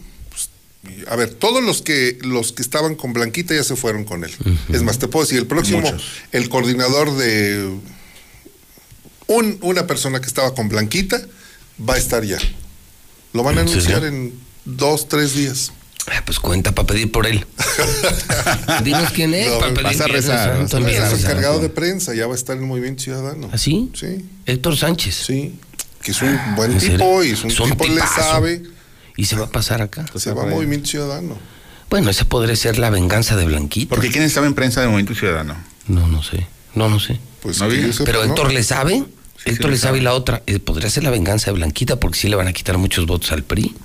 [1.08, 4.32] A ver, todos los que los que estaban con Blanquita ya se fueron con él.
[4.74, 6.04] Es más, te puedo decir, el próximo, Muchos.
[6.32, 7.70] el coordinador de
[9.28, 11.22] un, una persona que estaba con Blanquita
[11.88, 12.38] va a estar ya.
[13.34, 14.34] Lo van a ¿En anunciar en
[14.66, 15.72] dos, tres días.
[16.08, 17.46] Ah, pues cuenta para pedir por él.
[18.84, 21.14] Dinos quién es No, para pedir vas a rezar, vas a Viernes rezar.
[21.14, 21.28] Es Santo.
[21.30, 23.50] encargado de prensa, ya va a estar en Movimiento Ciudadano.
[23.54, 23.92] ¿Ah, sí?
[23.94, 25.16] Sí, Héctor Sánchez.
[25.16, 25.56] sí.
[26.02, 26.98] Que es un buen ¿en serio?
[26.98, 28.22] tipo y es un tipo le tipazo.
[28.22, 28.64] sabe.
[29.22, 30.06] Y se va a pasar acá.
[30.16, 31.38] Se va a Movimiento Ciudadano.
[31.92, 33.90] Bueno, esa podría ser la venganza de Blanquito.
[33.94, 35.56] Porque ¿quién estaba en prensa de Movimiento Ciudadano?
[35.88, 36.48] No, no sé.
[36.74, 37.20] No, no sé.
[37.42, 38.30] Pues No sepa, Pero ¿no?
[38.32, 39.04] Héctor le sabe.
[39.38, 40.42] sí Héctor le le sabe y la otra.
[40.48, 43.32] eh, podría ser la venganza de Blanquita porque sí le van a quitar muchos votos
[43.32, 43.76] al PRI.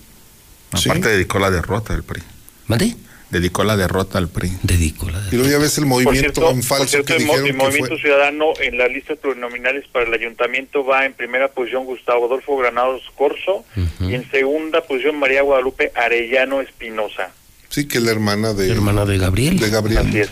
[0.75, 0.89] Sí.
[0.89, 2.23] Aparte dedicó la derrota al PRI.
[2.67, 2.97] ¿Mande?
[3.31, 4.53] Dedicó la derrota al PRI.
[4.63, 7.47] Dedico la Y luego ya ves el movimiento cierto, en falso cierto, que el, dijeron
[7.47, 7.99] el que Movimiento fue.
[8.01, 13.03] Ciudadano en las listas plurinominales para el ayuntamiento va en primera posición Gustavo Adolfo Granados
[13.17, 13.65] Corso
[14.01, 17.33] y en segunda posición María Guadalupe Arellano Espinosa.
[17.69, 19.59] Sí, que la hermana de, Hermana de Gabriel.
[19.59, 20.07] de Gabriel.
[20.07, 20.31] Así es.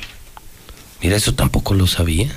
[1.03, 2.31] Mira, eso tampoco lo sabía.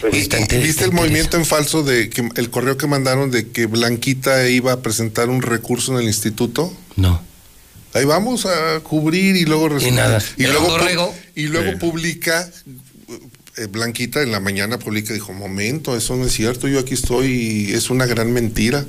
[0.00, 3.66] Pues, inte- ¿Viste el movimiento en falso de que el correo que mandaron de que
[3.66, 6.72] Blanquita iba a presentar un recurso en el instituto?
[6.96, 7.20] No.
[7.94, 10.22] Ahí vamos a cubrir y luego resulta- nada.
[10.36, 10.42] y
[11.46, 12.50] luego, y publica
[13.56, 17.26] eh, Blanquita en la mañana publica dijo momento eso no es cierto yo aquí estoy
[17.68, 18.84] y es una gran mentira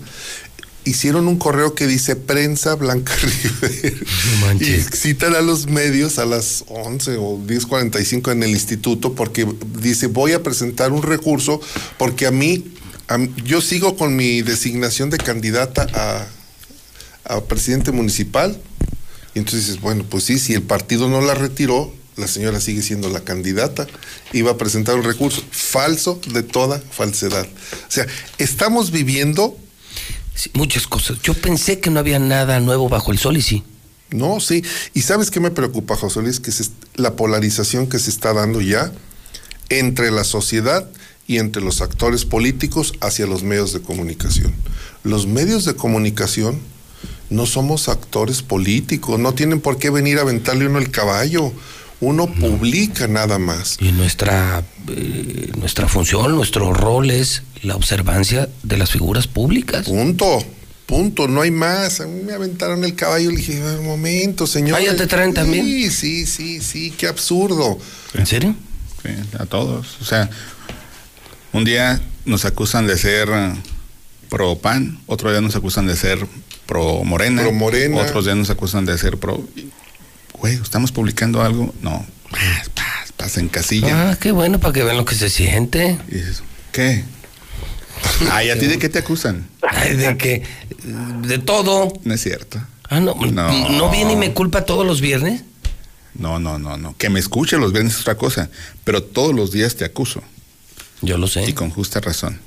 [0.86, 3.96] hicieron un correo que dice prensa Blanca Rivera
[4.42, 9.48] No y citan a los medios a las 11 o 10.45 en el instituto porque
[9.80, 11.62] dice voy a presentar un recurso
[12.00, 12.64] porque a mí,
[13.08, 16.28] a yo sigo con mi designación de candidata a,
[17.36, 18.60] a presidente municipal
[19.36, 22.82] y entonces dices, bueno, pues sí, si el partido no la retiró, la señora sigue
[22.82, 23.86] siendo la candidata,
[24.34, 27.46] iba a presentar un recurso falso de toda falsedad.
[27.46, 28.08] O sea,
[28.40, 29.58] estamos viviendo,
[30.34, 31.18] Sí, muchas cosas.
[31.22, 33.64] Yo pensé que no había nada nuevo bajo el sol y sí.
[34.12, 36.40] no, sí, y ¿sabes qué me preocupa, José Luis?
[36.42, 38.92] Que se- la polarización que se está dando ya
[39.70, 40.90] entre la sociedad
[41.28, 44.54] y entre los actores políticos hacia los medios de comunicación.
[45.04, 46.60] Los medios de comunicación
[47.30, 51.52] no somos actores políticos, no tienen por qué venir a aventarle uno el caballo.
[52.02, 53.78] Uno publica nada más.
[53.80, 59.86] Y nuestra, eh, nuestra función, nuestro rol es la observancia de las figuras públicas.
[59.86, 60.44] Punto.
[60.86, 62.02] Punto, no hay más.
[62.02, 64.78] A mí me aventaron el caballo y le dije, un momento, señor.
[64.78, 65.66] Ah, ¿ya te traen también?
[65.66, 67.80] Sí, sí, sí, sí, qué absurdo.
[68.14, 68.56] ¿En serio?
[69.02, 69.98] Sí, a todos.
[70.02, 70.30] O sea,
[71.54, 73.30] un día nos acusan de ser
[74.30, 76.28] pro PAN, otro día nos acusan de ser
[76.66, 77.42] pro Morena.
[77.42, 78.02] Pro Morena.
[78.02, 79.44] Otros días nos acusan de ser pro.
[80.34, 81.74] Güey, ¿estamos publicando algo?
[81.82, 82.06] No.
[82.30, 84.12] Paz, paz, paz en casilla.
[84.12, 85.98] Ah, qué bueno para que vean lo que se siente.
[86.10, 87.04] Y dices, ¿qué?
[88.32, 89.48] Ay, ¿a ti de qué te acusan?
[89.62, 90.44] Ay, de que.
[91.22, 91.92] De todo.
[92.04, 92.62] No es cierto.
[92.90, 93.16] Ah, no.
[93.16, 93.70] No.
[93.70, 95.44] ¿No viene y me culpa todos los viernes?
[96.14, 96.96] No, no, no, no.
[96.98, 98.50] Que me escuche los viernes es otra cosa.
[98.84, 100.22] Pero todos los días te acuso.
[101.02, 101.46] Yo lo sé.
[101.50, 102.40] Y con justa razón.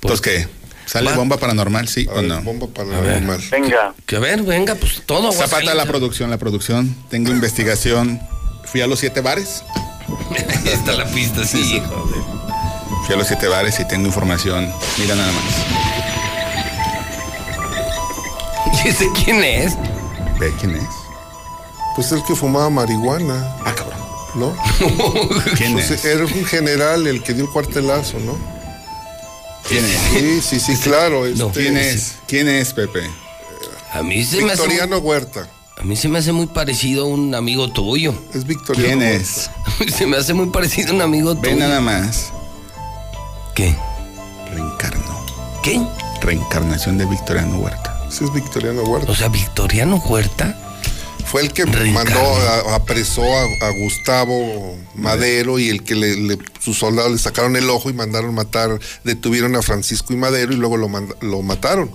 [0.00, 0.48] Entonces, ¿qué?
[0.88, 2.40] ¿Sale bomba paranormal, sí A o ver, no?
[2.42, 3.40] bomba paranormal.
[3.50, 3.94] Venga.
[4.06, 5.30] Que a ver, venga, pues todo.
[5.32, 6.96] Zapata la producción, la producción.
[7.10, 8.20] Tengo investigación.
[8.64, 9.62] Fui a los siete bares.
[10.30, 11.82] Ahí está la pista, sí.
[13.06, 14.72] Fui a los siete bares y tengo información.
[14.98, 15.44] Mira nada más.
[18.84, 19.76] ¿Y ese quién es?
[20.38, 20.84] Ve quién es.
[21.96, 23.56] Pues el que fumaba marihuana.
[23.64, 23.98] Ah, cabrón.
[24.34, 24.56] ¿No?
[25.56, 26.04] ¿Quién Pues es?
[26.04, 28.38] Era un general el que dio el cuartelazo, ¿no?
[29.68, 30.00] ¿Quién es?
[30.44, 31.26] Sí, sí, sí, claro.
[31.26, 32.14] este, ¿Quién es?
[32.26, 33.02] ¿Quién es, Pepe?
[33.92, 34.62] A mí se me hace.
[34.62, 35.48] muy- Victoriano Huerta.
[35.76, 38.12] A mí se me hace muy parecido a un amigo tuyo.
[38.34, 39.48] Es Victoriano ¿Quién es?
[39.64, 41.42] A mí se me hace muy parecido a un amigo tuyo.
[41.50, 42.32] Ve nada más.
[43.54, 43.76] ¿Qué?
[44.52, 45.24] Reencarnó.
[45.62, 45.80] ¿Qué?
[46.22, 47.94] Reencarnación de Victoriano Huerta.
[48.08, 49.12] Ese es Victoriano Huerta.
[49.12, 50.56] O sea, Victoriano Huerta.
[51.30, 52.20] Fue el que mandó,
[52.72, 57.68] apresó a, a Gustavo Madero y el que le, le- sus soldados le sacaron el
[57.68, 61.90] ojo y mandaron matar, detuvieron a Francisco y Madero y luego lo, manda- lo mataron.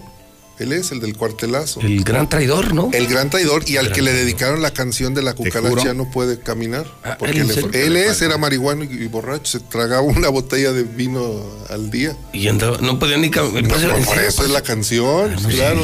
[0.63, 1.81] Él es el del cuartelazo.
[1.81, 2.89] El gran traidor, ¿no?
[2.93, 6.39] El gran traidor y al que le dedicaron la canción de la cucaracha no puede
[6.39, 6.85] caminar.
[7.03, 10.83] Ah, porque ¿él le- él es, era marihuano y, borracho, se tragaba una botella de
[10.83, 12.15] vino al día.
[12.33, 13.63] Y andaba- no podía ni caminar.
[13.69, 15.81] Por, por eso es la canción, No claro.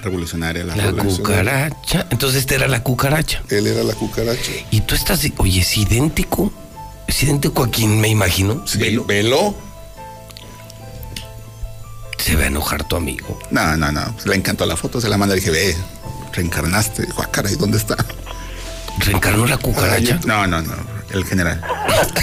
[0.00, 2.06] Revolucionaria la, La cucaracha.
[2.10, 3.42] Entonces esta era la cucaracha.
[3.50, 4.52] Él era la cucaracha.
[4.70, 6.52] Y tú estás, oye, es idéntico.
[7.06, 8.66] Es idéntico a quien me imagino.
[8.66, 9.54] Sí, velo.
[12.18, 13.38] Se va a enojar tu amigo.
[13.50, 14.16] No, no, no.
[14.24, 15.76] Le encantó la foto, se la manda y dije, ve,
[16.32, 17.02] reencarnaste.
[17.06, 17.96] Dijo, ah, caray, ¿dónde está?
[18.98, 20.20] ¿Reencarnó la cucaracha?
[20.26, 20.74] No, no, no.
[21.12, 21.62] El general.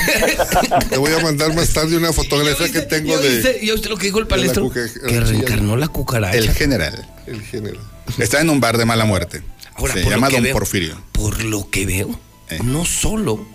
[0.90, 3.90] Te voy a mandar más tarde una fotografía que tengo ¿Ya de viste, ¿Ya viste
[3.90, 4.70] lo que dijo el palestro?
[4.72, 6.38] Que reencarnó la cucaracha.
[6.38, 7.08] El general.
[7.26, 7.80] el género.
[8.18, 9.42] Está en un bar de mala muerte.
[9.76, 10.98] Ahora, se llama Don veo- Porfirio.
[11.14, 12.60] Por lo que veo, Eh.
[12.64, 13.46] no solo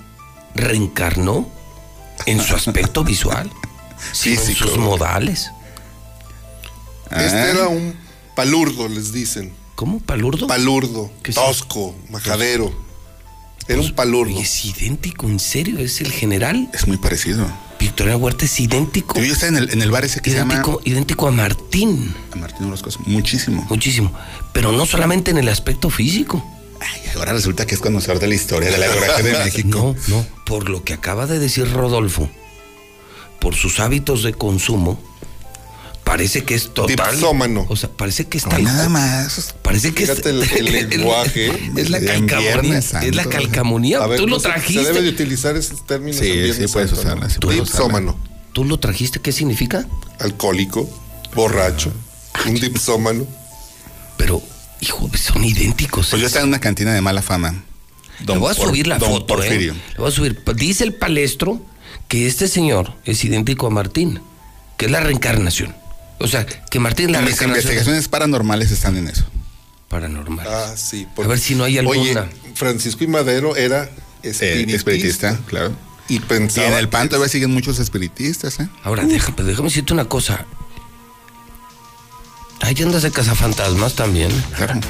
[0.54, 1.48] reencarnó
[2.26, 3.50] en su aspecto visual,
[4.12, 5.50] sino en sus modales.
[7.10, 7.50] Este Ah.
[7.50, 7.94] era un
[8.34, 9.52] palurdo, les dicen.
[9.74, 10.00] ¿Cómo?
[10.00, 10.46] ¿Palurdo?
[10.46, 12.72] Palurdo, ¿Qué es tosco, majadero.
[13.68, 14.32] Era un palurdo.
[14.34, 16.70] Oye, es idéntico, en serio, es el general.
[16.72, 17.46] Es muy parecido.
[17.78, 19.20] Victoriano Huerta es idéntico.
[19.20, 22.06] Yo está en el, en el bar ese que Idéntico, idéntico a Martín.
[22.06, 22.90] llama a Martín Orozco.
[23.06, 23.64] Muchísimo.
[23.68, 24.12] Muchísimo.
[24.52, 26.44] Pero no solamente en el aspecto físico.
[26.80, 29.94] Ay, ahora resulta que es conocedor de la historia de la geografía de México.
[30.08, 30.26] No, no.
[30.44, 32.28] Por lo que acaba de decir Rodolfo,
[33.40, 34.98] por sus hábitos de consumo,
[36.08, 37.10] parece que es total.
[37.12, 37.66] Dipsómano.
[37.68, 38.58] O sea, parece que está.
[38.58, 39.54] No, nada más.
[39.62, 41.52] Parece que Fíjate el, el lenguaje.
[41.76, 42.78] Es la calcamonía.
[42.78, 44.06] Es la calcamonía.
[44.06, 44.82] Ver, Tú lo se- trajiste.
[44.84, 46.16] Se debe de utilizar esos términos.
[46.20, 47.30] Sí, en sí, puedes usarla, ¿no?
[47.30, 48.16] sí puedes Dipsómano,
[48.52, 49.20] ¿Tú lo trajiste?
[49.20, 49.86] ¿Qué significa?
[50.18, 50.88] alcohólico,
[51.34, 51.92] borracho,
[52.46, 53.26] un dipsómano.
[54.16, 54.42] Pero,
[54.80, 56.08] hijo, son idénticos.
[56.10, 57.62] Pues yo estaba en una cantina de mala fama.
[58.26, 59.74] Le voy a Por- subir la Don foto, Porfirio.
[59.74, 59.76] ¿eh?
[59.92, 60.42] Le voy a subir.
[60.56, 61.60] Dice el palestro
[62.08, 64.20] que este señor es idéntico a Martín,
[64.76, 65.76] que es la reencarnación.
[66.20, 69.24] O sea, que Martín la Mis reencarnación investigaciones paranormales están en eso.
[69.88, 70.46] paranormal.
[70.48, 71.06] Ah, sí.
[71.16, 72.28] A ver si no hay Oye, alguna.
[72.54, 73.88] Francisco y Madero era
[74.22, 75.38] Eh, espiritista.
[75.46, 75.72] claro.
[76.08, 76.66] Y Y pensaba.
[76.68, 78.68] en el PAN todavía siguen muchos espiritistas, ¿eh?
[78.82, 80.44] Ahora, déjame, déjame decirte una cosa.
[82.60, 84.30] Ahí andas de cazafantasmas también.
[84.56, 84.80] Claro.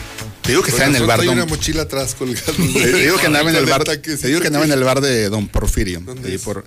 [0.43, 1.29] Te digo que está en el bar Don...
[1.35, 2.47] una mochila atrás colgada.
[2.57, 3.85] Te digo que andaba en el bar.
[3.85, 3.99] Te
[4.29, 6.01] digo que andaba en el bar de Don Porfirio.
[6.01, 6.43] ¿Dónde ahí es?
[6.43, 6.65] por.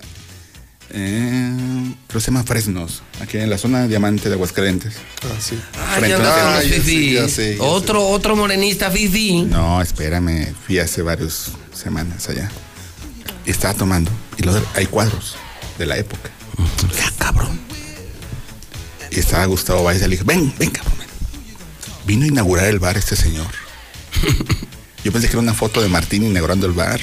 [0.94, 4.94] Eh, creo que se llama Fresnos, aquí en la zona diamante de Aguascalientes.
[5.22, 5.58] Ah, sí.
[5.74, 9.42] Ah, ya Ah, los ya sé, sé, Otro, otro morenista fifi.
[9.42, 12.50] No, espérame, fui hace varias semanas allá.
[13.46, 14.10] Y estaba tomando.
[14.36, 15.36] Y luego hay cuadros
[15.78, 16.30] de la época.
[16.94, 17.58] Ya, cabrón.
[19.10, 20.94] Y estaba Gustavo y le dije, ven, ven, cabrón.
[20.98, 21.08] ven".
[22.06, 23.46] Vino a inaugurar el bar este señor.
[25.04, 27.00] Yo pensé que era una foto de Martín inaugurando el bar.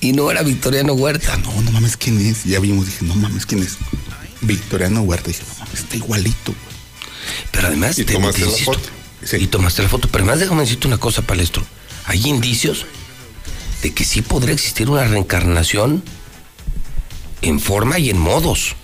[0.00, 1.36] Y no era Victoriano Huerta.
[1.38, 2.44] No, no mames, ¿quién es?
[2.44, 3.76] Ya vimos, dije, no mames, ¿quién es?
[4.40, 5.28] Victoriano Huerta.
[5.28, 6.54] Dije, no mames, está igualito.
[7.50, 9.36] Pero además, Y te, tomaste te la insisto, foto.
[9.36, 10.08] y tomaste la foto.
[10.08, 11.64] Pero más déjame decirte una cosa, Palestro.
[12.06, 12.86] Hay indicios
[13.82, 16.02] de que sí podría existir una reencarnación
[17.42, 18.74] en forma y en modos.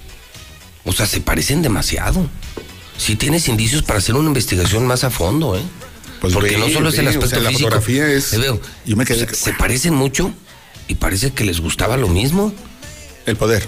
[0.84, 2.28] O sea, se parecen demasiado.
[2.98, 5.62] Si tienes indicios para hacer una investigación más a fondo, ¿eh?
[6.20, 7.68] Pues Porque ve, no solo es el ve, o aspecto sea, la físico.
[7.70, 8.60] fotografía es- veo.
[8.86, 10.32] yo me quedé- se, se parecen mucho
[10.88, 12.52] y parece que les gustaba lo mismo.
[13.26, 13.66] El poder.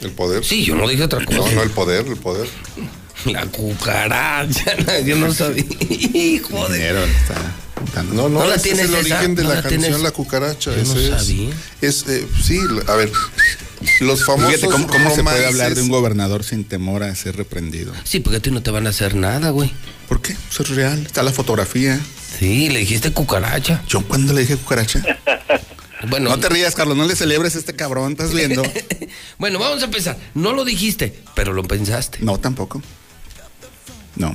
[0.00, 0.44] El poder.
[0.44, 1.38] Sí, yo no dije otra cosa.
[1.38, 2.48] No, no, el poder, el poder.
[3.26, 5.64] La cucaracha, yo no sabía.
[6.14, 7.06] Hijo de.
[8.12, 9.14] No, no, ¿No la ese tienes es el esa?
[9.16, 10.00] origen de ¿No la, la canción tienes?
[10.00, 10.70] La Cucaracha.
[10.70, 11.10] Yo no ese es.
[11.26, 11.50] sabía.
[11.80, 13.10] Es, eh, sí, a ver,
[14.00, 17.36] los famosos Fíjate cómo, cómo se puede hablar de un gobernador sin temor a ser
[17.36, 17.92] reprendido.
[18.04, 19.72] Sí, porque a ti no te van a hacer nada, güey.
[20.08, 20.36] ¿Por qué?
[20.50, 21.04] Eso es real.
[21.04, 22.00] Está la fotografía.
[22.38, 23.82] Sí, le dijiste cucaracha.
[23.88, 25.02] ¿Yo cuándo le dije cucaracha?
[26.08, 26.96] Bueno, no te rías, Carlos.
[26.96, 28.12] No le celebres a este cabrón.
[28.12, 28.62] ¿Estás viendo?
[29.38, 30.16] Bueno, vamos a empezar.
[30.34, 32.18] No lo dijiste, pero lo pensaste.
[32.20, 32.80] No, tampoco.
[34.16, 34.34] No.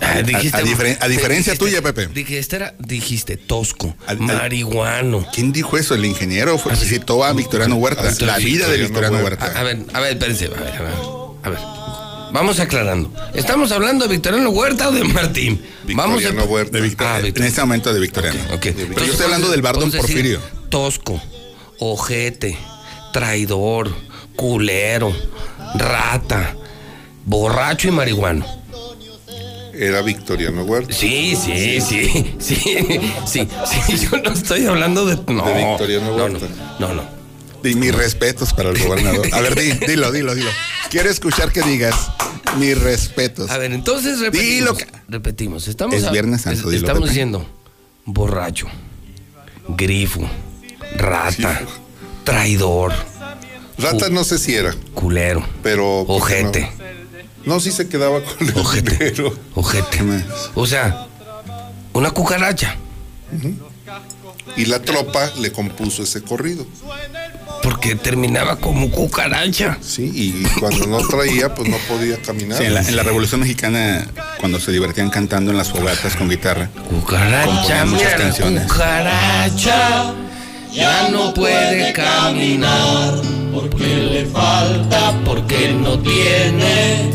[0.00, 2.06] Ah, dijiste- a, a diferen- a diferencia dijiste- tuya, Pepe.
[2.08, 5.26] Dijiste, era- dijiste tosco, marihuano.
[5.32, 5.94] ¿Quién dijo eso?
[5.94, 8.02] El ingeniero fue, citó a Victoriano Huerta.
[8.08, 9.46] Ah, la vida de Victoriano Huerta.
[9.54, 10.94] A ver, a ver, espérense, a ver, a ver.
[11.44, 11.58] A ver.
[12.36, 13.10] Vamos aclarando.
[13.32, 15.58] ¿Estamos hablando de Victoriano Huerta o de Martín?
[15.94, 16.28] Vamos a.
[16.28, 16.76] Victoriano Huerta.
[16.76, 18.38] De Victor- Ah, en este momento de Victoriano.
[18.52, 18.60] Ok.
[18.76, 19.62] Pero yo estoy hablando del
[19.94, 20.40] decir Porfirio.
[20.68, 21.18] Tosco,
[21.78, 22.58] ojete,
[23.10, 23.90] traidor,
[24.36, 25.16] culero,
[25.76, 26.54] rata,
[27.24, 28.44] borracho y marihuano.
[29.72, 30.92] Era Victoriano Huerta.
[30.92, 32.56] Sí, sí, sí, sí,
[33.26, 33.48] sí,
[33.86, 35.16] sí, yo no estoy hablando de...
[35.32, 36.46] No, De Victoriano no, no, Huerta.
[36.80, 37.15] no, no.
[37.64, 39.26] Y mis respetos para el gobernador.
[39.32, 40.50] A ver, di- dilo, dilo, dilo.
[40.90, 41.94] Quiero escuchar que digas
[42.58, 43.50] mis respetos.
[43.50, 44.78] A ver, entonces repetimos.
[44.78, 45.68] Dilo Repetimos.
[45.68, 47.08] Estamos Es Viernes Santo, dilo, Estamos Pepe.
[47.10, 47.48] diciendo
[48.04, 48.66] borracho,
[49.68, 50.28] grifo,
[50.96, 51.60] rata,
[52.24, 52.92] traidor,
[53.78, 56.04] Rata no sé si era, culero, pero.
[56.06, 56.70] ¿por qué ojete,
[57.44, 59.12] No, No, sí se quedaba con el Ojete.
[59.54, 60.24] ojete.
[60.54, 61.06] O sea,
[61.92, 62.76] una cucaracha.
[64.56, 66.66] Y la tropa le compuso ese corrido.
[67.76, 69.76] Porque terminaba como cucaracha.
[69.82, 72.56] Sí, y cuando no traía, pues no podía caminar.
[72.56, 74.06] Sí, en, la, en la Revolución Mexicana,
[74.40, 76.70] cuando se divertían cantando en las fogatas con guitarra.
[76.88, 78.62] Cucaracha, componían muchas canciones.
[78.72, 80.14] cucaracha,
[80.72, 83.12] ya no puede caminar.
[83.52, 87.10] Porque le falta, porque no tiene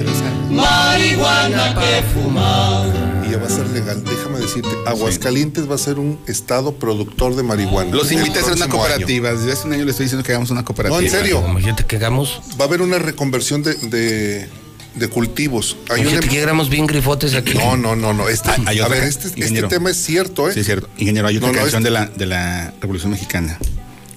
[0.51, 3.00] marihuana que fumar.
[3.31, 4.03] Ya va a ser legal.
[4.03, 7.91] Déjame decirte, Aguascalientes va a ser un estado productor de marihuana.
[7.95, 9.31] Los el invité a hacer una cooperativa.
[9.33, 10.99] Desde hace un año le estoy diciendo que hagamos una cooperativa.
[10.99, 11.43] No, en serio.
[11.47, 12.41] Imagínate que hagamos.
[12.59, 14.49] Va a haber una reconversión de, de,
[14.95, 15.77] de cultivos.
[15.89, 17.53] Hay una- Imagínate que éramos bien grifotes aquí.
[17.57, 18.27] No, no, no, no.
[18.27, 20.53] Este, Ah, hay a ver, este, este tema es cierto, ¿eh?
[20.53, 20.89] Sí, es cierto.
[20.97, 23.57] Ingeniero, hay otra No, no, canción este- de, la, de la Revolución Mexicana.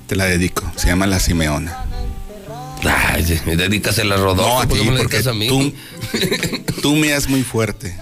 [0.08, 0.64] Te la dedico.
[0.76, 1.84] Se llama La Simeona.
[2.82, 3.22] Ay,
[3.56, 4.42] dedicas a la Rodolfo.
[4.46, 5.46] No, a ¿por qué ti, me porque dedicas a mí?
[5.48, 5.72] tú,
[6.82, 7.96] tú me has muy fuerte.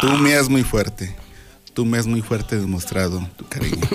[0.00, 1.14] Tú me has muy fuerte.
[1.74, 3.86] Tú me has muy fuerte demostrado tu cariño.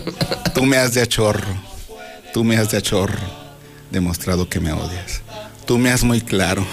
[0.54, 1.46] Tú me has de achorro.
[2.32, 3.18] Tú me has de achorro
[3.90, 5.22] demostrado que me odias.
[5.66, 6.64] Tú me has muy claro.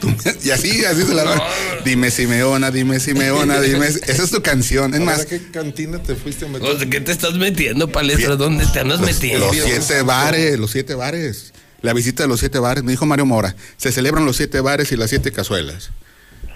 [0.00, 1.42] Tú me- y así, así se la va.
[1.84, 3.86] Dime Simeona, dime Simeona, dime.
[4.06, 4.94] Esa es tu canción.
[4.94, 6.68] Es más, ¿A qué cantina te fuiste a meter?
[6.68, 8.36] O sea, ¿Qué te estás metiendo, palestra?
[8.36, 9.46] ¿Dónde te andas metiendo?
[9.46, 11.52] Los siete bares, los siete bares.
[11.80, 14.90] La visita de los siete bares, me dijo Mario Mora, se celebran los siete bares
[14.92, 15.90] y las siete cazuelas.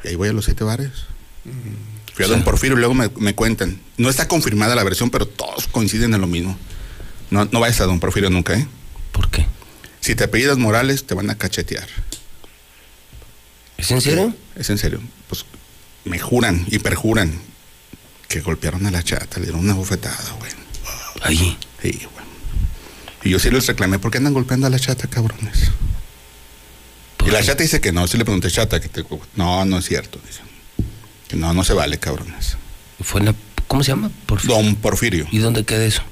[0.04, 0.90] Y ahí voy a los siete bares.
[2.14, 3.80] Fui a Don Porfirio y luego me, me cuentan.
[3.96, 6.56] No está confirmada la versión, pero todos coinciden en lo mismo.
[7.30, 8.66] No, no vayas a Don Porfirio nunca, ¿eh?
[9.12, 9.46] ¿Por qué?
[10.00, 11.88] Si te apellidas Morales, te van a cachetear.
[13.78, 14.34] ¿Es en serio?
[14.56, 15.00] Es en serio.
[15.28, 15.44] Pues
[16.04, 17.32] me juran y perjuran
[18.28, 20.52] que golpearon a la chata, le dieron una bofetada, güey.
[21.28, 21.98] Sí, güey.
[23.24, 25.70] Y yo sí les reclamé, ¿por qué andan golpeando a la chata, cabrones?
[27.24, 29.04] Y la chata dice que no, sí le pregunté, chata, que te...
[29.36, 30.40] No, no es cierto, dice.
[31.32, 32.58] Que no, no se vale, cabrones.
[33.00, 33.34] Fue en la,
[33.66, 34.10] ¿Cómo se llama?
[34.26, 35.26] Por, Don Porfirio.
[35.32, 36.02] ¿Y dónde queda eso?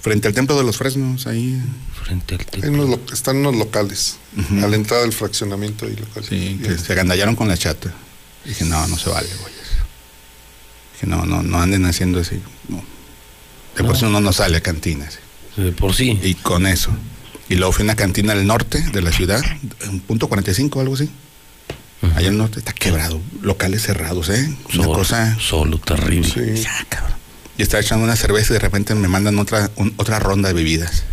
[0.00, 1.62] Frente al templo de los fresnos, ahí.
[2.02, 4.16] Frente al Hay unos lo- están unos locales.
[4.62, 6.24] A la entrada del fraccionamiento ahí local.
[6.26, 7.92] Sí, que se agandallaron con la chata.
[8.46, 9.52] Dije, no, no se vale, güey.
[10.94, 12.40] Dije, no, no, no anden haciendo así.
[12.68, 12.82] No.
[13.76, 15.18] De por sí uno no sale a cantinas.
[15.58, 16.18] De por sí.
[16.22, 16.90] Y con eso.
[17.50, 19.42] Y luego fui a una cantina al norte de la ciudad,
[19.82, 21.10] en punto 45 o algo así.
[22.16, 24.48] Allá al norte está quebrado, locales cerrados, ¿eh?
[24.74, 25.36] Una Solo, cosa.
[25.40, 26.56] Solo, terrible.
[26.60, 27.14] Ya, cabrón.
[27.56, 30.54] Y estaba echando una cerveza y de repente me mandan otra, un- otra ronda de
[30.54, 31.04] bebidas.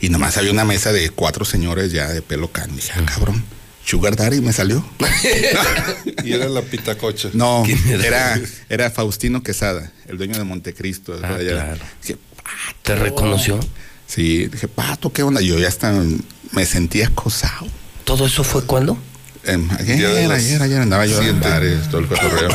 [0.00, 2.74] Y nomás había una mesa de cuatro señores ya de pelo can.
[2.74, 3.44] Dije, ah, cabrón,
[3.84, 4.84] Sugar Daddy me salió.
[6.24, 7.30] Y era la pitacocha.
[7.34, 8.34] No, ¿Quién era?
[8.34, 11.18] era, era Faustino Quesada, el dueño de Montecristo.
[11.22, 11.50] Ah, Allá.
[11.52, 11.80] claro.
[12.02, 12.16] Dije,
[12.82, 13.60] ¿Te reconoció?
[14.06, 15.40] sí, dije, pato, ¿qué onda?
[15.40, 15.92] Yo ya hasta
[16.52, 17.66] me sentía acosado.
[18.04, 18.98] ¿Todo eso fue cuándo?
[19.46, 22.50] Em, ayer, ayer, ayer andaba yo en bares, todo el cotorreo.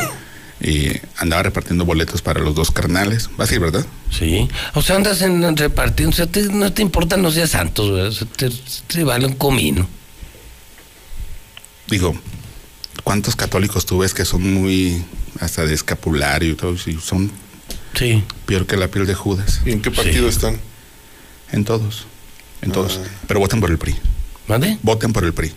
[0.62, 3.30] Y andaba repartiendo boletos para los dos carnales.
[3.40, 3.86] Va así, ¿verdad?
[4.12, 4.50] Sí.
[4.74, 6.12] O sea, andas en repartiendo.
[6.14, 8.10] O sea, te- no te importan los días santos, ¿verdad?
[8.10, 8.50] O sea, te,
[8.88, 9.88] te vale un comino.
[11.88, 12.14] Digo,
[13.04, 15.04] ¿cuántos católicos tú ves que son muy
[15.40, 16.74] hasta de escapulario y todo?
[16.86, 17.32] Y son
[17.94, 18.24] Sí.
[18.46, 19.62] peor que la piel de Judas.
[19.66, 20.60] ¿Y en qué partido están?
[21.52, 22.06] En todos.
[22.62, 23.00] En todos.
[23.28, 23.96] Pero voten por el PRI.
[24.48, 24.78] ¿Mande?
[24.84, 25.54] Voten por el PRI.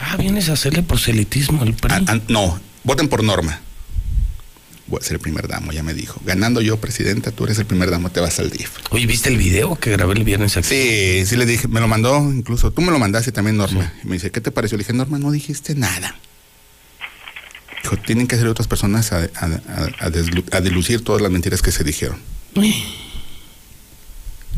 [0.00, 1.92] Ah, vienes a hacerle proselitismo al PRI.
[1.94, 3.60] Ah, ah, no, voten por Norma.
[4.86, 6.20] Voy a ser el primer damo, ya me dijo.
[6.24, 8.70] Ganando yo presidenta, tú eres el primer damo, te vas al DIF.
[8.90, 10.66] Oye, ¿viste el video que grabé el viernes aquí?
[10.68, 12.72] Sí, sí le dije, me lo mandó incluso.
[12.72, 13.92] Tú me lo mandaste también, Norma.
[14.02, 14.76] Y me dice, ¿qué te pareció?
[14.76, 16.16] Le dije, Norma, no dijiste nada.
[17.84, 19.60] Dijo, tienen que ser otras personas a, a-
[21.04, 22.18] todas las mentiras que se dijeron.
[22.56, 22.74] ¿Le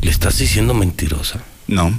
[0.09, 1.43] estás diciendo mentirosa?
[1.67, 1.95] No.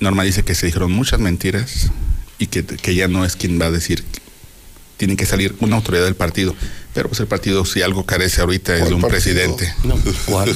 [0.00, 1.90] Norma dice que se dijeron muchas mentiras
[2.38, 4.04] y que, que ella no es quien va a decir.
[4.96, 6.54] Tiene que salir una autoridad del partido.
[6.94, 9.08] Pero pues el partido, si algo carece ahorita, es de un partido?
[9.22, 9.74] presidente.
[9.84, 10.54] No, ¿cuál?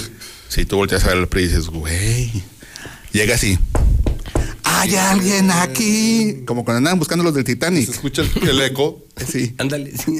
[0.49, 2.31] Si tú volteas a ver al PRI y dices, güey.
[3.13, 3.59] Llega así.
[4.63, 6.43] Hay alguien aquí.
[6.47, 7.87] Como cuando andaban buscando los del Titanic.
[7.87, 9.05] Se escucha el, el eco.
[9.31, 9.55] Sí.
[9.59, 9.93] Ándale.
[9.99, 10.19] sí,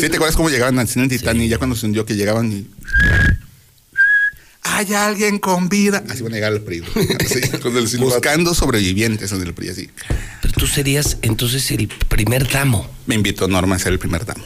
[0.00, 1.48] ¿Sí te acuerdas cómo llegaban al cine en Titanic?
[1.48, 2.66] Ya cuando se hundió que llegaban y.
[4.74, 6.02] Hay alguien con vida.
[6.08, 6.80] Así van a llegar al PRI.
[6.80, 7.08] güey.
[7.24, 8.10] Así, Con el silbato.
[8.14, 9.90] buscando sobrevivientes en el PRI, así.
[10.42, 12.88] Pero tú serías entonces el primer damo.
[13.06, 14.44] Me invitó Norma a ser el primer damo.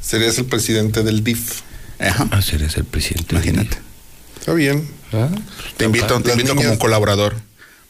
[0.00, 1.60] Serías el presidente del DIF.
[1.98, 2.28] Ajá.
[2.30, 3.34] Ah, serías el presidente.
[3.34, 3.76] Imagínate.
[4.38, 4.88] Está bien.
[5.12, 5.28] Ah,
[5.76, 7.34] Te invito, te invito niñas- como colaborador.
[7.34, 7.40] Va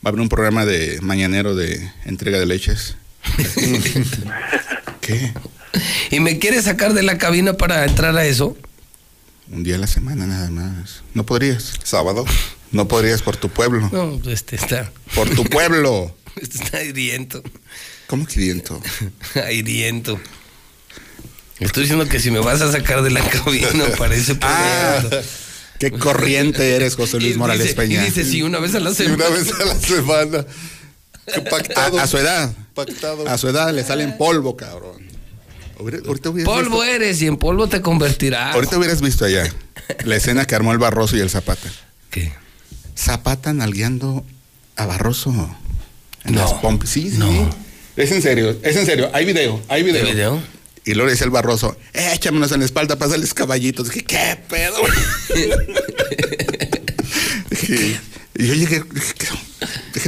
[0.05, 2.97] a haber un programa de mañanero de entrega de leches.
[5.01, 5.33] ¿Qué?
[6.11, 8.57] ¿Y me quieres sacar de la cabina para entrar a eso?
[9.51, 11.03] Un día a la semana nada más.
[11.15, 11.73] No podrías.
[11.83, 12.25] Sábado.
[12.73, 13.89] No podrías por tu pueblo.
[13.93, 14.93] No, pues este está.
[15.15, 16.15] Por tu pueblo.
[16.41, 17.43] Este está hiriento.
[18.07, 18.81] ¿Cómo que viento?
[19.53, 20.19] Hiriento.
[21.59, 25.03] Estoy diciendo que si me vas a sacar de la cabina parece Ah,
[25.81, 28.03] qué corriente eres, José Luis Y Morales dice- Peña.
[28.03, 29.17] Y dice, sí, una vez a la semana.
[29.27, 30.47] una vez a la semana.
[31.35, 31.99] Qué pactado.
[31.99, 32.55] a, a su edad.
[32.75, 33.29] Pactado.
[33.29, 35.10] A su edad le salen polvo, cabrón.
[35.81, 38.55] Ahorita, Polvo visto, eres y en polvo te convertirás.
[38.55, 39.51] ahorita hubieras visto allá
[40.05, 41.71] la escena que armó el Barroso y el Zapata.
[42.11, 42.33] ¿Qué?
[42.95, 44.25] Zapata nalgueando
[44.77, 45.31] a Barroso.
[46.25, 46.91] En No, las pompis.
[46.91, 47.17] Sí, sí.
[47.17, 47.49] no.
[47.97, 49.09] Es en serio, es en serio.
[49.15, 50.05] Hay video, hay video.
[50.05, 50.43] ¿De video?
[50.85, 53.89] Y luego le decía el Barroso, échamenos en la espalda hacerles caballitos.
[53.89, 54.77] Dije, ¿qué pedo?
[57.51, 57.99] Dije,
[58.35, 59.15] y yo llegué, dije,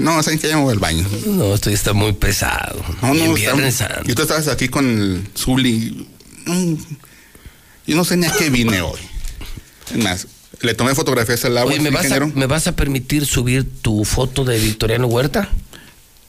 [0.03, 0.49] no, ¿saben qué?
[0.49, 1.07] Ya me voy al baño.
[1.27, 2.85] No, esto ya está muy pesado.
[3.01, 6.07] No, no, Viernes está- y tú estabas aquí con el Zuli.
[7.87, 9.01] Yo no sé ni a qué vine hoy.
[9.95, 10.27] Es más,
[10.61, 11.73] le tomé fotografías al agua.
[11.73, 12.21] Oye, ¿me vas, a.
[12.27, 15.49] ¿me vas a permitir subir tu foto de Victoriano Huerta?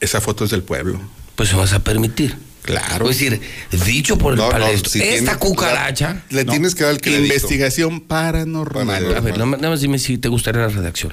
[0.00, 1.00] Esa foto es del pueblo.
[1.36, 2.36] Pues me vas a permitir.
[2.62, 3.10] Claro.
[3.10, 3.40] Es decir,
[3.84, 6.22] dicho por el No, no, palestro, si esta tiene- cucaracha.
[6.30, 7.22] Le No, tienes que dar crédito.
[7.22, 8.86] Investigación paranormal.
[8.86, 9.16] Paranormal.
[9.16, 11.12] A ver, nada más dime si te gustaría la redacción.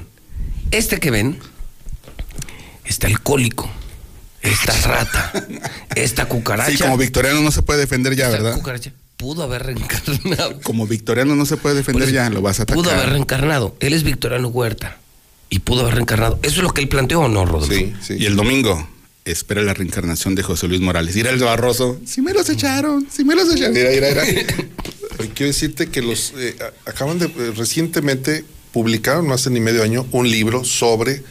[0.71, 1.37] Este que ven,
[2.91, 3.69] está alcohólico,
[4.41, 5.33] esta rata,
[5.95, 6.71] esta cucaracha.
[6.71, 8.57] Sí, como victoriano no se puede defender ya, esta ¿verdad?
[8.57, 10.59] cucaracha pudo haber reencarnado.
[10.61, 12.83] Como victoriano no se puede defender eso, ya, lo vas a atacar.
[12.83, 13.75] Pudo haber reencarnado.
[13.79, 14.97] Él es Victoriano Huerta.
[15.49, 16.39] Y pudo haber reencarnado.
[16.41, 17.71] ¿Eso es lo que él planteó o no, Rodolfo?
[17.71, 18.15] Sí, sí.
[18.17, 18.87] Y el domingo
[19.25, 21.15] espera la reencarnación de José Luis Morales.
[21.15, 21.99] Ir al Barroso.
[22.05, 23.73] Si me los echaron, si me los echaron.
[23.73, 24.43] Mira, mira, mira.
[25.35, 26.55] Quiero decirte que los eh,
[26.85, 31.21] acaban de eh, recientemente publicaron, no hace ni medio año, un libro sobre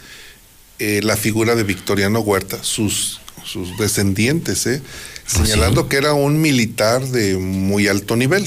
[0.81, 4.83] eh, la figura de Victoriano Huerta, sus, sus descendientes, ¿eh?
[5.27, 8.45] señalando que era un militar de muy alto nivel.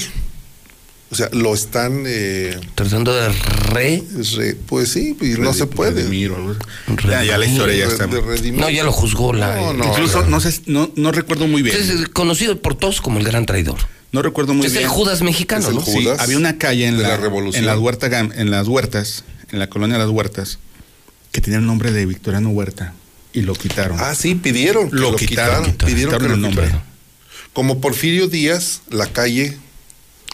[1.10, 2.02] O sea, lo están...
[2.06, 4.02] eh, Tratando de re...
[4.36, 6.02] re- pues sí, y no se puede.
[6.02, 7.08] Redimir o algo así.
[7.08, 8.06] Ya, ya la historia ya está.
[8.08, 8.50] de.
[8.52, 9.54] No, ya lo juzgó la.
[9.54, 11.76] No, no, Incluso no sé, no, no recuerdo muy bien.
[11.76, 13.78] Es conocido por todos como el gran traidor.
[14.10, 14.84] No recuerdo muy es bien.
[14.84, 15.80] el Judas mexicano, Es el ¿no?
[15.82, 16.16] Judas.
[16.18, 17.62] Sí, había una calle en de la, la Revolución.
[17.62, 20.58] en las huertas en las huertas, en la colonia Las Huertas,
[21.34, 22.94] que tenía el nombre de Victoriano Huerta
[23.32, 23.98] y lo quitaron.
[24.00, 24.88] Ah, sí, pidieron.
[24.88, 26.70] que lo, quitaron, Pidieron quitaron que lo el nombre.
[27.52, 29.58] Como Porfirio Díaz, la calle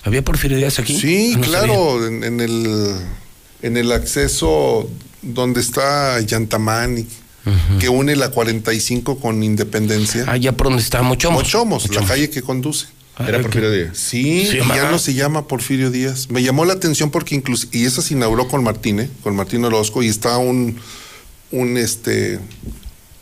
[0.05, 0.99] ¿Había Porfirio Díaz aquí?
[1.01, 2.97] Sí, Ah, no claro, en, en el
[3.63, 4.91] en el acceso
[5.23, 7.07] donde está Yantamán, y-
[7.79, 10.21] que une la 45 con Independencia.
[10.27, 10.33] sabía.
[10.35, 11.43] Ah, ya por donde está Mochomos.
[11.45, 12.87] Mochomos, la calle que conduce.
[13.17, 13.43] Ah, Era.
[13.43, 13.99] Porfirio Díaz.
[13.99, 16.31] Sí, ya no se llama Porfirio Díaz.
[16.31, 19.11] Me llamó la atención porque incluso, y esa se inauguró con Martín, ¿eh?
[19.23, 20.77] con Martín Orozco, y está un,
[21.51, 22.39] un este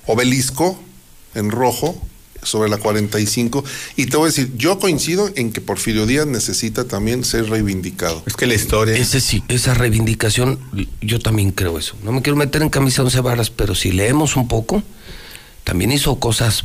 [0.06, 0.78] obelisco
[1.34, 2.00] en rojo
[2.42, 3.64] sobre la 45.
[3.96, 8.22] Y te voy a decir, yo coincido en que Porfirio Díaz necesita también ser reivindicado.
[8.26, 8.96] Es que la historia.
[8.96, 10.58] Ese sí, esa reivindicación,
[11.00, 11.96] yo también creo eso.
[12.02, 14.82] No me quiero meter en camisa once varas, pero si leemos un poco,
[15.68, 16.62] también hizo cosas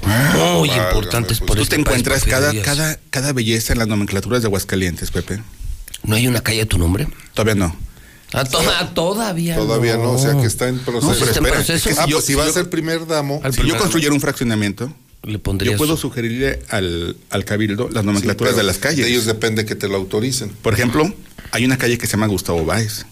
[0.58, 4.48] muy importantes por Tú este te encuentras cada, cada, cada belleza en las nomenclaturas de
[4.48, 5.44] Aguascalientes, Pepe.
[6.06, 7.10] ¿No hay una calle a tu nombre?
[7.34, 7.76] Todavía no.
[8.32, 11.06] Ah, toda- todavía Todavía no, o sea que está en proceso.
[11.08, 11.90] No, pero Está en espera, proceso.
[11.90, 13.68] es que ah, si yo, pues si va si a yo- ser primer damo, si
[13.68, 18.64] yo construyera un fraccionamiento, Le yo puedo sugerirle al, al cabildo las nomenclaturas Sí, de
[18.64, 19.06] las calles.
[19.06, 20.50] De ellos depende que te lo autoricen.
[20.62, 21.14] Por ejemplo,
[21.52, 23.06] hay una calle que se llama Gustavo Báez.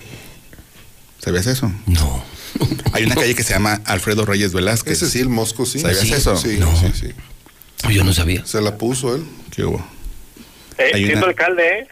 [1.20, 1.70] ¿Sabías eso?
[1.86, 2.24] No.
[2.94, 4.94] Hay una calle que se llama Alfredo Reyes Velázquez.
[5.02, 5.80] Ese sí, el Mosco, sí.
[5.80, 6.36] ¿Sabías Sí, eso?
[6.38, 6.72] Sí, No.
[6.80, 7.08] sí, sí.
[7.94, 8.46] Yo no sabía.
[8.46, 9.24] Se la puso él.
[9.56, 9.84] ¿Qué hubo?
[10.78, 11.88] Eh, Hay siendo una- alcalde, ¿eh?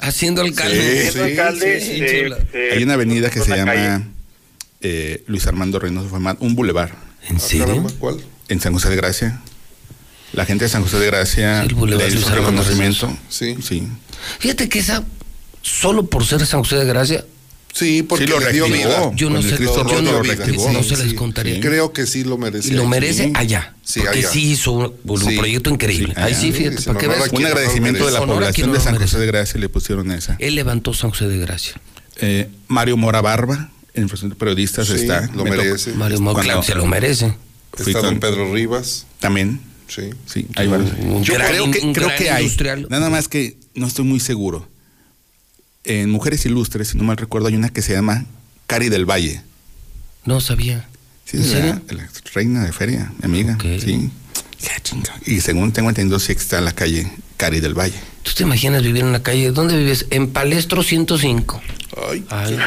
[0.00, 1.02] Haciendo alcalde.
[1.06, 2.38] Sí, Siendo alcalde, sí, se- chula.
[2.52, 4.08] se- Hay una avenida que se llama
[4.80, 6.94] eh, Luis Armando Reynoso Famad, un bulevar
[7.28, 7.84] ¿En Ah, serio?
[7.98, 8.20] ¿Cuál?
[8.48, 9.40] en San José de Gracia.
[10.32, 13.18] La gente de San José de Gracia El bulevar le hizo Luis un Armando reconocimiento.
[13.28, 13.56] Sí.
[13.62, 13.88] Sí.
[14.38, 15.04] Fíjate que esa,
[15.62, 17.24] solo por ser San José de Gracia,
[17.72, 19.10] Sí, porque Sí, lo le dio vida.
[19.14, 20.72] yo no sé, Cristo yo no, sí, reactivó.
[20.72, 21.54] no se les contaría.
[21.56, 21.60] sí.
[21.60, 22.68] Creo que sí lo merece.
[22.68, 22.90] Y lo aquí.
[22.90, 23.74] merece allá.
[23.84, 24.30] Sí, porque allá.
[24.30, 25.36] sí hizo un, un Sí.
[25.36, 26.14] proyecto increíble.
[26.16, 27.30] Sí, Ahí sí, fíjate, Sí, para que veas.
[27.32, 30.36] Un no agradecimiento de la población de no San José de Gracia le pusieron esa.
[30.40, 31.74] Él levantó San José de Gracia.
[32.20, 35.30] Eh, Mario Mora Barba, en de Periodistas Sí, está.
[35.34, 35.92] lo merece.
[35.92, 37.34] Mario Mo, Cuando- claro, se lo merece.
[37.78, 39.06] Está don Pedro Rivas.
[39.20, 39.60] También.
[39.88, 40.10] Sí.
[40.26, 40.90] Sí, hay varios.
[41.22, 42.50] Yo creo que, hay.
[42.90, 44.68] Nada más que no estoy muy seguro.
[45.84, 48.26] En Mujeres Ilustres, si no mal recuerdo, hay una que se llama
[48.66, 49.42] Cari del Valle.
[50.24, 50.86] No sabía.
[51.24, 51.82] Sí, ¿En la-?
[51.90, 53.54] La, reina de feria, mi amiga.
[53.54, 53.80] Ok.
[53.82, 54.10] Sí.
[55.26, 57.94] Y según tengo entendido, sí está en la calle Cari del Valle.
[58.22, 59.50] ¿Tú te imaginas vivir en una calle?
[59.52, 60.06] ¿Dónde vives?
[60.10, 61.62] En Palestro 105.
[62.10, 62.58] Ay, Ay,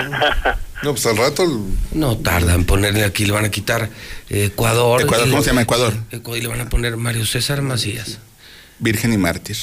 [0.84, 1.44] no, pues al rato.
[1.44, 3.90] el- no tarda en ponerle aquí, le van a quitar
[4.30, 5.02] Ecuador.
[5.02, 5.94] Ecuador, le- ¿cómo se llama Ecuador?
[6.12, 8.20] Ecuador, y le van a poner Mario César Macías.
[8.80, 9.58] Virgen y mártir.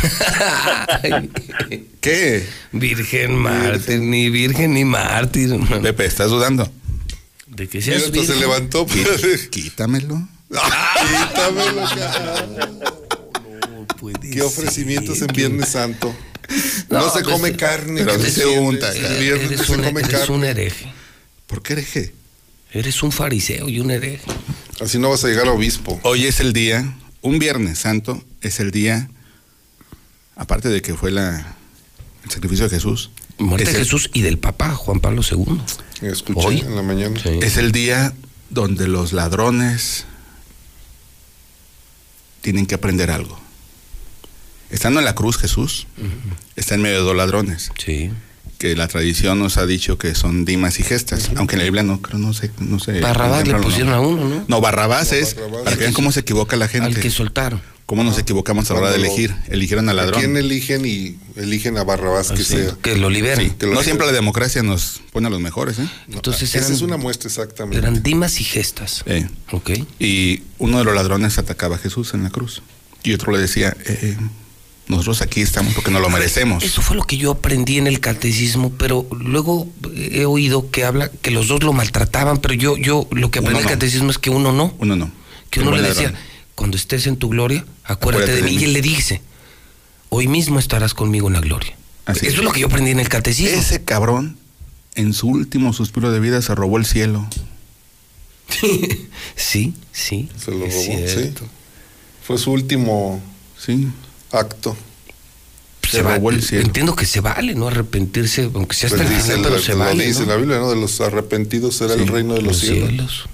[2.00, 2.46] ¿Qué?
[2.72, 5.58] virgen mártir, ni virgen ni mártir.
[5.82, 6.70] Pepe, ¿estás dudando?
[7.46, 8.40] De que Mira, seas se virgen.
[8.40, 8.86] levantó.
[8.90, 10.26] Quí- Quítamelo.
[10.50, 12.48] Quítamelo, cara.
[14.32, 16.14] Qué ofrecimientos en Viernes Santo.
[16.88, 18.02] No, No, se pues, come carne.
[18.04, 18.58] pero se viernes.
[18.68, 19.14] unta, El cara.
[19.18, 20.34] viernes Eres, se un, come eres carne.
[20.34, 20.92] un hereje.
[21.46, 22.14] ¿Por qué hereje?
[22.72, 24.24] Eres un fariseo y un hereje.
[24.80, 26.00] Así no vas a llegar a obispo.
[26.02, 29.10] Hoy es el día, un Viernes Santo, es el día,
[30.40, 31.54] aparte de que fue la,
[32.24, 35.60] el sacrificio de Jesús, Muerte de el- Jesús y del Papa Juan Pablo II.
[36.08, 36.58] Escuché Hoy.
[36.60, 37.18] en la mañana.
[37.22, 37.38] Sí.
[37.42, 38.14] es el día
[38.48, 40.06] donde los ladrones
[42.40, 43.38] tienen que aprender algo.
[44.70, 45.86] Estando en la cruz Jesús,
[46.56, 48.10] está en medio de dos ladrones, Sí.
[48.58, 51.82] que la tradición nos ha dicho que son Dimas y Gestas, aunque en la Biblia
[51.82, 53.00] no, creo, no sé, no sé.
[53.00, 53.96] Barrabás le pusieron no.
[53.96, 54.44] a uno, ¿no?
[54.46, 55.62] No, Barrabás No, es, Barrabás.
[55.64, 57.60] para que vean cómo se equivoca la Al gente, que soltaron.
[57.90, 60.20] Cómo nos equivocamos a la hora de elegir, eligieron al ¿A ladrón.
[60.20, 62.76] quién eligen y eligen a Barrabás que Sí, sea?
[62.80, 63.48] que lo liberen.
[63.50, 63.84] Sí, que lo no liberen.
[63.84, 65.88] siempre la democracia nos pone a los mejores, ¿eh?
[66.08, 67.78] Entonces Esa eran, es una muestra exactamente.
[67.78, 69.02] eran dimas y gestas.
[69.06, 69.70] Eh, Ok.
[69.98, 72.62] Y uno de los ladrones atacaba a Jesús en la cruz.
[73.02, 74.16] Y otro le decía, eh,
[74.86, 76.62] nosotros aquí estamos porque no lo merecemos.
[76.62, 81.10] Eso fue lo que yo aprendí en el catecismo, pero luego he oído que habla
[81.10, 83.76] que los dos lo maltrataban, pero yo, yo lo que aprendí en el no.
[83.80, 84.76] catecismo es que uno no.
[84.78, 85.10] Uno no.
[85.50, 86.29] Que uno le decía, ladrón.
[86.60, 88.50] Cuando estés en tu gloria, acuérdate, de mí.
[88.50, 89.22] Y él le dice,
[90.10, 91.74] hoy mismo estarás conmigo en la gloria.
[92.04, 93.58] Así Eso es lo que yo aprendí en el catecismo.
[93.58, 94.36] Ese cabrón,
[94.94, 97.26] en su último suspiro de vida, se robó el cielo.
[99.36, 100.28] sí, sí.
[100.36, 101.32] Se lo robó, sí.
[102.26, 103.22] Fue su último
[103.58, 103.88] Sí.
[104.30, 104.76] acto.
[105.84, 106.66] Se Se va- robó el cielo.
[106.66, 107.68] entiendo que se vale, ¿no?
[107.68, 110.06] Arrepentirse, aunque sea hasta Pues el final, la, pero se lo vale.
[110.06, 110.26] dice ¿no?
[110.26, 110.68] la Biblia, ¿no?
[110.68, 113.24] De los arrepentidos será el reino de los, cielos.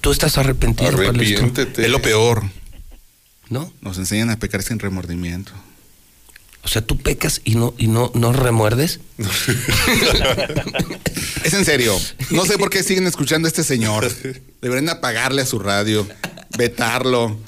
[0.00, 0.88] Tú estás arrepentido?
[0.88, 1.84] Arrepiéntete.
[1.84, 2.44] Es lo peor.
[3.50, 3.70] ¿no?
[3.82, 5.52] Nos enseñan a pecar sin remordimiento.
[6.62, 9.00] O sea, tú pecas y no, y no, no remuerdes.
[11.42, 11.98] Es en serio.
[12.30, 14.12] No sé por qué siguen escuchando a este señor.
[14.60, 16.06] Deberían apagarle a su radio,
[16.56, 17.38] vetarlo.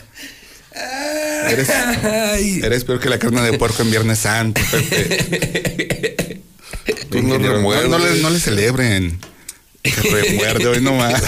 [1.47, 1.69] Eres,
[2.63, 6.41] eres peor que la carne de puerco en Viernes Santo, Pepe.
[7.11, 9.19] Tú no no, le, no le celebren.
[9.83, 11.23] Que remuerde hoy nomás.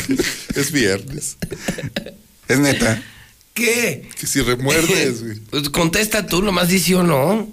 [0.54, 1.36] es viernes.
[2.48, 3.02] Es neta.
[3.54, 4.08] ¿Qué?
[4.18, 5.40] Que si remuerdes, güey.
[5.50, 7.48] Pues contesta tú, nomás dice o no.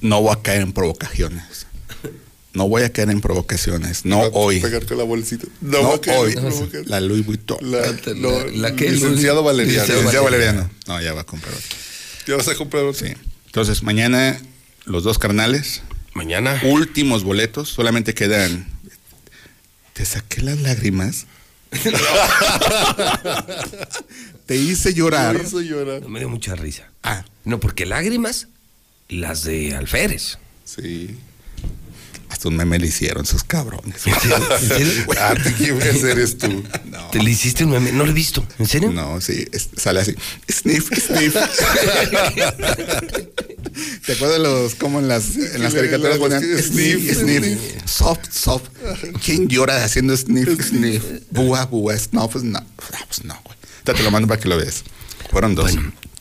[0.00, 1.66] No voy a caer en provocaciones.
[2.52, 4.04] No voy a caer en provocaciones.
[4.04, 4.58] No hoy.
[4.60, 5.46] Pegar con la bolsita.
[5.60, 6.32] No, No va a caer hoy.
[6.72, 6.90] en.
[6.90, 7.58] La Louis Vuitton.
[7.60, 9.86] La, La- no, la que- licenciado Valeriano.
[9.86, 10.68] Licenciado Valeriano.
[10.88, 11.76] No, ya va a comprar otro.
[12.26, 13.06] Ya vas a comprar otro.
[13.06, 13.12] Sí.
[13.46, 14.36] Entonces, mañana
[14.84, 15.82] los dos carnales,
[16.14, 16.60] Mañana.
[16.64, 18.66] últimos boletos, solamente quedan.
[20.00, 21.26] Te saqué las lágrimas.
[24.46, 25.36] Te hice llorar.
[25.36, 26.00] Me hizo llorar.
[26.00, 26.88] No me dio mucha risa.
[27.02, 28.48] Ah, No, porque lágrimas,
[29.10, 30.38] las de alférez.
[30.64, 31.18] Sí.
[32.30, 34.00] Hasta un meme le hicieron esos cabrones.
[35.20, 36.62] ¿A ti quién eres tú?
[37.12, 37.92] ¿Te le hiciste un meme?
[37.92, 38.46] No lo he visto.
[38.58, 38.90] ¿En serio?
[38.92, 40.14] No, sí, es- sale así.
[40.50, 41.34] Sniff, sniff.
[44.06, 48.68] ¿Te acuerdas los como en las, en las caricaturas ponían sniff, sniff, soft, soft?
[49.24, 51.02] ¿Quién llora haciendo sniff, sniff?
[51.30, 52.62] Búa, búa, snuff, snuff.
[52.92, 53.56] Ah, pues no, güey.
[53.84, 54.84] Te lo mando para que lo veas.
[55.30, 55.72] Fueron dos.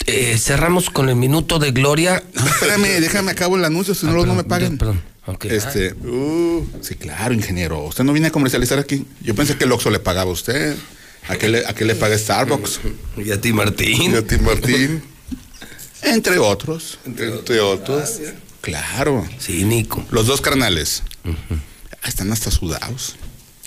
[0.05, 2.23] Eh, cerramos con el minuto de gloria.
[2.33, 4.77] No, espérame, déjame acabo el anuncio, si no, no me pagan.
[4.77, 5.01] Perdón.
[5.41, 7.83] Este, uh, sí, claro, ingeniero.
[7.83, 9.05] Usted no viene a comercializar aquí.
[9.21, 10.75] Yo pensé que el Oxxo le pagaba a usted.
[11.27, 12.79] ¿A qué le, a qué le paga Starbucks?
[13.17, 14.13] Y a ti, Martín.
[14.13, 15.03] Y a ti, Martín.
[16.01, 16.99] Entre otros.
[17.05, 18.19] Entre otros.
[18.61, 19.27] Claro.
[19.37, 20.05] Sí, Nico.
[20.11, 21.03] Los dos carnales.
[22.01, 23.15] Ah, están hasta sudados.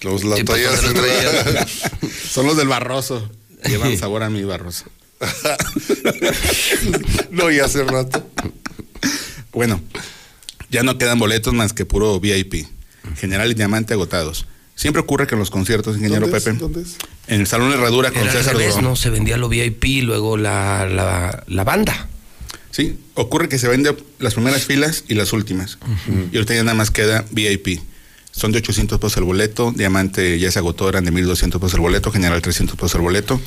[0.03, 1.67] Los la Sí, pues, los traían.
[2.31, 3.31] Son los del Barroso.
[3.65, 4.87] Llevan sabor a mi Barroso.
[7.31, 8.27] no, y hace rato.
[9.53, 9.81] Bueno,
[10.73, 12.67] ya no quedan boletos más que puro VIP.
[13.17, 14.47] General y diamante agotados.
[14.75, 16.45] Siempre ocurre que en los conciertos, ingeniero ¿Dónde es?
[16.45, 16.97] Pepe, ¿Dónde es?
[17.29, 18.85] en el Salón Herradura con Era César revés, Durón.
[18.91, 18.97] ¿no?
[18.97, 22.09] Se vendía lo VIP y luego la, la, la banda.
[22.71, 25.79] Sí, ocurre que se vende las primeras filas y las últimas.
[26.33, 27.81] Y ahorita ya nada más queda VIP.
[28.31, 31.81] Son de 800 pesos el boleto, Diamante ya se agotó, eran de 1200 pesos el
[31.81, 33.39] boleto, General 300 pesos el boleto.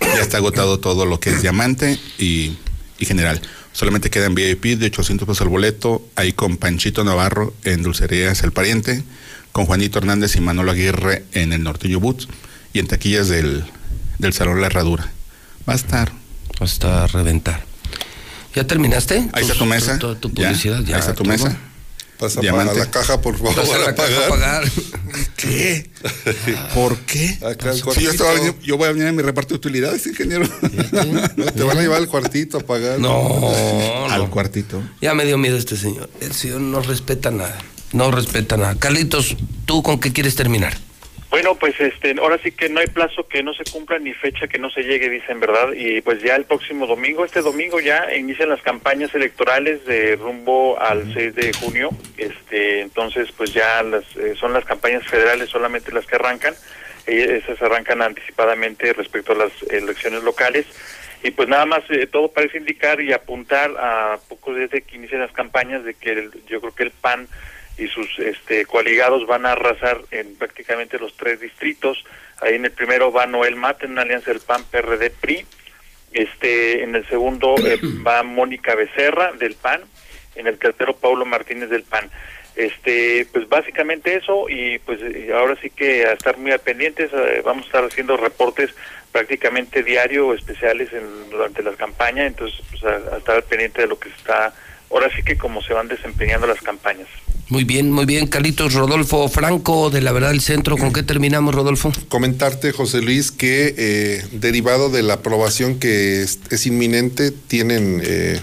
[0.00, 2.58] Ya está agotado todo lo que es Diamante y,
[2.98, 3.40] y General.
[3.74, 8.52] Solamente quedan VIP de 800 pesos el boleto, ahí con Panchito Navarro en Dulcerías El
[8.52, 9.02] Pariente,
[9.52, 12.28] con Juanito Hernández y Manolo Aguirre en el Nortillo Boots
[12.72, 13.64] y en taquillas del,
[14.18, 15.10] del Salón La Herradura.
[15.68, 16.12] Va a estar.
[16.60, 17.64] Hasta reventar.
[18.54, 19.28] ¿Ya terminaste?
[19.32, 19.98] Ahí está tu mesa.
[19.98, 20.80] Tu, tu Ya, publicidad.
[20.84, 21.32] Ya, ahí está tu todo.
[21.32, 21.58] mesa.
[22.18, 22.72] Pasa Diamante.
[22.74, 23.54] para la caja, por favor.
[23.56, 24.62] Pasa la a caja a pagar.
[24.62, 24.72] pagar.
[25.36, 25.90] ¿Qué?
[26.74, 27.38] ¿Por qué?
[27.44, 30.48] Acá el Si yo, estaba yo voy a venir a mi reparto de utilidades, ingeniero.
[31.36, 32.98] No, te van a llevar al cuartito a pagar.
[33.00, 33.50] No,
[34.10, 34.30] Al no.
[34.30, 34.82] cuartito.
[35.00, 36.08] Ya me dio miedo este señor.
[36.20, 37.58] El señor no respeta nada.
[37.92, 38.74] No respeta nada.
[38.76, 39.36] Carlitos,
[39.66, 40.76] ¿tú con qué quieres terminar?
[41.34, 44.46] Bueno, pues este, ahora sí que no hay plazo que no se cumpla ni fecha
[44.46, 45.72] que no se llegue, dicen, ¿verdad?
[45.74, 50.80] Y pues ya el próximo domingo, este domingo ya inician las campañas electorales de rumbo
[50.80, 51.90] al 6 de junio.
[52.16, 56.54] Este, entonces pues ya las eh, son las campañas federales solamente las que arrancan.
[57.08, 60.66] Eh, esas arrancan anticipadamente respecto a las elecciones locales.
[61.24, 64.94] Y pues nada más eh, todo parece indicar y apuntar a pocos días de que
[64.94, 67.26] inicien las campañas de que el- yo creo que el PAN
[67.76, 72.04] y sus este coaligados van a arrasar en prácticamente los tres distritos.
[72.40, 75.46] Ahí en el primero va Noel Mate en una alianza del PAN PRD PRI.
[76.12, 79.82] Este en el segundo eh, va Mónica Becerra del PAN,
[80.36, 82.10] en el tercero Paulo Martínez del PAN.
[82.56, 87.10] Este, pues básicamente eso y pues eh, ahora sí que a estar muy al pendientes,
[87.12, 88.70] eh, vamos a estar haciendo reportes
[89.10, 93.98] prácticamente diario especiales en, durante la campaña, entonces pues a, a estar pendiente de lo
[93.98, 94.54] que se está,
[94.94, 97.08] ahora sí que como se van desempeñando las campañas.
[97.50, 98.26] Muy bien, muy bien.
[98.26, 100.78] Carlitos Rodolfo Franco, de La Verdad del Centro.
[100.78, 101.92] ¿Con qué terminamos, Rodolfo?
[102.08, 108.40] Comentarte, José Luis, que eh, derivado de la aprobación que es, es inminente, tienen eh,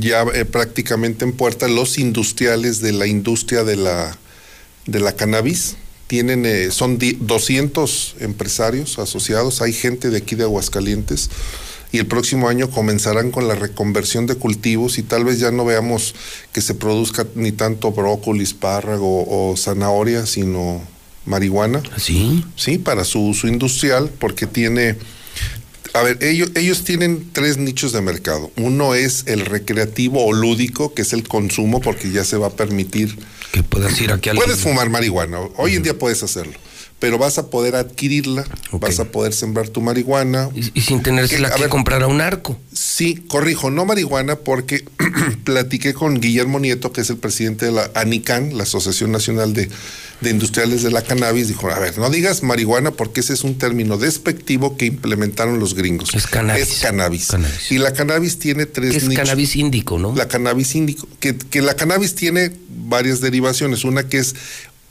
[0.00, 4.16] ya eh, prácticamente en puerta los industriales de la industria de la,
[4.86, 5.76] de la cannabis.
[6.08, 11.30] Tienen, eh, son di- 200 empresarios asociados, hay gente de aquí de Aguascalientes
[11.94, 15.64] y el próximo año comenzarán con la reconversión de cultivos y tal vez ya no
[15.64, 16.16] veamos
[16.52, 20.82] que se produzca ni tanto brócoli, espárrago o zanahoria, sino
[21.24, 21.84] marihuana.
[21.96, 22.44] ¿Sí?
[22.56, 24.96] Sí, para su uso industrial, porque tiene...
[25.92, 28.50] A ver, ellos, ellos tienen tres nichos de mercado.
[28.56, 32.56] Uno es el recreativo o lúdico, que es el consumo, porque ya se va a
[32.56, 33.16] permitir...
[33.52, 34.36] Que puedas ir aquí al...
[34.36, 36.54] Puedes fumar marihuana, hoy en día puedes hacerlo,
[36.98, 40.48] pero vas a poder adquirirla, vas a poder sembrar tu marihuana.
[40.54, 42.56] Y, y sin tenérsela Que, que ver, comprar a un arco.
[42.72, 44.84] Sí, corrijo, no marihuana porque
[45.44, 49.68] platiqué con Guillermo Nieto, que es el presidente de la ANICAN, la Asociación Nacional de,
[50.20, 51.48] de Industriales de la Cannabis.
[51.48, 55.74] Dijo, a ver, no digas marihuana porque ese es un término despectivo que implementaron los
[55.74, 56.14] gringos.
[56.14, 56.70] Es cannabis.
[56.70, 57.28] Es cannabis.
[57.70, 59.24] Y la cannabis tiene tres es nichos.
[59.24, 60.14] cannabis índico, ¿no?
[60.14, 63.84] La cannabis índico, que, que la cannabis tiene varias derivaciones.
[63.84, 64.34] Una que es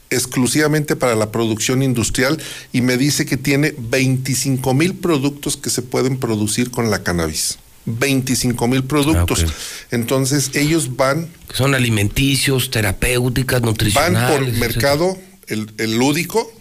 [0.09, 2.41] exclusivamente para la producción industrial
[2.71, 7.57] y me dice que tiene 25 mil productos que se pueden producir con la cannabis.
[7.85, 9.45] 25 mil productos.
[9.47, 9.53] Ah.
[9.91, 14.31] Entonces ellos van, son alimenticios, terapéuticas, van nutricionales.
[14.31, 14.67] por etcétera.
[14.67, 15.17] mercado,
[15.47, 16.51] el, el lúdico,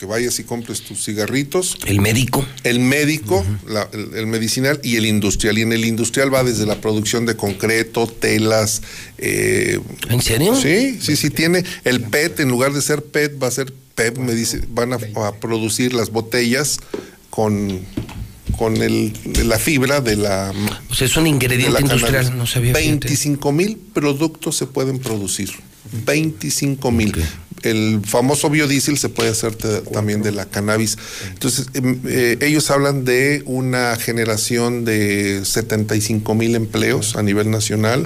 [0.00, 1.76] que vayas y compres tus cigarritos.
[1.84, 2.42] El médico.
[2.64, 5.58] El médico, la- el, el medicinal y el industrial.
[5.58, 8.80] Y en el industrial va desde la producción de concreto, telas.
[9.18, 10.56] eh, ¿En serio?
[10.56, 11.28] Sí, sí, sí.
[11.28, 14.16] Tiene el PET, en lugar de ser PET, va a ser PEP.
[14.16, 16.78] Me dice, van a, a producir las botellas
[17.28, 17.80] con,
[18.56, 19.12] con el,
[19.44, 20.54] la fibra de la.
[20.88, 22.74] O sea, es un ingrediente industrial, no sabía.
[22.74, 23.06] fíjate.
[23.06, 25.50] 25 mil productos se pueden producir.
[26.06, 27.14] 25 mil.
[27.62, 29.54] El famoso biodiesel se puede hacer
[29.92, 30.96] también de la cannabis.
[31.32, 38.04] Entonces, em, eh, ellos hablan de una generación de 75 mil empleos a nivel nacional.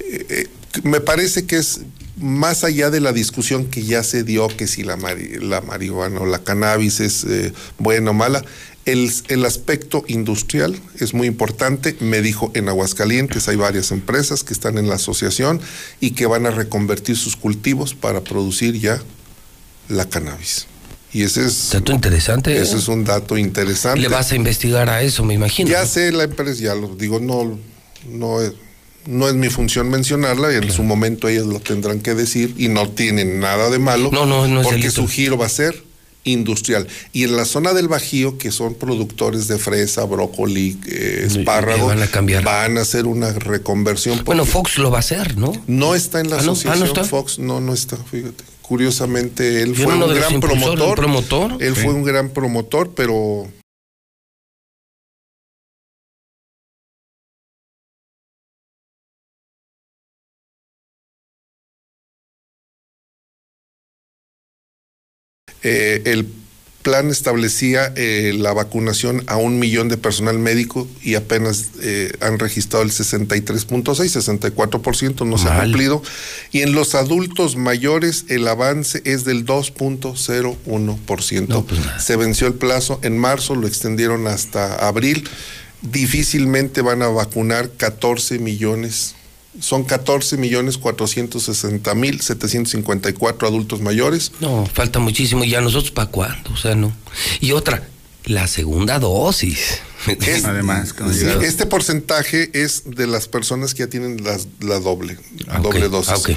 [0.00, 0.46] Eh, eh,
[0.82, 1.80] me parece que es
[2.18, 6.20] más allá de la discusión que ya se dio, que si la, mari- la marihuana
[6.20, 8.42] o la cannabis es eh, buena o mala,
[8.86, 11.96] el, el aspecto industrial es muy importante.
[12.00, 15.60] Me dijo en Aguascalientes hay varias empresas que están en la asociación
[16.00, 19.02] y que van a reconvertir sus cultivos para producir ya
[19.88, 20.66] la cannabis.
[21.12, 21.70] Y ese es...
[21.72, 22.56] Dato interesante.
[22.56, 22.62] ¿eh?
[22.62, 24.00] Ese es un dato interesante.
[24.00, 25.68] Le vas a investigar a eso, me imagino.
[25.68, 27.58] Ya sé la empresa, ya lo digo, no,
[28.08, 28.52] no, es,
[29.06, 32.68] no es mi función mencionarla, y en su momento ellas lo tendrán que decir y
[32.68, 34.10] no tienen nada de malo.
[34.12, 35.85] No, no, no es Porque su giro va a ser
[36.26, 36.86] industrial.
[37.12, 42.02] Y en la zona del Bajío, que son productores de fresa, brócoli, eh, espárrago, van
[42.02, 42.44] a cambiar.
[42.44, 44.22] van a hacer una reconversión.
[44.24, 45.52] Bueno, Fox lo va a hacer, ¿no?
[45.66, 46.42] No está en la Ah, no.
[46.42, 47.04] Ah, ¿no asociación está?
[47.04, 48.44] Fox, no, no está, fíjate.
[48.62, 50.96] Curiosamente, él ¿Y fue un gran promotor.
[50.96, 51.56] promotor?
[51.62, 51.82] Él Sí.
[51.82, 53.46] fue un gran promotor, pero
[65.68, 66.28] Eh, el
[66.82, 72.38] plan establecía eh, la vacunación a un millón de personal médico y apenas eh, han
[72.38, 76.00] registrado el 63.6, 64% no se ha cumplido.
[76.52, 81.64] Y en los adultos mayores el avance es del 2.01%.
[81.98, 85.28] se venció el plazo en marzo, lo extendieron hasta abril.
[85.82, 89.16] Difícilmente van a vacunar 14 millones.
[89.60, 94.32] Son 14 millones 460 mil 754 adultos mayores.
[94.40, 95.44] No, falta muchísimo.
[95.44, 96.52] ¿Y a nosotros para cuándo?
[96.52, 96.92] O sea, no.
[97.40, 97.88] Y otra,
[98.24, 99.80] la segunda dosis.
[100.06, 105.18] Es- Además, Sí, este porcentaje es de las personas que ya tienen las- la doble,
[105.48, 106.12] Ah, doble dosis.
[106.12, 106.30] Ah, ok.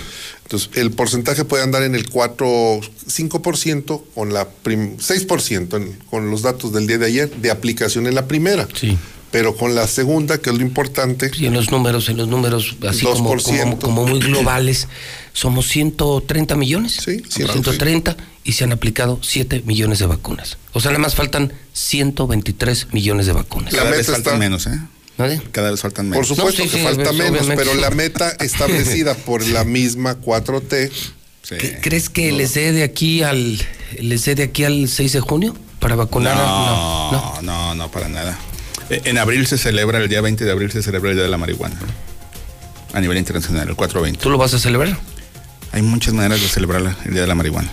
[0.43, 6.31] Entonces, el porcentaje puede andar en el 4, 5% con la prim- 6% en- con
[6.31, 8.67] los datos del día de ayer de aplicación en la primera.
[8.73, 8.97] Sí.
[9.31, 12.75] Pero con la segunda, que es lo importante, Y en los números, en los números
[12.87, 13.59] así como, 2%.
[13.59, 14.87] como, como muy globales,
[15.33, 16.93] somos 130 millones.
[17.03, 20.57] Sí, 130 y se han aplicado 7 millones de vacunas.
[20.73, 23.71] O sea, nada más faltan 123 millones de vacunas.
[23.73, 24.79] Cada La vez meta faltan está- menos, ¿eh?
[25.17, 25.41] ¿Vale?
[25.51, 26.27] Cada vez faltan por menos.
[26.29, 27.55] supuesto sí, que sí, falta menos, obviamente.
[27.63, 30.89] pero la meta establecida por la misma 4T,
[31.41, 31.55] Sí.
[31.57, 33.59] ¿Qué- ¿Crees que les dé de aquí al
[33.99, 36.35] les dé de aquí al 6 de junio para vacunar?
[36.37, 38.37] a- No, no, no, no, para nada.
[38.89, 41.29] Eh, En abril se celebra, el día 20 de abril se celebra el Día de
[41.29, 41.75] la Marihuana.
[42.93, 44.21] A nivel internacional, el 420.
[44.23, 44.97] ¿Tú lo vas a celebrar?
[45.71, 47.69] Hay muchas maneras de celebrar el Día de la Marihuana.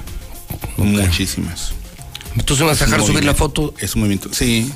[0.77, 1.73] Muchísimas.
[2.45, 3.73] ¿Tú se vas a dejar subir la foto?
[3.79, 4.29] Es un movimiento.
[4.33, 4.71] Sí,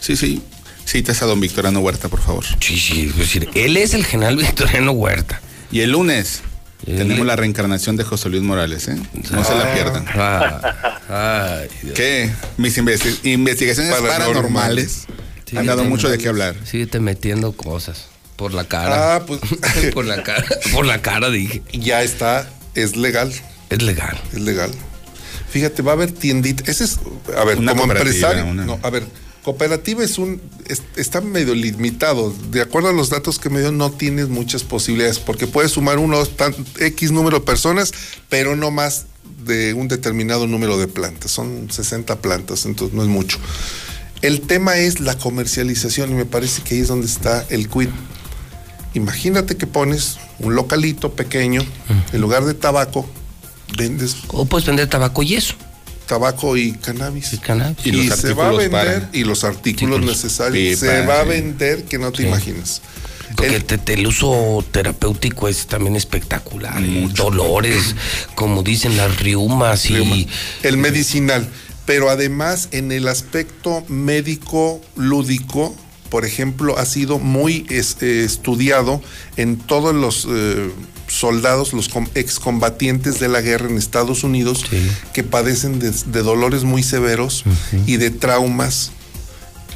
[0.00, 0.42] sí, sí.
[0.84, 2.44] Citas a don Victoriano Huerta, por favor.
[2.60, 5.40] Sí, sí, es decir, él es el general Victoriano Huerta.
[5.70, 6.40] Y el lunes
[6.86, 8.96] El- tenemos la reencarnación de José Luis Morales, ¿eh?
[9.30, 10.04] No se la pierdan.
[10.14, 11.94] Ah, ay, Dios.
[11.94, 12.30] ¿Qué?
[12.58, 14.26] Mis investi- investigaciones Paranormales.
[14.28, 15.06] paranormales
[15.48, 16.56] Sí, han dado mucho de qué hablar.
[16.64, 18.06] Síguete metiendo cosas.
[18.36, 19.16] Por la cara.
[19.16, 19.40] ah, pues
[19.92, 20.44] por la cara.
[20.72, 21.62] Por la cara dije.
[21.72, 23.32] ya está, es legal.
[23.70, 24.18] Es legal.
[24.32, 24.70] Es legal.
[25.50, 26.70] Fíjate, va a haber tiendita.
[26.70, 26.98] Ese es,
[27.36, 28.44] a ver, Una como empresario.
[28.44, 29.04] una- No, a ver,
[29.42, 30.40] cooperativa es un.
[30.66, 32.34] es- está medio limitado.
[32.50, 35.98] De acuerdo a los datos que me dio, no tienes muchas posibilidades, porque puedes sumar
[35.98, 37.92] uno, tan, X número de personas,
[38.28, 39.06] pero no más
[39.46, 41.30] de un determinado número de plantas.
[41.30, 43.38] Son 60 plantas, entonces no es mucho.
[44.22, 47.88] El tema es la comercialización, y me parece que ahí es donde está el quid.
[48.94, 51.62] Imagínate que pones un localito pequeño,
[52.12, 53.08] en lugar de tabaco,
[53.76, 55.54] vendes O puedes vender tabaco y eso.
[56.06, 57.32] tabaco y cannabis.
[57.34, 57.84] Y cannabis.
[57.84, 61.20] Y, Y los se va a vender, para- y los artículos necesarios, Pipa, se va
[61.20, 62.28] a vender que no te Sí.
[62.28, 62.80] imaginas.
[63.36, 66.80] Porque El- te- el uso terapéutico es también espectacular.
[67.14, 67.94] Dolores,
[68.34, 70.26] como dicen las riumas y.
[70.62, 71.46] el medicinal,
[71.88, 75.74] pero además en el aspecto médico lúdico,
[76.10, 79.00] por ejemplo, ha sido muy es- eh, estudiado
[79.38, 80.70] en todos los eh,
[81.06, 84.86] soldados, los com- excombatientes de la guerra en Estados Unidos, Sí.
[85.14, 87.44] que padecen de, de dolores muy severos
[87.86, 88.90] y de traumas.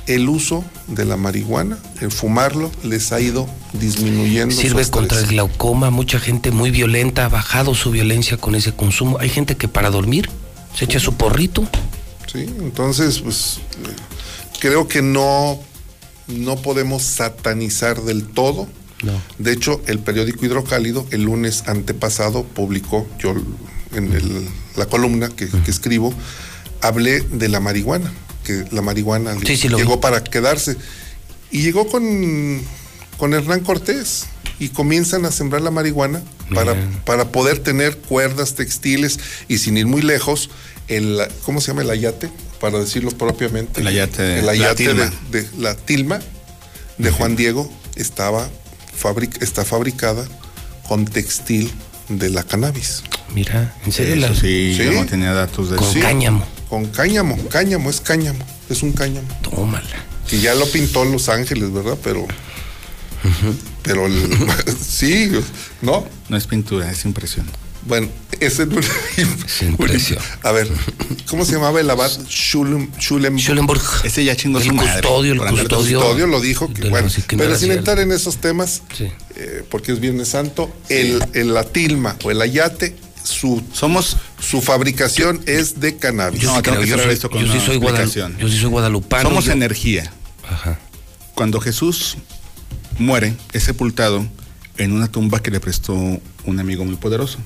[0.07, 4.55] El uso de la marihuana, el fumarlo, les ha ido disminuyendo.
[4.55, 5.89] Sirve contra el glaucoma.
[5.89, 9.17] Mucha gente muy violenta ha bajado su violencia con ese consumo.
[9.19, 10.29] Hay gente que para dormir
[10.77, 11.67] se echa su porrito.
[12.33, 13.59] Sí, entonces, pues
[14.61, 15.61] creo que no,
[16.29, 18.69] no podemos satanizar del todo.
[19.03, 19.21] No.
[19.39, 23.35] De hecho, el periódico Hidrocálido el lunes antepasado publicó, yo
[23.95, 26.15] en el- la columna que, que escribo,
[26.81, 28.13] hablé de la marihuana,
[28.45, 30.01] que la marihuana Sí, sí, llegó vi.
[30.03, 30.77] para quedarse.
[31.51, 32.63] Y llegó con,
[33.19, 34.25] con Hernán Cortés
[34.59, 36.23] y comienzan a sembrar la marihuana
[36.55, 40.49] para, para poder tener cuerdas textiles y sin ir muy lejos,
[40.97, 42.31] el, ¿cómo se llama el ayate?
[42.61, 43.81] Para decirlo propiamente.
[43.81, 45.13] El ayate, el la ayate tilma.
[45.31, 46.21] de, de la tilma
[46.99, 48.49] de Juan Diego estaba
[49.01, 50.27] fabric- está fabricada
[50.89, 51.73] con textil
[52.09, 53.03] de la cannabis.
[53.35, 56.45] Mira, en serio, Eso la- sí, yo no tenía datos de Con cáñamo.
[56.69, 59.29] Con cáñamo, cáñamo, es cáñamo, es un cáñamo.
[59.43, 59.87] Tómala.
[60.29, 61.99] Que ya lo pintó en Los Ángeles, ¿verdad?
[62.03, 62.27] Pero.
[63.83, 64.29] Pero el-
[64.81, 65.31] sí,
[65.81, 66.05] ¿no?
[66.29, 67.47] No es pintura, es impresión.
[67.87, 68.09] Bueno,
[68.41, 68.81] ese no
[69.61, 70.21] impresión.
[70.43, 70.69] A ver,
[71.29, 72.11] ¿cómo se llamaba el abad?
[72.29, 73.43] Schulem, Schulenburg.
[73.43, 73.83] Schulenburg.
[74.05, 74.93] Ese ya chingó El su madre.
[75.03, 75.99] custodio, el por andar- custodio.
[76.01, 79.09] Custodio lo dijo, que bueno, pero sin entrar en esos temas, Sí.
[79.37, 82.95] eh, porque es Viernes Santo, el, el- la tilma o el ayate,
[83.25, 86.41] su, Somos su fabricación es de cannabis.
[86.41, 87.79] Yo No, sí tengo creo, que yo cerrar soy- esto con yo sí soy
[88.39, 89.29] yo sí soy guadalupano.
[89.29, 90.13] Somos yo- energía.
[90.49, 90.79] Ajá.
[91.35, 92.17] Cuando Jesús
[92.99, 94.27] muere, es sepultado
[94.77, 97.39] en una tumba que le prestó un amigo muy poderoso.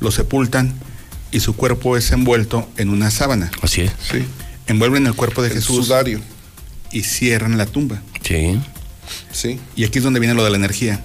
[0.00, 0.74] Lo sepultan
[1.30, 3.50] y su cuerpo es envuelto en una sábana.
[3.62, 3.92] Así es.
[4.10, 4.24] Sí,
[4.66, 6.20] Envuelven el cuerpo de el Jesús sudario.
[6.92, 8.02] y cierran la tumba.
[8.22, 8.60] Sí.
[9.32, 11.02] Sí, Y aquí es donde viene lo de la energía.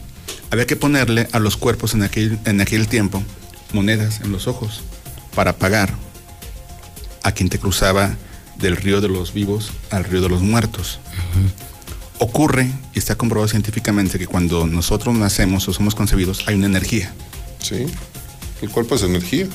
[0.51, 3.23] Había que ponerle a los cuerpos en aquel, en aquel tiempo
[3.71, 4.81] monedas en los ojos
[5.33, 5.93] para pagar
[7.23, 8.15] a quien te cruzaba
[8.59, 10.99] del río de los vivos al río de los muertos.
[12.19, 17.13] Ocurre, y está comprobado científicamente, que cuando nosotros nacemos o somos concebidos hay una energía.
[17.59, 17.85] sí.
[18.63, 19.45] El cuerpo es energía.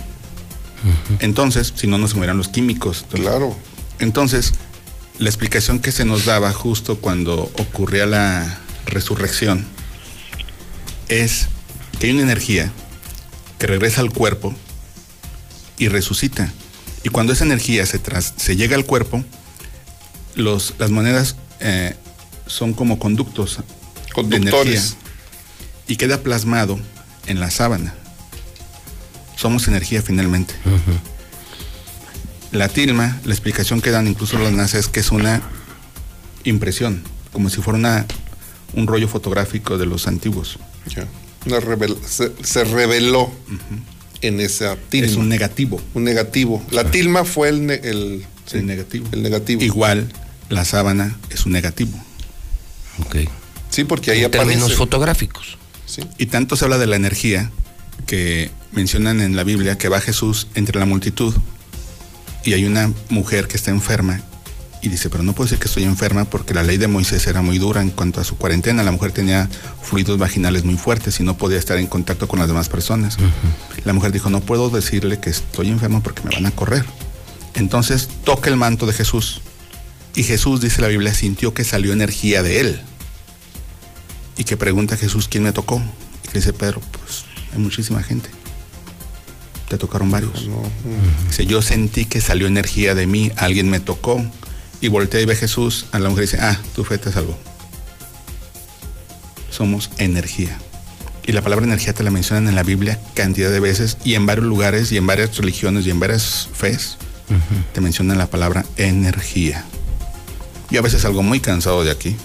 [1.21, 3.07] Entonces, si no nos murieran los químicos.
[3.11, 3.57] Claro.
[4.01, 4.53] Entonces,
[5.19, 9.65] la explicación que se nos daba justo cuando ocurría la resurrección
[11.09, 11.47] es
[11.99, 12.71] que hay una energía
[13.59, 14.55] que regresa al cuerpo
[15.79, 16.53] y resucita.
[17.03, 19.25] Y cuando esa energía se, tras- se llega al cuerpo,
[20.35, 21.97] los, las monedas eh,
[22.47, 23.59] son como conductos
[24.29, 24.83] de energía
[25.87, 26.79] y queda plasmado
[27.27, 27.95] en la sábana.
[29.39, 30.55] Somos energía finalmente.
[32.51, 35.43] La tilma, la explicación que dan incluso los nazis es que es una
[36.45, 37.03] impresión,
[37.33, 38.07] como si fuera una,
[38.73, 40.59] un rollo fotográfico de los antiguos.
[40.95, 41.07] Ya.
[41.47, 43.31] Una revel- se, se reveló
[44.23, 45.07] en esa tilma.
[45.07, 45.81] Es un negativo.
[45.95, 46.63] Un negativo.
[46.71, 49.07] La tilma fue el, ne- el, El negativo.
[49.13, 49.63] el negativo.
[49.63, 50.11] Igual,
[50.49, 51.97] la sábana es un negativo.
[53.01, 53.17] Ok.
[53.71, 54.79] Sí, porque ahí En términos aparece.
[54.79, 55.59] fotográficos.
[55.85, 56.03] Sí.
[56.17, 57.51] Y tanto se habla de la energía
[58.07, 61.35] que mencionan en la Biblia que va Jesús entre la multitud
[62.45, 64.21] y hay una mujer que está enferma
[64.81, 67.43] y dice, pero no puedo decir que estoy enferma porque la ley de Moisés era
[67.43, 68.85] muy dura en cuanto a su cuarentena.
[68.85, 69.49] La mujer tenía
[69.83, 73.17] fluidos vaginales muy fuertes y no podía estar en contacto con las demás personas.
[73.85, 76.85] La mujer dijo, no puedo decirle que estoy enferma porque me van a correr.
[77.55, 79.41] Entonces toca el manto de Jesús
[80.15, 82.81] y Jesús, dice la Biblia, sintió que salió energía de él.
[84.37, 85.83] Y que pregunta a Jesús, ¿quién me tocó?
[86.25, 88.29] Y que dice Pedro, pues hay muchísima gente.
[89.69, 90.49] Te tocaron varios.
[91.29, 94.25] Dice, yo sentí que salió energía de mí, alguien me tocó.
[94.81, 97.11] Y voltea y ve a Jesús, a la mujer y dice, ah, tu fe te
[97.11, 97.37] salvó.
[99.51, 100.57] Somos energía.
[101.27, 104.25] Y la palabra energía te la mencionan en la Biblia cantidad de veces y en
[104.25, 106.97] varios lugares y en varias religiones y en varias fes
[107.75, 109.65] te mencionan la palabra energía.
[110.71, 112.17] Yo a veces salgo muy cansado de aquí.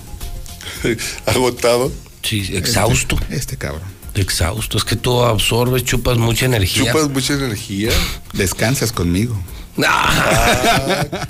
[1.25, 1.91] Agotado.
[2.21, 3.17] Sí, exhausto.
[3.23, 3.92] Este, este cabrón.
[4.15, 4.77] Exhausto.
[4.77, 6.91] Es que tú absorbes, chupas mucha energía.
[6.91, 7.89] Chupas mucha energía.
[8.33, 9.35] Descansas conmigo.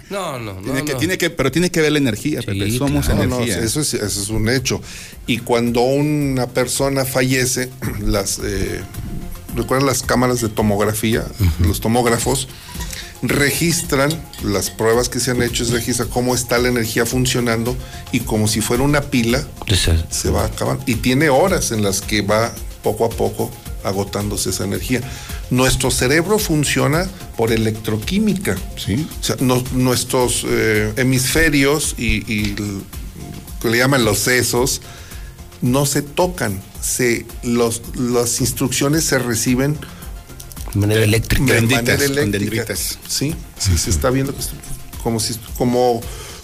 [0.09, 0.61] No, no, no.
[0.61, 0.99] Tiene que, no.
[0.99, 2.77] tiene que, pero tiene que ver la energía, Pepe.
[2.77, 3.59] Somos No, no, energía.
[3.59, 4.81] eso, es, eso es un hecho.
[5.27, 7.69] Y cuando una persona fallece,
[8.01, 8.81] las eh,
[9.55, 11.25] recuerdan las cámaras de tomografía,
[11.59, 12.47] los tomógrafos
[13.21, 14.11] registran
[14.43, 17.77] las pruebas que se han hecho, es registra cómo está la energía funcionando
[18.11, 19.41] y como si fuera una pila
[20.09, 20.83] se va acabando.
[20.85, 22.53] Y tiene horas en las que va
[22.83, 23.49] poco a poco
[23.83, 25.01] agotándose esa energía.
[25.49, 28.55] Nuestro cerebro funciona por electroquímica.
[28.77, 29.07] ¿Sí?
[29.19, 29.35] O sea,
[29.73, 32.55] nuestros eh, hemisferios y, y
[33.61, 34.81] que le llaman los sesos
[35.61, 36.61] no se tocan.
[36.81, 39.77] Se, los, las instrucciones se reciben
[40.73, 41.53] De manera eléctrica.
[41.53, 42.65] de manera eléctrica.
[43.07, 44.35] Sí, sí, se está viendo
[45.01, 46.01] como si como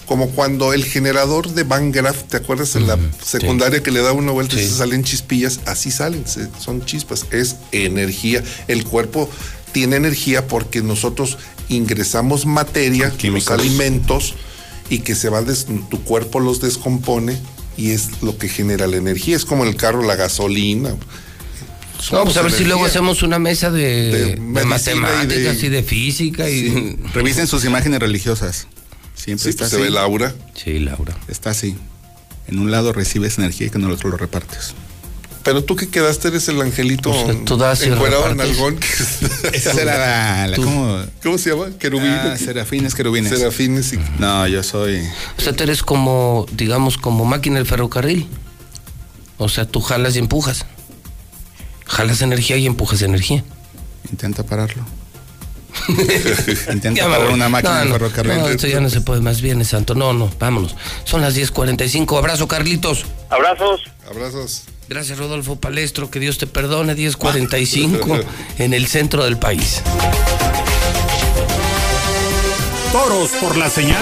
[0.09, 4.11] como cuando el generador de Van Graaff, ¿te acuerdas en la secundaria que le da
[4.11, 5.59] una vuelta y se salen chispillas?
[5.67, 8.43] Así salen, se- son chispas, es energía.
[8.67, 9.29] El cuerpo
[9.71, 11.37] tiene energía porque nosotros
[11.69, 14.33] ingresamos materia, los alimentos,
[14.89, 17.37] y que se va, des- tu cuerpo los descompone
[17.77, 19.35] y es lo que genera la energía.
[19.35, 20.89] Es como el carro, la gasolina.
[22.11, 25.61] No, pues a ver si luego hacemos una mesa de, De de medicina y matemáticas
[25.61, 28.65] de- y de, física y Revisen sus imágenes religiosas.
[29.19, 30.33] Siempre Sí, está pues se ve Laura.
[30.55, 31.15] Sí, Laura.
[31.27, 31.75] Está así.
[32.47, 34.73] En un lado recibes energía y con el otro lo repartes.
[35.43, 38.79] Pero tú que quedaste eres el angelito Pues, tú das y encuerado en algón.
[39.53, 40.55] Esa era la, la-.
[40.55, 41.01] ¿cómo?
[41.21, 41.77] ¿Cómo se llama?
[41.77, 42.09] Querubín.
[42.11, 43.37] Ah, serafines, querubines.
[43.37, 45.01] Serafines y No, yo soy.
[45.37, 48.27] O sea, tú eres como, digamos, como máquina del ferrocarril.
[49.37, 50.65] O sea, tú jalas y empujas.
[51.85, 53.43] Jalas energía y empujas energía.
[54.11, 54.85] Intenta pararlo.
[56.73, 58.37] Intenta parar una máquina no, de no, ferrocarril.
[58.37, 59.41] No, esto ya no se puede más.
[59.41, 59.95] Viernes Santo.
[59.95, 60.75] No, no, vámonos.
[61.03, 62.17] Son las 10.45.
[62.17, 63.05] Abrazo, Carlitos.
[63.29, 63.81] Abrazos.
[64.09, 64.63] Abrazos.
[64.87, 66.09] Gracias, Rodolfo Palestro.
[66.09, 66.95] Que Dios te perdone.
[66.95, 68.23] 10.45
[68.59, 69.81] en el centro del país.
[72.91, 73.97] Toros por la señal.